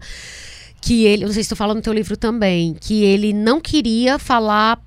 que 0.86 1.04
ele, 1.04 1.24
não 1.24 1.32
sei 1.32 1.42
se 1.42 1.48
tu 1.48 1.56
fala 1.56 1.74
no 1.74 1.82
teu 1.82 1.92
livro 1.92 2.16
também, 2.16 2.72
que 2.80 3.02
ele 3.02 3.32
não 3.32 3.60
queria 3.60 4.20
falar 4.20 4.80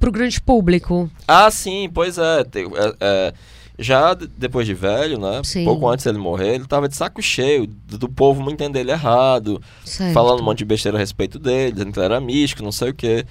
pro 0.00 0.10
grande 0.10 0.40
público. 0.40 1.08
Ah, 1.28 1.48
sim, 1.48 1.88
pois 1.94 2.18
é. 2.18 2.40
é, 2.40 2.94
é, 3.00 3.34
já 3.78 4.14
depois 4.14 4.66
de 4.66 4.74
velho, 4.74 5.16
né? 5.16 5.40
Sim. 5.44 5.64
Pouco 5.64 5.86
antes 5.86 6.04
dele 6.04 6.18
morrer, 6.18 6.56
ele 6.56 6.66
tava 6.66 6.88
de 6.88 6.96
saco 6.96 7.22
cheio 7.22 7.68
do, 7.68 7.98
do 7.98 8.08
povo 8.08 8.50
entender 8.50 8.80
ele 8.80 8.90
errado, 8.90 9.62
Certo. 9.84 10.12
falando 10.12 10.40
um 10.40 10.44
monte 10.44 10.58
de 10.58 10.64
besteira 10.64 10.98
a 10.98 11.00
respeito 11.00 11.38
dele, 11.38 11.70
dizendo 11.70 11.92
que 11.92 12.00
ele 12.00 12.06
era 12.06 12.20
místico, 12.20 12.64
não 12.64 12.72
sei 12.72 12.90
o 12.90 12.94
quê. 12.94 13.24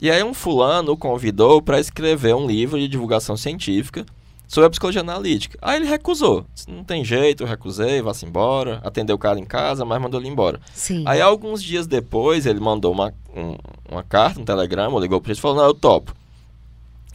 E 0.00 0.10
aí 0.10 0.24
um 0.24 0.34
fulano 0.34 0.90
o 0.90 0.96
convidou 0.96 1.62
para 1.62 1.78
escrever 1.78 2.34
um 2.34 2.44
livro 2.44 2.76
de 2.76 2.88
divulgação 2.88 3.36
científica 3.36 4.04
sobre 4.52 4.66
a 4.66 4.70
psicologia 4.70 5.00
analítica. 5.00 5.56
Aí 5.62 5.76
ele 5.76 5.86
recusou. 5.88 6.44
Disse, 6.52 6.70
não 6.70 6.84
tem 6.84 7.02
jeito, 7.02 7.42
eu 7.42 7.46
recusei, 7.46 8.02
vá-se 8.02 8.26
embora. 8.26 8.82
Atendeu 8.84 9.16
o 9.16 9.18
cara 9.18 9.38
em 9.38 9.46
casa, 9.46 9.82
mas 9.82 9.98
mandou 9.98 10.20
ele 10.20 10.28
embora. 10.28 10.60
Sim. 10.74 11.04
Aí 11.06 11.22
alguns 11.22 11.62
dias 11.62 11.86
depois 11.86 12.44
ele 12.44 12.60
mandou 12.60 12.92
uma, 12.92 13.14
um- 13.34 13.56
uma 13.90 14.02
carta, 14.02 14.38
um 14.38 14.44
telegrama, 14.44 15.00
ligou 15.00 15.22
pra 15.22 15.28
gente 15.32 15.38
e 15.38 15.40
falou, 15.40 15.56
não, 15.56 15.64
eu 15.64 15.72
topo. 15.72 16.14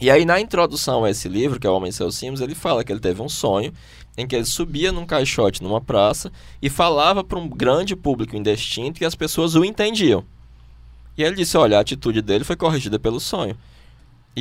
E 0.00 0.10
aí 0.10 0.24
na 0.24 0.40
introdução 0.40 1.04
a 1.04 1.10
esse 1.10 1.28
livro, 1.28 1.60
que 1.60 1.66
é 1.66 1.70
O 1.70 1.74
Homem 1.76 1.90
e 1.90 1.92
Seus 1.92 2.16
Símbolos, 2.16 2.40
ele 2.40 2.56
fala 2.56 2.82
que 2.82 2.90
ele 2.90 2.98
teve 3.00 3.22
um 3.22 3.28
sonho 3.28 3.72
em 4.16 4.26
que 4.26 4.34
ele 4.34 4.44
subia 4.44 4.90
num 4.90 5.06
caixote 5.06 5.62
numa 5.62 5.80
praça 5.80 6.32
e 6.60 6.68
falava 6.68 7.22
para 7.22 7.38
um 7.38 7.48
grande 7.48 7.94
público 7.94 8.34
indistinto 8.36 9.00
e 9.00 9.06
as 9.06 9.14
pessoas 9.14 9.54
o 9.54 9.64
entendiam. 9.64 10.24
E 11.16 11.22
ele 11.22 11.36
disse, 11.36 11.56
olha, 11.56 11.78
a 11.78 11.80
atitude 11.80 12.20
dele 12.20 12.42
foi 12.42 12.56
corrigida 12.56 12.98
pelo 12.98 13.20
sonho. 13.20 13.56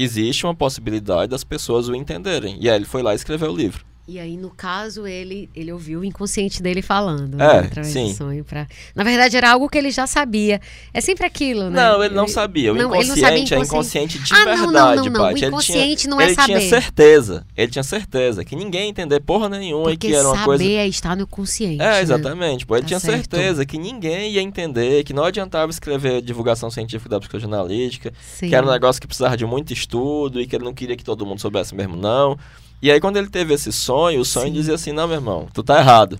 Existe 0.02 0.46
uma 0.46 0.56
possibilidade 0.56 1.30
das 1.30 1.44
pessoas 1.44 1.88
o 1.88 1.96
entenderem. 1.96 2.58
E 2.60 2.70
aí 2.70 2.76
ele 2.76 2.86
foi 2.86 3.02
lá 3.02 3.14
e 3.14 3.16
escreveu 3.16 3.52
o 3.52 3.56
livro. 3.56 3.86
E 4.10 4.20
aí, 4.22 4.38
no 4.38 4.50
caso, 4.50 5.06
ele, 5.06 5.50
ele 5.54 5.70
ouviu 5.70 6.00
o 6.00 6.06
inconsciente 6.06 6.64
dele 6.64 6.82
falando. 6.82 7.34
É, 7.42 7.62
né, 7.62 7.68
através 7.68 7.92
sim. 7.92 8.06
do 8.08 8.14
sonho 8.14 8.46
pra... 8.46 8.66
Na 8.96 9.04
verdade, 9.04 9.36
era 9.36 9.52
algo 9.52 9.68
que 9.68 9.78
ele 9.78 9.92
já 9.92 10.08
sabia. 10.08 10.62
É 10.94 11.02
sempre 11.02 11.26
aquilo, 11.26 11.70
né? 11.70 11.90
Não, 11.90 12.02
ele 12.02 12.16
não 12.16 12.26
sabia. 12.26 12.72
O 12.72 12.76
Não, 12.76 12.96
ele 12.96 13.06
não 13.10 13.18
inconsciente 13.18 13.20
sabia 13.20 13.38
é 13.58 13.60
inconsciente. 13.60 14.18
inconsciente 14.18 14.20
de 14.20 14.34
Ah, 14.34 14.38
não, 14.38 14.46
não, 14.46 14.64
verdade, 14.72 14.96
não, 14.98 15.04
não. 15.12 15.22
Paty. 15.22 15.34
O 15.34 15.38
Ele 15.40 15.46
inconsciente 15.48 16.02
tinha, 16.04 16.10
não 16.12 16.22
é 16.22 16.26
ele 16.28 16.36
saber. 16.36 16.48
tinha 16.48 16.70
certeza. 16.70 17.46
Ele 17.58 17.72
tinha 17.72 17.84
certeza 17.84 18.46
que 18.46 18.56
ninguém 18.56 18.84
ia 18.84 18.90
entender 18.90 19.20
porra 19.20 19.50
nenhuma 19.50 19.90
e 19.92 19.96
Porque 19.96 20.08
que 20.08 20.14
era 20.16 20.26
uma 20.26 20.36
saber 20.36 20.46
coisa. 20.46 20.64
é 20.64 20.88
estar 20.88 21.16
no 21.18 21.28
consciente. 21.28 21.82
É, 21.82 21.86
né? 21.92 22.02
exatamente. 22.02 22.66
Pô, 22.66 22.76
ele 22.76 22.84
Tá 22.84 22.88
tinha 22.88 23.00
certo. 23.02 23.36
certeza 23.36 23.66
que 23.66 23.78
ninguém 23.78 24.32
ia 24.32 24.42
entender, 24.42 25.04
que 25.04 25.12
não 25.12 25.26
adiantava 25.26 25.70
escrever 25.70 26.22
divulgação 26.22 26.70
científica 26.72 27.10
da 27.10 27.20
psicologia 27.20 27.50
analítica, 27.50 28.14
Sim. 28.22 28.48
que 28.48 28.56
era 28.56 28.66
um 28.66 28.72
negócio 28.72 29.02
que 29.02 29.08
precisava 29.08 29.36
de 29.36 29.46
muito 29.46 29.74
estudo 29.74 30.40
e 30.40 30.48
que 30.48 30.56
ele 30.56 30.64
não 30.64 30.74
queria 30.74 30.96
que 30.96 31.04
todo 31.04 31.26
mundo 31.26 31.42
soubesse 31.42 31.76
mesmo, 31.76 31.98
não. 31.98 32.38
E 32.82 32.92
aí, 32.92 33.00
quando 33.00 33.18
ele 33.18 33.30
teve 33.30 33.54
esse 33.54 33.72
sonho, 33.72 34.22
o 34.22 34.26
sonho 34.26 34.48
Sim. 34.48 34.54
dizia 34.54 34.76
assim: 34.76 34.92
Não, 34.92 35.08
meu 35.08 35.18
irmão, 35.18 35.48
tu 35.54 35.64
tá 35.64 35.80
errado. 35.80 36.20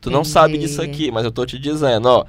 Tu 0.00 0.10
não 0.10 0.24
sabe 0.24 0.54
Entendi. 0.54 0.68
disso 0.68 0.80
aqui, 0.82 1.10
mas 1.10 1.24
eu 1.24 1.30
tô 1.32 1.44
te 1.44 1.58
dizendo, 1.58 2.06
ó. 2.06 2.24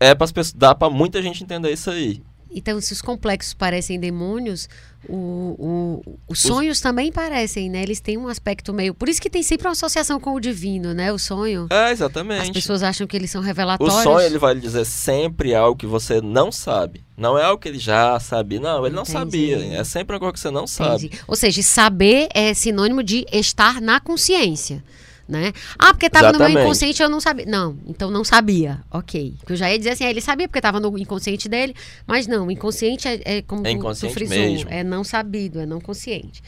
É 0.00 0.14
pras 0.14 0.32
pessoas, 0.32 0.54
dá 0.54 0.74
pra 0.74 0.90
muita 0.90 1.22
gente 1.22 1.42
entender 1.42 1.72
isso 1.72 1.90
aí. 1.90 2.22
Então, 2.54 2.80
se 2.80 2.92
os 2.92 3.02
complexos 3.02 3.52
parecem 3.52 3.98
demônios, 3.98 4.68
o, 5.08 6.02
o- 6.06 6.18
os 6.28 6.40
sonhos 6.40 6.80
também 6.80 7.10
parecem, 7.12 7.68
né? 7.68 7.82
Eles 7.82 8.00
têm 8.00 8.16
um 8.16 8.28
aspecto 8.28 8.72
meio. 8.72 8.94
Por 8.94 9.08
isso 9.08 9.20
que 9.20 9.28
tem 9.28 9.42
sempre 9.42 9.66
uma 9.66 9.72
associação 9.72 10.18
com 10.20 10.32
o 10.34 10.40
divino, 10.40 10.94
né? 10.94 11.12
O 11.12 11.18
sonho. 11.18 11.66
É, 11.70 11.86
As 11.86 11.92
exatamente. 11.92 12.52
pessoas 12.52 12.82
acham 12.82 13.06
que 13.06 13.16
eles 13.16 13.30
são 13.30 13.40
O 13.40 13.44
revelatórios. 13.44 14.02
sonho 14.02 14.20
ele 14.24 14.38
vai 14.38 14.54
lhe 14.54 14.60
dizer 14.60 14.84
sempre 14.84 15.54
algo 15.54 15.76
que 15.78 15.86
você 15.86 16.20
não 16.20 16.50
sabe. 16.52 17.04
Não 17.16 17.36
é 17.38 17.44
algo 17.44 17.60
que 17.60 17.68
ele 17.68 17.78
já 17.78 18.18
sabia. 18.20 18.60
Não, 18.60 18.86
ele 18.86 18.94
não 18.94 19.02
Entendi. 19.02 19.18
sabia. 19.18 19.56
É 19.78 19.84
sempre 19.84 20.14
algo 20.14 20.32
que 20.32 20.40
você 20.40 20.50
não 20.50 20.66
sabe. 20.66 21.06
Entendi. 21.06 21.22
Ou 21.28 21.36
seja, 21.36 21.62
saber 21.62 22.28
é 22.34 22.54
sinônimo 22.54 23.02
de 23.02 23.26
estar 23.32 23.80
na 23.80 24.00
consciência. 24.00 24.82
Né? 25.26 25.52
Ah, 25.78 25.94
porque 25.94 26.04
estava 26.04 26.32
no 26.32 26.38
meu 26.38 26.50
inconsciente 26.50 27.02
eu 27.02 27.08
não 27.08 27.18
sabia. 27.18 27.46
Não, 27.46 27.78
então 27.86 28.10
não 28.10 28.22
sabia. 28.22 28.82
Ok. 28.90 29.34
Porque 29.38 29.54
eu 29.54 29.56
já 29.56 29.70
ia 29.72 29.78
dizer 29.78 29.90
assim, 29.90 30.04
ah, 30.04 30.10
ele 30.10 30.20
sabia 30.20 30.46
porque 30.46 30.58
estava 30.58 30.78
no 30.78 30.98
inconsciente 30.98 31.48
dele, 31.48 31.74
mas 32.06 32.26
não, 32.26 32.46
o 32.46 32.50
inconsciente 32.50 33.08
é, 33.08 33.20
é 33.38 33.42
como 33.42 33.62
É 33.62 33.70
tu- 33.70 33.72
tu 33.72 33.78
inconsciente 33.78 34.12
frisou, 34.14 34.36
mesmo. 34.36 34.68
é 34.70 34.84
não 34.84 35.02
sabido, 35.02 35.60
é 35.60 35.64
não 35.64 35.80
consciente. 35.80 36.42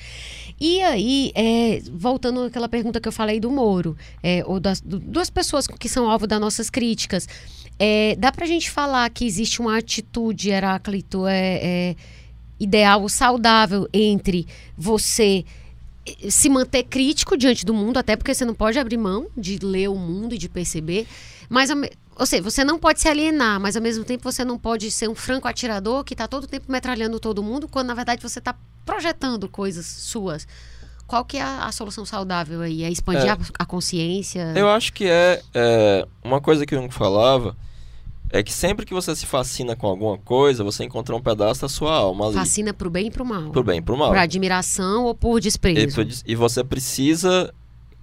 E 0.60 0.82
aí, 0.82 1.32
é, 1.34 1.80
voltando 1.90 2.42
àquela 2.44 2.68
pergunta 2.68 3.00
que 3.00 3.08
eu 3.08 3.12
falei 3.12 3.40
do 3.40 3.50
Moro, 3.50 3.96
é, 4.22 4.42
ou 4.46 4.60
das 4.60 4.80
du- 4.82 4.98
duas 5.00 5.30
pessoas 5.30 5.66
que 5.66 5.88
são 5.88 6.10
alvo 6.10 6.26
das 6.26 6.38
nossas 6.40 6.68
críticas, 6.68 7.26
é, 7.78 8.14
dá 8.16 8.30
pra 8.30 8.44
gente 8.46 8.70
falar 8.70 9.08
que 9.08 9.24
existe 9.24 9.58
uma 9.60 9.78
atitude, 9.78 10.50
Heráclito, 10.50 11.26
é, 11.26 11.60
é, 11.62 11.96
ideal 12.60 13.00
ou 13.02 13.08
saudável 13.08 13.88
entre 13.92 14.46
você 14.76 15.44
se 16.28 16.48
manter 16.48 16.84
crítico 16.84 17.36
diante 17.36 17.64
do 17.64 17.74
mundo, 17.74 17.98
até 17.98 18.16
porque 18.16 18.34
você 18.34 18.44
não 18.44 18.54
pode 18.54 18.78
abrir 18.78 18.96
mão 18.96 19.26
de 19.36 19.58
ler 19.58 19.88
o 19.88 19.96
mundo 19.96 20.34
e 20.34 20.38
de 20.38 20.48
perceber, 20.48 21.06
mas 21.48 21.70
ou 22.18 22.24
seja, 22.24 22.42
você 22.42 22.64
não 22.64 22.78
pode 22.78 23.00
se 23.00 23.08
alienar, 23.08 23.60
mas 23.60 23.76
ao 23.76 23.82
mesmo 23.82 24.02
tempo 24.04 24.22
você 24.24 24.44
não 24.44 24.58
pode 24.58 24.90
ser 24.90 25.08
um 25.08 25.14
franco 25.14 25.46
atirador 25.46 26.02
que 26.02 26.14
está 26.14 26.26
todo 26.26 26.44
o 26.44 26.46
tempo 26.46 26.70
metralhando 26.72 27.20
todo 27.20 27.42
mundo, 27.42 27.68
quando 27.68 27.88
na 27.88 27.94
verdade 27.94 28.22
você 28.22 28.38
está 28.38 28.54
projetando 28.86 29.48
coisas 29.48 29.84
suas. 29.84 30.46
Qual 31.06 31.24
que 31.24 31.36
é 31.36 31.42
a, 31.42 31.66
a 31.66 31.72
solução 31.72 32.04
saudável 32.04 32.62
aí? 32.62 32.82
É 32.82 32.90
expandir 32.90 33.26
É. 33.26 33.30
a, 33.30 33.38
a 33.60 33.66
consciência? 33.66 34.52
Eu 34.56 34.68
acho 34.70 34.92
que 34.92 35.04
é, 35.06 35.40
é, 35.54 36.06
uma 36.24 36.40
coisa 36.40 36.64
que 36.66 36.74
o 36.74 36.80
Jung 36.80 36.92
falava 36.92 37.56
é 38.38 38.42
que 38.42 38.52
sempre 38.52 38.84
que 38.86 38.92
você 38.94 39.14
se 39.16 39.26
fascina 39.26 39.74
com 39.76 39.86
alguma 39.86 40.18
coisa, 40.18 40.62
você 40.64 40.84
encontra 40.84 41.14
um 41.14 41.20
pedaço 41.20 41.62
da 41.62 41.68
sua 41.68 41.94
alma 41.94 42.26
ali. 42.26 42.34
Fascina 42.34 42.72
pro 42.74 42.88
bem 42.90 43.06
e 43.06 43.10
pro 43.10 43.24
mal. 43.24 43.50
Pro 43.50 43.62
bem 43.64 43.78
e 43.78 43.82
pro 43.82 43.96
mal. 43.96 44.08
Por 44.08 44.18
admiração 44.18 45.04
ou 45.04 45.14
por 45.14 45.38
E, 45.38 45.40
desprezo. 45.42 46.04
tu- 46.04 46.22
e 46.26 46.34
você 46.34 46.62
precisa 46.64 47.52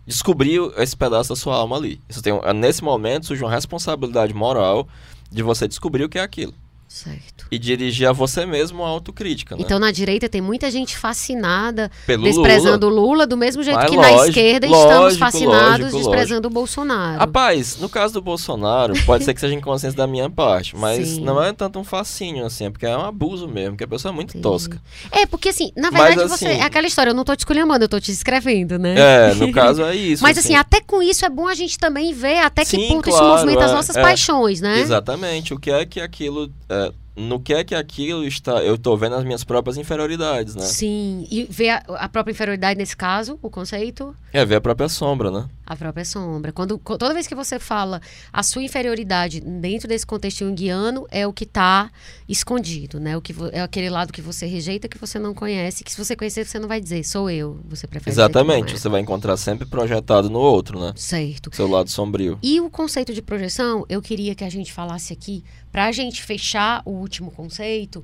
descobrir 0.05 0.59
esse 0.77 0.95
pedaço 0.97 1.29
da 1.29 1.35
sua 1.35 1.55
alma 1.55 1.77
ali. 1.77 1.99
Isso 2.09 2.21
tem, 2.21 2.33
nesse 2.55 2.83
momento 2.83 3.25
surge 3.27 3.43
uma 3.43 3.51
responsabilidade 3.51 4.33
moral 4.33 4.87
de 5.31 5.41
você 5.41 5.67
descobrir 5.67 6.03
o 6.03 6.09
que 6.09 6.19
é 6.19 6.21
aquilo. 6.21 6.53
Certo. 6.93 7.47
E 7.49 7.57
dirigir 7.57 8.07
a 8.07 8.11
você 8.11 8.45
mesmo 8.45 8.83
uma 8.83 8.87
autocrítica, 8.87 9.55
né? 9.55 9.63
Então 9.65 9.79
na 9.79 9.89
direita 9.89 10.29
tem 10.29 10.41
muita 10.41 10.69
gente 10.69 10.95
fascinada, 10.95 11.89
Pelo 12.05 12.23
desprezando 12.23 12.85
o 12.85 12.89
Lula, 12.89 13.25
do 13.25 13.35
mesmo 13.35 13.63
jeito 13.63 13.77
Mas 13.77 13.89
que 13.89 13.95
na 13.95 14.09
lógico, 14.11 14.27
esquerda 14.27 14.67
estamos 14.67 14.93
lógico, 14.95 15.19
fascinados 15.19 15.91
lógico, 15.91 15.97
desprezando 15.97 16.47
o 16.47 16.51
Bolsonaro. 16.51 17.17
Rapaz, 17.19 17.77
no 17.77 17.89
caso 17.89 18.13
do 18.13 18.21
Bolsonaro, 18.21 18.93
pode 19.07 19.23
ser 19.23 19.33
que 19.33 19.39
seja 19.39 19.55
inconsciência 19.55 19.97
da 19.97 20.05
minha 20.05 20.29
parte, 20.29 20.75
mas 20.77 21.07
Sim. 21.07 21.21
não 21.21 21.41
é 21.41 21.51
tanto 21.51 21.79
um 21.79 21.83
fascínio, 21.83 22.45
assim, 22.45 22.65
é 22.65 22.69
porque 22.69 22.85
é 22.85 22.95
um 22.95 23.01
abuso 23.05 23.47
mesmo, 23.47 23.71
porque 23.71 23.85
a 23.85 23.87
pessoa 23.87 24.11
é 24.11 24.15
muito 24.15 24.29
Entendi. 24.37 24.43
tosca. 24.43 24.79
É, 25.11 25.25
porque 25.25 25.49
assim, 25.49 25.71
na 25.75 25.89
Mas, 25.89 26.03
verdade 26.15 26.29
você. 26.29 26.45
assim- 26.45 26.59
É 26.59 26.61
aquela 26.61 26.85
história, 26.85 27.09
eu 27.09 27.15
não 27.15 27.23
tô 27.23 27.35
te 27.35 27.39
esculhambando, 27.39 27.85
eu 27.85 27.89
tô 27.89 27.99
te 27.99 28.11
escrevendo, 28.11 28.77
né? 28.77 28.93
É, 29.31 29.33
no 29.33 29.51
caso 29.51 29.81
é 29.83 29.95
isso. 29.97 30.21
Mas 30.21 30.37
assim, 30.37 30.53
até 30.53 30.79
com 30.79 31.01
isso 31.01 31.25
é 31.25 31.29
bom 31.29 31.47
a 31.47 31.55
gente 31.55 31.75
também 31.79 32.13
ver 32.13 32.37
até 32.37 32.63
que 32.63 32.69
Sim, 32.69 32.87
ponto 32.87 33.09
isso 33.09 33.17
claro, 33.17 33.33
movimenta 33.33 33.65
as 33.65 33.71
é, 33.71 33.73
nossas 33.73 33.95
é. 33.95 34.01
paixões, 34.03 34.61
né? 34.61 34.79
Exatamente. 34.79 35.55
O 35.55 35.59
que 35.59 35.71
é 35.71 35.83
que 35.87 35.99
aquilo. 35.99 36.51
é, 36.69 36.82
no 37.15 37.39
que 37.39 37.53
é 37.53 37.63
que 37.63 37.75
aquilo 37.75 38.25
está. 38.25 38.63
Eu 38.63 38.77
tô 38.77 38.95
vendo 38.97 39.15
as 39.15 39.23
minhas 39.23 39.43
próprias 39.43 39.77
inferioridades, 39.77 40.55
né? 40.55 40.63
Sim, 40.63 41.27
e 41.29 41.43
ver 41.43 41.69
a, 41.69 41.77
a 41.95 42.09
própria 42.09 42.31
inferioridade 42.31 42.77
nesse 42.77 42.95
caso, 42.95 43.37
o 43.41 43.49
conceito, 43.49 44.15
É 44.31 44.43
ver 44.45 44.55
a 44.55 44.61
própria 44.61 44.89
sombra, 44.89 45.29
né? 45.29 45.45
A 45.65 45.75
própria 45.75 46.03
sombra. 46.05 46.51
Quando, 46.51 46.77
toda 46.77 47.13
vez 47.13 47.25
que 47.27 47.35
você 47.35 47.57
fala 47.59 48.01
a 48.31 48.43
sua 48.43 48.63
inferioridade 48.63 49.39
dentro 49.39 49.87
desse 49.87 50.05
contexto 50.05 50.39
junguiano, 50.39 51.07
é 51.09 51.25
o 51.25 51.31
que 51.33 51.43
está 51.45 51.89
escondido, 52.27 52.99
né? 52.99 53.15
O 53.15 53.21
que 53.21 53.33
é 53.51 53.61
aquele 53.61 53.89
lado 53.89 54.11
que 54.11 54.21
você 54.21 54.45
rejeita, 54.45 54.87
que 54.87 54.97
você 54.97 55.17
não 55.19 55.33
conhece, 55.33 55.83
que 55.83 55.91
se 55.91 55.97
você 55.97 56.15
conhecer, 56.15 56.45
você 56.45 56.59
não 56.59 56.67
vai 56.67 56.81
dizer, 56.81 57.03
sou 57.03 57.29
eu. 57.29 57.59
Você 57.69 57.87
prefere 57.87 58.13
Exatamente. 58.13 58.73
é. 58.73 58.77
Você 58.77 58.89
vai 58.89 59.01
encontrar 59.01 59.37
sempre 59.37 59.65
projetado 59.65 60.29
no 60.29 60.39
outro, 60.39 60.79
né? 60.79 60.93
Certo. 60.95 61.49
Seu 61.55 61.67
lado 61.67 61.89
sombrio. 61.89 62.37
E 62.41 62.59
o 62.59 62.69
conceito 62.69 63.13
de 63.13 63.21
projeção, 63.21 63.85
eu 63.87 64.01
queria 64.01 64.35
que 64.35 64.43
a 64.43 64.49
gente 64.49 64.71
falasse 64.73 65.13
aqui, 65.13 65.43
para 65.71 65.85
a 65.85 65.91
gente 65.91 66.21
fechar 66.23 66.81
o 66.85 66.91
último 66.91 67.31
conceito. 67.31 68.03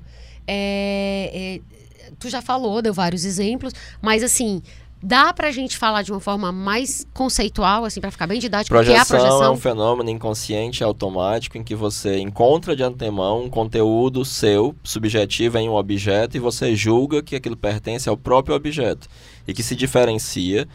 é- 0.52 1.60
é, 1.60 2.12
tu 2.18 2.28
já 2.28 2.42
falou, 2.42 2.82
deu 2.82 2.92
vários 2.92 3.24
exemplos, 3.24 3.72
mas 4.02 4.22
assim, 4.24 4.60
dá 5.02 5.32
pra 5.32 5.50
gente 5.50 5.76
falar 5.76 6.02
de 6.02 6.12
uma 6.12 6.20
forma 6.20 6.52
mais 6.52 7.06
conceitual, 7.14 7.84
assim, 7.84 8.00
para 8.00 8.10
ficar 8.10 8.26
bem 8.26 8.38
didático, 8.38 8.76
o 8.76 8.84
que 8.84 8.90
é 8.90 8.98
a 8.98 9.04
Projeção 9.04 9.18
é 9.18 9.30
projeção? 9.30 9.54
um 9.54 9.56
fenômeno 9.56 10.10
inconsciente 10.10 10.84
automático 10.84 11.56
em 11.56 11.64
que 11.64 11.74
você 11.74 12.18
encontra 12.18 12.76
de 12.76 12.82
antemão 12.82 13.44
um 13.44 13.50
conteúdo 13.50 14.24
seu, 14.24 14.74
subjetivo 14.84 15.58
em 15.58 15.68
um 15.68 15.74
objeto, 15.74 16.36
e 16.36 16.40
você 16.40 16.76
julga 16.76 17.22
que 17.22 17.34
aquilo 17.34 17.56
pertence 17.56 18.08
ao 18.08 18.16
próprio 18.16 18.54
objeto. 18.54 19.08
E 19.46 19.54
que 19.54 19.62
se 19.62 19.74
diferencia 19.74 20.68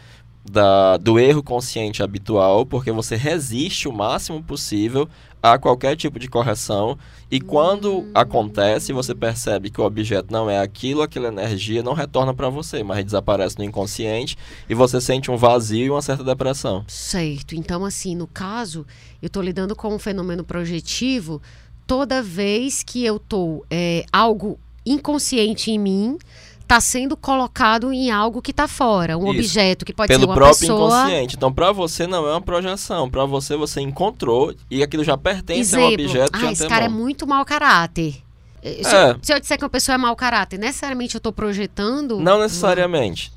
da, 0.50 0.96
do 0.96 1.18
erro 1.18 1.42
consciente 1.42 2.02
habitual, 2.02 2.64
porque 2.64 2.90
você 2.92 3.16
resiste 3.16 3.88
o 3.88 3.92
máximo 3.92 4.42
possível 4.42 5.08
a 5.52 5.58
qualquer 5.58 5.96
tipo 5.96 6.18
de 6.18 6.28
correção. 6.28 6.98
E 7.30 7.40
quando 7.40 8.06
acontece, 8.14 8.92
você 8.92 9.14
percebe 9.14 9.70
que 9.70 9.80
o 9.80 9.84
objeto 9.84 10.32
não 10.32 10.48
é 10.48 10.60
aquilo, 10.60 11.02
aquela 11.02 11.28
energia 11.28 11.82
não 11.82 11.92
retorna 11.92 12.32
para 12.32 12.48
você, 12.48 12.82
mas 12.82 13.04
desaparece 13.04 13.58
no 13.58 13.64
inconsciente 13.64 14.36
e 14.68 14.74
você 14.74 15.00
sente 15.00 15.30
um 15.30 15.36
vazio 15.36 15.86
e 15.86 15.90
uma 15.90 16.02
certa 16.02 16.22
depressão. 16.22 16.84
Certo. 16.86 17.54
Então, 17.54 17.84
assim, 17.84 18.14
no 18.14 18.26
caso, 18.26 18.86
eu 19.20 19.26
estou 19.26 19.42
lidando 19.42 19.74
com 19.74 19.94
um 19.94 19.98
fenômeno 19.98 20.44
projetivo 20.44 21.42
toda 21.86 22.22
vez 22.22 22.82
que 22.82 23.04
eu 23.04 23.18
tô 23.18 23.64
é, 23.70 24.04
algo 24.12 24.58
inconsciente 24.84 25.70
em 25.70 25.78
mim 25.78 26.18
está 26.66 26.80
sendo 26.80 27.16
colocado 27.16 27.92
em 27.92 28.10
algo 28.10 28.42
que 28.42 28.50
está 28.50 28.66
fora, 28.66 29.16
um 29.16 29.22
Isso. 29.30 29.38
objeto 29.38 29.84
que 29.84 29.92
pode 29.94 30.08
pelo 30.08 30.22
ser 30.22 30.26
uma 30.26 30.34
próprio 30.34 30.58
pessoa. 30.58 30.88
inconsciente. 30.98 31.36
Então, 31.36 31.52
para 31.52 31.70
você 31.70 32.08
não 32.08 32.26
é 32.26 32.32
uma 32.32 32.40
projeção, 32.42 33.08
para 33.08 33.24
você 33.24 33.56
você 33.56 33.80
encontrou 33.80 34.52
e 34.68 34.82
aquilo 34.82 35.04
já 35.04 35.16
pertence 35.16 35.74
a 35.74 35.78
um 35.78 35.82
Exemplo, 35.86 36.04
objeto 36.04 36.30
ah, 36.44 36.52
esse 36.52 36.66
cara 36.68 36.86
é 36.86 36.88
muito 36.88 37.24
mau 37.26 37.44
caráter. 37.44 38.16
Eh, 38.62 38.82
Se, 38.82 38.94
É. 38.96 39.10
eu, 39.12 39.18
se 39.22 39.32
eu 39.32 39.38
disser 39.40 39.56
que 39.58 39.62
uma 39.64 39.70
pessoa 39.70 39.94
é 39.94 39.98
mau 39.98 40.16
caráter, 40.16 40.58
necessariamente 40.58 41.14
eu 41.14 41.18
estou 41.18 41.32
projetando. 41.32 42.18
Não 42.18 42.40
necessariamente. 42.40 43.32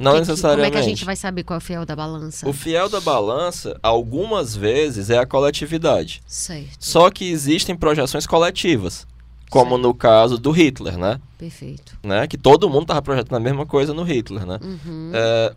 Não 0.00 0.14
que- 0.14 0.18
necessariamente. 0.20 0.70
Como 0.72 0.78
é 0.78 0.82
que 0.82 0.84
a 0.84 0.88
gente 0.88 1.04
vai 1.04 1.14
saber 1.14 1.44
qual 1.44 1.56
é 1.56 1.58
o 1.58 1.64
fiel 1.64 1.86
da 1.86 1.94
balança? 1.94 2.48
O 2.48 2.52
fiel 2.52 2.88
da 2.88 3.00
balança, 3.00 3.78
algumas 3.80 4.56
vezes, 4.56 5.08
é 5.08 5.18
a 5.18 5.26
coletividade. 5.26 6.20
Certo, 6.26 6.78
Só 6.80 7.08
que 7.10 7.30
existem 7.30 7.76
projeções 7.76 8.26
coletivas, 8.26 9.06
como 9.52 9.72
Certo. 9.72 9.82
no 9.82 9.92
caso 9.92 10.38
do 10.38 10.50
Hitler, 10.50 10.96
né? 10.96 11.20
perfeito. 11.36 11.98
né? 12.02 12.26
Que 12.26 12.38
todo 12.38 12.70
mundo 12.70 12.82
estava 12.84 13.02
projetando 13.02 13.36
a 13.36 13.40
mesma 13.40 13.66
coisa 13.66 13.92
no 13.92 14.02
Hitler, 14.02 14.46
né? 14.46 14.58
Uhum. 14.62 15.10
É, 15.12 15.54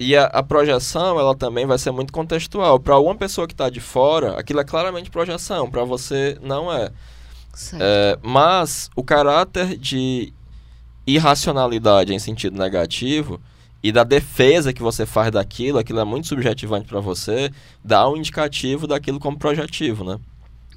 e 0.00 0.16
a, 0.16 0.24
a 0.24 0.42
projeção, 0.42 1.18
ela 1.20 1.32
também 1.32 1.64
vai 1.64 1.78
ser 1.78 1.92
muito 1.92 2.12
contextual. 2.12 2.80
Para 2.80 2.98
uma 2.98 3.14
pessoa 3.14 3.46
que 3.46 3.54
está 3.54 3.70
de 3.70 3.78
fora, 3.78 4.36
aquilo 4.36 4.58
é 4.58 4.64
claramente 4.64 5.10
projeção. 5.10 5.70
Para 5.70 5.84
você, 5.84 6.36
não 6.42 6.72
é. 6.72 6.90
É, 7.80 8.18
mas 8.20 8.90
o 8.96 9.04
caráter 9.04 9.78
de 9.78 10.32
irracionalidade 11.06 12.12
em 12.12 12.18
sentido 12.18 12.58
negativo 12.58 13.40
e 13.80 13.92
da 13.92 14.02
defesa 14.02 14.72
que 14.72 14.82
você 14.82 15.06
faz 15.06 15.30
daquilo, 15.30 15.78
aquilo 15.78 16.00
é 16.00 16.04
muito 16.04 16.26
subjetivante 16.26 16.88
para 16.88 16.98
você, 16.98 17.52
dá 17.84 18.08
um 18.08 18.16
indicativo 18.16 18.88
daquilo 18.88 19.20
como 19.20 19.38
projetivo, 19.38 20.02
né? 20.02 20.18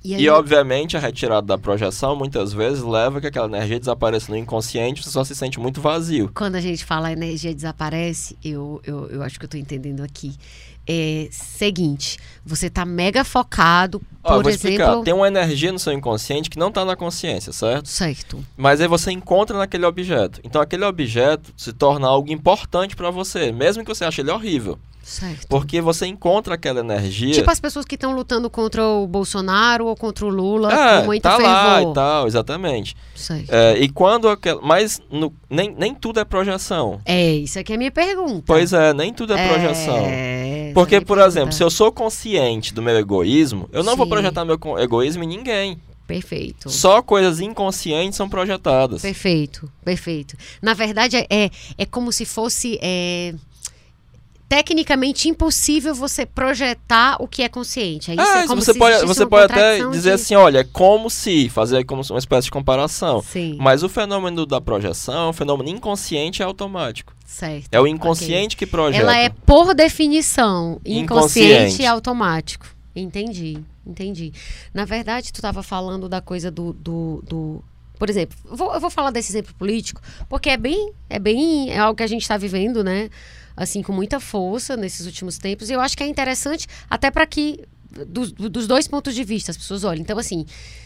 E, 0.04 0.16
E, 0.16 0.16
aí, 0.16 0.30
obviamente, 0.30 0.96
a 0.96 1.00
retirada 1.00 1.46
da 1.46 1.58
projeção 1.58 2.16
muitas 2.16 2.54
vezes 2.54 2.84
leva 2.84 3.20
que 3.20 3.28
aquela 3.28 3.48
energia 3.48 3.80
desapareça 3.80 4.32
no 4.32 4.38
inconsciente, 4.38 5.04
você 5.04 5.10
só 5.10 5.24
se 5.24 5.36
sente 5.36 5.60
muito 5.60 5.82
vazio. 5.82 6.32
quando 6.34 6.56
a 6.56 6.62
gente 6.62 6.86
fala 6.86 7.10
a 7.10 7.12
energia 7.12 7.54
desaparece, 7.54 8.38
eu, 8.44 8.82
eu, 8.86 9.08
eu 9.10 9.24
acho 9.24 9.38
que 9.38 9.46
eu 9.46 9.50
tô 9.50 9.58
entendendo 9.58 10.02
aqui. 10.02 10.34
É 10.92 11.28
seguinte, 11.32 12.18
você 12.44 12.68
tá 12.70 12.84
mega 12.84 13.24
focado, 13.24 14.02
Ó, 14.24 14.30
eu 14.32 14.36
por 14.38 14.44
vou 14.44 14.52
explicar. 14.52 14.84
exemplo. 14.86 15.04
Tem 15.04 15.14
uma 15.14 15.28
energia 15.28 15.72
no 15.72 15.78
seu 15.78 15.94
inconsciente 15.94 16.50
que 16.50 16.58
não 16.58 16.70
está 16.70 16.84
na 16.84 16.96
consciência, 16.96 17.54
certo? 17.54 17.88
Certo. 17.88 18.44
Mas 18.58 18.82
aí 18.82 18.88
você 18.88 19.12
encontra 19.12 19.56
naquele 19.58 19.86
objeto. 19.86 20.40
Então 20.44 20.60
aquele 20.62 20.84
objeto 20.86 21.54
se 21.56 21.72
torna 21.74 22.08
algo 22.08 22.32
importante 22.32 22.96
para 22.96 23.12
você, 23.12 23.52
mesmo 23.52 23.84
que 23.84 23.90
você 23.94 24.04
ache 24.04 24.22
ele 24.22 24.32
horrível. 24.32 24.80
Certo. 25.02 25.48
Porque 25.48 25.82
você 25.82 26.06
encontra 26.06 26.54
aquela 26.54 26.82
energia. 26.82 27.34
Tipo 27.34 27.50
as 27.50 27.60
pessoas 27.60 27.84
que 27.84 27.96
estão 27.96 28.14
lutando 28.14 28.48
contra 28.48 28.86
o 28.86 29.08
Bolsonaro 29.08 29.88
ou 29.88 29.96
contra 29.96 30.24
o 30.24 30.30
Lula 30.30 30.72
é, 30.72 31.00
com 31.00 31.06
muito 31.08 31.24
tá 31.24 31.36
lá 31.38 31.76
fervor. 31.78 31.92
e 31.92 31.94
tal, 31.96 32.28
exatamente. 32.28 32.96
Certo. 33.16 33.50
É, 33.52 33.80
e 33.80 33.90
quando 33.90 34.30
aquela. 34.30 34.62
Mas 34.62 35.02
no- 35.10 35.34
nem, 35.50 35.74
nem 35.76 35.96
tudo 35.96 36.20
é 36.20 36.26
projeção. 36.26 37.02
É, 37.06 37.32
isso 37.32 37.58
aqui 37.58 37.72
é 37.72 37.76
a 37.76 37.78
minha 37.80 37.92
pergunta. 37.92 38.44
Pois 38.46 38.72
é, 38.72 38.94
nem 38.94 39.12
tudo 39.12 39.34
é 39.34 39.48
projeção. 39.48 39.98
É, 39.98 40.66
essa 40.70 40.74
Porque, 40.80 41.02
por 41.02 41.18
exemplo, 41.20 41.52
se 41.52 41.64
eu 41.64 41.70
sou 41.70 41.92
consciente 41.92 42.74
do 42.74 42.82
meu 42.82 42.98
egoísmo, 42.98 43.70
eu 43.72 43.84
não 43.84 43.96
vou 43.96 44.06
Sim. 44.06 44.12
projetar 44.12 44.46
meu 44.46 44.60
egoísmo 44.80 45.24
em 45.24 45.28
ninguém. 45.28 45.80
Perfeito. 46.08 46.72
Só 46.72 47.04
coisas 47.04 47.40
inconscientes 47.40 48.18
são 48.18 48.28
projetadas. 48.28 49.02
Perfeito, 49.04 49.72
perfeito. 49.86 50.36
Na 50.60 50.74
verdade, 50.74 51.18
é, 51.18 51.28
é, 51.30 51.52
é 51.78 51.86
como 51.86 52.12
se 52.12 52.26
fosse. 52.26 52.80
é, 52.82 53.36
tecnicamente 54.50 55.30
impossível 55.30 55.94
você 55.94 56.26
projetar 56.26 57.18
o 57.22 57.28
que 57.28 57.44
é 57.44 57.48
consciente. 57.48 58.10
É 58.10 58.16
isso? 58.16 58.24
Ah, 58.24 58.40
é 58.40 58.48
como 58.48 58.62
você 58.62 58.74
se 58.74 58.80
pode, 58.80 59.06
você 59.06 59.26
pode 59.26 59.54
até 59.54 59.78
dizer 59.90 60.10
de- 60.10 60.16
assim, 60.16 60.34
olha, 60.36 60.60
é 60.60 60.64
como 60.64 61.08
se, 61.10 61.48
fazer 61.50 61.84
como 61.86 62.02
uma 62.10 62.18
espécie 62.20 62.46
de 62.46 62.52
comparação. 62.52 63.22
Sim, 63.22 63.58
Mas 63.62 63.84
o 63.84 63.88
fenômeno 63.90 64.46
da 64.48 64.60
projeção, 64.60 65.30
o 65.30 65.34
fenômeno 65.34 65.70
inconsciente 65.70 66.42
é 66.42 66.46
automático. 66.46 67.14
certo. 67.24 67.68
É 67.72 67.80
o 67.80 67.86
inconsciente 67.86 68.58
que 68.58 68.66
projeta. 68.66 69.04
Ela 69.04 69.18
é, 69.18 69.30
por 69.30 69.76
definição, 69.76 70.82
inconsciente, 70.84 71.04
Inconsciente. 71.04 71.82
e 71.84 71.86
automático. 71.86 72.66
Entendi, 72.96 73.60
entendi. 73.86 74.34
Na 74.74 74.84
verdade, 74.84 75.32
tu 75.32 75.36
estava 75.36 75.62
falando 75.62 76.10
da 76.10 76.20
coisa 76.22 76.50
do. 76.50 76.74
do, 76.74 77.24
do- 77.28 77.64
por 78.00 78.10
exemplo, 78.10 78.36
eu 78.50 78.56
vou, 78.56 78.74
eu 78.74 78.80
vou 78.80 78.90
falar 78.90 79.12
desse 79.12 79.32
exemplo 79.32 79.54
político, 79.54 80.02
porque 80.28 80.50
é 80.50 80.58
bem, 80.58 80.92
é 81.10 81.20
bem, 81.20 81.70
é 81.70 81.78
algo 81.78 81.96
que 81.98 82.04
a 82.04 82.08
gente 82.08 82.22
está 82.24 82.36
vivendo, 82.38 82.84
né? 82.84 83.10
Assim, 83.60 83.84
com 83.84 83.92
muita 83.92 84.22
força 84.22 84.78
nesses 84.78 85.06
últimos 85.06 85.38
tempos. 85.38 85.70
E 85.70 85.74
eu 85.74 85.82
acho 85.82 85.98
que 85.98 86.02
é 86.02 86.08
interessante, 86.08 86.66
até 86.90 87.12
para 87.12 87.26
que, 87.28 87.60
dos, 88.08 88.32
dos 88.32 88.66
dois 88.68 88.88
pontos 88.88 89.14
de 89.14 89.22
vista, 89.26 89.52
as 89.52 89.58
pessoas 89.58 89.84
olhem. 89.84 90.02
Então, 90.02 90.18
assim, 90.18 90.46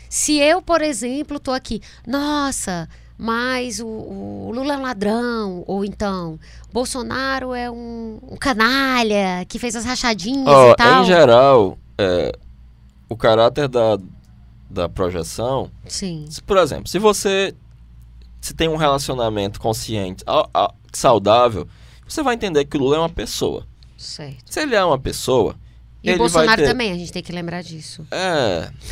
se 0.10 0.40
eu, 0.40 0.60
por 0.60 0.82
exemplo, 0.82 1.40
tô 1.40 1.52
aqui, 1.52 1.80
nossa, 2.08 2.90
mas 3.16 3.80
o, 3.80 3.86
o 3.86 4.52
Lula 4.56 4.74
é 4.74 4.78
um 4.78 4.82
ladrão, 4.82 5.64
ou 5.68 5.86
então, 5.86 6.40
Bolsonaro 6.74 7.54
é 7.54 7.70
um, 7.70 8.18
um 8.32 8.36
canalha 8.38 9.46
que 9.48 9.60
fez 9.60 9.76
as 9.76 9.86
rachadinhas 9.86 10.48
Ó, 10.48 10.72
e 10.72 10.76
tal. 10.76 11.04
em 11.04 11.06
geral, 11.06 11.78
é, 11.96 12.32
o 13.08 13.16
caráter 13.16 13.68
da, 13.68 14.00
da 14.68 14.90
projeção, 14.90 15.70
Sim, 15.88 16.26
se, 16.28 16.42
por 16.42 16.58
exemplo, 16.58 16.88
se 16.88 16.98
você 16.98 17.54
se 18.42 18.56
tem 18.56 18.68
um 18.68 18.78
relacionamento 18.78 19.60
consciente, 19.60 20.24
a- 20.26 20.50
a- 20.54 20.74
saudável, 20.92 21.68
você 22.08 22.22
vai 22.24 22.36
entender 22.36 22.66
que 22.66 22.78
o 22.78 22.80
Lula 22.80 22.96
é 22.98 23.00
uma 23.00 23.10
pessoa. 23.10 23.66
certo. 23.98 24.52
Se 24.54 24.60
ele 24.62 24.76
é 24.76 24.84
uma 24.84 25.00
pessoa, 25.00 25.56
E 26.04 26.12
o 26.12 26.18
Bolsonaro 26.18 26.62
ter, 26.62 26.68
também, 26.68 26.92
a 26.92 26.96
gente 26.98 27.12
tem 27.14 27.24
que 27.24 27.32
lembrar 27.32 27.62
disso. 27.64 28.06
É, 28.12 28.70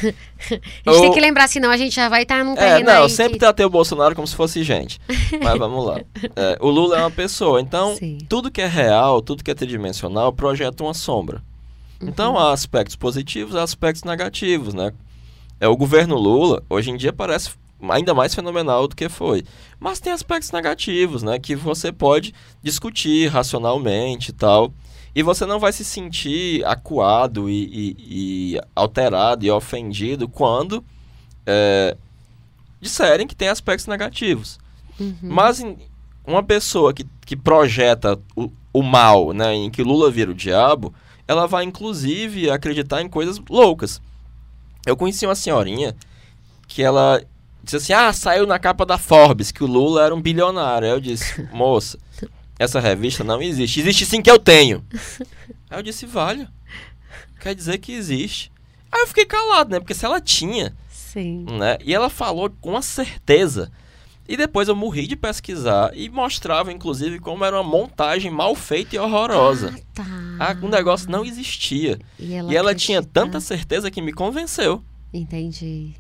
A 0.86 0.92
gente 0.92 1.02
tem 1.02 1.06
Eu- 1.06 1.12
que 1.12 1.20
lembrar, 1.20 1.48
senão 1.50 1.70
a 1.70 1.76
gente 1.78 1.94
já 1.94 2.08
vai 2.08 2.24
estar 2.24 2.44
num 2.44 2.54
É, 2.54 2.56
terreno 2.56 2.86
não, 2.86 3.04
aí 3.04 3.10
sempre 3.10 3.34
que... 3.34 3.40
tratei 3.40 3.66
o 3.66 3.70
Bolsonaro 3.70 4.16
como 4.16 4.26
se 4.26 4.36
fosse 4.36 4.64
gente. 4.64 5.00
Mas 5.44 5.58
vamos 5.60 5.86
lá. 5.86 6.00
É, 6.36 6.58
o 6.62 6.70
Lula 6.70 6.98
é 6.98 7.00
uma 7.02 7.12
pessoa, 7.12 7.60
então 7.60 7.96
Sim. 8.00 8.18
tudo 8.30 8.50
que 8.50 8.62
é 8.62 8.68
real, 8.68 9.22
tudo 9.22 9.44
que 9.44 9.52
é 9.52 9.54
tridimensional, 9.56 10.32
projeta 10.32 10.84
uma 10.84 10.94
sombra. 10.94 11.44
Então 12.02 12.34
Uhum. 12.34 12.40
há 12.40 12.54
aspectos 12.54 12.96
positivos, 12.96 13.56
há 13.56 13.64
aspectos 13.64 14.04
negativos, 14.06 14.74
né? 14.74 14.92
É, 15.60 15.68
o 15.68 15.76
governo 15.78 16.16
Lula, 16.16 16.64
hoje 16.70 16.90
em 16.92 16.98
dia, 16.98 17.12
parece 17.14 17.52
ainda 17.90 18.14
mais 18.14 18.34
fenomenal 18.36 18.88
do 18.88 18.96
que 18.96 19.10
foi. 19.10 19.44
Mas 19.80 20.00
tem 20.00 20.12
aspectos 20.14 20.52
negativos, 20.52 21.24
né? 21.24 21.40
Que 21.40 21.56
você 21.56 21.92
pode 21.92 22.34
discutir 22.64 23.28
racionalmente 23.28 24.30
e 24.32 24.34
tal. 24.34 24.74
E 25.14 25.22
você 25.24 25.46
não 25.46 25.60
vai 25.60 25.74
se 25.74 25.84
sentir 25.84 26.64
acuado 26.66 27.50
e, 27.50 27.64
e- 27.66 28.54
e 28.56 28.62
alterado 28.76 29.46
e 29.46 29.52
ofendido 29.52 30.28
quando 30.30 30.84
é, 31.46 31.98
disserem 32.80 33.28
que 33.28 33.36
tem 33.36 33.48
aspectos 33.50 33.88
negativos. 33.88 34.60
Uhum. 35.00 35.16
Mas 35.24 35.60
em- 35.60 35.78
uma 36.26 36.44
pessoa 36.44 36.94
que, 36.94 37.06
que 37.26 37.36
projeta 37.36 38.18
o, 38.36 38.50
o 38.72 38.82
mal, 38.84 39.34
né, 39.34 39.54
em 39.54 39.70
que 39.70 39.84
Lula 39.84 40.10
vira 40.12 40.32
o 40.32 40.36
diabo, 40.36 40.94
ela 41.28 41.46
vai 41.48 41.64
inclusive 41.66 42.50
acreditar 42.50 43.02
em 43.02 43.10
coisas 43.10 43.42
loucas. 43.50 44.02
Eu 44.86 44.96
conheci 44.96 45.26
uma 45.26 45.36
senhorinha 45.36 45.96
que 46.68 46.82
ela 46.82 47.22
disse 47.64 47.78
assim: 47.78 47.94
Ah, 47.94 48.12
saiu 48.14 48.46
na 48.46 48.60
capa 48.60 48.86
da 48.86 48.98
Forbes 48.98 49.52
que 49.52 49.64
o 49.64 49.68
Lula 49.68 50.04
era 50.06 50.16
um 50.16 50.22
bilionário. 50.22 50.88
Aí 50.88 50.94
eu 50.94 51.00
disse: 51.00 51.42
Moça, 51.54 51.98
essa 52.58 52.80
revista 52.80 53.24
não 53.24 53.42
existe. 53.42 53.80
Existe 53.80 54.06
sim 54.06 54.22
que 54.22 54.32
eu 54.32 54.40
tenho. 54.40 54.84
Aí 55.70 55.80
eu 55.80 55.84
disse: 55.84 56.06
Vale. 56.06 56.48
Quer 57.40 57.56
dizer 57.56 57.80
que 57.80 57.92
existe. 57.92 58.52
Aí 58.92 59.02
eu 59.02 59.08
fiquei 59.08 59.26
calado, 59.26 59.72
né? 59.72 59.80
Porque 59.80 59.94
se 59.96 60.06
ela 60.06 60.22
tinha, 60.22 60.76
Sim. 60.90 61.46
né? 61.58 61.78
E 61.84 61.94
ela 61.94 62.10
falou 62.10 62.50
com 62.62 62.72
uma 62.72 62.82
certeza. 62.82 63.72
E 64.28 64.38
depois 64.38 64.68
eu 64.68 64.76
morri 64.76 65.08
de 65.08 65.16
pesquisar 65.16 65.92
e 65.94 66.08
mostrava, 66.08 66.72
inclusive, 66.72 67.20
como 67.20 67.44
era 67.44 67.60
uma 67.60 67.70
montagem 67.70 68.30
mal 68.32 68.54
feita 68.56 68.96
e 68.96 69.00
horrorosa. 69.00 69.74
Ah, 69.76 69.82
tá. 69.94 70.06
Ah, 70.40 70.58
o 70.62 70.70
negócio 70.70 71.10
não 71.10 71.26
existia. 71.26 72.00
E 72.20 72.34
ela, 72.34 72.54
e 72.54 72.56
ela 72.56 72.76
tinha 72.76 73.02
tanta 73.02 73.40
certeza 73.40 73.90
que 73.90 74.02
me 74.02 74.14
convenceu. 74.14 74.84
Entendi. 75.14 75.92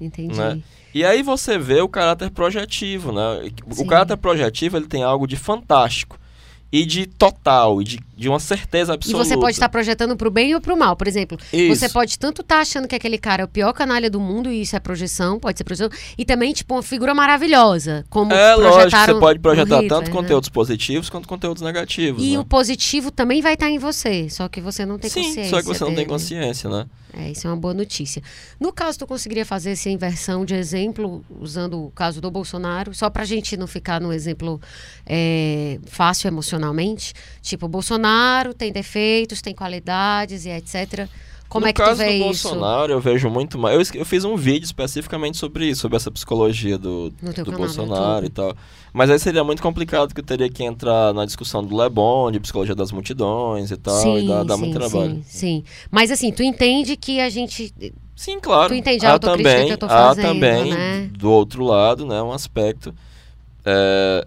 Entendi. 0.00 0.36
Né? 0.36 0.62
E 0.96 1.04
aí 1.04 1.22
você 1.22 1.58
vê 1.58 1.82
o 1.82 1.88
caráter 1.90 2.30
projetivo, 2.30 3.12
né? 3.12 3.50
O 3.66 3.74
Sim. 3.74 3.86
caráter 3.86 4.16
projetivo 4.16 4.78
ele 4.78 4.86
tem 4.86 5.02
algo 5.02 5.26
de 5.26 5.36
fantástico 5.36 6.18
e 6.72 6.86
de 6.86 7.04
total 7.04 7.82
e 7.82 7.84
de, 7.84 8.00
de 8.16 8.30
uma 8.30 8.40
certeza 8.40 8.92
E 8.92 8.94
absoluta. 8.94 9.22
você 9.26 9.36
pode 9.36 9.52
estar 9.52 9.68
projetando 9.68 10.16
pro 10.16 10.30
bem 10.30 10.54
ou 10.54 10.60
pro 10.60 10.74
mal. 10.74 10.96
Por 10.96 11.06
exemplo, 11.06 11.36
Isso. 11.52 11.76
você 11.78 11.90
pode 11.90 12.18
tanto 12.18 12.40
estar 12.40 12.60
achando 12.60 12.88
que 12.88 12.94
aquele 12.94 13.18
cara 13.18 13.42
é 13.42 13.44
o 13.44 13.48
pior 13.48 13.74
canalha 13.74 14.08
do 14.08 14.18
mundo, 14.18 14.50
e 14.50 14.62
isso 14.62 14.74
é 14.74 14.80
projeção, 14.80 15.38
pode 15.38 15.58
ser 15.58 15.64
projeção, 15.64 15.90
e 16.16 16.24
também, 16.24 16.54
tipo, 16.54 16.72
uma 16.74 16.82
figura 16.82 17.14
maravilhosa. 17.14 18.06
Como 18.08 18.32
É 18.32 18.54
lógico, 18.54 18.96
você 18.98 19.14
pode 19.20 19.38
projetar 19.38 19.82
Hitler, 19.82 19.88
tanto 19.90 20.06
né? 20.06 20.16
conteúdos 20.16 20.48
positivos 20.48 21.10
quanto 21.10 21.28
conteúdos 21.28 21.62
negativos. 21.62 22.24
E 22.24 22.32
né? 22.32 22.38
o 22.38 22.44
positivo 22.44 23.10
também 23.10 23.42
vai 23.42 23.52
estar 23.52 23.68
em 23.68 23.78
você, 23.78 24.30
só 24.30 24.48
que 24.48 24.62
você 24.62 24.86
não 24.86 24.98
tem 24.98 25.10
Sim, 25.10 25.24
consciência. 25.24 25.50
só 25.50 25.58
que 25.60 25.66
você 25.68 25.80
não 25.84 25.88
tem 25.90 25.96
dele. 25.96 26.08
consciência, 26.08 26.70
né? 26.70 26.86
É, 27.18 27.30
isso 27.30 27.46
é 27.46 27.50
uma 27.50 27.56
boa 27.56 27.72
notícia. 27.72 28.22
No 28.60 28.70
caso, 28.70 28.98
tu 28.98 29.06
conseguiria 29.06 29.46
fazer 29.46 29.70
essa 29.70 29.88
inversão 29.88 30.44
de 30.44 30.54
exemplo, 30.54 31.24
usando 31.40 31.86
o 31.86 31.90
caso 31.90 32.20
do 32.20 32.30
Bolsonaro, 32.30 32.94
só 32.94 33.08
pra 33.08 33.24
gente 33.24 33.56
não 33.56 33.66
ficar 33.66 34.02
num 34.02 34.12
exemplo 34.12 34.60
é, 35.06 35.78
fácil 35.86 36.28
emocionalmente? 36.28 37.14
Tipo, 37.40 37.68
Bolsonaro 37.68 38.52
tem 38.52 38.70
defeitos, 38.70 39.40
tem 39.40 39.54
qualidades 39.54 40.44
e 40.44 40.50
etc. 40.50 41.08
Como 41.48 41.64
no 41.64 41.68
é 41.70 41.72
que 41.72 41.80
tu 41.80 41.84
caso 41.84 41.98
vê 41.98 42.06
do 42.06 42.12
isso? 42.12 42.48
Bolsonaro, 42.48 42.92
eu 42.92 43.00
vejo 43.00 43.30
muito 43.30 43.58
mais. 43.58 43.90
Eu, 43.94 44.00
eu 44.00 44.04
fiz 44.04 44.24
um 44.24 44.36
vídeo 44.36 44.64
especificamente 44.64 45.36
sobre 45.36 45.66
isso, 45.68 45.80
sobre 45.82 45.96
essa 45.96 46.10
psicologia 46.10 46.76
do, 46.76 47.10
do 47.10 47.34
canal 47.44 47.52
Bolsonaro 47.60 48.26
e 48.26 48.28
tal. 48.30 48.54
Mas 48.92 49.10
aí 49.10 49.18
seria 49.18 49.44
muito 49.44 49.62
complicado, 49.62 50.12
que 50.14 50.20
eu 50.20 50.24
teria 50.24 50.48
que 50.48 50.64
entrar 50.64 51.14
na 51.14 51.24
discussão 51.24 51.62
do 51.62 51.80
Le 51.80 51.88
Bon, 51.88 52.30
de 52.30 52.40
psicologia 52.40 52.74
das 52.74 52.90
multidões 52.92 53.70
e 53.70 53.76
tal, 53.76 54.18
e 54.18 54.26
dá, 54.26 54.42
dá 54.42 54.56
muito 54.56 54.72
trabalho. 54.72 55.16
Sim, 55.16 55.22
sim. 55.26 55.64
Mas 55.90 56.10
assim, 56.10 56.32
tu 56.32 56.42
entende 56.42 56.96
que 56.96 57.20
a 57.20 57.28
gente. 57.28 57.72
Sim, 58.14 58.40
claro. 58.40 58.70
Tu 58.70 58.78
entende 58.78 59.04
a 59.06 59.14
há 59.14 59.18
também, 59.18 59.66
que 59.66 59.72
eu 59.74 59.78
tô 59.78 59.86
há 59.86 59.88
fazendo, 59.88 60.34
também, 60.34 60.70
né? 60.70 61.10
do 61.12 61.30
outro 61.30 61.62
lado, 61.64 62.06
né, 62.06 62.22
um 62.22 62.32
aspecto 62.32 62.94
é, 63.64 64.26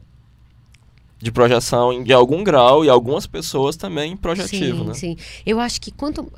de 1.17 1.31
projeção 1.31 1.91
em- 1.91 2.11
algum 2.13 2.43
grau 2.43 2.85
e 2.85 2.89
algumas 2.89 3.25
pessoas 3.25 3.75
também 3.75 4.15
projetivo, 4.15 4.83
sim, 4.83 4.87
né? 4.87 4.93
sim. 4.93 5.17
Eu 5.45 5.59
acho 5.59 5.81
que 5.81 5.91
quanto. 5.91 6.31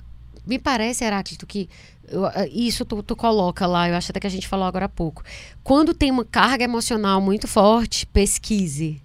Me 0.45 0.57
parece, 0.59 1.03
Heráclito, 1.03 1.45
que 1.45 1.69
eu- 2.09 2.25
ah, 2.25 2.47
isso 2.51 2.83
tu, 2.83 3.01
tu 3.03 3.15
coloca 3.15 3.65
lá, 3.67 3.87
eu 3.87 3.95
acho 3.95 4.11
até 4.11 4.19
que 4.19 4.27
a 4.27 4.29
gente 4.31 4.47
falou 4.47 4.65
agora 4.65 4.85
há 4.85 4.89
pouco. 4.89 5.23
Quando 5.63 5.93
tem 5.93 6.09
uma 6.11 6.25
carga 6.25 6.63
emocional 6.63 7.21
muito 7.21 7.47
forte, 7.47 8.05
pesquise. 8.07 9.01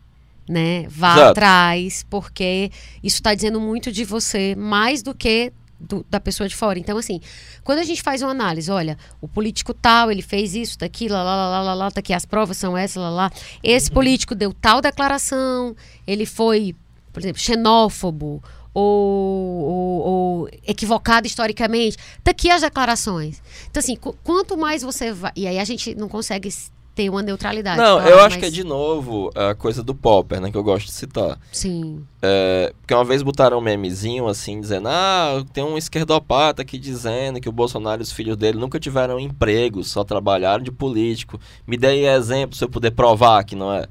Né? 0.49 0.87
Vá 0.89 1.15
Exato. 1.15 1.31
atrás, 1.33 2.07
porque 2.09 2.71
isso 3.03 3.17
está 3.17 3.35
dizendo 3.35 3.61
muito 3.61 3.91
de 3.91 4.05
você, 4.05 4.55
mais 4.55 5.03
do 5.03 5.13
que 5.13 5.53
do- 5.79 6.07
da 6.09 6.21
pessoa 6.21 6.49
de 6.49 6.55
fora. 6.55 6.79
Então, 6.79 6.97
assim, 6.97 7.21
quando 7.65 7.81
a 7.81 7.85
gente 7.85 8.01
faz 8.01 8.23
uma 8.23 8.31
análise, 8.31 8.71
olha, 8.71 8.97
o 9.21 9.27
político 9.27 9.75
tal, 9.75 10.09
ele 10.11 10.23
fez 10.23 10.55
isso, 10.55 10.79
daqui, 10.79 11.09
lá, 11.09 11.23
lá, 11.23 11.35
lá, 11.37 11.49
lá, 11.51 11.63
lá, 11.63 11.75
lá, 11.75 11.91
tá 11.91 12.01
as 12.15 12.25
provas 12.25 12.57
são 12.57 12.79
essas, 12.79 13.03
lá, 13.03 13.11
lá. 13.11 13.31
Esse 13.63 13.91
político 13.91 14.35
deu 14.37 14.53
tal 14.55 14.81
declaração, 14.81 15.75
ele 16.07 16.25
foi, 16.25 16.75
por 17.13 17.21
exemplo, 17.21 17.43
xenófobo, 17.43 18.41
ou, 18.81 19.65
ou, 19.65 20.01
ou 20.43 20.49
equivocada 20.67 21.27
historicamente. 21.27 21.97
Tá 22.23 22.31
aqui 22.31 22.51
as 22.51 22.61
declarações. 22.63 23.43
Então, 23.71 23.81
assim, 23.81 23.97
qu- 23.97 24.15
quanto 24.23 24.57
mais 24.57 24.83
você 24.83 25.13
vai. 25.13 25.33
E 25.35 25.47
aí 25.47 25.59
a 25.59 25.65
gente 25.65 25.95
não 25.95 26.09
consegue 26.09 26.49
ter 26.95 27.11
uma 27.11 27.23
neutralidade. 27.23 27.79
Não, 27.79 27.97
claro, 27.99 28.09
eu 28.11 28.19
acho 28.21 28.31
mas- 28.31 28.37
que 28.41 28.47
é 28.47 28.51
de 28.51 28.65
novo 28.65 29.31
a 29.35 29.55
coisa 29.55 29.83
do 29.83 29.95
Popper, 29.95 30.41
né? 30.41 30.51
Que 30.51 30.57
eu 30.57 30.63
gosto 30.63 30.87
de 30.87 30.93
citar. 30.93 31.39
Sim. 31.53 32.03
É, 32.23 32.73
porque 32.81 32.95
uma 32.95 33.05
vez 33.05 33.23
botaram 33.23 33.59
um 33.59 33.61
memezinho 33.61 34.27
assim, 34.29 34.61
dizendo: 34.61 34.89
Ah, 34.89 35.45
tem 35.53 35.63
um 35.65 35.77
esquerdopata 35.77 36.63
aqui 36.63 36.79
dizendo 36.79 37.41
que 37.41 37.49
o 37.49 37.53
Bolsonaro 37.53 38.01
e 38.01 38.05
os 38.05 38.13
filhos 38.13 38.37
dele 38.37 38.59
nunca 38.59 38.81
tiveram 38.81 39.21
emprego, 39.21 39.83
só 39.85 40.05
trabalharam 40.05 40.63
de 40.65 40.73
político. 40.73 41.39
Me 41.67 41.77
dê 41.77 41.89
aí 41.89 42.07
exemplo 42.07 42.57
se 42.57 42.65
eu 42.65 42.69
puder 42.69 42.91
provar 42.93 43.45
que 43.45 43.55
não 43.57 43.73
é. 43.73 43.87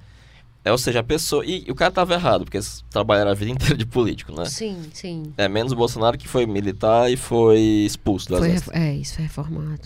É, 0.66 0.72
ou 0.72 0.78
seja, 0.80 1.00
a 1.02 1.04
pessoa. 1.04 1.46
E, 1.46 1.64
e 1.68 1.72
o 1.72 1.76
cara 1.76 1.92
tava 1.92 2.16
errado, 2.16 2.44
porque 2.44 2.58
eles 2.58 2.84
trabalharam 2.90 3.30
a 3.30 3.36
vida 3.36 3.52
inteira 3.52 3.78
de 3.78 3.86
político, 3.86 4.34
né? 4.36 4.46
Sim, 4.46 4.82
sim. 4.92 5.32
É 5.38 5.48
menos 5.48 5.72
o 5.72 5.76
Bolsonaro 5.76 6.18
que 6.18 6.28
foi 6.28 6.48
militar 6.48 7.12
e 7.12 7.16
foi 7.16 7.60
expulso 7.60 8.28
do 8.30 8.38
Foi, 8.38 8.48
ref- 8.50 8.70
é, 8.74 8.96
isso 8.96 9.14
foi 9.14 9.24
reformado. 9.26 9.82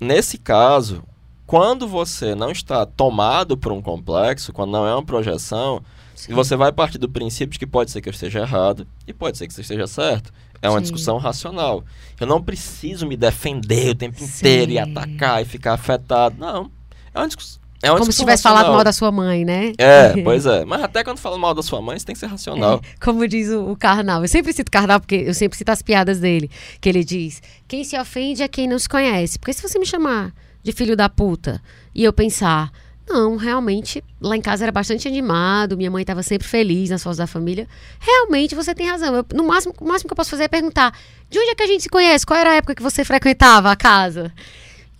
Nesse 0.00 0.38
caso, 0.38 1.02
quando 1.46 1.86
você 1.86 2.34
não 2.34 2.50
está 2.50 2.84
tomado 2.84 3.56
por 3.56 3.72
um 3.72 3.80
complexo, 3.80 4.52
quando 4.52 4.72
não 4.72 4.86
é 4.86 4.94
uma 4.94 5.04
projeção, 5.04 5.82
Sim. 6.14 6.32
e 6.32 6.34
você 6.34 6.56
vai 6.56 6.72
partir 6.72 6.98
do 6.98 7.08
princípio 7.08 7.52
de 7.52 7.58
que 7.58 7.66
pode 7.66 7.90
ser 7.90 8.00
que 8.00 8.08
eu 8.08 8.12
esteja 8.12 8.40
errado 8.40 8.86
e 9.06 9.12
pode 9.12 9.38
ser 9.38 9.46
que 9.46 9.54
você 9.54 9.60
esteja 9.60 9.86
certo. 9.86 10.32
É 10.60 10.68
uma 10.68 10.78
Sim. 10.78 10.82
discussão 10.84 11.18
racional. 11.18 11.84
Eu 12.18 12.26
não 12.26 12.42
preciso 12.42 13.06
me 13.06 13.16
defender 13.16 13.90
o 13.90 13.94
tempo 13.94 14.18
Sim. 14.18 14.24
inteiro 14.24 14.72
e 14.72 14.78
atacar 14.78 15.42
e 15.42 15.44
ficar 15.44 15.74
afetado. 15.74 16.36
Não. 16.38 16.70
É 17.14 17.18
uma 17.18 17.26
discussão. 17.26 17.62
É 17.84 17.90
Como 17.90 18.10
se 18.10 18.18
tivesse 18.18 18.42
falado 18.42 18.60
racional. 18.60 18.76
mal 18.76 18.84
da 18.84 18.92
sua 18.94 19.12
mãe, 19.12 19.44
né? 19.44 19.74
É, 19.76 20.14
pois 20.24 20.46
é. 20.46 20.64
Mas 20.64 20.82
até 20.82 21.04
quando 21.04 21.18
fala 21.18 21.36
mal 21.36 21.52
da 21.52 21.62
sua 21.62 21.82
mãe, 21.82 21.98
você 21.98 22.06
tem 22.06 22.14
que 22.14 22.18
ser 22.18 22.26
racional. 22.26 22.80
Como 22.98 23.28
diz 23.28 23.50
o, 23.50 23.70
o 23.72 23.76
Karnal. 23.76 24.22
Eu 24.22 24.28
sempre 24.28 24.54
cito 24.54 24.70
Karnal 24.70 24.98
porque 25.00 25.16
eu 25.16 25.34
sempre 25.34 25.58
cito 25.58 25.70
as 25.70 25.82
piadas 25.82 26.18
dele. 26.18 26.50
Que 26.80 26.88
ele 26.88 27.04
diz: 27.04 27.42
quem 27.68 27.84
se 27.84 27.98
ofende 27.98 28.42
é 28.42 28.48
quem 28.48 28.66
não 28.66 28.78
se 28.78 28.88
conhece. 28.88 29.38
Porque 29.38 29.52
se 29.52 29.60
você 29.60 29.78
me 29.78 29.84
chamar 29.84 30.32
de 30.62 30.72
filho 30.72 30.96
da 30.96 31.10
puta 31.10 31.60
e 31.94 32.02
eu 32.02 32.12
pensar. 32.12 32.72
Não, 33.06 33.36
realmente, 33.36 34.02
lá 34.18 34.34
em 34.34 34.40
casa 34.40 34.64
era 34.64 34.72
bastante 34.72 35.06
animado, 35.06 35.76
minha 35.76 35.90
mãe 35.90 36.00
estava 36.00 36.22
sempre 36.22 36.48
feliz 36.48 36.88
nas 36.88 37.02
fotos 37.02 37.18
da 37.18 37.26
família. 37.26 37.68
Realmente 38.00 38.54
você 38.54 38.74
tem 38.74 38.88
razão. 38.88 39.14
Eu, 39.14 39.26
no 39.34 39.44
máximo, 39.44 39.74
o 39.78 39.86
máximo 39.86 40.08
que 40.08 40.12
eu 40.14 40.16
posso 40.16 40.30
fazer 40.30 40.44
é 40.44 40.48
perguntar: 40.48 40.90
de 41.28 41.38
onde 41.38 41.50
é 41.50 41.54
que 41.54 41.62
a 41.62 41.66
gente 41.66 41.82
se 41.82 41.90
conhece? 41.90 42.24
Qual 42.24 42.40
era 42.40 42.52
a 42.52 42.54
época 42.54 42.74
que 42.74 42.82
você 42.82 43.04
frequentava 43.04 43.70
a 43.70 43.76
casa? 43.76 44.32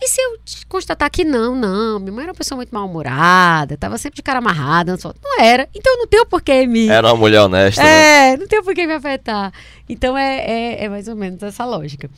E 0.00 0.08
se 0.08 0.20
eu 0.20 0.38
constatar 0.68 1.10
que 1.10 1.24
não, 1.24 1.54
não, 1.54 1.98
minha 1.98 2.12
mãe 2.12 2.24
era 2.24 2.32
uma 2.32 2.36
pessoa 2.36 2.56
muito 2.56 2.74
mal-humorada, 2.74 3.76
tava 3.76 3.96
sempre 3.96 4.16
de 4.16 4.22
cara 4.22 4.38
amarrada, 4.38 4.98
fotos. 4.98 5.20
não 5.22 5.40
era. 5.40 5.68
Então 5.74 5.96
não 5.96 6.06
tem 6.06 6.20
o 6.20 6.26
porquê 6.26 6.66
me. 6.66 6.88
Era 6.88 7.08
uma 7.08 7.16
mulher 7.16 7.40
honesta. 7.40 7.82
né? 7.82 8.32
É, 8.32 8.36
não 8.36 8.46
tem 8.46 8.62
por 8.62 8.74
que 8.74 8.86
me 8.86 8.92
afetar. 8.92 9.52
Então 9.88 10.16
é, 10.16 10.38
é, 10.38 10.84
é 10.84 10.88
mais 10.88 11.08
ou 11.08 11.16
menos 11.16 11.42
essa 11.42 11.64
lógica. 11.64 12.10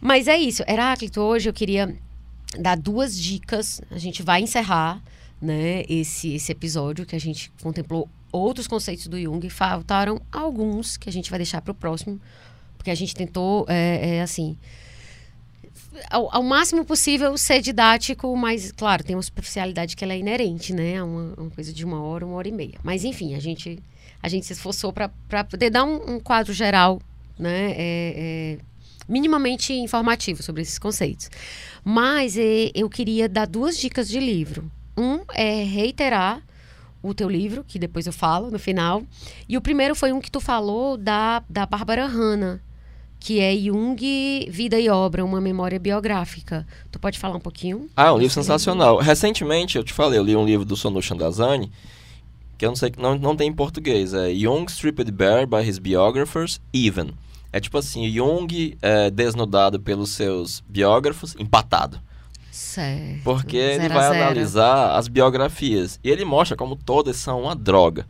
Mas 0.00 0.26
é 0.26 0.36
isso. 0.36 0.62
Heráclito, 0.66 1.20
hoje 1.20 1.48
eu 1.48 1.52
queria 1.52 1.94
dar 2.58 2.76
duas 2.76 3.16
dicas. 3.16 3.80
A 3.90 3.98
gente 3.98 4.22
vai 4.22 4.40
encerrar 4.40 5.00
né, 5.40 5.84
esse, 5.88 6.34
esse 6.34 6.50
episódio 6.50 7.06
que 7.06 7.14
a 7.14 7.20
gente 7.20 7.52
contemplou 7.62 8.08
outros 8.32 8.66
conceitos 8.66 9.06
do 9.06 9.20
Jung. 9.20 9.48
Faltaram 9.50 10.20
alguns 10.32 10.96
que 10.96 11.08
a 11.08 11.12
gente 11.12 11.30
vai 11.30 11.38
deixar 11.38 11.60
para 11.60 11.72
o 11.72 11.74
próximo. 11.74 12.20
Porque 12.76 12.90
a 12.90 12.94
gente 12.94 13.14
tentou, 13.14 13.66
é, 13.68 14.16
é, 14.16 14.22
assim, 14.22 14.56
ao, 16.10 16.34
ao 16.34 16.42
máximo 16.42 16.84
possível 16.84 17.36
ser 17.36 17.60
didático, 17.60 18.34
mas, 18.36 18.72
claro, 18.72 19.04
tem 19.04 19.16
uma 19.16 19.22
superficialidade 19.22 19.96
que 19.96 20.04
ela 20.04 20.12
é 20.12 20.18
inerente, 20.18 20.72
né? 20.72 21.02
Uma, 21.02 21.34
uma 21.36 21.50
coisa 21.50 21.72
de 21.72 21.84
uma 21.84 22.02
hora, 22.02 22.26
uma 22.26 22.36
hora 22.36 22.48
e 22.48 22.52
meia. 22.52 22.78
Mas, 22.82 23.04
enfim, 23.04 23.34
a 23.34 23.40
gente, 23.40 23.78
a 24.22 24.28
gente 24.28 24.46
se 24.46 24.52
esforçou 24.52 24.92
para 24.92 25.44
poder 25.44 25.70
dar 25.70 25.84
um, 25.84 26.14
um 26.14 26.20
quadro 26.20 26.52
geral, 26.52 27.00
né? 27.38 27.72
É, 27.72 27.76
é, 27.76 28.58
minimamente 29.08 29.72
informativo 29.72 30.42
sobre 30.42 30.62
esses 30.62 30.78
conceitos. 30.78 31.30
Mas 31.84 32.36
é, 32.36 32.70
eu 32.74 32.88
queria 32.90 33.28
dar 33.28 33.46
duas 33.46 33.78
dicas 33.78 34.08
de 34.08 34.20
livro. 34.20 34.70
Um 34.96 35.20
é 35.34 35.62
reiterar 35.62 36.42
o 37.02 37.14
teu 37.14 37.28
livro, 37.28 37.64
que 37.64 37.78
depois 37.78 38.06
eu 38.06 38.12
falo 38.12 38.50
no 38.50 38.58
final. 38.58 39.02
E 39.48 39.56
o 39.56 39.60
primeiro 39.60 39.94
foi 39.94 40.12
um 40.12 40.20
que 40.20 40.30
tu 40.30 40.40
falou 40.40 40.96
da, 40.96 41.42
da 41.48 41.64
Bárbara 41.64 42.06
Hanna, 42.06 42.60
que 43.20 43.40
é 43.40 43.54
Jung, 43.56 43.98
Vida 44.50 44.78
e 44.78 44.88
Obra, 44.88 45.24
uma 45.24 45.40
memória 45.40 45.78
biográfica. 45.78 46.66
Tu 46.90 46.98
pode 46.98 47.18
falar 47.18 47.36
um 47.36 47.40
pouquinho? 47.40 47.88
Ah, 47.96 48.06
é 48.06 48.12
um 48.12 48.18
livro 48.18 48.32
sensacional. 48.32 48.98
Recentemente, 48.98 49.76
eu 49.76 49.84
te 49.84 49.92
falei, 49.92 50.18
eu 50.18 50.24
li 50.24 50.36
um 50.36 50.44
livro 50.44 50.64
do 50.64 50.76
Sonu 50.76 51.02
Chandazani, 51.02 51.70
que 52.56 52.64
eu 52.64 52.70
não 52.70 52.76
sei, 52.76 52.92
não, 52.96 53.18
não 53.18 53.36
tem 53.36 53.48
em 53.48 53.52
português. 53.52 54.14
É 54.14 54.32
Jung 54.34 54.70
Stripped 54.70 55.10
Bare 55.12 55.46
by 55.46 55.68
His 55.68 55.78
Biographers, 55.78 56.60
Even. 56.72 57.10
É 57.52 57.60
tipo 57.60 57.78
assim, 57.78 58.08
Jung 58.10 58.76
é 58.82 59.10
desnudado 59.10 59.80
pelos 59.80 60.10
seus 60.10 60.62
biógrafos, 60.68 61.34
empatado. 61.38 62.00
Certo. 62.50 63.22
Porque 63.22 63.56
ele 63.56 63.82
Zero 63.82 63.94
a 63.94 63.96
vai 63.96 64.22
analisar 64.22 64.96
as 64.96 65.08
biografias. 65.08 65.98
E 66.02 66.10
ele 66.10 66.24
mostra 66.24 66.56
como 66.56 66.76
todas 66.76 67.16
são 67.16 67.42
uma 67.42 67.54
droga. 67.54 68.06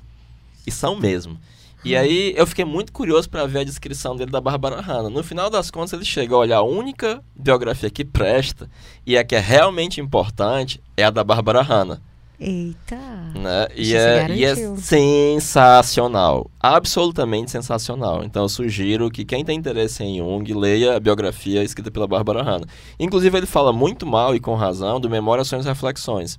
E 0.67 0.73
são 0.73 0.99
mesmo. 0.99 1.39
E 1.85 1.97
aí 1.97 2.35
eu 2.37 2.47
fiquei 2.47 2.65
muito 2.65 2.93
curioso 2.93 3.31
para 3.31 3.47
ver 3.47 3.61
a 3.61 3.65
descrição 3.65 4.17
dele 4.17 4.31
da 4.31 4.41
Bárbara 4.41 4.81
Hanna. 4.81 5.09
No 5.09 5.23
final 5.23 5.49
das 5.49 5.71
contas, 5.71 5.93
ele 5.93 6.05
chega 6.05 6.35
a 6.35 6.39
olhar 6.39 6.59
a 6.59 6.63
única 6.63 7.23
biografia 7.37 7.89
que 7.89 8.05
presta 8.05 8.69
e 9.07 9.17
a 9.17 9.25
que 9.25 9.37
é 9.37 9.41
realmente 9.41 10.01
importante 10.01 10.83
é 10.97 11.05
a 11.05 11.11
da 11.11 11.23
Bárbara 11.23 11.63
Hanna. 11.63 12.03
Eita. 12.41 12.97
Né? 13.35 13.67
E, 13.75 13.97
é, 13.97 14.31
e 14.31 14.45
é 14.45 14.55
sensacional. 14.77 16.49
Absolutamente 16.61 17.51
sensacional. 17.51 18.23
Então 18.23 18.45
eu 18.45 18.49
sugiro 18.49 19.11
que 19.11 19.25
quem 19.25 19.45
tem 19.45 19.59
interesse 19.59 20.05
em 20.05 20.19
Jung 20.19 20.55
leia 20.55 20.97
a 20.97 21.01
biografia 21.01 21.65
escrita 21.65 21.91
pela 21.91 22.07
Bárbara 22.07 22.43
Hanna. 22.43 22.67
Inclusive 22.99 23.37
ele 23.37 23.47
fala 23.47 23.73
muito 23.73 24.07
mal 24.07 24.37
e 24.37 24.41
com 24.41 24.55
razão 24.55 25.01
do 25.01 25.11
Memória, 25.11 25.43
Sonhos 25.43 25.67
e 25.67 25.69
Reflexões. 25.69 26.39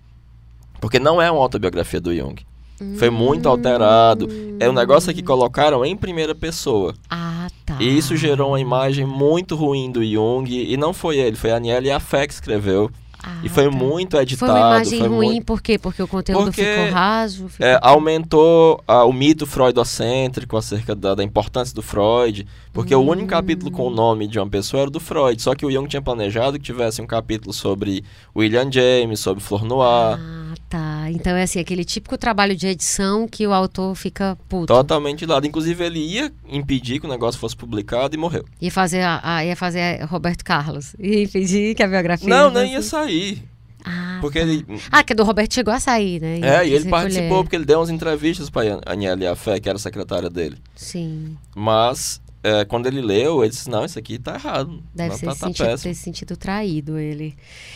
Porque 0.79 0.99
não 0.99 1.21
é 1.21 1.29
uma 1.29 1.41
autobiografia 1.41 1.99
do 1.99 2.15
Jung. 2.15 2.48
Foi 2.97 3.09
muito 3.09 3.47
alterado. 3.47 4.27
É 4.59 4.69
um 4.69 4.73
negócio 4.73 5.13
que 5.13 5.23
colocaram 5.23 5.85
em 5.85 5.95
primeira 5.95 6.33
pessoa. 6.35 6.93
Ah, 7.09 7.47
tá. 7.65 7.77
E 7.79 7.97
isso 7.97 8.15
gerou 8.15 8.49
uma 8.49 8.59
imagem 8.59 9.05
muito 9.05 9.55
ruim 9.55 9.91
do 9.91 10.03
Jung. 10.05 10.49
E 10.49 10.75
não 10.77 10.93
foi 10.93 11.17
ele, 11.17 11.35
foi 11.35 11.51
a 11.51 11.57
Aniele 11.57 11.91
Afé 11.91 12.27
que 12.27 12.33
escreveu. 12.33 12.89
Ah, 13.21 13.41
e 13.43 13.49
foi 13.49 13.65
tá. 13.69 13.71
muito 13.71 14.15
editado. 14.17 14.49
Foi 14.51 14.61
uma 14.61 14.69
imagem 14.75 14.99
foi 14.99 15.07
ruim, 15.09 15.27
muito- 15.31 15.45
por 15.45 15.61
quê? 15.61 15.77
Porque 15.77 16.01
o 16.01 16.07
conteúdo 16.07 16.45
Porque, 16.45 16.63
ficou 16.63 16.89
raso. 16.89 17.49
Ficou... 17.49 17.67
É, 17.67 17.77
aumentou 17.81 18.81
ah, 18.87 19.03
o 19.03 19.11
mito 19.11 19.45
freudocêntrico 19.45 20.55
acerca 20.55 20.95
da, 20.95 21.15
da 21.15 21.23
importância 21.23 21.75
do 21.75 21.81
Freud, 21.81 22.47
porque 22.71 22.95
o 22.95 23.01
único 23.01 23.27
capítulo 23.27 23.71
com 23.71 23.87
o 23.87 23.89
nome 23.89 24.25
de 24.25 24.39
uma 24.39 24.47
pessoa 24.47 24.83
era 24.83 24.89
do 24.89 25.01
Freud, 25.01 25.41
só 25.41 25.53
que 25.53 25.65
o 25.65 25.71
Jung 25.71 25.85
tinha 25.87 26.01
planejado 26.01 26.57
que 26.57 26.63
tivesse 26.63 27.01
um 27.01 27.05
capítulo 27.05 27.53
sobre 27.53 28.05
William 28.33 28.71
James, 28.71 29.19
sobre 29.19 29.43
Flor 29.43 29.65
Noir, 29.65 30.17
Ah, 30.17 30.48
tá. 30.69 31.09
Então 31.11 31.35
é 31.35 31.43
assim, 31.43 31.59
aquele 31.59 31.83
típico 31.85 32.17
trabalho 32.17 32.55
de 32.55 32.67
edição 32.67 33.27
que 33.27 33.45
o 33.45 33.53
autor 33.53 33.95
fica 33.95 34.37
puto. 34.47 34.67
totalmente 34.67 35.19
de 35.19 35.25
lado. 35.25 35.45
Inclusive 35.47 35.83
ele 35.83 35.99
ia 35.99 36.31
impedir 36.47 36.99
que 36.99 37.05
o 37.05 37.09
negócio 37.09 37.39
fosse 37.39 37.55
publicado 37.55 38.15
e 38.15 38.17
morreu. 38.17 38.45
Ia 38.61 38.71
fazer 38.71 39.01
a, 39.01 39.19
a- 39.23 39.45
ia 39.45 39.55
fazer 39.55 40.01
a 40.01 40.05
Roberto 40.05 40.43
Carlos. 40.43 40.95
Ia 40.99 41.23
impedir 41.23 41.75
que 41.75 41.83
a 41.83 41.87
biografia. 41.87 42.27
Não, 42.29 42.49
nem 42.51 42.73
ia 42.73 42.81
sair, 42.81 43.43
Ah, 43.85 44.17
porque 44.21 44.39
tá. 44.39 44.45
ele... 44.45 44.65
Ah, 44.91 45.03
que 45.03 45.13
do 45.13 45.23
Roberto 45.23 45.53
chegou 45.53 45.73
a 45.73 45.79
sair, 45.79 46.19
né? 46.21 46.39
É, 46.41 46.67
e 46.67 46.73
ele 46.73 46.89
participou 46.89 47.43
porque 47.43 47.55
ele 47.55 47.65
deu 47.65 47.79
umas 47.79 47.89
entrevistas 47.89 48.49
para 48.49 48.79
Aniele 48.85 49.25
Afé, 49.27 49.59
que 49.59 49.69
era 49.69 49.77
a 49.77 49.79
secretária 49.81 50.29
dele. 50.29 50.57
Sim. 50.75 51.37
Mas 51.55 52.21
é, 52.41 52.63
quando 52.63 52.85
ele 52.87 53.01
leu, 53.01 53.43
ele 53.43 53.49
disse, 53.49 53.69
não, 53.69 53.83
isso 53.83 53.99
aqui 53.99 54.17
tá 54.17 54.35
errado. 54.35 54.81
Deve 54.95 55.09
não, 55.09 55.17
ser 55.17 55.25
tá, 55.25 55.31
tá 55.31 55.47
sentido, 55.47 55.65
péssimo. 55.65 55.91
ter 55.91 55.95
se 55.95 56.03
sentido 56.03 56.37
traído 56.37 56.97
ele. 56.97 57.35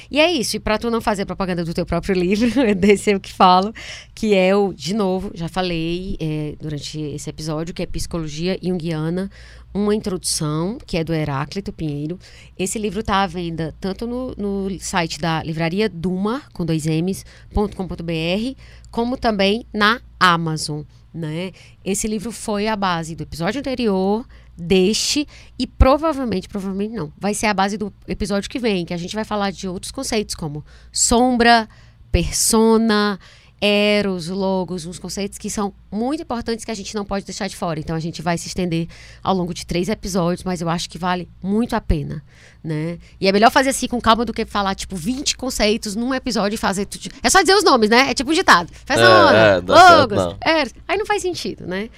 E 0.10 0.20
é 0.20 0.32
isso. 0.32 0.56
E 0.56 0.60
pra 0.60 0.78
tu 0.78 0.90
não 0.90 1.02
fazer 1.02 1.26
propaganda 1.26 1.66
do 1.66 1.74
teu 1.74 1.86
próprio 1.86 2.16
livro, 2.20 2.74
desse 2.74 3.12
eu 3.12 3.20
que 3.20 3.32
falo, 3.32 3.74
que 4.16 4.34
é 4.34 4.56
o, 4.56 4.74
de 4.74 4.94
novo, 4.94 5.32
já 5.34 5.50
falei 5.50 6.16
é, 6.20 6.56
durante 6.62 7.00
esse 7.00 7.30
episódio, 7.30 7.74
que 7.74 7.84
é 7.84 7.86
Psicologia 7.86 8.58
Junguiana, 8.64 9.30
uma 9.74 9.94
introdução, 9.94 10.78
que 10.86 10.98
é 10.98 11.04
do 11.04 11.14
Heráclito 11.14 11.74
Pinheiro. 11.74 12.18
Esse 12.58 12.80
livro 12.80 13.02
está 13.02 13.24
à 13.24 13.28
venda 13.28 13.76
tanto 13.82 14.08
no, 14.08 14.34
no 14.38 14.80
site 14.80 15.20
da 15.20 15.44
livraria 15.44 15.90
Duma, 15.90 16.42
com 16.54 16.66
dois 16.66 16.86
M's, 16.86 17.26
.com.br, 17.54 18.60
como 18.92 19.18
também 19.18 19.66
na 19.74 20.00
Amazon. 20.20 20.84
Né? 21.14 21.52
Esse 21.84 22.08
livro 22.08 22.32
foi 22.32 22.68
a 22.68 22.76
base 22.76 23.16
do 23.16 23.24
episódio 23.24 23.60
anterior, 23.60 24.26
deste 24.58 25.28
e 25.58 25.66
provavelmente, 25.66 26.48
provavelmente 26.48 26.94
não, 26.94 27.12
vai 27.18 27.34
ser 27.34 27.48
a 27.48 27.54
base 27.54 27.78
do 27.78 27.92
episódio 28.08 28.50
que 28.50 28.60
vem, 28.60 28.86
que 28.86 28.94
a 28.94 28.98
gente 28.98 29.16
vai 29.16 29.24
falar 29.24 29.52
de 29.52 29.68
outros 29.68 29.92
conceitos 29.92 30.36
como 30.36 30.64
sombra, 30.92 31.68
persona, 32.12 33.20
eros, 33.66 34.28
logos, 34.28 34.86
uns 34.86 35.00
conceitos 35.00 35.38
que 35.38 35.50
são 35.50 35.74
muito 35.90 36.22
importantes 36.22 36.66
que 36.66 36.72
a 36.72 36.74
gente 36.74 36.94
não 36.94 37.06
pode 37.06 37.26
deixar 37.26 37.48
de 37.48 37.56
fora. 37.56 37.80
Então 37.80 37.96
a 37.96 38.00
gente 38.00 38.22
vai 38.22 38.38
se 38.38 38.46
estender 38.50 38.90
ao 39.24 39.34
longo 39.34 39.54
de 39.54 39.66
três 39.66 39.88
episódios, 39.88 40.44
mas 40.44 40.60
eu 40.60 40.68
acho 40.68 40.90
que 40.90 40.98
vale 40.98 41.30
muito 41.42 41.74
a 41.74 41.80
pena, 41.80 42.22
né? 42.62 42.98
E 43.22 43.26
é 43.28 43.32
melhor 43.32 43.50
fazer 43.50 43.70
assim 43.70 43.88
com 43.88 44.02
calma 44.02 44.26
do 44.26 44.34
que 44.34 44.46
falar, 44.46 44.76
tipo, 44.76 44.98
20 44.98 45.38
conceitos 45.38 45.96
num 45.96 46.14
episódio 46.14 46.56
e 46.56 46.58
fazer 46.58 46.86
tudo. 46.88 47.10
É 47.24 47.30
só 47.30 47.40
dizer 47.40 47.56
os 47.56 47.64
nomes, 47.64 47.90
né? 47.90 48.10
É 48.12 48.14
tipo 48.14 48.32
um 48.32 48.34
ditado. 48.34 48.70
Faz 48.86 49.00
É, 49.00 49.04
nome, 49.08 49.30
é, 49.38 49.54
certo, 49.54 49.70
logos, 49.70 50.18
não. 50.18 50.38
eros. 50.42 50.74
Aí 50.86 50.98
não 50.98 51.06
faz 51.06 51.22
sentido, 51.22 51.66
né? 51.66 51.90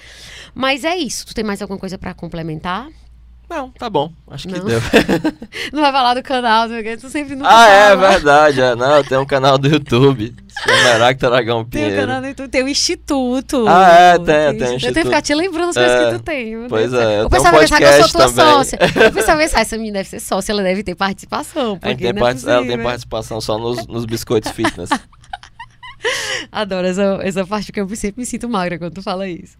Mas 0.53 0.83
é 0.83 0.95
isso. 0.95 1.25
Tu 1.25 1.33
tem 1.33 1.43
mais 1.43 1.63
alguma 1.63 1.79
coisa 1.79 1.97
pra 1.97 2.13
complementar? 2.13 2.89
Não, 3.55 3.69
tá 3.69 3.89
bom. 3.89 4.11
Acho 4.29 4.47
que 4.49 4.57
Não? 4.59 4.65
deu. 4.65 4.81
Não 5.71 5.81
vai 5.81 5.91
falar 5.91 6.13
do 6.13 6.21
canal, 6.23 6.67
porque 6.67 6.97
tu 6.97 7.09
sempre 7.09 7.35
não 7.35 7.45
ah, 7.47 7.67
é 7.69 7.89
fala. 7.95 8.09
verdade. 8.09 8.61
É, 8.61 8.75
não, 8.75 9.01
tem 9.03 9.17
um 9.17 9.25
canal 9.25 9.57
do 9.57 9.67
YouTube. 9.69 10.35
Semeracto 10.63 11.25
Aragão 11.25 11.63
Tem 11.65 11.81
o 11.83 11.85
Pinheiro. 11.85 12.07
canal 12.07 12.21
no 12.21 12.27
YouTube, 12.27 12.47
tem 12.49 12.63
o 12.63 12.67
Instituto. 12.67 13.65
Ah, 13.67 13.89
é, 13.91 14.17
tem, 14.17 14.25
tem 14.25 14.33
o 14.35 14.39
Eu 14.41 14.57
tenho 14.57 14.69
que 14.69 14.75
Instituto. 14.75 15.05
ficar 15.05 15.21
te 15.21 15.33
lembrando 15.35 15.69
as 15.69 15.77
É, 15.77 15.85
coisas 15.87 16.13
que 16.13 16.19
tu 16.19 16.23
tem. 16.23 16.67
pois 16.67 16.91
Deus 16.91 17.03
do 17.03 17.09
é, 17.09 17.21
eu 17.21 17.25
O 17.25 17.29
tenho 17.29 17.41
um 17.41 17.45
pensar 17.51 17.51
que 17.51 17.55
eu 17.55 17.67
sou 17.67 17.77
podcast 17.77 18.11
tua 18.11 18.27
também. 18.27 18.45
sócia. 18.53 18.77
Pessoal 19.13 19.37
vai 19.37 19.45
pensar, 19.45 19.59
essa 19.61 19.77
menina 19.77 19.97
deve 19.99 20.09
ser 20.09 20.19
sócia, 20.19 20.51
ela 20.51 20.63
deve 20.63 20.83
ter 20.83 20.95
participação. 20.95 21.77
Porque 21.79 21.95
tem, 21.95 22.07
é 22.09 22.13
partic- 22.13 22.47
ela 22.47 22.65
tem 22.65 22.77
participação 22.81 23.39
só 23.41 23.57
nos, 23.57 23.85
nos 23.87 24.05
biscoitos 24.05 24.51
fitness. 24.51 24.89
Adoro 26.51 26.87
essa, 26.87 27.19
essa 27.23 27.45
parte 27.45 27.67
porque 27.67 27.81
eu 27.81 27.95
sempre 27.95 28.21
me 28.21 28.25
sinto 28.25 28.47
magra 28.49 28.77
quando 28.77 28.93
tu 28.93 29.01
fala 29.01 29.27
isso. 29.27 29.57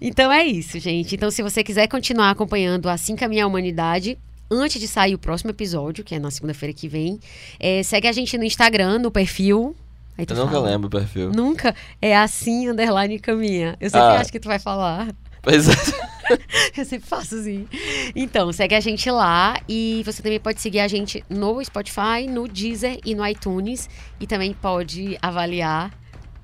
Então 0.00 0.32
é 0.32 0.44
isso, 0.44 0.78
gente. 0.78 1.14
Então, 1.14 1.30
se 1.30 1.42
você 1.42 1.62
quiser 1.62 1.86
continuar 1.88 2.30
acompanhando 2.30 2.88
Assim 2.88 3.16
Caminha 3.16 3.44
a 3.44 3.46
Humanidade, 3.46 4.18
antes 4.50 4.80
de 4.80 4.88
sair 4.88 5.14
o 5.14 5.18
próximo 5.18 5.50
episódio, 5.50 6.04
que 6.04 6.14
é 6.14 6.18
na 6.18 6.30
segunda-feira 6.30 6.72
que 6.72 6.88
vem, 6.88 7.18
é, 7.58 7.82
segue 7.82 8.08
a 8.08 8.12
gente 8.12 8.36
no 8.38 8.44
Instagram, 8.44 8.98
no 8.98 9.10
perfil. 9.10 9.74
Eu 10.16 10.36
nunca 10.36 10.52
fala. 10.52 10.70
lembro 10.70 10.86
o 10.86 10.90
perfil. 10.90 11.30
Nunca 11.32 11.74
é 12.00 12.16
assim, 12.16 12.68
underline 12.68 13.18
caminha. 13.18 13.76
Eu 13.80 13.90
sempre 13.90 14.06
Ah. 14.06 14.20
acho 14.20 14.30
que 14.30 14.38
tu 14.38 14.46
vai 14.46 14.60
falar. 14.60 15.08
Pois 15.44 15.68
é. 15.68 16.04
Eu 16.76 16.84
sempre 16.84 17.06
faço 17.06 17.36
assim. 17.36 17.68
Então, 18.16 18.50
segue 18.52 18.74
a 18.74 18.80
gente 18.80 19.10
lá 19.10 19.60
e 19.68 20.02
você 20.04 20.22
também 20.22 20.40
pode 20.40 20.60
seguir 20.60 20.80
a 20.80 20.88
gente 20.88 21.22
no 21.28 21.62
Spotify, 21.62 22.26
no 22.28 22.48
Deezer 22.48 22.98
e 23.04 23.14
no 23.14 23.26
iTunes. 23.26 23.88
E 24.18 24.26
também 24.26 24.54
pode 24.54 25.18
avaliar 25.20 25.92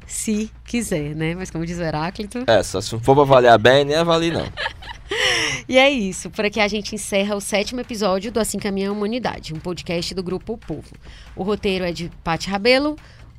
se 0.07 0.51
quiser, 0.65 1.15
né? 1.15 1.35
Mas 1.35 1.51
como 1.51 1.65
diz 1.65 1.79
o 1.79 1.83
Heráclito. 1.83 2.45
É, 2.47 2.63
só 2.63 2.81
se 2.81 2.91
for 2.91 3.15
pra 3.15 3.23
avaliar 3.23 3.59
bem, 3.59 3.85
nem 3.85 3.97
avalie 3.97 4.31
não. 4.31 4.47
E 5.69 5.79
é 5.79 5.89
isso. 5.91 6.31
Por 6.31 6.45
aqui 6.45 6.61
a 6.61 6.69
gente 6.69 6.95
encerra 6.95 7.35
o 7.35 7.41
sétimo 7.41 7.81
episódio 7.81 8.31
do 8.31 8.41
Assim 8.41 8.59
Caminha 8.59 8.89
a 8.89 8.93
Humanidade, 8.93 9.55
um 9.55 9.59
podcast 9.59 10.15
do 10.15 10.23
Grupo 10.23 10.55
O 10.55 10.59
Povo. 10.59 10.89
O 11.35 11.43
roteiro 11.43 11.85
é 11.85 11.93
de 11.93 12.11
Paty 12.25 12.49
Rabelo, 12.49 12.97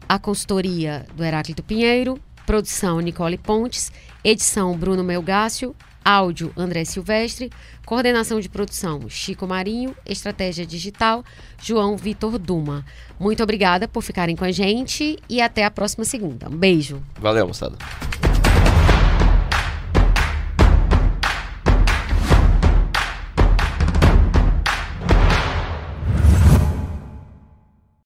a 0.07 0.19
consultoria 0.19 1.05
do 1.15 1.23
Heráclito 1.23 1.63
Pinheiro, 1.63 2.19
produção 2.45 2.99
Nicole 2.99 3.37
Pontes, 3.37 3.91
edição 4.23 4.77
Bruno 4.77 5.03
Melgácio, 5.03 5.75
áudio 6.03 6.51
André 6.57 6.83
Silvestre, 6.85 7.49
coordenação 7.85 8.39
de 8.39 8.49
produção 8.49 9.09
Chico 9.09 9.47
Marinho, 9.47 9.95
estratégia 10.05 10.65
digital 10.65 11.23
João 11.61 11.95
Vitor 11.95 12.37
Duma. 12.37 12.85
Muito 13.19 13.43
obrigada 13.43 13.87
por 13.87 14.01
ficarem 14.01 14.35
com 14.35 14.45
a 14.45 14.51
gente 14.51 15.17
e 15.29 15.41
até 15.41 15.63
a 15.63 15.71
próxima 15.71 16.05
segunda. 16.05 16.47
Um 16.49 16.57
beijo. 16.57 17.01
Valeu, 17.19 17.47
moçada. 17.47 17.77